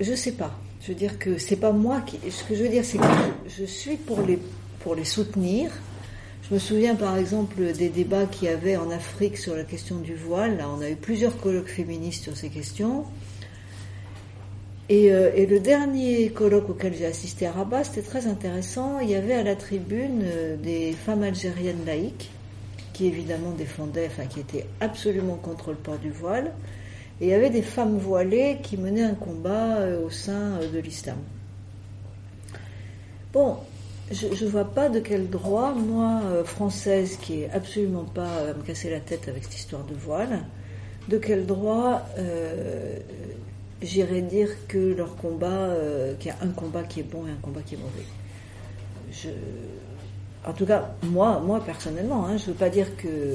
Je 0.00 0.14
sais 0.14 0.32
pas. 0.32 0.58
Je 0.82 0.88
veux 0.88 0.94
dire 0.94 1.16
que 1.18 1.38
c'est 1.38 1.56
pas 1.56 1.70
moi 1.70 2.00
qui. 2.00 2.18
Ce 2.28 2.42
que 2.42 2.56
je 2.56 2.64
veux 2.64 2.68
dire, 2.68 2.84
c'est 2.84 2.98
que 2.98 3.04
je, 3.46 3.64
suis 3.64 3.96
pour 3.96 4.20
les 4.22 4.38
pour 4.80 4.96
les 4.96 5.04
soutenir. 5.04 5.70
Je 6.48 6.54
me 6.54 6.58
souviens 6.58 6.96
par 6.96 7.16
exemple 7.16 7.72
des 7.72 7.88
débats 7.88 8.26
qu'il 8.26 8.48
y 8.48 8.50
avait 8.50 8.76
en 8.76 8.90
Afrique 8.90 9.38
sur 9.38 9.54
la 9.54 9.62
question 9.62 9.98
du 9.98 10.14
voile. 10.16 10.56
Là, 10.56 10.68
on 10.68 10.80
a 10.80 10.90
eu 10.90 10.96
plusieurs 10.96 11.38
colloques 11.40 11.68
féministes 11.68 12.24
sur 12.24 12.36
ces 12.36 12.48
questions. 12.48 13.04
Et, 14.88 15.12
euh, 15.12 15.30
et 15.36 15.46
le 15.46 15.60
dernier 15.60 16.30
colloque 16.30 16.68
auquel 16.68 16.94
j'ai 16.94 17.06
assisté 17.06 17.46
à 17.46 17.52
Rabat, 17.52 17.84
c'était 17.84 18.02
très 18.02 18.26
intéressant. 18.26 18.98
Il 18.98 19.08
y 19.08 19.14
avait 19.14 19.34
à 19.34 19.44
la 19.44 19.54
tribune 19.54 20.22
euh, 20.24 20.56
des 20.56 20.92
femmes 20.92 21.22
algériennes 21.22 21.84
laïques 21.86 22.30
qui 22.92 23.06
évidemment 23.06 23.52
défendaient, 23.52 24.08
enfin 24.08 24.26
qui 24.26 24.40
étaient 24.40 24.66
absolument 24.80 25.36
contre 25.36 25.70
le 25.70 25.76
port 25.76 25.98
du 25.98 26.10
voile. 26.10 26.52
Et 27.22 27.26
il 27.26 27.28
y 27.28 27.34
avait 27.34 27.50
des 27.50 27.62
femmes 27.62 27.98
voilées 27.98 28.58
qui 28.64 28.76
menaient 28.76 29.04
un 29.04 29.14
combat 29.14 29.76
euh, 29.76 30.04
au 30.04 30.10
sein 30.10 30.58
euh, 30.60 30.72
de 30.72 30.80
l'islam. 30.80 31.18
Bon, 33.32 33.58
je 34.10 34.26
ne 34.26 34.50
vois 34.50 34.64
pas 34.64 34.88
de 34.88 34.98
quel 34.98 35.30
droit, 35.30 35.72
moi, 35.72 36.20
euh, 36.24 36.42
française, 36.42 37.16
qui 37.22 37.42
est 37.42 37.50
absolument 37.50 38.02
pas 38.02 38.50
à 38.50 38.54
me 38.54 38.62
casser 38.64 38.90
la 38.90 38.98
tête 38.98 39.28
avec 39.28 39.44
cette 39.44 39.56
histoire 39.56 39.84
de 39.84 39.94
voile, 39.94 40.40
de 41.08 41.16
quel 41.16 41.46
droit 41.46 42.02
j'irais 43.80 44.22
dire 44.22 44.48
que 44.66 44.92
leur 44.92 45.14
combat, 45.16 45.68
qu'il 46.18 46.28
y 46.28 46.30
a 46.30 46.36
un 46.42 46.50
combat 46.50 46.82
qui 46.82 47.00
est 47.00 47.04
bon 47.04 47.26
et 47.26 47.30
un 47.30 47.40
combat 47.40 47.60
qui 47.62 47.76
est 47.76 47.78
mauvais. 47.78 48.06
En 50.44 50.52
tout 50.52 50.66
cas, 50.66 50.94
moi, 51.04 51.40
moi 51.44 51.62
personnellement, 51.64 52.26
hein, 52.26 52.36
je 52.36 52.42
ne 52.42 52.46
veux 52.48 52.58
pas 52.58 52.68
dire 52.68 52.96
que. 52.96 53.34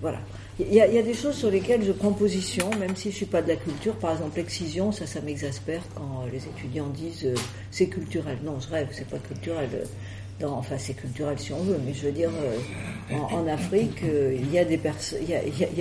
Voilà. 0.00 0.18
Il 0.58 0.74
y, 0.74 0.80
a, 0.80 1.02
des 1.02 1.14
choses 1.14 1.36
sur 1.36 1.50
lesquelles 1.50 1.82
je 1.84 1.92
prends 1.92 2.12
position, 2.12 2.68
même 2.78 2.94
si 2.94 3.10
je 3.10 3.16
suis 3.16 3.26
pas 3.26 3.40
de 3.40 3.48
la 3.48 3.56
culture. 3.56 3.94
Par 3.94 4.12
exemple, 4.12 4.36
l'excision, 4.36 4.92
ça, 4.92 5.06
ça 5.06 5.22
m'exaspère 5.22 5.82
quand 5.94 6.24
euh, 6.24 6.30
les 6.30 6.44
étudiants 6.44 6.88
disent 6.88 7.24
euh, 7.24 7.34
c'est 7.70 7.86
culturel. 7.86 8.38
Non, 8.44 8.60
je 8.60 8.68
rêve, 8.68 8.88
c'est 8.92 9.06
pas 9.06 9.18
culturel. 9.18 9.70
Euh, 9.72 10.46
enfin, 10.46 10.76
c'est 10.76 10.92
culturel 10.92 11.38
si 11.38 11.52
on 11.54 11.62
veut, 11.62 11.80
mais 11.84 11.94
je 11.94 12.06
veux 12.06 12.12
dire, 12.12 12.30
en, 13.10 13.46
Afrique, 13.46 14.02
il 14.02 14.52
y, 14.52 14.58
a 14.58 14.64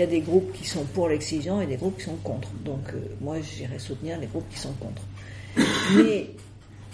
des 0.06 0.22
groupes 0.22 0.54
qui 0.54 0.68
sont 0.68 0.84
pour 0.86 1.10
l'excision 1.10 1.62
et 1.62 1.66
des 1.66 1.78
groupes 1.78 1.98
qui 1.98 2.06
sont 2.06 2.18
contre. 2.18 2.50
Donc, 2.64 2.94
moi, 3.20 3.38
j'irais 3.42 3.80
soutenir 3.80 4.20
les 4.20 4.28
groupes 4.28 4.48
qui 4.50 4.60
sont 4.60 4.74
contre. 4.74 5.02
Mais 5.96 6.28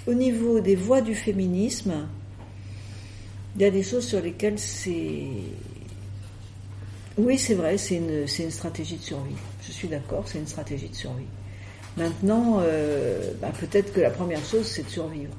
au 0.08 0.14
niveau 0.14 0.60
des 0.60 0.76
voix 0.76 1.02
du 1.02 1.16
féminisme, 1.16 2.08
il 3.56 3.62
y 3.62 3.66
a 3.66 3.72
des 3.72 3.84
choses 3.84 4.06
sur 4.06 4.22
lesquelles 4.22 4.60
c'est. 4.60 5.28
Oui, 7.18 7.38
c'est 7.38 7.54
vrai, 7.56 7.78
c'est 7.78 7.96
une, 7.96 8.26
une 8.40 8.52
stratégie 8.52 8.98
de 8.98 9.04
survie. 9.04 9.36
Je 9.66 9.72
suis 9.72 9.88
d'accord, 9.88 10.24
c'est 10.28 10.38
une 10.38 10.48
stratégie 10.48 10.90
de 10.90 10.96
survie. 10.96 11.26
Maintenant, 11.98 12.60
euh, 12.62 13.32
bah, 13.42 13.52
peut-être 13.58 13.94
que 13.94 14.02
la 14.02 14.10
première 14.10 14.44
chose, 14.44 14.66
c'est 14.68 14.84
de 14.84 14.90
survivre. 14.90 15.34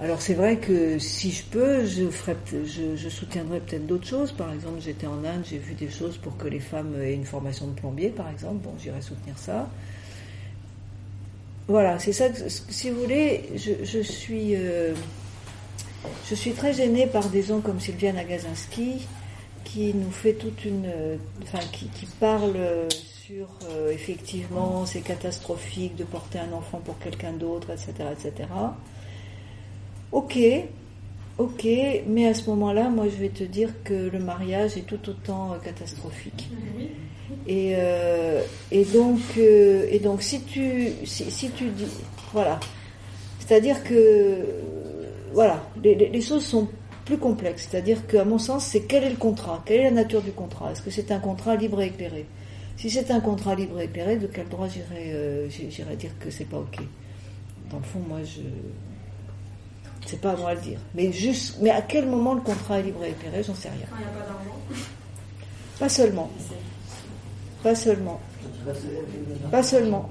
Alors 0.00 0.20
c'est 0.20 0.34
vrai 0.34 0.56
que 0.58 0.98
si 0.98 1.30
je 1.30 1.44
peux, 1.44 1.86
je, 1.86 2.04
je, 2.10 2.96
je 2.96 3.08
soutiendrai 3.08 3.60
peut-être 3.60 3.86
d'autres 3.86 4.06
choses. 4.06 4.32
Par 4.32 4.52
exemple, 4.52 4.80
j'étais 4.80 5.06
en 5.06 5.24
Inde, 5.24 5.44
j'ai 5.48 5.58
vu 5.58 5.74
des 5.74 5.90
choses 5.90 6.16
pour 6.18 6.36
que 6.36 6.48
les 6.48 6.58
femmes 6.58 6.94
aient 7.00 7.14
une 7.14 7.24
formation 7.24 7.68
de 7.68 7.72
plombier, 7.74 8.08
par 8.08 8.28
exemple. 8.30 8.56
Bon, 8.64 8.74
j'irai 8.82 9.00
soutenir 9.00 9.38
ça. 9.38 9.68
Voilà, 11.68 11.98
c'est 11.98 12.12
ça. 12.12 12.28
que- 12.28 12.48
si 12.48 12.90
vous 12.90 13.00
voulez, 13.00 13.44
je, 13.56 13.84
je 13.84 14.00
suis, 14.00 14.56
euh, 14.56 14.94
je 16.28 16.34
suis 16.34 16.52
très 16.52 16.72
gênée 16.72 17.06
par 17.06 17.28
des 17.28 17.42
gens 17.42 17.60
comme 17.60 17.80
Sylvia 17.80 18.12
Nagasinski 18.12 19.06
qui 19.72 19.94
nous 19.94 20.10
fait 20.10 20.34
toute 20.34 20.64
une, 20.64 20.84
euh, 20.86 21.16
enfin, 21.42 21.60
qui, 21.72 21.86
qui 21.86 22.06
parle 22.20 22.52
euh, 22.56 22.88
sur 22.90 23.46
euh, 23.70 23.90
effectivement 23.90 24.84
c'est 24.84 25.00
catastrophique 25.00 25.96
de 25.96 26.04
porter 26.04 26.38
un 26.38 26.52
enfant 26.52 26.80
pour 26.84 26.98
quelqu'un 26.98 27.32
d'autre, 27.32 27.70
etc., 27.70 27.92
etc. 28.12 28.48
Ok, 30.10 30.38
ok, 31.38 31.66
mais 32.06 32.26
à 32.28 32.34
ce 32.34 32.50
moment-là, 32.50 32.90
moi 32.90 33.06
je 33.08 33.16
vais 33.16 33.30
te 33.30 33.44
dire 33.44 33.70
que 33.84 33.94
le 33.94 34.18
mariage 34.18 34.76
est 34.76 34.82
tout 34.86 35.08
autant 35.08 35.52
euh, 35.54 35.58
catastrophique. 35.58 36.50
Et, 37.46 37.72
euh, 37.76 38.42
et 38.70 38.84
donc, 38.84 39.20
et 39.38 39.98
donc, 40.00 40.22
si 40.22 40.42
tu, 40.42 40.88
si, 41.04 41.30
si 41.30 41.48
tu 41.50 41.64
dis, 41.70 41.86
voilà, 42.34 42.60
c'est-à-dire 43.38 43.82
que, 43.84 44.44
voilà, 45.32 45.64
les, 45.82 45.94
les- 45.94 46.10
les 46.10 46.20
choses 46.20 46.44
sont 46.44 46.68
plus 47.04 47.18
complexes. 47.18 47.68
C'est-à-dire 47.70 48.06
qu'à 48.06 48.24
mon 48.24 48.38
sens, 48.38 48.64
c'est 48.64 48.82
quel 48.82 49.04
est 49.04 49.10
le 49.10 49.16
contrat, 49.16 49.62
quelle 49.64 49.80
est 49.80 49.84
la 49.84 49.90
nature 49.90 50.22
du 50.22 50.32
contrat. 50.32 50.72
Est-ce 50.72 50.82
que 50.82 50.90
c'est 50.90 51.10
un 51.10 51.18
contrat 51.18 51.56
libre 51.56 51.80
et 51.82 51.86
éclairé? 51.86 52.26
Si 52.76 52.90
c'est 52.90 53.10
un 53.10 53.20
contrat 53.20 53.54
libre 53.54 53.80
et 53.80 53.84
éclairé, 53.84 54.16
de 54.16 54.26
quel 54.26 54.48
droit 54.48 54.68
j'irais, 54.68 55.10
euh, 55.12 55.48
dire 55.96 56.10
que 56.18 56.30
c'est 56.30 56.44
pas 56.44 56.58
ok? 56.58 56.78
Dans 57.70 57.78
le 57.78 57.84
fond, 57.84 58.00
moi, 58.08 58.18
je, 58.24 58.40
c'est 60.06 60.20
pas 60.20 60.32
à 60.32 60.36
moi 60.36 60.54
de 60.54 60.60
le 60.60 60.62
dire. 60.62 60.78
Mais 60.94 61.12
juste, 61.12 61.58
mais 61.60 61.70
à 61.70 61.82
quel 61.82 62.06
moment 62.06 62.34
le 62.34 62.40
contrat 62.40 62.80
est 62.80 62.84
libre 62.84 63.04
et 63.04 63.10
éclairé, 63.10 63.42
j'en 63.42 63.54
sais 63.54 63.68
rien. 63.68 63.86
Quand 63.90 63.96
il 63.96 64.00
n'y 64.00 64.06
a 64.06 64.08
pas 64.08 64.26
d'argent? 64.26 64.58
Pas 65.78 65.88
seulement. 65.88 66.30
Pas 67.62 67.74
seulement. 67.74 68.20
Pas 69.50 69.62
seulement. 69.62 70.08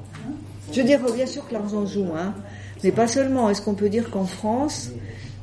Je 0.71 0.79
veux 0.79 0.87
dire, 0.87 0.99
bien 1.13 1.25
sûr 1.25 1.47
que 1.47 1.53
l'argent 1.53 1.85
joue, 1.85 2.07
hein, 2.15 2.33
mais 2.83 2.91
pas 2.91 3.07
seulement. 3.07 3.49
Est-ce 3.49 3.61
qu'on 3.61 3.73
peut 3.73 3.89
dire 3.89 4.09
qu'en 4.09 4.25
France, 4.25 4.91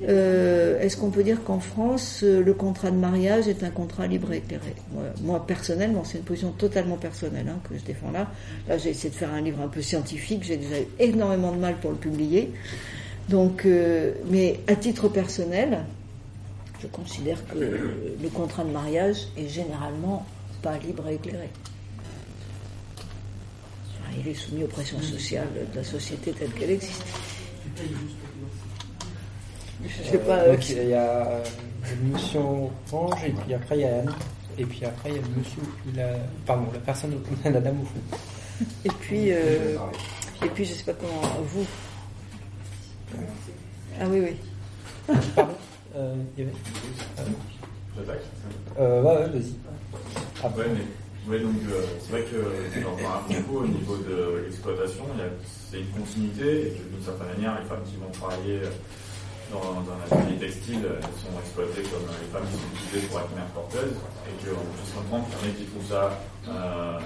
euh, 0.07 0.81
est-ce 0.81 0.97
qu'on 0.97 1.11
peut 1.11 1.25
dire 1.25 1.43
qu'en 1.43 1.59
France, 1.59 2.21
euh, 2.23 2.43
le 2.43 2.55
contrat 2.55 2.91
de 2.91 2.97
mariage 2.97 3.49
est 3.49 3.65
un 3.65 3.71
contrat 3.71 4.07
libre 4.07 4.33
et 4.33 4.39
éclairé? 4.39 4.75
Moi, 5.23 5.45
personnellement, 5.47 6.05
c'est 6.05 6.19
une 6.19 6.25
position 6.25 6.53
totalement 6.53 6.97
personnelle 6.97 7.47
hein, 7.49 7.59
que 7.69 7.77
je 7.77 7.85
défends 7.85 8.13
là. 8.13 8.31
Là, 8.69 8.79
j'ai 8.79 8.91
essayé 8.91 9.11
de 9.11 9.15
faire 9.15 9.33
un 9.33 9.41
livre 9.41 9.61
un 9.61 9.69
peu 9.69 9.83
scientifique. 9.83 10.45
J'ai 10.45 10.57
déjà 10.57 10.81
eu 10.81 10.87
énormément 11.01 11.53
de 11.53 11.59
mal 11.59 11.77
pour 11.77 11.91
le 11.91 11.97
publier. 11.97 12.53
Donc, 13.29 13.67
euh, 13.67 14.13
mais 14.31 14.61
à 14.69 14.77
titre 14.77 15.09
personnel, 15.09 15.81
je 16.81 16.87
considère 16.87 17.45
que 17.49 17.59
le 17.59 18.29
contrat 18.29 18.63
de 18.63 18.71
mariage 18.71 19.29
est 19.37 19.49
généralement 19.49 20.25
pas 20.63 20.79
libre 20.79 21.09
et 21.09 21.15
éclairé. 21.15 21.49
Il 24.21 24.27
est 24.27 24.35
soumis 24.35 24.65
aux 24.65 24.69
pressions 24.69 25.01
sociales 25.01 25.49
de 25.73 25.77
la 25.77 25.85
société 25.85 26.33
telle 26.33 26.51
qu'elle 26.51 26.71
existe. 26.71 27.05
Je 29.87 30.11
sais 30.11 30.19
pas. 30.19 30.39
Euh, 30.39 30.49
euh, 30.49 30.53
donc, 30.55 30.69
il 30.71 30.89
y 30.89 30.95
a 30.95 31.27
euh, 31.27 31.45
Mission 32.03 32.71
Orange 32.93 33.25
et 33.27 33.31
puis 33.33 33.55
après 33.55 33.77
il 33.79 33.81
y 33.83 33.85
a 33.85 33.99
Anne. 34.01 34.15
Et 34.61 34.65
puis 34.65 34.85
après, 34.85 35.11
il 35.11 35.15
y 35.15 35.19
a 35.19 35.23
le 35.23 35.29
monsieur, 35.39 35.63
la, 35.95 36.19
pardon, 36.45 36.67
la 36.73 36.81
personne, 36.81 37.15
au- 37.15 37.49
la 37.49 37.61
dame 37.61 37.81
au 37.81 37.85
fond. 37.85 38.19
Et 38.85 38.89
puis, 38.89 39.31
euh, 39.33 39.77
et 40.45 40.49
puis 40.49 40.65
je 40.65 40.75
sais 40.75 40.83
pas 40.83 40.95
comment 40.95 41.21
vous. 41.45 41.65
Ah 44.01 44.05
oui, 44.09 44.21
oui. 44.21 45.17
Pardon 45.37 45.53
euh, 45.97 46.15
il 46.37 46.45
y 46.45 46.47
avait- 46.49 46.57
J'attaque 47.97 48.21
euh, 48.79 49.03
ouais, 49.03 49.09
ouais, 49.17 49.29
vas-y. 49.29 49.55
Ah 50.43 50.49
ouais, 50.57 50.65
mais 50.75 51.33
ouais, 51.37 51.41
donc 51.43 51.55
euh, 51.71 51.83
c'est 52.01 52.11
vrai 52.13 52.23
que 52.23 52.83
dans 52.83 52.97
un 52.97 53.21
propos 53.43 53.61
au 53.65 53.67
niveau 53.67 53.97
de 53.97 54.43
l'exploitation, 54.45 55.05
il 55.15 55.19
y 55.21 55.23
a- 55.23 55.31
c'est 55.71 55.81
une 55.81 55.87
continuité 55.89 56.61
et 56.67 56.71
que 56.71 56.83
d'une 56.95 57.05
certaine 57.05 57.29
manière, 57.37 57.61
les 57.61 57.67
femmes 57.69 57.83
qui 57.85 57.97
vont 57.97 58.11
travailler 58.13 58.61
dans, 59.53 59.81
dans 59.83 59.97
l'atelier 59.99 60.37
textile 60.37 60.85
elles 60.85 61.19
sont 61.21 61.35
exploitées 61.41 61.83
comme 61.89 62.07
les 62.09 62.29
femmes 62.33 62.47
qui 62.51 62.59
sont 62.59 62.71
utilisées 62.75 63.07
pour 63.09 63.21
être 63.21 63.35
mères 63.35 63.53
porteuses 63.55 63.97
et 64.27 64.35
qu'on 64.43 64.67
puisse 64.77 64.93
comprendre 64.95 65.25
qu'il 65.29 65.37
y 65.37 65.39
en 65.39 65.45
a 65.49 65.57
qui 65.57 65.65
trouvent 65.65 65.89
ça 65.89 66.05
euh, 66.49 66.99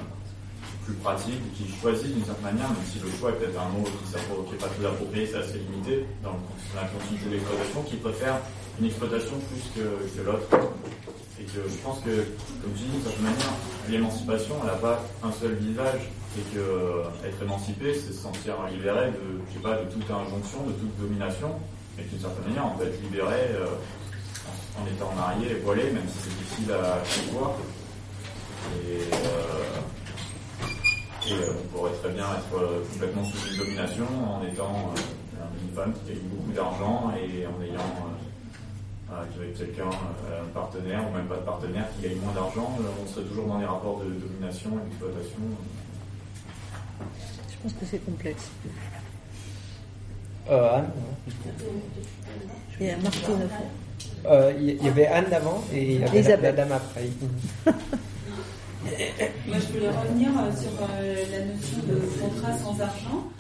plus 0.85 0.94
pratique 0.94 1.40
qui 1.55 1.70
choisissent 1.81 2.12
d'une 2.12 2.24
certaine 2.24 2.55
manière, 2.55 2.69
même 2.69 2.86
si 2.90 2.98
le 2.98 3.10
choix 3.19 3.31
est 3.31 3.35
peut-être 3.35 3.59
un 3.59 3.69
mot 3.70 3.85
qui 3.85 4.52
n'est 4.52 4.59
pas 4.59 4.69
tout 4.69 4.86
approprié, 4.86 5.27
c'est 5.27 5.39
assez 5.39 5.59
limité 5.59 6.06
dans, 6.23 6.36
la 6.74 6.89
continuité 6.89 7.27
de 7.27 7.31
l'exploitation, 7.35 7.82
qui 7.82 7.97
préfèrent 7.97 8.40
une 8.81 8.86
exploitation 8.86 9.35
plus 9.51 9.64
que, 9.74 10.23
l'autre. 10.27 10.48
Et 11.40 11.44
que 11.44 11.62
je 11.69 11.77
pense 11.82 11.98
que, 12.01 12.27
comme 12.62 12.73
tu 12.77 12.85
dis, 12.85 12.90
d'une 12.90 13.02
certaine 13.02 13.24
manière, 13.24 13.55
l'émancipation, 13.89 14.55
elle 14.62 14.66
n'a 14.66 14.78
pas 14.78 15.02
un 15.23 15.32
seul 15.32 15.55
visage. 15.55 16.10
Et 16.39 16.55
que 16.55 16.60
euh, 16.60 17.28
être 17.28 17.43
émancipé, 17.43 17.93
c'est 17.93 18.12
se 18.12 18.23
sentir 18.23 18.55
libéré 18.73 19.12
de, 19.12 19.59
pas, 19.60 19.77
de 19.77 19.90
toute 19.90 20.10
injonction, 20.10 20.64
de 20.66 20.73
toute 20.73 20.97
domination. 20.97 21.48
Et 21.98 22.05
d'une 22.05 22.20
certaine 22.20 22.44
manière, 22.48 22.66
on 22.66 22.78
peut 22.78 22.86
être 22.86 23.02
libéré 23.02 23.36
euh, 23.51 23.66
en, 24.81 24.86
étant 24.86 25.12
marié 25.14 25.51
et 25.51 25.55
voilé, 25.56 25.90
même 25.90 26.09
si 26.09 26.19
c'est 26.23 26.39
difficile 26.39 26.73
à 26.73 27.02
voir. 27.32 27.52
Et, 28.86 29.12
euh, 29.12 29.81
euh, 31.31 31.55
on 31.62 31.77
pourrait 31.77 31.93
très 32.02 32.10
bien 32.10 32.24
être 32.24 32.89
complètement 32.90 33.24
sous 33.24 33.52
une 33.52 33.59
domination 33.59 34.06
en 34.06 34.44
étant 34.44 34.93
une 35.62 35.74
femme 35.74 35.93
qui 35.93 36.12
gagne 36.12 36.23
beaucoup 36.24 36.52
d'argent 36.52 37.12
et 37.16 37.47
en 37.47 37.62
ayant 37.62 38.10
quelqu'un, 39.56 39.90
un 39.90 40.48
partenaire 40.52 41.06
ou 41.09 41.14
même 41.14 41.27
pas 41.27 41.36
de 41.36 41.43
partenaire 41.43 41.85
qui 41.94 42.09
gagne 42.09 42.19
moins 42.19 42.32
d'argent, 42.32 42.77
on 43.01 43.06
serait 43.06 43.27
toujours 43.27 43.47
dans 43.47 43.59
des 43.59 43.66
rapports 43.66 44.01
de 44.01 44.10
domination 44.10 44.70
et 44.70 44.89
d'exploitation. 44.89 45.39
Je 47.51 47.56
pense 47.62 47.73
que 47.74 47.86
c'est 47.86 48.05
complexe. 48.05 48.51
Euh, 50.51 50.77
Anne 50.77 50.90
Il 52.81 52.86
y 52.86 52.90
a 52.90 52.97
Martine 52.97 53.35
au 53.35 53.48
fond. 53.48 53.69
Euh, 54.27 54.52
Il 54.59 54.85
y 54.85 54.89
avait 54.89 55.06
Anne 55.06 55.27
d'avant 55.31 55.62
et 55.73 55.94
il 55.94 56.01
y 56.01 56.05
avait 56.05 56.23
la, 56.23 56.52
dame 56.52 56.73
après. 56.73 57.09
Moi, 59.47 59.56
je 59.59 59.73
voulais 59.73 59.90
revenir 59.90 60.31
euh, 60.31 60.51
sur 60.60 60.73
la 60.81 61.44
notion 61.44 61.78
de 61.89 61.94
contrat 62.20 62.59
sans 62.59 62.81
argent. 62.81 63.31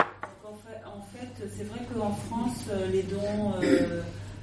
Donc, 0.44 0.60
en 0.86 1.02
fait, 1.12 1.48
c'est 1.56 1.64
vrai 1.64 1.80
qu'en 1.92 2.12
France, 2.28 2.66
les 2.92 3.02
dons 3.02 3.54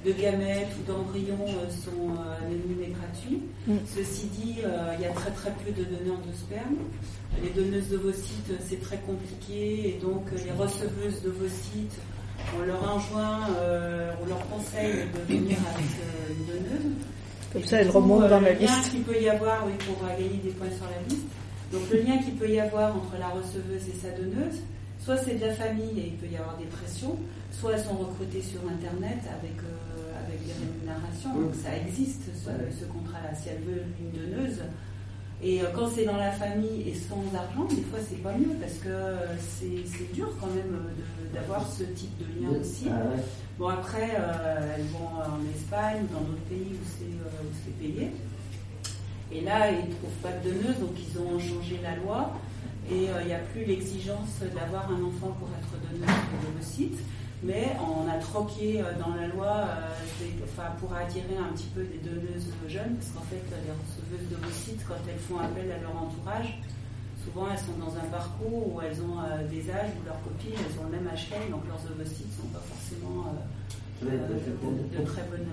de 0.04 0.12
gamètes 0.12 0.68
ou 0.78 0.82
d'embryons 0.90 1.46
sont 1.84 2.14
anonymes 2.42 2.82
et 2.82 2.92
gratuits. 2.92 3.42
Mm. 3.66 3.76
Ceci 3.86 4.26
dit, 4.26 4.56
il 4.58 5.02
y 5.02 5.06
a 5.06 5.12
très 5.12 5.30
très 5.30 5.50
peu 5.52 5.70
de 5.72 5.84
donneurs 5.84 6.20
de 6.26 6.34
sperme. 6.34 6.76
Les 7.42 7.50
donneuses 7.50 7.88
d'ovocytes, 7.88 8.52
c'est 8.68 8.80
très 8.80 8.98
compliqué 8.98 9.88
et 9.88 9.98
donc 10.02 10.26
les 10.32 10.52
receveuses 10.52 11.22
d'ovocytes, 11.22 11.98
on 12.58 12.64
leur 12.64 12.82
enjoint, 12.96 13.40
euh, 13.60 14.10
on 14.22 14.26
leur 14.26 14.46
conseille 14.48 14.92
de 15.14 15.32
venir 15.34 15.56
avec 15.74 15.86
euh, 16.00 16.32
une 16.34 16.46
donneuse. 16.46 16.92
Comme 17.52 17.64
ça, 17.64 17.80
elle 17.80 17.90
remonte 17.90 18.24
euh, 18.24 18.28
dans 18.28 18.40
la 18.40 18.52
le 18.52 18.58
lien 18.60 18.66
liste. 18.76 18.90
qu'il 18.92 19.02
peut 19.02 19.20
y 19.20 19.28
avoir, 19.28 19.66
oui, 19.66 19.72
pour 19.86 20.04
euh, 20.04 20.10
gagner 20.16 20.40
des 20.42 20.50
points 20.50 20.70
sur 20.76 20.86
la 20.86 21.02
liste. 21.08 21.26
Donc 21.72 21.82
le 21.92 22.00
lien 22.02 22.18
qu'il 22.18 22.34
peut 22.34 22.48
y 22.50 22.58
avoir 22.60 22.94
entre 22.96 23.16
la 23.18 23.28
receveuse 23.28 23.88
et 23.88 23.96
sa 24.00 24.10
donneuse, 24.10 24.60
soit 24.98 25.16
c'est 25.16 25.34
de 25.34 25.46
la 25.46 25.54
famille 25.54 25.98
et 25.98 26.06
il 26.08 26.16
peut 26.16 26.26
y 26.26 26.36
avoir 26.36 26.56
des 26.58 26.66
pressions, 26.66 27.16
soit 27.52 27.72
elles 27.74 27.84
sont 27.84 27.96
recrutées 27.96 28.42
sur 28.42 28.60
Internet 28.68 29.18
avec, 29.38 29.56
euh, 29.62 30.26
avec 30.26 30.38
des 30.46 30.52
rémunérations. 30.52 31.34
Donc 31.34 31.54
ça 31.62 31.76
existe, 31.76 32.22
ce, 32.34 32.50
ce 32.78 32.84
contrat-là. 32.86 33.34
Si 33.34 33.48
elle 33.50 33.62
veut 33.62 33.82
une 34.00 34.10
donneuse, 34.10 34.58
et 35.42 35.62
euh, 35.62 35.66
quand 35.74 35.88
c'est 35.94 36.04
dans 36.04 36.16
la 36.18 36.32
famille 36.32 36.82
et 36.90 36.94
sans 36.94 37.22
argent, 37.34 37.64
des 37.64 37.82
fois 37.82 37.98
c'est 38.08 38.22
pas 38.22 38.32
mieux 38.36 38.54
parce 38.60 38.74
que 38.74 38.88
euh, 38.88 39.16
c'est 39.58 40.12
dur 40.12 40.28
quand 40.40 40.48
même 40.48 40.74
euh, 40.74 40.90
de- 40.98 41.19
d'avoir 41.32 41.66
ce 41.66 41.84
type 41.84 42.16
de 42.18 42.40
lien 42.40 42.50
aussi. 42.60 42.86
Ah 42.90 42.96
ouais. 43.14 43.22
Bon 43.58 43.68
après, 43.68 44.10
euh, 44.18 44.74
elles 44.76 44.86
vont 44.86 45.06
en 45.06 45.40
Espagne 45.54 46.04
ou 46.04 46.14
dans 46.14 46.20
d'autres 46.20 46.48
pays 46.48 46.72
où 46.72 46.86
c'est 46.98 47.04
euh, 47.04 47.42
où 47.44 47.52
c'est 47.64 47.78
payé. 47.78 48.10
Et 49.32 49.42
là, 49.42 49.70
ils 49.70 49.88
ne 49.88 49.94
trouvent 49.94 50.20
pas 50.22 50.32
de 50.32 50.50
donneuse, 50.50 50.78
donc 50.80 50.90
ils 50.98 51.18
ont 51.20 51.38
changé 51.38 51.78
la 51.82 51.96
loi. 51.96 52.32
Et 52.90 53.08
euh, 53.10 53.20
il 53.22 53.26
n'y 53.28 53.34
a 53.34 53.38
plus 53.38 53.64
l'exigence 53.64 54.40
d'avoir 54.54 54.90
un 54.90 55.02
enfant 55.04 55.36
pour 55.38 55.48
être 55.54 55.72
donneuse 55.86 56.06
de 56.08 56.46
l'ovocyte. 56.46 56.98
Mais 57.42 57.68
on 57.80 58.06
a 58.10 58.18
troqué 58.18 58.82
dans 58.98 59.14
la 59.14 59.26
loi 59.28 59.64
des- 60.18 60.34
enfin, 60.44 60.72
pour 60.78 60.92
attirer 60.94 61.36
un 61.40 61.52
petit 61.54 61.68
peu 61.74 61.82
des 61.84 61.96
donneuses 61.98 62.52
jeunes, 62.68 62.96
parce 62.96 63.12
qu'en 63.12 63.24
fait, 63.30 63.40
les 63.64 63.72
receveuses 63.72 64.28
d'ovocytes, 64.30 64.84
quand 64.86 65.00
elles 65.08 65.18
font 65.20 65.38
appel 65.38 65.70
à 65.72 65.80
leur 65.80 65.96
entourage, 65.96 66.58
souvent 67.24 67.48
elles 67.50 67.58
sont 67.58 67.76
dans 67.78 67.94
un 67.96 68.08
parcours 68.10 68.74
où 68.74 68.80
elles 68.80 69.00
ont 69.02 69.20
euh, 69.20 69.46
des 69.48 69.70
âges 69.70 69.92
où 70.00 70.04
leurs 70.06 70.20
copines, 70.22 70.54
elles 70.56 70.78
ont 70.80 70.88
le 70.90 70.96
même 70.96 71.08
âge 71.12 71.28
qu'elles, 71.28 71.50
donc 71.50 71.62
leurs 71.68 71.82
ovocytes 71.90 72.26
ne 72.26 72.42
sont 72.42 72.48
pas 72.48 72.64
forcément 72.64 73.26
euh, 73.28 74.06
euh, 74.06 74.88
de, 74.92 74.98
de 74.98 75.04
très 75.04 75.22
bonne 75.24 75.46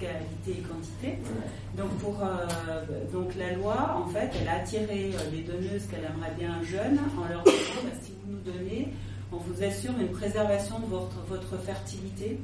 qualité 0.00 0.50
et 0.50 0.62
quantité. 0.62 1.18
Donc, 1.76 1.90
pour, 1.98 2.18
donc 3.12 3.36
la 3.36 3.52
loi, 3.52 4.02
en 4.04 4.08
fait, 4.08 4.32
elle 4.40 4.48
a 4.48 4.56
attiré 4.56 5.12
les 5.30 5.42
donneuses 5.42 5.86
qu'elle 5.86 6.04
aimerait 6.04 6.34
bien 6.36 6.60
jeunes 6.64 6.98
en 7.16 7.28
leur 7.28 7.44
disant 7.44 7.84
bah, 7.84 7.90
si 8.02 8.12
vous 8.24 8.32
nous 8.32 8.52
donnez, 8.52 8.88
on 9.30 9.36
vous 9.36 9.62
assure 9.62 9.92
une 10.00 10.10
préservation 10.10 10.80
de 10.80 10.86
votre, 10.86 11.20
votre 11.28 11.56
fertilité. 11.62 12.40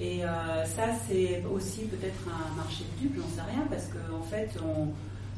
Et 0.00 0.22
ça, 0.64 0.84
c'est 1.06 1.44
aussi 1.54 1.82
peut-être 1.82 2.26
un 2.26 2.56
marché 2.56 2.84
de 2.84 3.02
dupes, 3.02 3.20
j'en 3.20 3.36
sais 3.36 3.50
rien, 3.50 3.66
parce 3.68 3.88
qu'en 3.88 4.20
en 4.20 4.22
fait, 4.22 4.48
on, 4.64 4.88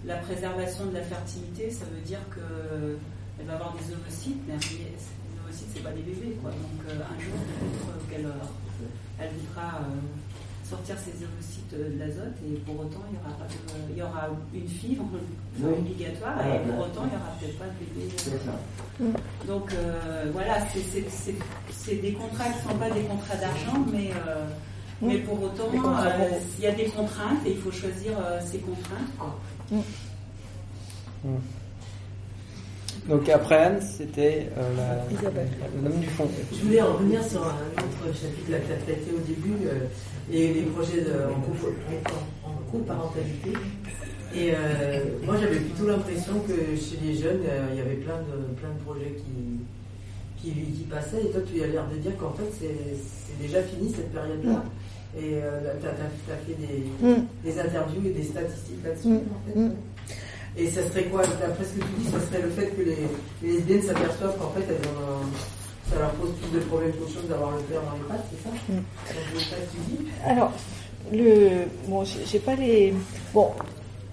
la 0.05 0.17
préservation 0.17 0.87
de 0.87 0.95
la 0.95 1.03
fertilité, 1.03 1.71
ça 1.71 1.85
veut 1.95 2.01
dire 2.05 2.21
que 2.31 2.97
elle 3.41 3.47
va 3.47 3.55
avoir 3.55 3.73
des 3.75 3.93
ovocytes, 3.95 4.41
mais 4.47 4.55
les 4.55 5.39
ovocytes, 5.43 5.69
c'est 5.75 5.83
pas 5.83 5.91
des 5.93 6.03
bébés, 6.03 6.37
quoi. 6.43 6.51
Donc 6.51 6.81
euh, 6.91 6.95
un 7.01 7.19
jour, 7.21 7.35
peut-être 7.39 8.09
qu'elle 8.11 8.27
euh, 8.27 9.21
elle 9.21 9.31
voudra 9.39 9.79
euh, 9.81 10.69
sortir 10.69 10.97
ses 10.99 11.13
ovocytes 11.25 11.71
de 11.73 11.99
l'azote 11.99 12.35
et 12.47 12.57
pour 12.61 12.81
autant 12.81 13.03
il 13.11 13.17
y 13.17 13.21
aura, 13.21 13.37
pas 13.39 13.45
de- 13.47 13.93
il 13.93 13.97
y 13.99 14.03
aura 14.03 14.29
une 14.55 14.69
fibre 14.69 15.05
Oui. 15.61 15.73
obligatoire 15.79 16.39
et 16.47 16.59
pour 16.71 16.79
autant 16.87 17.03
il 17.05 17.11
n'y 17.11 17.17
aura 17.23 17.33
peut-être 17.39 17.59
pas 17.59 17.67
de 17.67 17.79
bébé. 17.85 18.13
C'est 18.17 18.31
ça. 18.31 19.47
Donc 19.47 19.73
euh, 19.75 20.31
voilà, 20.33 20.59
c'est- 20.73 22.01
des 22.01 22.13
contrats 22.13 22.45
qui 22.51 22.65
ne 22.67 22.73
sont 22.73 22.79
pas 22.79 22.91
des 22.91 23.03
contrats 23.03 23.37
d'argent, 23.37 23.85
mais, 23.93 24.11
euh, 24.27 24.45
mais 25.03 25.19
pour 25.19 25.43
autant 25.43 25.69
euh, 25.75 26.29
il 26.59 26.65
y 26.65 26.67
a 26.67 26.73
des 26.73 26.87
contraintes 26.87 27.45
et 27.47 27.51
il 27.53 27.59
faut 27.59 27.73
choisir 27.73 28.13
euh, 28.19 28.41
ces 28.51 28.59
contraintes. 28.59 29.11
Quoi. 29.69 29.79
Donc 33.09 33.29
après 33.29 33.57
Anne, 33.57 33.81
c'était 33.81 34.49
euh, 34.57 34.77
la, 34.77 35.13
Isabelle. 35.19 35.49
la 35.83 35.91
dame 35.91 36.01
du 36.01 36.07
fond. 36.07 36.29
Je 36.53 36.59
voulais 36.65 36.83
en 36.83 36.93
revenir 36.95 37.23
sur 37.25 37.43
un 37.43 37.49
autre 37.83 38.15
chapitre 38.17 38.47
que 38.47 38.67
tu 38.67 38.73
as 38.73 38.77
traité 38.77 39.11
au 39.13 39.19
début, 39.27 39.67
euh, 39.67 39.87
les, 40.31 40.55
les 40.55 40.63
projets 40.63 41.01
de, 41.01 41.11
en, 41.13 42.47
en, 42.47 42.51
en 42.51 42.55
coparentalité. 42.71 43.53
Et 44.35 44.53
euh, 44.55 45.05
moi, 45.25 45.37
j'avais 45.41 45.59
plutôt 45.59 45.87
l'impression 45.89 46.35
que 46.47 46.55
chez 46.77 46.97
les 47.03 47.17
jeunes, 47.17 47.43
euh, 47.47 47.67
il 47.73 47.79
y 47.79 47.81
avait 47.81 47.97
plein 47.97 48.19
de, 48.19 48.55
plein 48.55 48.71
de 48.71 48.81
projets 48.85 49.17
qui, 49.17 49.61
qui, 50.41 50.53
qui 50.55 50.85
passaient. 50.85 51.23
Et 51.25 51.31
toi, 51.31 51.41
tu 51.53 51.61
as 51.63 51.67
l'air 51.67 51.87
de 51.89 51.97
dire 51.97 52.17
qu'en 52.19 52.33
fait, 52.33 52.51
c'est 52.59 53.39
déjà 53.45 53.63
fini 53.63 53.93
cette 53.95 54.13
période-là. 54.13 54.63
Et 55.19 55.35
euh, 55.43 55.61
tu 55.81 55.87
as, 55.87 56.37
fait 56.37 56.55
des, 56.55 56.85
Mm. 57.07 57.27
des 57.45 57.61
interviews 57.61 58.03
et 58.07 58.11
des 58.11 58.23
statistiques 58.25 58.83
là-dessus, 58.85 59.09
Mm. 59.09 59.17
en 59.17 59.53
fait. 59.53 59.59
Mm. 59.61 59.73
Et 60.57 60.71
ça 60.71 60.81
serait 60.89 61.05
quoi? 61.05 61.23
D'après 61.23 61.65
ce 61.65 61.71
que 61.71 61.81
tu 61.85 61.91
dis, 61.99 62.11
ça 62.11 62.19
serait 62.21 62.43
le 62.43 62.51
fait 62.51 62.67
que 62.69 62.83
les, 62.83 62.97
les 63.43 63.53
lesbiennes 63.59 63.83
s'aperçoivent 63.83 64.37
qu'en 64.39 64.51
fait, 64.51 64.65
elles 64.69 64.89
ont 64.89 65.01
un- 65.25 65.91
ça 65.93 65.99
leur 65.99 66.11
pose 66.13 66.31
plus 66.41 66.59
de 66.59 66.65
problèmes 66.65 66.93
qu'autre 66.93 67.13
chose 67.13 67.29
d'avoir 67.29 67.51
le 67.57 67.63
père 67.63 67.81
dans 67.83 67.93
les 67.97 68.09
pattes, 68.09 68.27
c'est 68.31 68.43
ça? 68.49 68.55
Mm. 68.69 68.75
Donc, 68.77 68.85
c'est 69.35 69.45
ça 69.51 69.57
que 69.57 69.71
tu 69.71 69.97
dis 70.05 70.09
Alors, 70.27 70.53
le, 71.13 71.49
bon, 71.89 72.05
j'ai 72.05 72.25
j'ai 72.27 72.39
pas 72.39 72.55
les. 72.55 72.95
Bon, 73.35 73.51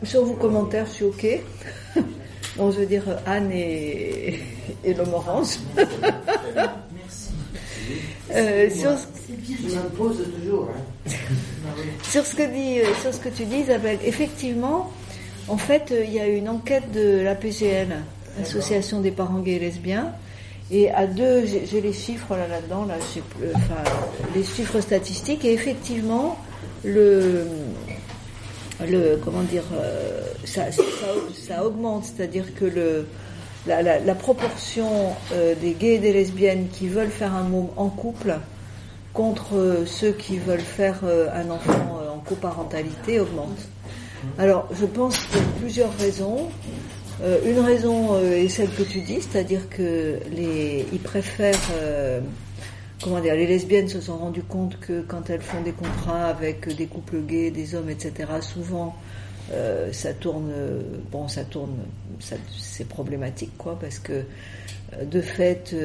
sur 0.04 0.26
vos 0.26 0.34
commentaires, 0.34 0.86
je 0.88 0.92
suis 0.92 1.06
OK. 1.06 1.26
Donc, 2.58 2.74
je 2.74 2.80
veux 2.80 2.86
dire 2.86 3.04
Anne 3.26 3.52
et, 3.54 4.40
et 4.84 4.94
l'homme 4.94 5.14
orange. 5.14 5.58
Merci. 5.76 7.30
Euh, 8.32 8.70
sur, 8.70 8.98
ce- 8.98 9.06
Je 9.68 9.76
me 9.76 9.90
pose 9.90 10.18
toujours. 10.40 10.70
Hein. 11.08 11.12
sur 12.04 12.26
ce 12.26 12.36
que 12.36 12.44
dit, 12.44 12.80
euh, 12.82 12.94
sur 13.02 13.14
ce 13.14 13.20
que 13.20 13.30
tu 13.30 13.46
dis, 13.46 13.58
Isabelle, 13.58 14.00
effectivement, 14.06 14.92
en 15.48 15.58
fait, 15.58 15.92
euh, 15.92 16.04
il 16.06 16.14
y 16.14 16.20
a 16.20 16.28
une 16.28 16.50
enquête 16.50 16.92
de 16.94 17.22
la 17.22 17.36
PGL, 17.36 17.88
Association 18.42 19.02
des 19.02 19.12
parents 19.12 19.40
gays 19.40 19.54
et 19.56 19.60
lesbiens, 19.60 20.14
et 20.72 20.92
à 20.92 21.08
deux, 21.08 21.46
j'ai 21.46 21.82
les 21.82 21.94
chiffres 21.94 22.36
là 22.36 22.48
là-dedans, 22.48 22.86
là, 22.86 22.96
j'ai 23.14 23.22
plus- 23.22 23.50
enfin, 23.56 23.84
les 24.36 24.44
chiffres 24.44 24.80
statistiques, 24.82 25.44
et 25.46 25.54
effectivement, 25.54 26.38
le 26.84 27.46
le 28.88 29.18
comment 29.24 29.42
dire, 29.42 29.64
euh, 29.74 30.22
ça, 30.46 30.72
ça, 30.72 30.84
ça 31.34 31.66
augmente, 31.66 32.06
c'est-à-dire 32.06 32.46
que 32.56 32.64
le 32.66 33.08
la, 33.68 33.82
la, 33.82 34.00
la 34.00 34.16
proportion 34.16 34.88
euh, 35.34 35.54
des 35.60 35.74
gays 35.74 35.96
et 35.96 36.00
des 36.00 36.14
lesbiennes 36.14 36.68
qui 36.72 36.88
veulent 36.88 37.10
faire 37.10 37.34
un 37.36 37.44
môme 37.44 37.68
en 37.76 37.90
couple 37.90 38.36
contre 39.14 39.56
euh, 39.56 39.86
ceux 39.86 40.12
qui 40.12 40.38
veulent 40.38 40.60
faire 40.60 41.00
euh, 41.04 41.28
un 41.34 41.50
enfant 41.50 42.00
euh, 42.02 42.10
en 42.12 42.20
coparentalité 42.20 43.20
augmente. 43.20 43.58
Alors, 44.38 44.68
je 44.80 44.86
pense 44.86 45.18
pour 45.26 45.42
plusieurs 45.62 45.96
raisons. 45.98 46.50
Une 47.46 47.60
raison 47.60 48.18
est 48.22 48.48
celle 48.48 48.70
que 48.70 48.84
tu 48.84 49.02
dis, 49.02 49.20
c'est-à-dire 49.22 49.68
que 49.70 50.20
les, 50.32 50.86
ils 50.94 51.00
préfèrent, 51.00 51.60
comment 53.04 53.20
dire, 53.20 53.36
les 53.36 53.46
lesbiennes 53.48 53.90
se 53.90 54.00
sont 54.00 54.18
rendues 54.18 54.44
compte 54.44 54.80
que 54.80 55.02
quand 55.02 55.30
elles 55.30 55.42
font 55.42 55.62
des 55.62 55.72
contrats 55.74 56.28
avec 56.28 56.74
des 56.76 56.86
couples 56.86 57.20
gays, 57.22 57.52
des 57.52 57.76
hommes, 57.76 57.90
etc., 57.90 58.14
souvent 58.42 58.96
ça 59.92 60.14
tourne, 60.14 60.52
bon, 61.12 61.28
ça 61.28 61.44
tourne, 61.44 61.76
ça- 62.20 62.36
c'est 62.58 62.88
problématique, 62.88 63.52
quoi, 63.58 63.78
parce 63.80 64.00
que 64.00 64.24
de 65.04 65.20
fait, 65.22 65.76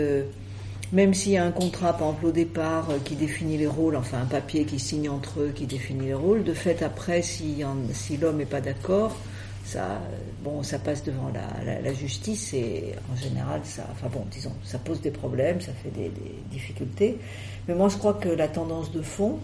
même 0.92 1.14
s'il 1.14 1.32
y 1.32 1.36
a 1.36 1.44
un 1.44 1.50
contrat, 1.52 1.92
par 1.92 2.08
exemple 2.08 2.26
au 2.26 2.32
départ, 2.32 2.90
euh, 2.90 2.98
qui 3.04 3.14
définit 3.16 3.56
les 3.56 3.66
rôles, 3.66 3.96
enfin 3.96 4.20
un 4.22 4.26
papier 4.26 4.64
qui 4.64 4.78
signe 4.78 5.08
entre 5.08 5.40
eux, 5.40 5.52
qui 5.54 5.66
définit 5.66 6.06
les 6.06 6.14
rôles, 6.14 6.44
de 6.44 6.54
fait 6.54 6.82
après, 6.82 7.22
si, 7.22 7.62
si 7.92 8.16
l'homme 8.16 8.36
n'est 8.38 8.44
pas 8.46 8.60
d'accord, 8.60 9.16
ça, 9.64 10.00
bon, 10.42 10.62
ça 10.62 10.78
passe 10.78 11.02
devant 11.04 11.30
la, 11.32 11.64
la- 11.64 11.80
la 11.80 11.94
justice 11.94 12.52
et 12.54 12.92
en 13.12 13.16
général, 13.16 13.60
ça, 13.64 13.86
enfin 13.92 14.08
bon, 14.12 14.24
disons, 14.30 14.52
ça 14.62 14.78
pose 14.78 15.00
des 15.00 15.10
problèmes, 15.10 15.60
ça 15.60 15.72
fait 15.82 15.90
des, 15.90 16.10
des 16.10 16.34
difficultés. 16.50 17.18
Mais 17.66 17.74
moi, 17.74 17.88
je 17.88 17.96
crois 17.96 18.14
que 18.14 18.28
la 18.28 18.46
tendance 18.48 18.92
de 18.92 19.00
fond, 19.02 19.38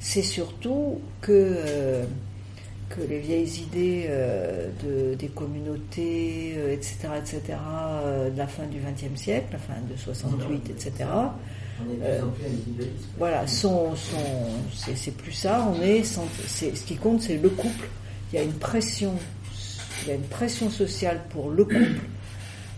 c'est 0.00 0.22
surtout 0.22 1.00
que 1.20 1.32
euh, 1.32 2.04
que 2.88 3.00
les 3.02 3.18
vieilles 3.18 3.60
idées 3.60 4.06
euh, 4.08 4.68
de, 4.82 5.14
des 5.14 5.28
communautés, 5.28 6.54
euh, 6.56 6.72
etc., 6.72 6.96
etc., 7.18 7.40
euh, 8.04 8.30
de 8.30 8.38
la 8.38 8.46
fin 8.46 8.64
du 8.66 8.78
XXe 8.78 9.20
siècle, 9.20 9.46
la 9.52 9.58
fin 9.58 9.74
de 9.90 9.96
68, 9.96 10.70
etc., 10.70 11.04
voilà, 13.18 13.46
sont, 13.46 13.94
sont, 13.94 14.16
c'est, 14.96 15.16
plus 15.16 15.32
ça. 15.32 15.68
On 15.72 15.80
est, 15.80 16.02
sans- 16.02 16.26
ce 16.46 16.64
qui 16.84 16.96
compte, 16.96 17.22
c'est 17.22 17.36
le 17.36 17.48
couple. 17.50 17.88
Il 18.32 18.36
y 18.36 18.38
a 18.40 18.42
une 18.42 18.52
pression, 18.54 19.14
il 20.02 20.08
y 20.08 20.10
a 20.10 20.14
une 20.14 20.22
pression 20.22 20.70
sociale 20.70 21.20
pour 21.30 21.50
le 21.50 21.64
couple. 21.64 22.00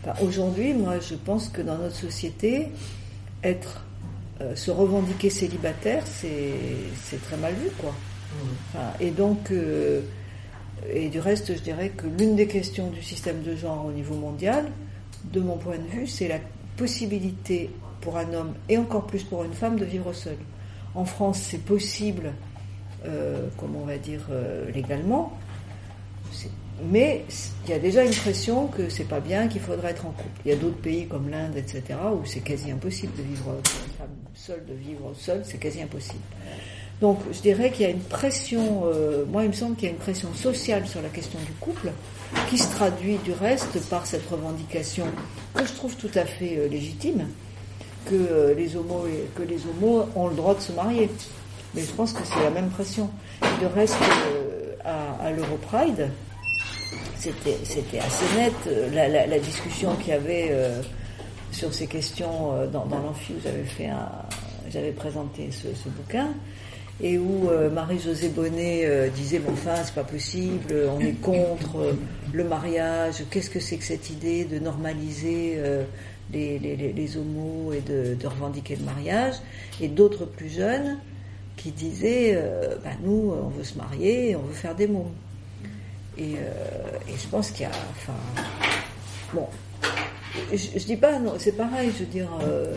Enfin, 0.05 0.23
aujourd'hui, 0.23 0.75
moi, 0.75 0.99
je 1.01 1.15
pense 1.15 1.49
que 1.49 1.63
dans 1.63 1.79
notre 1.79 1.97
société, 1.97 2.69
être, 3.43 3.85
se 4.55 4.71
revendiquer 4.71 5.31
célibataire, 5.31 6.03
c'est, 6.07 6.53
c'est 7.05 7.23
très 7.23 7.37
mal 7.39 7.55
vu, 7.55 7.71
quoi. 7.79 7.95
Et 9.01 9.11
donc, 9.11 9.51
euh, 9.51 10.01
et 10.93 11.09
du 11.09 11.21
reste, 11.21 11.55
je 11.55 11.61
dirais 11.61 11.91
que 11.91 12.07
l'une 12.07 12.37
des 12.37 12.47
questions 12.47 12.89
du 12.91 13.03
système 13.03 13.43
de 13.43 13.55
genre 13.55 13.87
au 13.87 13.93
niveau 13.93 14.15
mondial, 14.15 14.67
de 15.25 15.41
mon 15.41 15.57
point 15.57 15.77
de 15.77 15.87
vue, 15.89 16.07
c'est 16.07 16.29
la 16.29 16.39
possibilité 16.77 17.71
pour 18.01 18.17
un 18.17 18.33
homme 18.33 18.55
et 18.69 18.79
encore 18.79 19.07
plus 19.07 19.23
pour 19.25 19.45
une 19.45 19.53
femme 19.53 19.79
de 19.79 19.85
vivre 19.85 20.13
seul. 20.13 20.37
En 20.95 21.05
France, 21.05 21.39
c'est 21.39 21.63
possible, 21.63 22.33
euh, 23.05 23.49
comment 23.59 23.81
on 23.83 23.87
va 23.87 23.99
dire, 23.99 24.27
euh, 24.31 24.71
légalement, 24.73 25.39
mais 26.91 27.25
il 27.65 27.71
y 27.71 27.75
a 27.75 27.79
déjà 27.79 28.03
une 28.03 28.15
pression 28.15 28.67
que 28.69 28.89
c'est 28.89 29.05
pas 29.05 29.21
bien, 29.21 29.49
qu'il 29.49 29.61
faudrait 29.61 29.91
être 29.91 30.07
en 30.07 30.13
couple. 30.13 30.41
Il 30.47 30.51
y 30.51 30.55
a 30.55 30.57
d'autres 30.57 30.79
pays 30.81 31.07
comme 31.07 31.29
l'Inde, 31.29 31.57
etc., 31.57 31.83
où 32.15 32.25
c'est 32.25 32.41
quasi 32.41 32.71
impossible 32.71 33.15
de 33.17 33.23
vivre 33.23 33.57
femme 33.99 34.09
seule, 34.35 34.65
de 34.67 34.75
vivre 34.75 35.13
seule, 35.15 35.43
c'est 35.45 35.59
quasi 35.59 35.83
impossible. 35.83 36.23
Donc, 37.01 37.19
je 37.33 37.41
dirais 37.41 37.71
qu'il 37.71 37.83
y 37.83 37.87
a 37.87 37.91
une 37.91 38.03
pression, 38.03 38.83
euh, 38.85 39.25
moi, 39.27 39.45
il 39.45 39.49
me 39.49 39.55
semble 39.55 39.75
qu'il 39.75 39.85
y 39.85 39.89
a 39.89 39.93
une 39.93 40.01
pression 40.01 40.35
sociale 40.35 40.87
sur 40.87 41.01
la 41.01 41.09
question 41.09 41.39
du 41.47 41.53
couple, 41.53 41.93
qui 42.51 42.59
se 42.59 42.71
traduit 42.71 43.17
du 43.25 43.33
reste 43.33 43.81
par 43.89 44.07
cette 44.07 44.29
revendication 44.29 45.07
que 45.55 45.65
je 45.65 45.73
trouve 45.73 45.97
tout 45.97 46.11
à 46.15 46.27
fait 46.27 46.59
euh, 46.59 46.69
légitime, 46.69 47.27
que 48.05 48.15
euh, 48.15 48.55
les 48.55 48.77
homos 48.77 49.07
que 49.35 49.43
les 49.43 49.61
homos 49.67 50.07
ont 50.15 50.29
le 50.29 50.35
droit 50.35 50.55
de 50.55 50.61
se 50.61 50.73
marier. 50.73 51.09
Mais 51.75 51.81
je 51.81 51.93
pense 51.93 52.13
que 52.13 52.21
c'est 52.25 52.43
la 52.43 52.51
même 52.51 52.69
pression. 52.69 53.09
De 53.63 53.67
reste, 53.67 53.97
à, 54.85 55.31
l'Europride, 55.31 56.11
c'était 57.17 57.57
assez 57.99 58.25
net 58.37 58.53
la, 58.93 59.39
discussion 59.39 59.95
qu'il 59.97 60.09
y 60.09 60.13
avait 60.13 60.53
sur 61.53 61.73
ces 61.73 61.87
questions 61.87 62.67
dans, 62.73 62.87
dans 62.87 62.99
l'amphi 62.99 63.35
où 63.35 63.41
j'avais 64.69 64.91
présenté 64.91 65.51
ce 65.53 65.89
bouquin 65.91 66.31
et 67.03 67.19
où 67.19 67.49
euh, 67.49 67.71
Marie-Josée 67.71 68.29
Bonnet 68.29 68.83
euh, 68.85 69.09
disait 69.09 69.39
bon 69.39 69.53
enfin 69.53 69.77
c'est 69.85 69.95
pas 69.95 70.05
possible, 70.05 70.75
on 70.91 71.01
est 71.01 71.21
contre 71.21 71.79
euh, 71.79 71.93
le 72.33 72.45
mariage, 72.45 73.25
qu'est-ce 73.31 73.51
que 73.51 73.61
c'est 73.61 73.77
que 73.77 73.85
cette 73.85 74.11
idée 74.11 74.45
de 74.45 74.59
normaliser 74.59 75.55
euh, 75.57 75.85
les, 76.33 76.59
les, 76.59 76.77
les, 76.77 77.17
homos 77.17 77.73
et 77.73 77.81
de, 77.81 78.27
revendiquer 78.27 78.77
le 78.77 78.85
mariage? 78.85 79.35
Et 79.81 79.89
d'autres 79.89 80.27
plus 80.27 80.51
jeunes 80.51 80.99
qui 81.57 81.71
disaient 81.73 82.35
euh, 82.35 82.77
ben, 82.85 82.97
nous 83.03 83.33
on 83.33 83.49
veut 83.49 83.65
se 83.65 83.77
marier, 83.77 84.37
on 84.37 84.43
veut 84.43 84.55
faire 84.55 84.75
des 84.75 84.87
mômes. 84.87 85.13
Et, 86.19 86.35
euh, 86.37 86.99
et 87.09 87.17
je 87.17 87.29
pense 87.29 87.51
qu'il 87.51 87.63
y 87.63 87.65
a, 87.65 87.71
enfin, 87.71 88.13
bon, 89.33 89.47
je, 90.53 90.85
dis 90.85 90.97
pas, 90.97 91.19
non, 91.19 91.35
c'est 91.39 91.57
pareil, 91.57 91.91
je 91.95 92.05
veux 92.05 92.11
dire, 92.11 92.29
euh, 92.43 92.75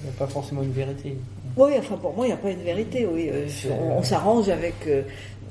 Il 0.00 0.06
n'y 0.06 0.10
a 0.10 0.18
pas 0.18 0.26
forcément 0.26 0.62
une 0.62 0.72
vérité. 0.72 1.16
Oui, 1.56 1.72
enfin 1.78 1.96
pour 1.96 2.14
moi 2.14 2.26
il 2.26 2.28
n'y 2.28 2.34
a 2.34 2.38
pas 2.38 2.50
une 2.50 2.62
vérité, 2.62 3.06
oui, 3.06 3.28
euh, 3.30 3.46
C'est- 3.48 3.70
on, 3.70 3.98
on 3.98 4.02
s'arrange 4.02 4.48
avec, 4.48 4.74
euh, 4.86 5.02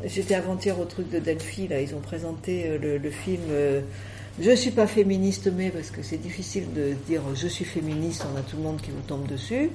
j'étais 0.06 0.36
avant-hier 0.36 0.80
au 0.80 0.86
truc 0.86 1.10
de 1.10 1.19
Delphi, 1.19 1.68
là, 1.68 1.80
ils 1.82 1.94
ont 1.95 1.99
présenté 1.99 2.65
euh, 2.68 2.78
le, 2.80 2.98
le 2.98 3.10
film, 3.11 3.41
euh, 3.49 3.82
je 4.40 4.52
suis 4.52 4.72
pas 4.72 4.88
féministe 4.88 5.49
mais, 5.56 5.69
parce 5.69 5.91
que 5.91 6.02
c'est 6.02 6.18
difficile 6.18 6.73
de 6.73 6.94
dire 7.07 7.22
je 7.36 7.48
suis 7.48 7.65
féministe, 7.65 8.26
on 8.34 8.38
a 8.38 8.41
tout 8.41 8.57
le 8.57 8.64
monde 8.64 8.82
qui 8.82 8.91
vous 8.91 9.02
tombe 9.07 9.28
dessus, 9.28 9.69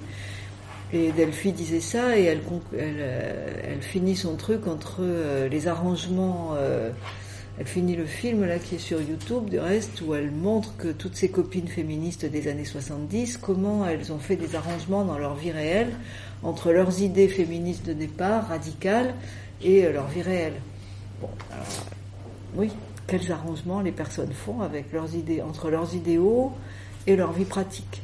et 0.92 1.10
Delphi 1.12 1.52
disait 1.52 1.80
ça 1.80 2.16
et 2.18 2.24
elle, 2.24 2.40
elle, 2.78 2.96
euh, 2.98 3.46
elle 3.72 3.82
finit 3.82 4.16
son 4.16 4.36
truc 4.36 4.66
entre 4.66 4.98
euh, 5.00 5.48
les 5.48 5.66
arrangements. 5.68 6.50
Euh, 7.56 7.60
elle 7.60 7.66
finit 7.66 7.96
le 7.96 8.06
film 8.06 8.44
là 8.44 8.58
qui 8.58 8.76
est 8.76 8.78
sur 8.78 9.00
YouTube 9.00 9.48
du 9.48 9.58
reste 9.58 10.00
où 10.02 10.14
elle 10.14 10.30
montre 10.30 10.76
que 10.76 10.88
toutes 10.88 11.16
ses 11.16 11.30
copines 11.30 11.68
féministes 11.68 12.26
des 12.26 12.48
années 12.48 12.64
70 12.64 13.38
comment 13.38 13.86
elles 13.86 14.12
ont 14.12 14.18
fait 14.18 14.36
des 14.36 14.54
arrangements 14.54 15.04
dans 15.04 15.18
leur 15.18 15.34
vie 15.34 15.52
réelle 15.52 15.92
entre 16.42 16.72
leurs 16.72 17.00
idées 17.00 17.28
féministes 17.28 17.86
de 17.86 17.92
départ 17.92 18.48
radicales 18.48 19.14
et 19.62 19.84
euh, 19.84 19.92
leur 19.92 20.06
vie 20.08 20.22
réelle. 20.22 20.60
Bon, 21.20 21.28
alors, 21.52 21.66
oui, 22.54 22.70
quels 23.06 23.30
arrangements 23.32 23.80
les 23.80 23.92
personnes 23.92 24.32
font 24.32 24.60
avec 24.60 24.92
leurs 24.92 25.14
idées 25.14 25.42
entre 25.42 25.70
leurs 25.70 25.94
idéaux 25.94 26.52
et 27.06 27.16
leur 27.16 27.32
vie 27.32 27.44
pratique? 27.44 28.02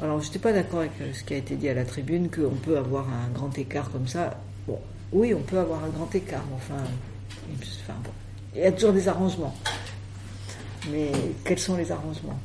Alors, 0.00 0.20
je 0.20 0.26
n'étais 0.26 0.38
pas 0.38 0.52
d'accord 0.52 0.80
avec 0.80 0.92
euh, 1.00 1.12
ce 1.12 1.22
qui 1.22 1.34
a 1.34 1.36
été 1.36 1.54
dit 1.54 1.68
à 1.68 1.74
la 1.74 1.84
tribune, 1.84 2.30
qu'on 2.30 2.56
peut 2.56 2.78
avoir 2.78 3.06
un 3.08 3.30
grand 3.32 3.56
écart 3.58 3.90
comme 3.90 4.08
ça. 4.08 4.40
Bon, 4.66 4.78
oui, 5.12 5.34
on 5.34 5.42
peut 5.42 5.58
avoir 5.58 5.84
un 5.84 5.88
grand 5.88 6.12
écart, 6.14 6.42
mais 6.48 6.56
enfin, 6.56 6.82
enfin 7.54 7.94
bon, 8.02 8.10
il 8.54 8.60
y 8.62 8.64
a 8.64 8.72
toujours 8.72 8.92
des 8.92 9.08
arrangements. 9.08 9.54
Mais 10.90 11.10
quels 11.44 11.58
sont 11.58 11.76
les 11.76 11.90
arrangements? 11.92 12.38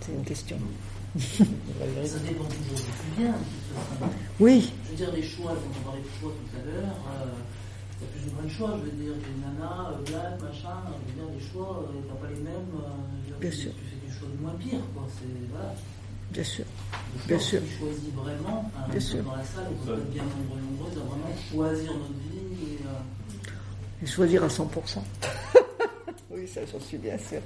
C'est 0.00 0.12
une 0.12 0.24
question. 0.24 0.56
Ça 1.18 1.44
dépend 2.20 2.44
toujours 2.44 2.76
du 2.76 2.82
façon. 2.82 4.12
Oui, 4.38 4.72
Je 4.84 4.90
veux 4.90 4.96
dire, 4.96 5.12
les 5.12 5.22
choix, 5.22 5.52
quand 5.52 5.80
on 5.80 5.84
parlait 5.84 6.02
de 6.02 6.20
choix 6.20 6.30
tout 6.32 6.56
à 6.56 6.64
l'heure, 6.64 6.94
euh, 7.20 7.26
il 8.00 8.04
y 8.04 8.06
a 8.06 8.12
plus 8.12 8.30
ou 8.30 8.34
moins 8.34 8.44
de 8.44 8.48
choix. 8.48 8.78
Je 8.78 8.90
veux 8.90 8.96
dire, 8.96 9.12
des 9.14 9.34
nanas, 9.42 9.90
euh, 9.90 10.02
black, 10.06 10.40
machin, 10.40 10.76
je 10.86 11.12
veux 11.12 11.14
dire, 11.18 11.34
les 11.34 11.44
choix, 11.50 11.82
euh, 11.88 11.98
t'as 12.08 12.14
pas 12.26 12.32
les 12.32 12.40
mêmes. 12.40 12.72
euh, 12.76 13.40
Bien 13.40 13.50
tu, 13.50 13.56
sûr. 13.56 13.72
Tu 13.74 13.84
fais 13.90 14.06
du 14.06 14.12
choix 14.18 14.28
de 14.28 14.40
moins 14.42 14.54
pire, 14.60 14.80
quoi. 14.94 15.02
C'est, 15.18 15.50
voilà. 15.50 15.74
bien 16.30 16.44
sûr. 16.44 16.64
Le 16.64 17.26
Bien 17.26 17.38
choix, 17.38 17.46
sûr. 17.48 17.60
Tu 17.66 17.78
choisis 17.78 18.12
vraiment, 18.14 18.70
hein, 18.76 18.86
Bien 18.90 19.00
sûr. 19.00 19.22
dans 19.24 19.36
la 19.36 19.44
salle, 19.44 19.66
on 19.72 19.86
peut 19.86 19.94
être 19.98 20.10
bien 20.12 20.22
nombreux 20.22 20.58
et 20.60 20.66
nombreuses 20.70 20.94
à 21.00 21.04
vraiment 21.10 21.34
choisir 21.50 21.90
notre 21.90 22.14
vie. 22.30 22.54
Et, 22.70 22.78
euh, 22.86 23.02
Et 24.02 24.06
choisir 24.06 24.44
à 24.44 24.48
100%. 24.48 24.64
oui, 26.30 26.48
ça, 26.48 26.60
j'en 26.72 26.80
suis 26.80 26.96
bien 26.98 27.16
sûr. 27.18 27.40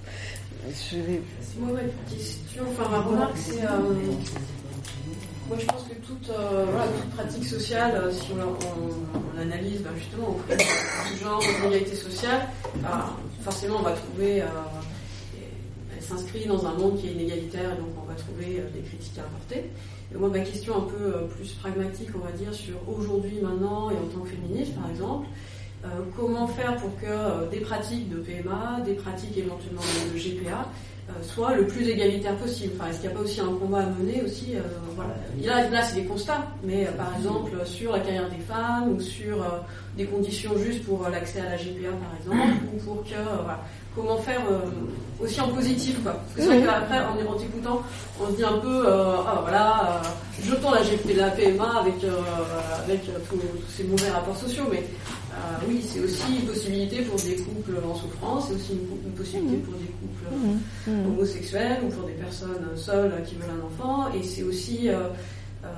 Je 0.66 0.96
vais... 0.98 1.20
Moi, 1.58 1.72
ouais, 1.72 1.90
question, 2.08 2.62
enfin, 2.70 2.88
ma 2.90 3.00
remarque, 3.00 3.36
c'est. 3.36 3.62
euh, 3.64 3.68
moi, 5.48 5.58
je 5.60 5.66
pense 5.66 5.82
que 5.84 5.94
toute, 6.06 6.30
euh, 6.30 6.64
voilà, 6.70 6.86
toute 6.86 7.10
pratique 7.10 7.44
sociale, 7.44 7.92
euh, 7.96 8.10
si 8.12 8.28
on, 8.32 8.42
on- 8.42 9.36
on 9.36 9.40
analyse 9.40 9.82
ben, 9.82 9.90
justement 9.98 10.28
au 10.28 10.40
de 10.52 10.58
ce 10.58 11.22
genre 11.24 11.40
d'inégalité 11.40 11.96
sociale, 11.96 12.48
bah, 12.76 13.10
forcément, 13.42 13.78
on 13.80 13.82
va 13.82 13.92
trouver. 13.92 14.42
euh, 14.42 14.46
elle 15.96 16.02
s'inscrit 16.02 16.46
dans 16.46 16.64
un 16.66 16.74
monde 16.74 16.98
qui 17.00 17.08
est 17.08 17.12
inégalitaire, 17.12 17.72
et 17.74 17.76
donc 17.76 17.88
on 18.02 18.06
va 18.08 18.14
trouver 18.14 18.60
euh, 18.60 18.70
des 18.70 18.80
critiques 18.80 19.18
à 19.18 19.22
apporter. 19.22 19.70
Et 20.14 20.16
moi, 20.18 20.28
ma 20.28 20.40
question 20.40 20.76
un 20.78 20.86
peu 20.88 21.02
euh, 21.16 21.26
plus 21.36 21.52
pragmatique, 21.54 22.08
on 22.14 22.24
va 22.24 22.32
dire, 22.32 22.54
sur 22.54 22.76
aujourd'hui, 22.88 23.38
maintenant, 23.42 23.90
et 23.90 23.94
en 23.94 24.06
tant 24.14 24.20
que 24.24 24.30
féministe, 24.30 24.74
par 24.80 24.88
exemple, 24.90 25.26
euh, 25.26 25.32
comment 26.16 26.46
faire 26.46 26.76
pour 26.76 26.94
que 27.00 27.06
euh, 27.06 27.48
des 27.50 27.60
pratiques 27.60 28.08
de 28.08 28.16
PMA, 28.16 28.80
des 28.84 28.94
pratiques 28.94 29.36
éventuellement 29.36 29.82
de 30.12 30.18
GPA, 30.18 30.68
soit 31.22 31.54
le 31.54 31.66
plus 31.66 31.86
égalitaire 31.86 32.34
possible? 32.36 32.72
Enfin, 32.78 32.90
est-ce 32.90 33.00
qu'il 33.00 33.10
n'y 33.10 33.14
a 33.14 33.18
pas 33.18 33.24
aussi 33.24 33.40
un 33.40 33.52
combat 33.60 33.80
à 33.80 33.86
mener 33.86 34.22
aussi 34.24 34.54
voilà. 34.96 35.14
Là, 35.42 35.68
là 35.68 35.82
c'est 35.82 36.00
des 36.00 36.06
constats, 36.06 36.46
mais 36.62 36.86
par 36.96 37.14
exemple 37.16 37.50
sur 37.66 37.92
la 37.92 38.00
carrière 38.00 38.30
des 38.30 38.38
femmes 38.38 38.94
ou 38.94 39.00
sur 39.00 39.44
des 39.98 40.06
conditions 40.06 40.56
justes 40.56 40.84
pour 40.84 41.06
l'accès 41.10 41.40
à 41.40 41.50
la 41.50 41.56
GPA 41.56 41.90
par 41.90 42.16
exemple, 42.18 42.58
ou 42.72 42.78
pour 42.82 43.04
que 43.04 43.20
voilà, 43.42 43.60
comment 43.94 44.16
faire 44.16 44.40
aussi 45.20 45.40
en 45.42 45.48
positif 45.48 46.02
quoi. 46.02 46.12
Parce 46.12 46.34
que 46.36 46.40
c'est 46.40 46.58
vrai 46.60 46.62
qu'après 46.62 47.00
en, 47.00 47.30
en 47.30 47.36
t'écoutant, 47.36 47.82
on 48.18 48.30
se 48.30 48.36
dit 48.36 48.44
un 48.44 48.58
peu 48.58 48.86
ah 48.88 49.40
voilà, 49.42 50.00
jetons 50.42 50.70
la 50.70 50.82
GPA, 50.82 51.26
la 51.26 51.30
PMA 51.32 51.80
avec 51.80 51.96
avec 52.82 53.02
tous, 53.28 53.40
ces 53.68 53.84
mauvais 53.84 54.08
rapports 54.08 54.38
sociaux, 54.38 54.64
mais 54.70 54.84
oui, 55.68 55.82
c'est 55.86 56.00
aussi 56.00 56.36
une 56.40 56.46
possibilité 56.46 57.02
pour 57.02 57.16
des 57.20 57.36
couples 57.36 57.76
en 57.88 57.94
souffrance, 57.94 58.46
c'est 58.48 58.54
aussi 58.54 58.72
une, 58.72 59.12
possibilité 59.12 59.56
pour 59.58 59.74
des 59.74 59.86
couples 59.86 60.14
Mmh. 60.32 60.90
Mmh. 60.90 61.06
homosexuels 61.06 61.78
ou 61.84 61.88
pour 61.88 62.06
des 62.06 62.14
personnes 62.14 62.66
seules 62.76 63.12
qui 63.26 63.34
veulent 63.36 63.50
un 63.50 63.66
enfant, 63.66 64.12
et 64.14 64.22
c'est 64.22 64.42
aussi 64.42 64.88
euh, 64.88 65.08
euh, 65.64 65.68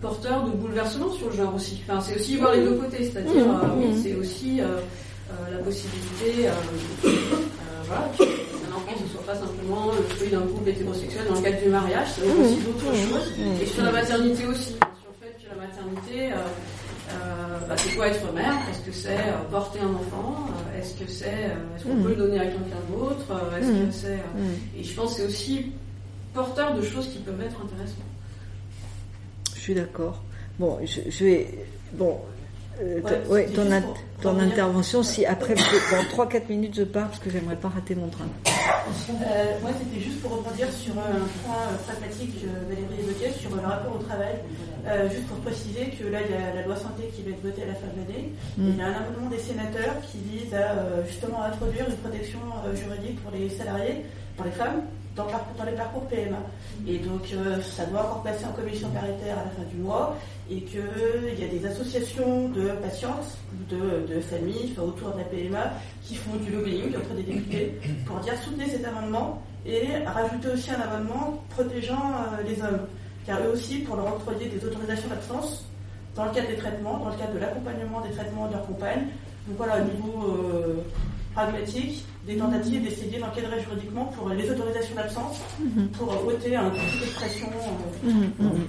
porteur 0.00 0.44
de 0.44 0.50
bouleversements 0.52 1.12
sur 1.12 1.28
le 1.30 1.36
genre 1.36 1.54
aussi. 1.54 1.82
Enfin, 1.88 2.00
c'est 2.00 2.16
aussi 2.16 2.36
voir 2.36 2.54
les 2.54 2.62
deux 2.64 2.74
côtés, 2.74 3.04
c'est-à-dire, 3.10 3.46
Mmh. 3.46 3.60
euh, 3.64 3.68
oui, 3.78 4.00
c'est 4.02 4.14
aussi 4.14 4.60
la 4.60 5.58
possibilité, 5.58 6.48
voilà, 7.86 8.10
qu'un 8.18 8.76
enfant 8.76 9.00
ne 9.00 9.08
soit 9.08 9.22
pas 9.26 9.34
simplement 9.34 9.92
le 9.96 10.02
fruit 10.14 10.28
d'un 10.28 10.40
couple 10.40 10.70
hétérosexuel 10.70 11.22
dans 11.28 11.36
le 11.36 11.40
cadre 11.42 11.62
du 11.62 11.68
mariage, 11.68 12.08
c'est 12.16 12.22
aussi 12.22 12.56
d'autres 12.60 12.94
choses. 12.94 13.32
Et 13.62 13.66
sur 13.66 13.84
la 13.84 13.92
maternité 13.92 14.46
aussi, 14.46 14.72
sur 14.72 15.10
le 15.10 15.16
fait 15.20 15.36
que 15.38 15.48
la 15.54 15.66
maternité, 15.66 16.34
bah, 17.68 17.74
c'est 17.76 17.94
quoi 17.96 18.08
être 18.08 18.32
mère? 18.32 18.54
Est-ce 18.70 18.80
que 18.80 18.92
c'est 18.92 19.08
euh, 19.18 19.42
porter 19.50 19.80
un 19.80 19.94
enfant? 19.94 20.46
Euh, 20.74 20.78
Est-ce 20.78 20.94
que 20.94 21.10
c'est 21.10 21.26
euh, 21.46 21.76
est-ce 21.76 21.84
qu'on 21.84 21.94
Mhm. 21.94 22.02
peut 22.02 22.08
le 22.10 22.16
donner 22.16 22.38
à 22.40 22.44
quelqu'un 22.44 22.82
d'autre? 22.90 23.26
Euh, 23.30 23.58
Est-ce 23.58 23.68
que 23.68 23.92
c'est 23.92 24.14
euh, 24.14 24.78
et 24.78 24.82
je 24.84 24.94
pense 24.94 25.14
que 25.14 25.20
c'est 25.20 25.26
aussi 25.26 25.72
porteur 26.34 26.74
de 26.74 26.82
choses 26.82 27.08
qui 27.08 27.18
peuvent 27.18 27.40
être 27.40 27.56
intéressantes. 27.62 27.96
Je 29.54 29.60
suis 29.60 29.74
d'accord. 29.74 30.22
Bon, 30.58 30.78
je, 30.84 31.00
je 31.10 31.24
vais. 31.24 31.58
Bon. 31.94 32.18
euh, 32.80 33.00
Ouais, 33.02 33.20
ouais, 33.28 33.46
ton, 34.22 34.38
intervention, 34.38 35.02
si 35.02 35.24
après, 35.26 35.54
dans 35.54 36.24
3-4 36.24 36.48
minutes, 36.48 36.74
je 36.76 36.82
pars 36.82 37.08
parce 37.08 37.18
que 37.20 37.30
j'aimerais 37.30 37.56
pas 37.56 37.68
rater 37.68 37.94
mon 37.94 38.08
train. 38.08 38.24
Euh, 39.10 39.60
moi, 39.62 39.70
c'était 39.78 40.00
juste 40.04 40.20
pour 40.20 40.32
rebondir 40.38 40.70
sur 40.72 40.92
un 40.92 41.20
point 41.44 41.56
euh, 41.56 41.76
pragmatique 41.86 42.40
que 42.42 42.46
Valérie 42.68 43.00
évoquait 43.00 43.32
sur 43.38 43.54
le 43.54 43.60
rapport 43.62 43.96
au 43.96 44.02
travail. 44.02 44.36
Euh, 44.86 45.08
juste 45.10 45.26
pour 45.26 45.38
préciser 45.38 45.90
que 45.98 46.06
là, 46.08 46.18
il 46.24 46.30
y 46.30 46.36
a 46.36 46.54
la 46.54 46.62
loi 46.62 46.76
santé 46.76 47.10
qui 47.14 47.22
va 47.22 47.30
être 47.30 47.42
votée 47.42 47.62
à 47.62 47.66
la 47.66 47.74
fin 47.74 47.86
de 47.94 48.00
l'année. 48.00 48.32
Mm. 48.56 48.68
Il 48.68 48.76
y 48.76 48.80
a 48.80 48.86
un 48.86 48.92
amendement 48.92 49.30
des 49.30 49.38
sénateurs 49.38 50.00
qui 50.10 50.18
vise 50.18 50.54
à 50.54 50.72
euh, 50.72 51.06
justement 51.06 51.42
introduire 51.42 51.88
une 51.88 51.96
protection 51.96 52.40
euh, 52.64 52.74
juridique 52.74 53.22
pour 53.22 53.32
les 53.32 53.48
salariés, 53.50 54.04
pour 54.36 54.44
les 54.46 54.52
femmes, 54.52 54.82
dans, 55.16 55.26
les 55.66 55.72
parcours 55.72 56.06
PMA. 56.06 56.38
Et 56.86 56.98
donc, 56.98 57.22
ça 57.62 57.84
doit 57.86 58.00
encore 58.00 58.22
passer 58.22 58.46
en 58.46 58.52
commission 58.52 58.88
paritaire 58.88 59.38
à 59.38 59.44
la 59.44 59.50
fin 59.50 59.68
du 59.70 59.76
mois. 59.76 60.16
Et 60.50 60.62
qu'il 60.62 60.80
y 61.38 61.44
a 61.44 61.48
des 61.48 61.66
associations 61.66 62.48
de 62.48 62.68
patientes, 62.82 63.36
de, 63.68 64.14
de 64.14 64.20
familles, 64.20 64.72
enfin, 64.72 64.82
autour 64.82 65.12
de 65.12 65.18
la 65.18 65.24
PMA, 65.24 65.74
qui 66.02 66.14
font 66.14 66.36
du 66.36 66.50
lobbying 66.50 66.96
auprès 66.96 67.16
des 67.16 67.34
députés 67.34 67.78
pour 68.06 68.16
dire 68.20 68.32
soutenez 68.42 68.66
cet 68.66 68.84
amendement 68.86 69.42
et 69.66 69.98
rajouter 70.06 70.48
aussi 70.54 70.70
un 70.70 70.80
amendement 70.80 71.44
protégeant 71.50 72.14
les 72.48 72.62
hommes. 72.62 72.86
Car 73.26 73.38
eux 73.40 73.52
aussi, 73.52 73.78
pour 73.78 73.96
leur 73.96 74.06
octroyer 74.08 74.48
des 74.48 74.64
autorisations 74.64 75.08
d'absence, 75.08 75.64
dans 76.16 76.24
le 76.24 76.30
cadre 76.32 76.48
des 76.48 76.56
traitements, 76.56 76.98
dans 76.98 77.10
le 77.10 77.16
cadre 77.16 77.34
de 77.34 77.38
l'accompagnement 77.38 78.00
des 78.00 78.10
traitements 78.14 78.46
de 78.48 78.52
leur 78.54 78.66
compagne. 78.66 79.06
Donc 79.46 79.56
voilà, 79.56 79.78
au 79.80 79.84
niveau 79.84 80.24
euh, 80.28 80.74
pragmatique, 81.34 82.04
des 82.26 82.36
tentatives 82.36 82.82
d'essayer 82.82 83.18
d'encadrer 83.18 83.60
juridiquement 83.62 84.06
pour 84.06 84.28
les 84.30 84.50
autorisations 84.50 84.94
d'absence, 84.94 85.40
pour 85.96 86.12
euh, 86.12 86.32
ôter 86.34 86.56
un 86.56 86.70
petit 86.70 86.98
d'expression. 87.00 87.46
euh, 88.04 88.10
Mhm, 88.10 88.30
mhm. 88.38 88.66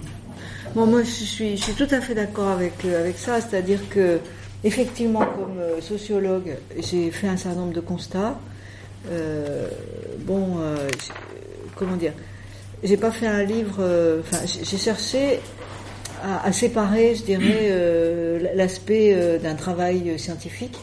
Bon, 0.75 0.85
moi, 0.85 1.03
je 1.03 1.09
suis, 1.09 1.57
je 1.57 1.63
suis 1.63 1.73
tout 1.73 1.87
à 1.91 1.99
fait 2.01 2.13
d'accord 2.15 2.49
avec, 2.49 2.85
euh, 2.85 3.01
avec 3.01 3.17
ça, 3.17 3.41
c'est-à-dire 3.41 3.79
que, 3.89 4.19
effectivement, 4.63 5.19
comme 5.25 5.57
euh, 5.59 5.81
sociologue, 5.81 6.55
j'ai 6.77 7.11
fait 7.11 7.27
un 7.27 7.37
certain 7.37 7.59
nombre 7.59 7.73
de 7.73 7.81
constats. 7.81 8.39
Euh, 9.09 9.67
bon, 10.19 10.59
comment 11.75 11.95
dire 11.95 12.13
J'ai 12.83 12.97
pas 12.97 13.11
fait 13.11 13.27
un 13.27 13.43
livre. 13.43 13.77
euh, 13.79 14.21
Enfin, 14.21 14.39
j'ai 14.45 14.77
cherché 14.77 15.39
à, 16.23 16.51
séparer, 16.51 17.15
je 17.15 17.23
dirais, 17.23 17.67
euh, 17.71 18.39
l'aspect 18.55 19.13
euh, 19.13 19.39
d'un 19.39 19.55
travail 19.55 20.17
scientifique 20.19 20.77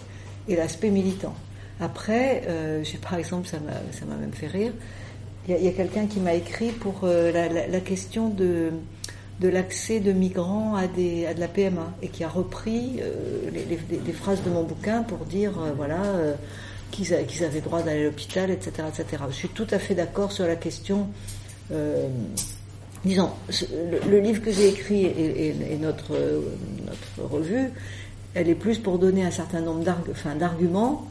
et 0.48 0.56
l'aspect 0.56 0.90
militant. 0.90 1.34
Après, 1.80 2.42
j'ai 2.82 2.98
par 2.98 3.14
exemple, 3.14 3.46
ça 3.46 3.58
m'a 3.60 4.16
même 4.16 4.32
fait 4.32 4.48
rire. 4.48 4.72
Il 5.48 5.62
y 5.62 5.68
a, 5.68 5.72
quelqu'un 5.72 6.06
qui 6.06 6.18
m'a 6.18 6.34
écrit 6.34 6.72
pour 6.72 7.06
la, 7.06 7.48
la- 7.48 7.80
question 7.80 8.30
de 8.30 8.72
l'accès 9.48 10.00
de 10.00 10.10
migrants 10.10 10.74
à, 10.74 10.88
des, 10.88 11.32
de 11.32 11.38
la 11.38 11.46
PMA 11.46 11.92
et 12.02 12.08
qui 12.08 12.24
a 12.24 12.28
repris 12.28 12.98
euh, 13.00 13.48
les, 13.52 14.12
phrases 14.12 14.42
de 14.42 14.50
mon 14.50 14.64
bouquin 14.64 15.02
pour 15.04 15.18
dire 15.18 15.52
voilà 15.76 16.02
qu'ils 16.90 17.14
avaient 17.14 17.60
droit 17.60 17.82
d'aller 17.82 18.00
à 18.00 18.04
l'hôpital, 18.04 18.50
etc., 18.50 18.72
etc. 18.88 19.22
Je 19.30 19.36
suis 19.36 19.48
tout 19.48 19.66
à 19.70 19.78
fait 19.78 19.94
d'accord 19.94 20.32
sur 20.32 20.46
la 20.48 20.56
question. 20.56 21.06
Euh, 21.72 22.08
disons, 23.04 23.30
le, 24.08 24.20
livre 24.20 24.42
que 24.42 24.50
j'ai 24.50 24.68
écrit 24.68 25.04
et, 25.04 25.76
notre, 25.80 26.12
notre 26.86 27.30
revue, 27.32 27.70
elle 28.34 28.48
est 28.48 28.54
plus 28.54 28.78
pour 28.78 28.98
donner 28.98 29.24
un 29.24 29.30
certain 29.30 29.60
nombre 29.60 29.84
d'arguments. 30.38 31.06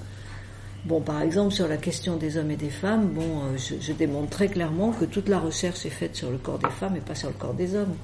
Bon, 0.85 1.01
par 1.01 1.21
exemple, 1.21 1.53
sur 1.53 1.67
la 1.67 1.77
question 1.77 2.15
des 2.15 2.38
hommes 2.38 2.51
et 2.51 2.55
des 2.55 2.69
femmes, 2.69 3.07
bon, 3.09 3.21
euh, 3.21 3.57
je, 3.81 3.91
démontre 3.91 4.29
très 4.29 4.47
clairement 4.47 4.91
que 4.91 5.03
toute 5.03 5.27
la 5.27 5.39
recherche 5.39 5.85
est 5.85 5.89
faite 5.89 6.15
sur 6.15 6.31
le 6.31 6.38
corps 6.38 6.59
des 6.59 6.69
femmes 6.69 6.95
et 6.95 7.01
pas 7.01 7.15
sur 7.15 7.27
le 7.27 7.34
corps 7.34 7.53
des 7.53 7.75
hommes. 7.75 7.95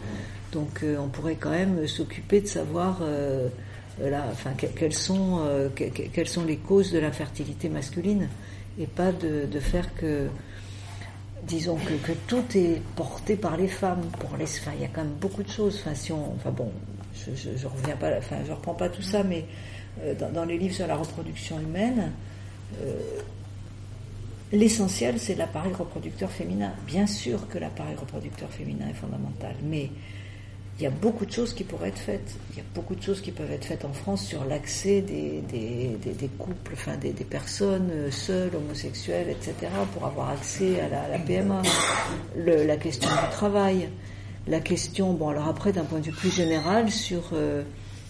Donc, 0.52 0.82
euh, 0.84 0.98
on 1.00 1.08
pourrait 1.08 1.38
quand 1.40 1.52
même 1.52 1.88
s'occuper 1.88 2.42
de 2.42 2.48
savoir, 2.48 3.00
euh, 3.02 3.48
là, 4.02 4.26
enfin, 4.32 4.52
que- 4.58 4.66
quelles 4.66 4.94
sont, 4.94 5.40
que- 5.76 5.86
que- 5.86 6.10
quelles 6.12 6.28
sont 6.28 6.44
les 6.44 6.58
causes 6.58 6.92
de 6.92 7.00
l'infertilité 7.00 7.70
masculine 7.70 8.28
et 8.78 8.88
pas 8.88 9.12
de 9.14 9.60
faire 9.60 9.94
que, 9.96 10.28
disons 11.48 11.76
que, 11.78 11.94
que 12.06 12.14
tout 12.28 12.44
est 12.56 12.82
porté 12.96 13.36
par 13.36 13.58
les 13.58 13.68
femmes. 13.68 14.04
Pour 14.20 14.38
les, 14.38 14.46
enfin, 14.46 14.72
il 14.76 14.82
y 14.82 14.86
a 14.86 14.90
quand 14.90 15.04
même 15.04 15.14
beaucoup 15.20 15.44
de 15.44 15.50
choses. 15.50 15.80
Enfin, 15.82 15.96
si 15.96 16.12
on, 16.12 16.34
enfin 16.36 16.52
bon, 16.52 16.72
je, 17.14 17.36
je, 17.36 17.58
je 17.58 17.68
reviens 17.68 17.96
pas, 17.96 18.18
enfin, 18.18 18.38
je 18.46 18.52
reprends 18.52 18.74
pas 18.74 18.90
tout 18.90 19.02
ça, 19.02 19.24
mais 19.24 19.46
euh, 20.02 20.16
dans, 20.16 20.32
dans 20.32 20.46
les 20.46 20.58
livres 20.58 20.76
sur 20.76 20.88
la 20.88 20.96
reproduction 20.96 21.60
humaine, 21.60 22.12
euh, 22.82 23.20
l'essentiel 24.52 25.20
c'est 25.20 25.36
l'appareil 25.36 25.74
reproducteur 25.74 26.32
féminin. 26.32 26.74
Bien 26.88 27.08
sûr 27.08 27.48
que 27.48 27.58
l'appareil 27.58 27.96
reproducteur 27.96 28.50
féminin 28.50 28.88
est 28.90 28.94
fondamental, 28.94 29.56
mais 29.64 29.90
il 30.80 30.84
y 30.84 30.88
a 30.88 30.90
beaucoup 30.90 31.26
de 31.26 31.32
choses 31.32 31.54
qui 31.54 31.64
pourraient 31.64 31.90
être 31.90 32.00
faites. 32.00 32.36
Il 32.52 32.58
y 32.58 32.60
a 32.60 32.64
beaucoup 32.74 32.96
de 32.96 33.02
choses 33.02 33.22
qui 33.22 33.32
peuvent 33.32 33.52
être 33.52 33.66
faites 33.66 33.86
en 33.86 33.94
France 33.94 34.26
sur 34.26 34.44
l'accès 34.46 35.02
des, 35.02 35.44
couples, 36.40 36.74
enfin 36.74 36.98
des, 36.98 37.12
personnes 37.12 37.90
euh, 37.92 38.12
seules, 38.12 38.56
homosexuelles, 38.56 39.30
etc., 39.30 39.54
pour 39.94 40.06
avoir 40.06 40.32
accès 40.32 40.80
à 40.80 40.90
la, 40.90 41.04
à 41.04 41.08
la 41.10 41.20
PMA. 41.20 41.62
Le- 42.36 42.66
la 42.66 42.78
question 42.78 43.10
du 43.10 43.32
travail, 43.32 43.90
la 44.48 44.60
question, 44.60 45.14
bon 45.14 45.30
alors 45.30 45.48
après 45.48 45.72
d'un 45.72 45.84
point 45.84 46.00
de 46.00 46.06
vue 46.06 46.12
plus 46.12 46.34
général 46.34 46.90
sur 46.90 47.30
euh, 47.34 47.64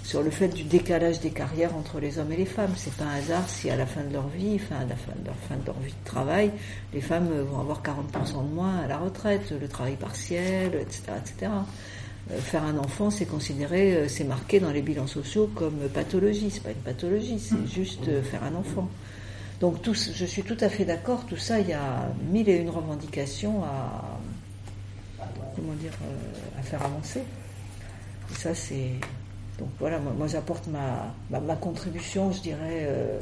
sur 0.03 0.21
le 0.21 0.31
fait 0.31 0.49
du 0.49 0.63
décalage 0.63 1.21
des 1.21 1.29
carrières 1.29 1.75
entre 1.75 1.99
les 1.99 2.19
hommes 2.19 2.31
et 2.31 2.37
les 2.37 2.45
femmes. 2.45 2.73
C'est 2.75 2.93
pas 2.93 3.05
un 3.05 3.15
hasard 3.15 3.47
si 3.47 3.69
à 3.69 3.75
la 3.75 3.85
fin 3.85 4.03
de 4.03 4.13
leur 4.13 4.27
vie, 4.27 4.55
enfin 4.55 4.81
à 4.81 4.85
la 4.85 4.95
fin 4.95 5.13
de 5.17 5.25
leur 5.25 5.35
fin 5.47 5.55
de 5.55 5.65
leur 5.65 5.79
vie 5.79 5.91
de 5.93 6.05
travail, 6.05 6.51
les 6.93 7.01
femmes 7.01 7.29
euh, 7.31 7.43
vont 7.43 7.59
avoir 7.59 7.81
40% 7.81 8.49
de 8.49 8.53
moins 8.53 8.79
à 8.79 8.87
la 8.87 8.97
retraite, 8.97 9.53
le 9.59 9.67
travail 9.67 9.95
partiel, 9.95 10.75
etc., 10.75 11.01
etc. 11.17 11.51
Euh, 12.31 12.39
faire 12.39 12.63
un 12.63 12.77
enfant, 12.77 13.09
c'est 13.09 13.25
considéré, 13.25 13.95
euh, 13.95 14.07
c'est 14.07 14.23
marqué 14.23 14.59
dans 14.59 14.71
les 14.71 14.81
bilans 14.81 15.07
sociaux 15.07 15.49
comme 15.53 15.77
pathologie. 15.93 16.49
C'est 16.51 16.63
pas 16.63 16.71
une 16.71 16.75
pathologie, 16.75 17.39
c'est 17.39 17.67
juste 17.67 18.07
euh, 18.07 18.21
faire 18.21 18.43
un 18.43 18.55
enfant. 18.55 18.89
Donc 19.59 19.81
tout, 19.81 19.93
je 19.93 20.25
suis 20.25 20.43
tout 20.43 20.57
à 20.59 20.69
fait 20.69 20.85
d'accord. 20.85 21.25
Tout 21.25 21.37
ça, 21.37 21.59
il 21.59 21.69
y 21.69 21.73
a 21.73 22.11
mille 22.31 22.49
et 22.49 22.57
une 22.57 22.69
revendications 22.69 23.63
à, 23.63 24.19
comment 25.55 25.73
dire, 25.73 25.93
à 26.59 26.61
faire 26.63 26.81
avancer. 26.83 27.21
Et 28.31 28.35
ça, 28.35 28.53
c'est 28.53 28.91
donc 29.59 29.69
voilà. 29.79 29.99
Moi, 29.99 30.13
moi, 30.17 30.27
j'apporte 30.27 30.67
ma, 30.67 31.13
ma 31.29 31.39
ma 31.39 31.55
contribution, 31.55 32.31
je 32.31 32.41
dirais 32.41 32.85
euh, 32.87 33.19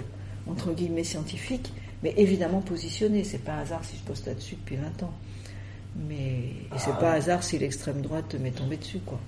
entre 0.47 0.73
guillemets 0.73 1.03
scientifique, 1.03 1.73
mais 2.03 2.13
évidemment 2.17 2.61
positionnée. 2.61 3.23
C'est 3.23 3.39
pas 3.39 3.53
un 3.53 3.59
hasard 3.59 3.83
si 3.83 3.97
je 3.97 4.03
poste 4.03 4.27
là-dessus 4.27 4.55
depuis 4.55 4.77
20 4.77 5.03
ans. 5.03 5.13
Mais 5.95 6.39
et 6.73 6.77
c'est 6.77 6.95
pas 6.99 7.13
hasard 7.13 7.43
si 7.43 7.57
l'extrême 7.59 8.01
droite 8.01 8.35
m'est 8.39 8.51
tombée 8.51 8.77
dessus, 8.77 8.99
quoi. 9.05 9.19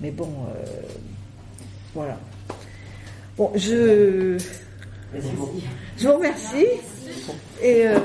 Mais 0.00 0.10
bon, 0.10 0.28
euh, 0.48 0.64
voilà. 1.94 2.18
Bon, 3.36 3.50
je 3.54 4.36
je 5.98 6.06
vous 6.08 6.14
remercie 6.14 6.66
et, 7.62 7.86
euh, 7.86 7.98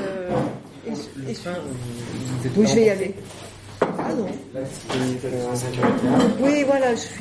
et- 0.88 0.92
et- 1.32 1.36
oui, 2.56 2.68
je 2.68 2.76
vais 2.76 2.86
y 2.86 2.90
aller. 2.90 3.14
Ah 3.82 4.14
non. 4.16 4.28
Oui, 6.42 6.64
voilà, 6.66 6.96
je 6.96 7.00
suis 7.02 7.16